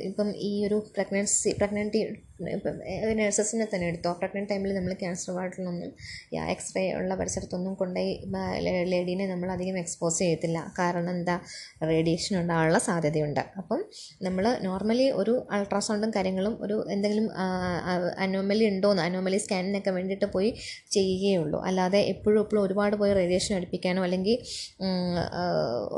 ഇപ്പം 0.09 0.29
ഈ 0.49 0.51
ഒരു 0.67 0.77
പ്രഗ്നൻസി 0.95 1.51
പ്രഗ്നന്റി 1.59 2.01
ഇപ്പം 2.55 2.77
നഴ്സസിനെ 3.17 3.65
തന്നെ 3.73 3.85
എടുത്തോ? 3.89 4.11
പ്രഗ്നന്റ് 4.21 4.49
ടൈമിൽ 4.49 4.71
നമ്മൾ 4.77 4.93
ക്യാൻസർ 5.01 5.29
വാർഡിലൊന്നും 5.35 5.91
എക്സ്റേ 6.53 6.81
ഉള്ള 6.99 7.11
പരിസരത്തൊന്നും 7.19 7.73
കൊണ്ടുപോയി 7.81 8.13
ലേഡീനെ 8.93 9.25
നമ്മൾ 9.31 9.49
അധികം 9.53 9.75
എക്സ്പോസ് 9.81 10.17
ചെയ്യത്തില്ല. 10.23 10.59
കാരണം 10.79 11.11
എന്താ? 11.17 11.35
റേഡിയേഷൻ 11.91 12.33
ഉണ്ടാകാനുള്ള 12.41 12.79
സാധ്യതയുണ്ട്. 12.87 13.41
അപ്പം 13.61 13.81
നമ്മൾ 14.27 14.45
നോർമലി 14.67 15.05
ഒരു 15.21 15.35
അൾട്രാസൗണ്ടും 15.57 16.11
കാര്യങ്ങളും 16.17 16.55
ഒരു 16.65 16.77
എന്തെങ്കിലും 16.95 17.27
അനോമലി 18.25 18.65
ഉണ്ടോയെന്ന് 18.71 19.03
അനോമലി 19.07 19.39
സ്കാനിനൊക്കെ 19.45 19.93
വേണ്ടിയിട്ട് 19.99 20.29
പോയി 20.35 20.51
ചെയ്യുകയുള്ളൂ. 20.97 21.61
അല്ലാതെ 21.69 22.01
എപ്പോഴും 22.13 22.41
എപ്പോഴും 22.43 22.61
ഒരുപാട് 22.67 22.97
പോയി 23.03 23.13
റേഡിയേഷൻ 23.19 23.55
അടുപ്പിക്കാനോ 23.59 24.03
അല്ലെങ്കിൽ 24.09 24.37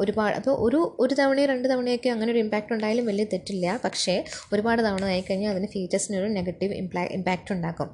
ഒരുപാട് 0.03 0.35
അപ്പോൾ 0.39 0.55
ഒരു 0.67 0.81
ഒരു 0.99 1.13
തവണയോ 1.21 1.47
രണ്ട് 1.53 1.67
തവണയൊക്കെ 1.73 2.09
അങ്ങനെ 2.15 2.29
ഒരു 2.35 2.41
ഇമ്പാക്റ്റ് 2.45 2.73
ഉണ്ടായാലും 2.77 3.05
വലിയ 3.11 3.25
തെറ്റില്ല. 3.33 3.67
പക്ഷേ 3.85 4.15
ഒരുപാട് 4.53 4.81
തവണ 4.87 5.03
ആയിക്കഴിഞ്ഞാൽ 5.13 5.51
അതിന് 5.55 5.67
ഫീച്ചേഴ്സിനൊരു 5.75 6.25
നെഗറ്റീവ് 6.27 6.73
ഇംപ്ലാ 6.73 7.03
ഇമ്പാക്റ്റ് 7.03 7.53
ഉണ്ടാക്കും. 7.53 7.89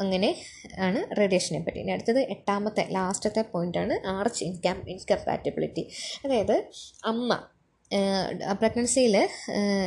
അങ്ങനെ 0.00 0.30
ആണ് 0.78 1.18
റേഡിയേഷനെ 1.18 1.60
പറ്റി. 1.64 1.78
ഇനി 1.78 1.90
അടുത്തത് 1.90 2.20
എട്ടാമത്തെ 2.20 2.88
ലാസ്റ്റത്തെ 2.90 3.44
പോയിന്റാണ് 3.52 4.08
ആർച്ച് 4.08 4.44
ഇൻകം 4.44 4.88
ഇൻകമ്പാറ്റബിലിറ്റി 4.88 5.84
അതായത് 6.24 6.56
അമ്മ 7.04 7.38
പ്രഗ്നൻസിയിൽ 8.60 9.16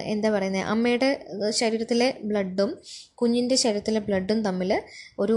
എന്താ 0.05 0.29
പറയുന്നത് 0.29 0.61
അമ്മയുടെ 0.61 1.25
ശരീരത്തിലെ 1.49 2.17
ബ്ലഡും 2.23 2.77
കുഞ്ഞിന്റെ 3.15 3.55
ശരീരത്തിലെ 3.55 3.99
ബ്ലഡും 3.99 4.43
തമ്മിൽ 4.43 4.81
ഒരു 5.19 5.35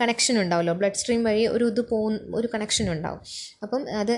കണക്ഷൻ 0.00 0.42
ഉണ്ടാവുമല്ലോ. 0.42 0.74
ബ്ലഡ് 0.74 0.94
സ്ട്രീം 0.94 1.24
വഴി 1.24 1.46
ഒരു 1.46 1.64
ഇത് 1.64 1.80
പോകുന്ന 1.80 2.36
ഒരു 2.36 2.48
കണക്ഷൻ 2.54 2.92
ഉണ്ടാവും. 2.92 3.20
അപ്പം 3.62 3.84
അത് 3.98 4.14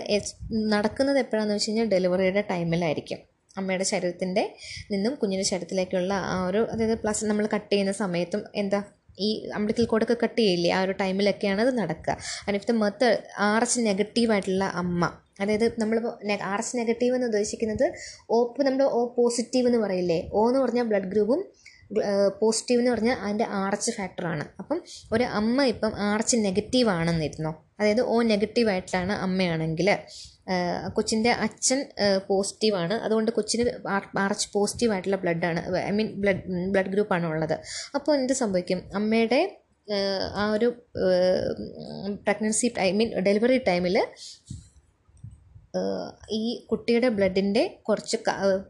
നടക്കുന്നത് 0.74 1.18
എപ്പോഴാണെന്ന് 1.18 1.54
വെച്ച് 1.54 1.70
കഴിഞ്ഞാൽ 1.70 1.88
ഡെലിവറിയുടെ 1.88 2.44
ടൈമിലായിരിക്കും 2.50 3.29
അമ്മയുടെ 3.60 3.86
ശരീരത്തിന്റെ 3.92 4.44
നിന്നും 4.92 5.14
കുഞ്ഞിന്റെ 5.20 5.46
ശരീരത്തിലേക്കുള്ള 5.50 6.14
ആ 6.32 6.36
ഒരു 6.48 6.62
അതായത് 6.72 6.96
പ്ലസ് 7.04 7.30
നമ്മൾ 7.30 7.46
കട്ട് 7.56 7.70
ചെയ്യുന്ന 7.74 7.94
സമയത്തും 8.04 8.42
എന്താ 8.62 8.80
ഈ 9.26 9.28
അമ്പിളിക്കൽ 9.56 9.86
കോടൊക്കെ 9.92 10.16
കട്ട് 10.22 10.38
ചെയ്യില്ലേ? 10.40 10.70
ആ 10.76 10.80
ഒരു 10.84 10.92
ടൈമിലൊക്കെയാണ് 11.00 11.60
അത് 11.64 11.72
നടക്കുക. 11.80 12.12
And 12.44 12.58
if 12.58 12.68
the 12.70 12.74
mother 12.82 13.12
R 13.48 13.62
H 13.66 13.80
നെഗറ്റീവായിട്ടുള്ള 13.88 14.64
അമ്മ. 14.82 15.02
അതായത് 15.42 15.66
നമ്മളിപ്പോൾ 15.82 16.12
ആർ 16.50 16.60
എച്ച് 16.62 16.74
നെഗറ്റീവ് 16.80 17.14
എന്ന് 17.16 17.28
ഉദ്ദേശിക്കുന്നത് 17.30 17.84
ഓ 18.32 18.36
നമ്മൾ 18.66 18.82
ഓ 18.98 19.00
പോസിറ്റീവ് 19.18 19.68
എന്ന് 19.70 19.80
പറയില്ലേ? 19.84 20.18
ഓ 20.36 20.42
എന്ന് 20.48 20.60
പറഞ്ഞാൽ 20.64 20.86
ബ്ലഡ് 20.90 21.10
ഗ്രൂപ്പും 21.14 21.42
പോസിറ്റീവ് 22.40 22.80
എന്ന് 22.80 22.92
പറഞ്ഞാൽ 22.94 23.16
അതിന്റെ 23.24 23.46
ആർ 23.60 23.72
എച്ച് 23.76 23.92
ഫാക്ടറാണ് 23.96 24.44
അപ്പം 24.60 24.78
ഒരു 25.14 25.24
അമ്മ 25.38 25.62
ഇപ്പം 25.72 25.92
ആർ 26.08 26.20
എച്ച് 26.24 26.36
നെഗറ്റീവ് 26.46 26.90
ആണെന്നിരുന്നോ. 26.98 27.52
അതായത് 27.80 28.02
ഓ 28.12 28.16
നെഗറ്റീവായിട്ടാണ് 28.32 29.14
അമ്മയാണെങ്കിൽ. 29.26 29.88
കൊച്ചിന്റെ 30.96 31.30
അച്ഛൻ 31.46 31.80
പോസിറ്റീവാണ് 32.28 32.94
അതുകൊണ്ട് 33.06 33.30
കൊച്ചിന് 33.38 33.64
ആർ 34.24 34.32
എച്ച് 34.36 34.48
പോസിറ്റീവായിട്ടുള്ള 34.54 35.18
ബ്ലഡാണ് 35.24 35.62
ഐ 35.88 35.92
മീൻ 35.98 36.08
ബ്ലഡ് 36.22 36.42
ബ്ലഡ് 36.74 36.92
ഗ്രൂപ്പാണ് 36.94 37.26
ഉള്ളത്. 37.26 37.56
അപ്പോൾ 37.94 38.12
എന്ത് 38.20 38.34
സംഭവിക്കും? 38.42 38.80
അമ്മയുടെ 39.00 39.40
ആ 40.40 40.42
ഒരു 40.56 40.68
പ്രഗ്നൻസി 42.26 42.68
ഐ 42.86 42.90
മീൻ 42.98 43.08
ഡെലിവറി 43.28 43.58
ടൈമിൽ 43.68 43.96
ഈ 46.38 46.42
കുട്ടിയുടെ 46.70 47.08
ബ്ലഡിന്റെ 47.16 47.62
കുറച്ച് 47.88 48.16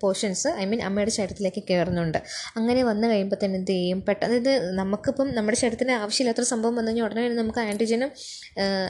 പോർഷൻസ് 0.03 0.49
ഐ 0.63 0.65
മീൻ 0.71 0.81
അമ്മയുടെ 0.89 1.13
ശരീരത്തിലേക്ക് 1.17 1.63
കയറുന്നുണ്ട് 1.71 2.19
അങ്ങനെ 2.57 2.83
വന്നു 2.89 3.07
കഴിയുമ്പോൾ 3.09 3.39
തന്നെ 3.43 3.59
എന്ത് 3.61 3.73
ചെയ്യും? 3.73 4.01
പെട്ടെന്ന് 4.09 4.37
ഇത് 4.43 4.53
നമുക്കിപ്പം 4.81 5.29
നമ്മുടെ 5.37 5.59
ശരീരത്തിന് 5.63 5.93
ആവശ്യമില്ലാത്തൊരു 6.03 6.49
സംഭവം 6.53 6.75
വന്നു 6.79 6.91
കഴിഞ്ഞാൽ 6.91 7.07
ഉടനെ 7.09 7.29
നമുക്ക് 7.41 7.61
ആന്റിജനും 7.61 8.11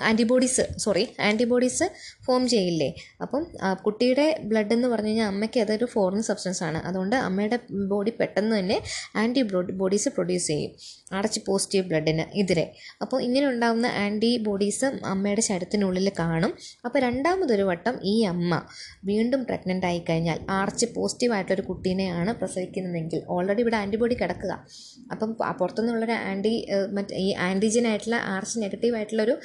ആന്റിബോഡീസ് 0.09 0.65
സോറി 0.85 1.05
ആന്റിബോഡീസ് 1.29 1.89
ഫോം 2.27 2.43
ചെയ്യില്ലേ? 2.55 2.91
അപ്പം 3.25 3.45
കുട്ടിയുടെ 3.87 4.27
ബ്ലഡ് 4.53 4.75
എന്ന് 4.79 4.89
പറഞ്ഞു 4.95 5.13
കഴിഞ്ഞാൽ 5.13 5.29
അമ്മയ്ക്ക് 5.33 5.61
അതൊരു 5.65 5.89
ഫോറിൻ 5.95 6.23
സബ്സ്റ്റൻസ് 6.31 6.63
ആണ്. 6.69 6.79
അതുകൊണ്ട് 6.91 7.17
അമ്മയുടെ 7.17 7.61
ബോഡി 7.93 8.15
പെട്ടെന്ന് 8.21 8.55
തന്നെ 8.59 8.79
ആന്റി 9.23 9.43
ബോഡീസ് 9.83 10.09
പ്രൊഡ്യൂസ് 10.17 10.49
ചെയ്യും. 10.53 10.73
അടച്ച് 11.19 11.41
പോസിറ്റീവ് 11.47 11.85
ബ്ലഡിന് 11.91 12.25
എതിരെ. 12.41 12.67
അപ്പോൾ 13.03 13.19
ഇങ്ങനെ 13.23 13.47
ഉണ്ടാകുന്ന 13.53 13.87
ആന്റിബോഡീസ് 14.05 14.87
അമ്മയുടെ 15.13 15.43
ശരീരത്തിനുള്ളിൽ 15.49 16.09
കാണും. 16.19 16.53
അപ്പോൾ 16.87 16.99
രണ്ടാമതൊരു 17.07 17.65
വട്ടം 17.71 17.97
ഈ 18.03 18.23
അമ്മ 18.23 18.63
വീണ്ടും 19.05 19.45
പ്രഗ്നന്റ് 19.45 19.87
ആയി 19.87 20.05
കഴിഞ്ഞാൽ 20.09 20.39
ആർച്ച് 20.51 20.87
പോസിറ്റീവായിട്ടൊരു 20.97 21.63
കുട്ടീനെയാണ് 21.63 22.33
പ്രസവിക്കുന്നതെങ്കിൽ 22.33 23.23
ഓൾറെഡി 23.29 23.61
ഇവിടെ 23.61 23.77
ആന്റിബോഡി 23.77 24.15
കിടക്കുക. 24.15 24.67
അപ്പം 25.13 25.35
പുറത്തുനിന്നുള്ളൊരു 25.35 26.13
ആന്റി 26.13 26.67
മറ്റേ 26.93 27.17
ഈ 27.17 27.33
ആന്റിജൻ 27.33 27.87
ആയിട്ടുള്ള 27.87 28.17
ആർച്ച് 28.17 28.63
നെഗറ്റീവ് 28.63 28.97
ആയിട്ടുള്ളൊരു 28.97 29.39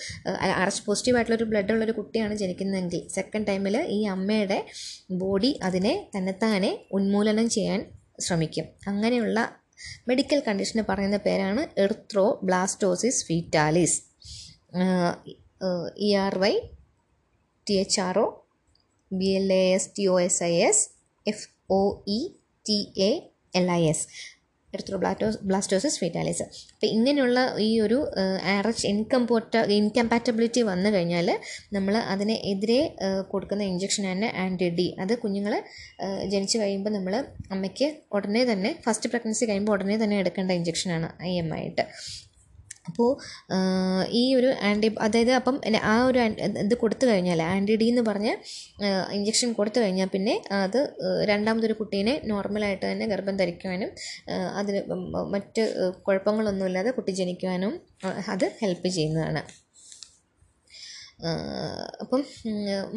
ആർച്ച് 0.62 0.84
പോസിറ്റീവ് 0.88 1.18
ആയിട്ടുള്ളൊരു 1.18 1.44
ബ്ലഡ് 1.44 1.72
ഉള്ളൊരു 1.72 1.92
കുട്ടിയാണ് 1.92 2.36
ജനിക്കുന്നതെങ്കിൽ 2.36 3.08
സെക്കൻഡ് 3.08 3.48
ടൈമിൽ 3.48 3.78
ഈ 3.90 4.04
അമ്മയുടെ 4.06 4.66
ബോഡി 5.12 5.60
അതിനെ 5.64 6.10
തന്നെത്താനെ 6.18 6.72
ഉന്മൂലനം 6.92 7.50
ചെയ്യാൻ 7.50 7.86
ശ്രമിക്കും. 8.20 8.66
അങ്ങനെയുള്ള 8.88 9.40
മെഡിക്കൽ 10.08 10.44
കണ്ടീഷന് 10.48 10.84
പറയുന്ന 10.90 11.18
പേരാണ് 11.18 11.80
erythroblastosis 12.44 13.26
fetalis 13.26 14.02
E 16.00 16.14
R 16.16 16.38
Y 16.38 16.54
T 17.68 17.74
H 17.74 18.02
R 18.02 18.20
O 18.20 18.45
B 19.12 19.30
L 19.36 19.50
A 19.54 19.64
S 19.74 19.90
T 19.98 20.06
O 20.08 20.16
S 20.20 20.42
I 20.44 20.54
S 20.62 20.84
F 21.26 21.46
O 21.72 21.82
E 22.12 22.20
T 22.66 22.80
A 23.04 23.12
L 23.54 23.68
I 23.72 23.84
S 23.90 24.06
erythroblastosis 25.44 25.98
fetalis 26.00 26.46
അപ്പോൾ 26.72 26.88
ഇങ്ങനെയുള്ള 26.88 27.40
ഈ 27.60 27.70
ഒരു 27.80 27.98
ആറച്ച് 28.54 28.86
ഇൻകംപോർട്ട 28.88 29.62
ഇൻകംപാറ്റബിലിറ്റി 29.78 30.62
വന്നു 30.62 30.90
കഴിഞ്ഞാൽ 30.90 31.30
നമ്മൾ 31.74 31.96
അതിനെ 32.14 32.36
എതിരെ 32.46 32.80
കൊടുക്കുന്ന 33.30 33.64
ഇഞ്ചക്ഷനാണ് 33.64 34.30
ആന്റി 34.44 34.70
ഡി 34.80 34.88
അത് 35.00 35.14
കുഞ്ഞുങ്ങൾ 35.20 35.56
ജനിച്ചു 36.26 36.58
കഴിയുമ്പോൾ 36.58 36.94
നമ്മൾ 36.94 37.16
അമ്മയ്ക്ക് 37.52 37.90
ഉടനെ 38.12 38.44
തന്നെ 38.46 38.72
ഫസ്റ്റ് 38.86 39.10
പ്രഗ്നൻസി 39.10 39.46
കഴിയുമ്പോൾ 39.46 39.76
ഉടനെ 39.76 39.98
തന്നെ 40.04 40.18
എടുക്കേണ്ട 40.18 40.52
ഇഞ്ചക്ഷനാണ് 40.52 41.10
ഐ 41.24 41.34
എം 41.38 41.50
ആയിട്ട് 41.54 41.86
അപ്പോൾ 42.90 43.10
ഈ 44.22 44.24
ഒരു 44.36 44.50
ആന്റി 44.70 44.90
അതായത് 45.06 45.32
അപ്പം 45.40 45.56
ആ 45.92 45.96
ഒരു 46.08 46.20
ഇത് 46.64 46.76
കൊടുത്തു 46.84 47.06
കഴിഞ്ഞാൽ 47.12 47.42
ആന്റി 47.52 47.76
ഡി 47.82 47.88
എന്ന് 47.94 48.04
പറഞ്ഞ 48.10 48.30
ഇഞ്ചക്ഷൻ 49.18 49.52
കൊടുത്തു 49.60 49.80
കഴിഞ്ഞാൽ 49.80 50.10
പിന്നെ 50.16 50.36
അത് 50.62 50.80
രണ്ടാമതൊരു 51.32 51.76
കുട്ടീനെ 51.82 52.16
നോർമലായിട്ട് 52.32 52.86
തന്നെ 52.86 53.08
ഗർഭം 53.14 53.38
ധരിക്കുവാനും 53.42 53.92
അതിന് 54.62 54.82
മറ്റ് 55.36 55.66
കുഴപ്പങ്ങളൊന്നുമില്ലാതെ 56.08 56.94
കുട്ടി 57.00 57.14
ജനിക്കുവാനും 57.22 57.76
അത് 58.34 58.48
ഹെൽപ്പ് 58.62 58.90
ചെയ്യുന്നതാണ്. 58.98 59.44
അപ്പം 62.04 62.22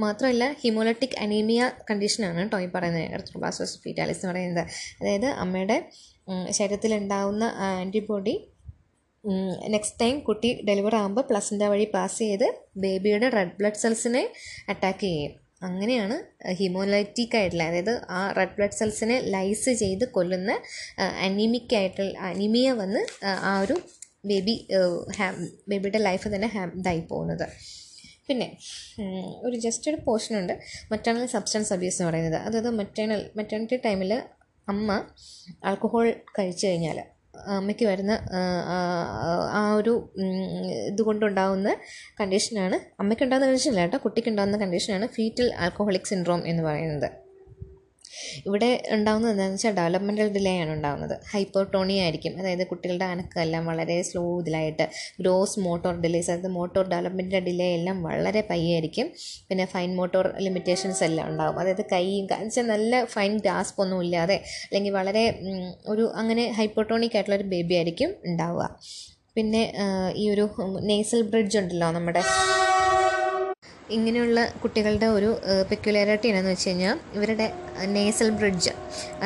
മാത്രമല്ല 0.04 0.44
ഹിമോലറ്റിക് 0.62 1.16
അനീമിയ 1.24 1.60
കണ്ടീഷനാണ് 1.90 2.38
കേട്ടോ 2.42 2.58
ഈ 2.64 2.68
പറയുന്നത് 2.76 3.04
എർത്തോബ്ലാസ്റ്റോസ് 3.16 3.76
ഫീറ്റാലിസ് 3.84 4.20
എന്ന് 4.22 4.32
പറയുന്നത്. 4.32 4.64
അതായത് 5.00 5.28
അമ്മയുടെ 5.42 5.76
ശരീരത്തിലുണ്ടാവുന്ന 6.58 7.44
ആന്റിബോഡി 7.68 8.34
നെക്സ്റ്റ് 9.74 9.98
ടൈം 10.00 10.16
കുട്ടി 10.20 10.50
ഡെലിവർ 10.68 10.94
ആകുമ്പോൾ 10.94 11.24
പ്ലസിന്റെ 11.30 11.66
വഴി 11.72 11.86
പാസ് 11.94 12.18
ചെയ്ത് 12.22 12.46
ബേബിയുടെ 12.76 13.28
റെഡ് 13.36 13.54
ബ്ലഡ് 13.58 13.80
സെൽസിനെ 13.82 14.22
അറ്റാക്ക് 14.68 15.04
ചെയ്യും. 15.06 15.32
അങ്ങനെയാണ് 15.62 16.16
ഹിമോലൈറ്റിക് 16.58 17.36
ആയിട്ടുള്ള 17.38 17.64
അതായത് 17.70 17.94
ആ 18.10 18.20
റെഡ് 18.38 18.54
ബ്ലഡ് 18.56 18.78
സെൽസിനെ 18.80 19.16
ലൈസ് 19.34 19.72
ചെയ്ത് 19.82 20.04
കൊല്ലുന്ന 20.16 20.52
അനീമിക് 21.26 21.74
ആയിട്ടുള്ള 21.80 22.12
അനീമിയ 22.28 22.72
വന്ന് 22.82 23.00
ആ, 23.26 23.52
ഒരു 23.64 23.76
ബേബി 24.30 24.54
ബേബിയുടെ 25.70 26.00
ലൈഫ് 26.08 26.28
തന്നെ 26.34 26.48
ഹാ 26.54 26.64
ഇതായി 26.80 27.02
പോകുന്നത്. 27.10 27.46
പിന്നെ 28.28 28.48
ഒരു 29.46 29.56
ജസ്റ്റ് 29.56 29.90
ഒരു 29.90 29.98
പോർഷനുണ്ട് 30.06 30.54
മറ്റേണൽ 30.92 31.26
സബ്സ്റ്റൻസ് 31.34 31.72
അബ്യൂസ് 31.76 31.98
എന്ന് 32.00 32.10
പറയുന്നത്. 32.10 32.38
അതായത് 32.46 32.70
മറ്റേണൽ 32.80 33.20
മറ്റേണിറ്റി 33.38 33.78
ടൈമിൽ 33.86 34.12
അമ്മ 34.68 34.88
ആൽക്കഹോൾ 35.68 36.06
കഴിച്ചു 36.38 36.64
കഴിഞ്ഞാൽ 36.66 36.98
അമ്മയ്ക്ക് 37.46 37.86
വരുന്ന 37.86 38.12
ആ, 39.52 39.74
ഒരു 39.76 39.94
ഇതുകൊണ്ടുണ്ടാകുന്ന 40.88 41.76
കണ്ടീഷനാണ് 42.20 42.78
അമ്മയ്ക്ക് 42.98 43.24
ഉണ്ടാകുന്ന 43.24 43.46
കണ്ടീഷനല്ല 43.46 43.80
കേട്ടോ 43.80 43.96
കുട്ടിക്ക് 43.98 44.28
ഉണ്ടാകുന്ന 44.28 44.58
കണ്ടീഷനാണ് 44.58 45.06
ഫീറ്റൽ 45.06 45.52
ആൽക്കഹോളിക് 45.58 46.04
സിൻഡ്രോം 46.04 46.42
എന്ന് 46.46 46.62
പറയുന്നത്. 46.62 47.27
ഇവിടെ 48.48 48.70
ഉണ്ടാകുന്നത് 48.96 49.32
എന്താണെന്ന് 49.32 49.58
വെച്ചാൽ 49.58 49.74
ഡെവലപ്മെന്റൽ 49.78 50.28
ഡിലേ 50.36 50.54
ആണ് 50.62 50.70
ഉണ്ടാകുന്നത് 50.76 51.14
ഹൈപ്പോട്ടോണി 51.32 51.96
ആയിരിക്കും. 52.04 52.32
അതായത് 52.40 52.64
കുട്ടികളുടെ 52.70 53.06
അനക്കമെല്ലാം 53.14 53.64
വളരെ 53.70 53.96
സ്ലോ 54.08 54.24
ഇതിലായിട്ട് 54.42 54.86
ഗ്രോസ് 55.20 55.56
മോട്ടോർ 55.66 55.94
ഡിലേസ് 56.04 56.30
അതായത് 56.34 56.52
മോട്ടോർ 56.58 56.84
ഡെവലപ്മെന്റിന്റെ 56.92 57.42
ഡിലേ 57.48 57.68
എല്ലാം 57.78 57.98
വളരെ 58.08 58.42
പയ്യായിരിക്കും. 58.50 59.08
പിന്നെ 59.50 59.66
ഫൈൻ 59.74 59.90
മോട്ടോർ 60.00 60.26
ലിമിറ്റേഷൻസ് 60.46 61.02
എല്ലാം 61.08 61.26
ഉണ്ടാകും 61.32 61.58
അതായത് 61.62 61.84
കൈയും 61.94 62.26
കാണിച്ചാൽ 62.32 62.66
നല്ല 62.74 63.02
ഫൈൻ 63.14 63.34
ഗ്രാസ്പ് 63.44 63.80
ഒന്നും 63.84 64.00
ഇല്ലാതെ 64.06 64.38
അല്ലെങ്കിൽ 64.68 64.94
വളരെ 65.00 65.24
ഒരു 65.94 66.06
അങ്ങനെ 66.22 66.46
ഹൈപ്പോട്ടോണിക് 66.60 67.16
ആയിട്ടുള്ള 67.16 67.38
ഒരു 67.40 67.48
ബേബി 67.54 67.74
ആയിരിക്കും 67.80 68.10
ഉണ്ടാവുക. 68.30 68.64
പിന്നെ 69.36 69.60
ഈ 70.20 70.24
ഒരു 70.34 70.44
നേസൽ 70.90 71.20
ബ്രിഡ്ജ് 71.32 71.58
ഉണ്ടല്ലോ 71.58 71.88
നമ്മുടെ 71.96 72.22
ഇങ്ങനെയുള്ള 73.96 74.38
കുട്ടികളുടെ 74.62 75.06
ഒരു 75.16 75.28
പെക്യുലാരിറ്റി 75.70 76.28
എന്നാന്ന് 76.30 76.50
വെച്ച് 76.54 76.68
കഴിഞ്ഞാൽ 76.68 76.96
ഇവരുടെ 77.16 77.46
നേസൽ 77.96 78.28
ബ്രിഡ്ജ് 78.38 78.72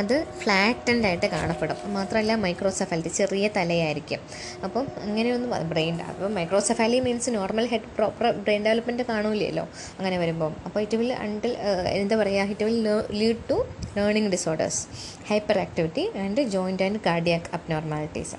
അത് 0.01 0.14
ഫ്ലാറ്റൻഡ് 0.40 1.06
ആയിട്ട് 1.09 1.28
കാണപ്പെടും. 1.34 1.78
മാത്രമല്ല 1.97 2.32
മൈക്രോസെഫാലിറ്റി 2.44 3.12
ചെറിയ 3.18 3.47
തലയായിരിക്കും. 3.56 4.20
അപ്പം 4.66 4.84
അങ്ങനെയൊന്നും 5.06 5.51
ബ്രെയിൻ 5.72 5.97
അപ്പം 6.10 6.34
microcephaly 6.39 7.01
means 7.06 7.30
normal 7.39 7.66
head 7.72 7.90
proper 7.98 8.26
brain 8.44 8.62
development 8.68 9.06
കാണൂലല്ലോ 9.10 9.64
അങ്ങനെ 9.98 10.18
വരുമ്പോൾ 10.24 10.52
അപ്പോൾ 10.66 10.80
ഇറ്റ് 10.86 10.98
വിൽ 11.02 11.12
അണ്ടിൽ 11.26 11.55
എന്താ 12.02 12.18
പറയുക 12.22 12.52
it 12.55 12.66
will 12.70 12.80
lead 13.20 13.43
to 13.51 13.59
learning 13.97 14.32
disorders 14.36 14.82
hyperactivity 15.66 16.05
and 16.24 16.44
joint 16.56 16.84
and 16.89 17.01
cardiac 17.09 17.48
abnormalities 17.55 18.36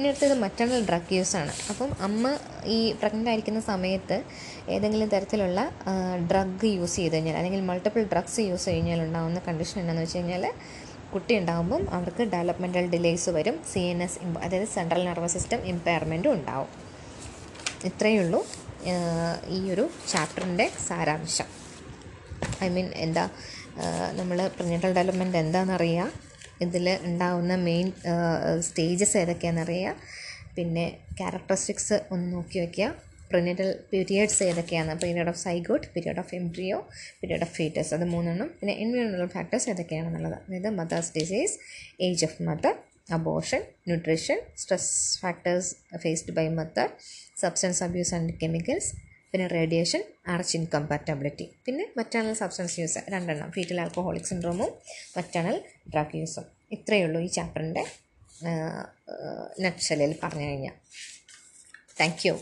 ഇനി 0.00 0.08
അടുത്തത് 0.10 0.34
മറ്റേണൽ 0.42 0.82
ഡ്രഗ് 0.88 1.14
യൂസാണ് 1.16 1.52
അപ്പം 1.70 1.90
അമ്മ 2.06 2.26
ഈ 2.74 2.76
പ്രഗ്നന്റ് 3.00 3.30
ആയിരിക്കുന്ന 3.30 3.60
സമയത്ത് 3.70 4.16
ഏതെങ്കിലും 4.74 5.08
തരത്തിലുള്ള 5.14 5.60
ഡ്രഗ് 6.30 6.68
യൂസ് 6.76 6.96
ചെയ്ത് 7.00 7.14
കഴിഞ്ഞാൽ 7.16 7.36
അല്ലെങ്കിൽ 7.40 7.60
മൾട്ടിപ്പിൾ 7.70 8.04
ഡ്രഗ്സ് 8.12 8.42
യൂസ് 8.50 8.66
കഴിഞ്ഞാൽ 8.72 9.00
ഉണ്ടാകുന്ന 9.06 9.40
കണ്ടീഷൻ 9.48 9.76
എന്താണെന്ന് 9.82 10.04
വെച്ച് 10.04 10.20
കഴിഞ്ഞാൽ 10.20 10.44
കുട്ടി 11.14 11.34
ഉണ്ടാകുമ്പം 11.40 11.82
അവർക്ക് 11.96 12.24
ഡെവലപ്മെന്റൽ 12.34 12.88
ഡിലേസ് 12.94 13.30
വരും 13.36 13.58
സി 13.72 13.82
എൻ 13.90 14.00
എസ് 14.06 14.18
അതായത് 14.44 14.66
സെൻട്രൽ 14.76 15.04
നെർവസ് 15.08 15.36
സിസ്റ്റം 15.38 15.60
ഇമ്പയർമെന്റും 15.72 16.32
ഉണ്ടാവും. 16.36 16.70
ഇത്രയേ 17.90 18.18
ഉള്ളൂ 18.22 18.40
ഈ 19.58 19.60
ഒരു 19.74 19.86
ചാപ്റ്ററിന്റെ 20.12 20.68
സാരാംശം. 20.88 21.50
ഐ 22.64 22.70
മീൻ 22.76 22.88
എന്താ 23.06 23.26
നമ്മൾ 24.20 24.38
പ്രിനറ്റൽ 24.56 24.92
ഡെവലപ്മെന്റ് 25.00 25.40
എന്താണെന്നറിയാം. 25.44 26.10
ഇതിൽ 26.66 26.86
ഉണ്ടാവുന്ന 27.08 27.54
മെയിൻ 27.68 27.86
സ്റ്റേജസ് 28.66 29.16
ഏതൊക്കെയാണെന്നറിയാം 29.22 29.96
പിന്നെ 30.56 30.84
ക്യാരക്ടറിസ്റ്റിക്സ് 31.18 31.96
ഒന്ന് 32.14 32.28
നോക്കി 32.36 32.58
വയ്ക്കുക 32.62 32.88
പ്രിനിഡൽ 33.30 33.68
പീരിയഡ്സ് 33.90 34.40
ഏതൊക്കെയാണ്? 34.50 34.92
Period 35.02 35.30
of 35.32 35.40
zygote 35.46 35.86
period 35.94 36.20
of 36.22 36.32
embryo 36.38 36.78
period 37.20 37.44
of 37.46 37.54
fetus 37.58 37.92
അത് 37.96 38.04
മൂന്നെണ്ണം. 38.14 38.48
പിന്നെ 38.60 38.74
എൻവിയോണൽ 38.84 39.30
ഫാക്ടേഴ്സ് 39.36 39.68
ഏതൊക്കെയാണെന്നുള്ളത്. 39.72 40.38
അതായത് 40.46 40.70
mother's 40.80 41.12
disease 41.18 41.54
age 42.06 42.24
of 42.28 42.38
mother 42.48 42.74
abortion 43.18 43.62
nutrition 43.90 44.40
stress 44.62 44.90
factors 45.22 45.70
faced 46.04 46.34
by 46.38 46.46
mother 46.58 46.88
substance 47.42 47.80
abuse 47.86 48.12
and 48.18 48.34
chemicals 48.42 48.90
പിന്നെ 49.32 49.46
റേഡിയേഷൻ 49.46 50.02
ആർച്ച് 50.28 50.54
ഇൻകമ്പാറ്റബിലിറ്റി 50.58 51.46
പിന്നെ 51.66 51.84
maternal 51.96 52.34
substance 52.34 52.76
use 52.80 52.98
രണ്ടെണ്ണം. 53.10 53.50
Fetal 53.50 53.80
alcoholic 53.80 54.28
സിൻഡ്രോമും 54.30 54.70
മറ്റേണൽ 55.16 55.56
ഡ്രഗ് 55.92 56.16
യൂസും. 56.16 56.46
ഇത്രയേ 56.72 57.04
ഉള്ളൂ 57.04 57.20
ഈ 57.20 57.28
ചാപ്റ്ററിന്റെ 57.38 57.84
നക്സലിൽ 59.60 60.14
പറഞ്ഞു 60.22 60.44
കഴിഞ്ഞാൽ 60.44 60.74
താങ്ക് 62.00 62.26
യു. 62.26 62.34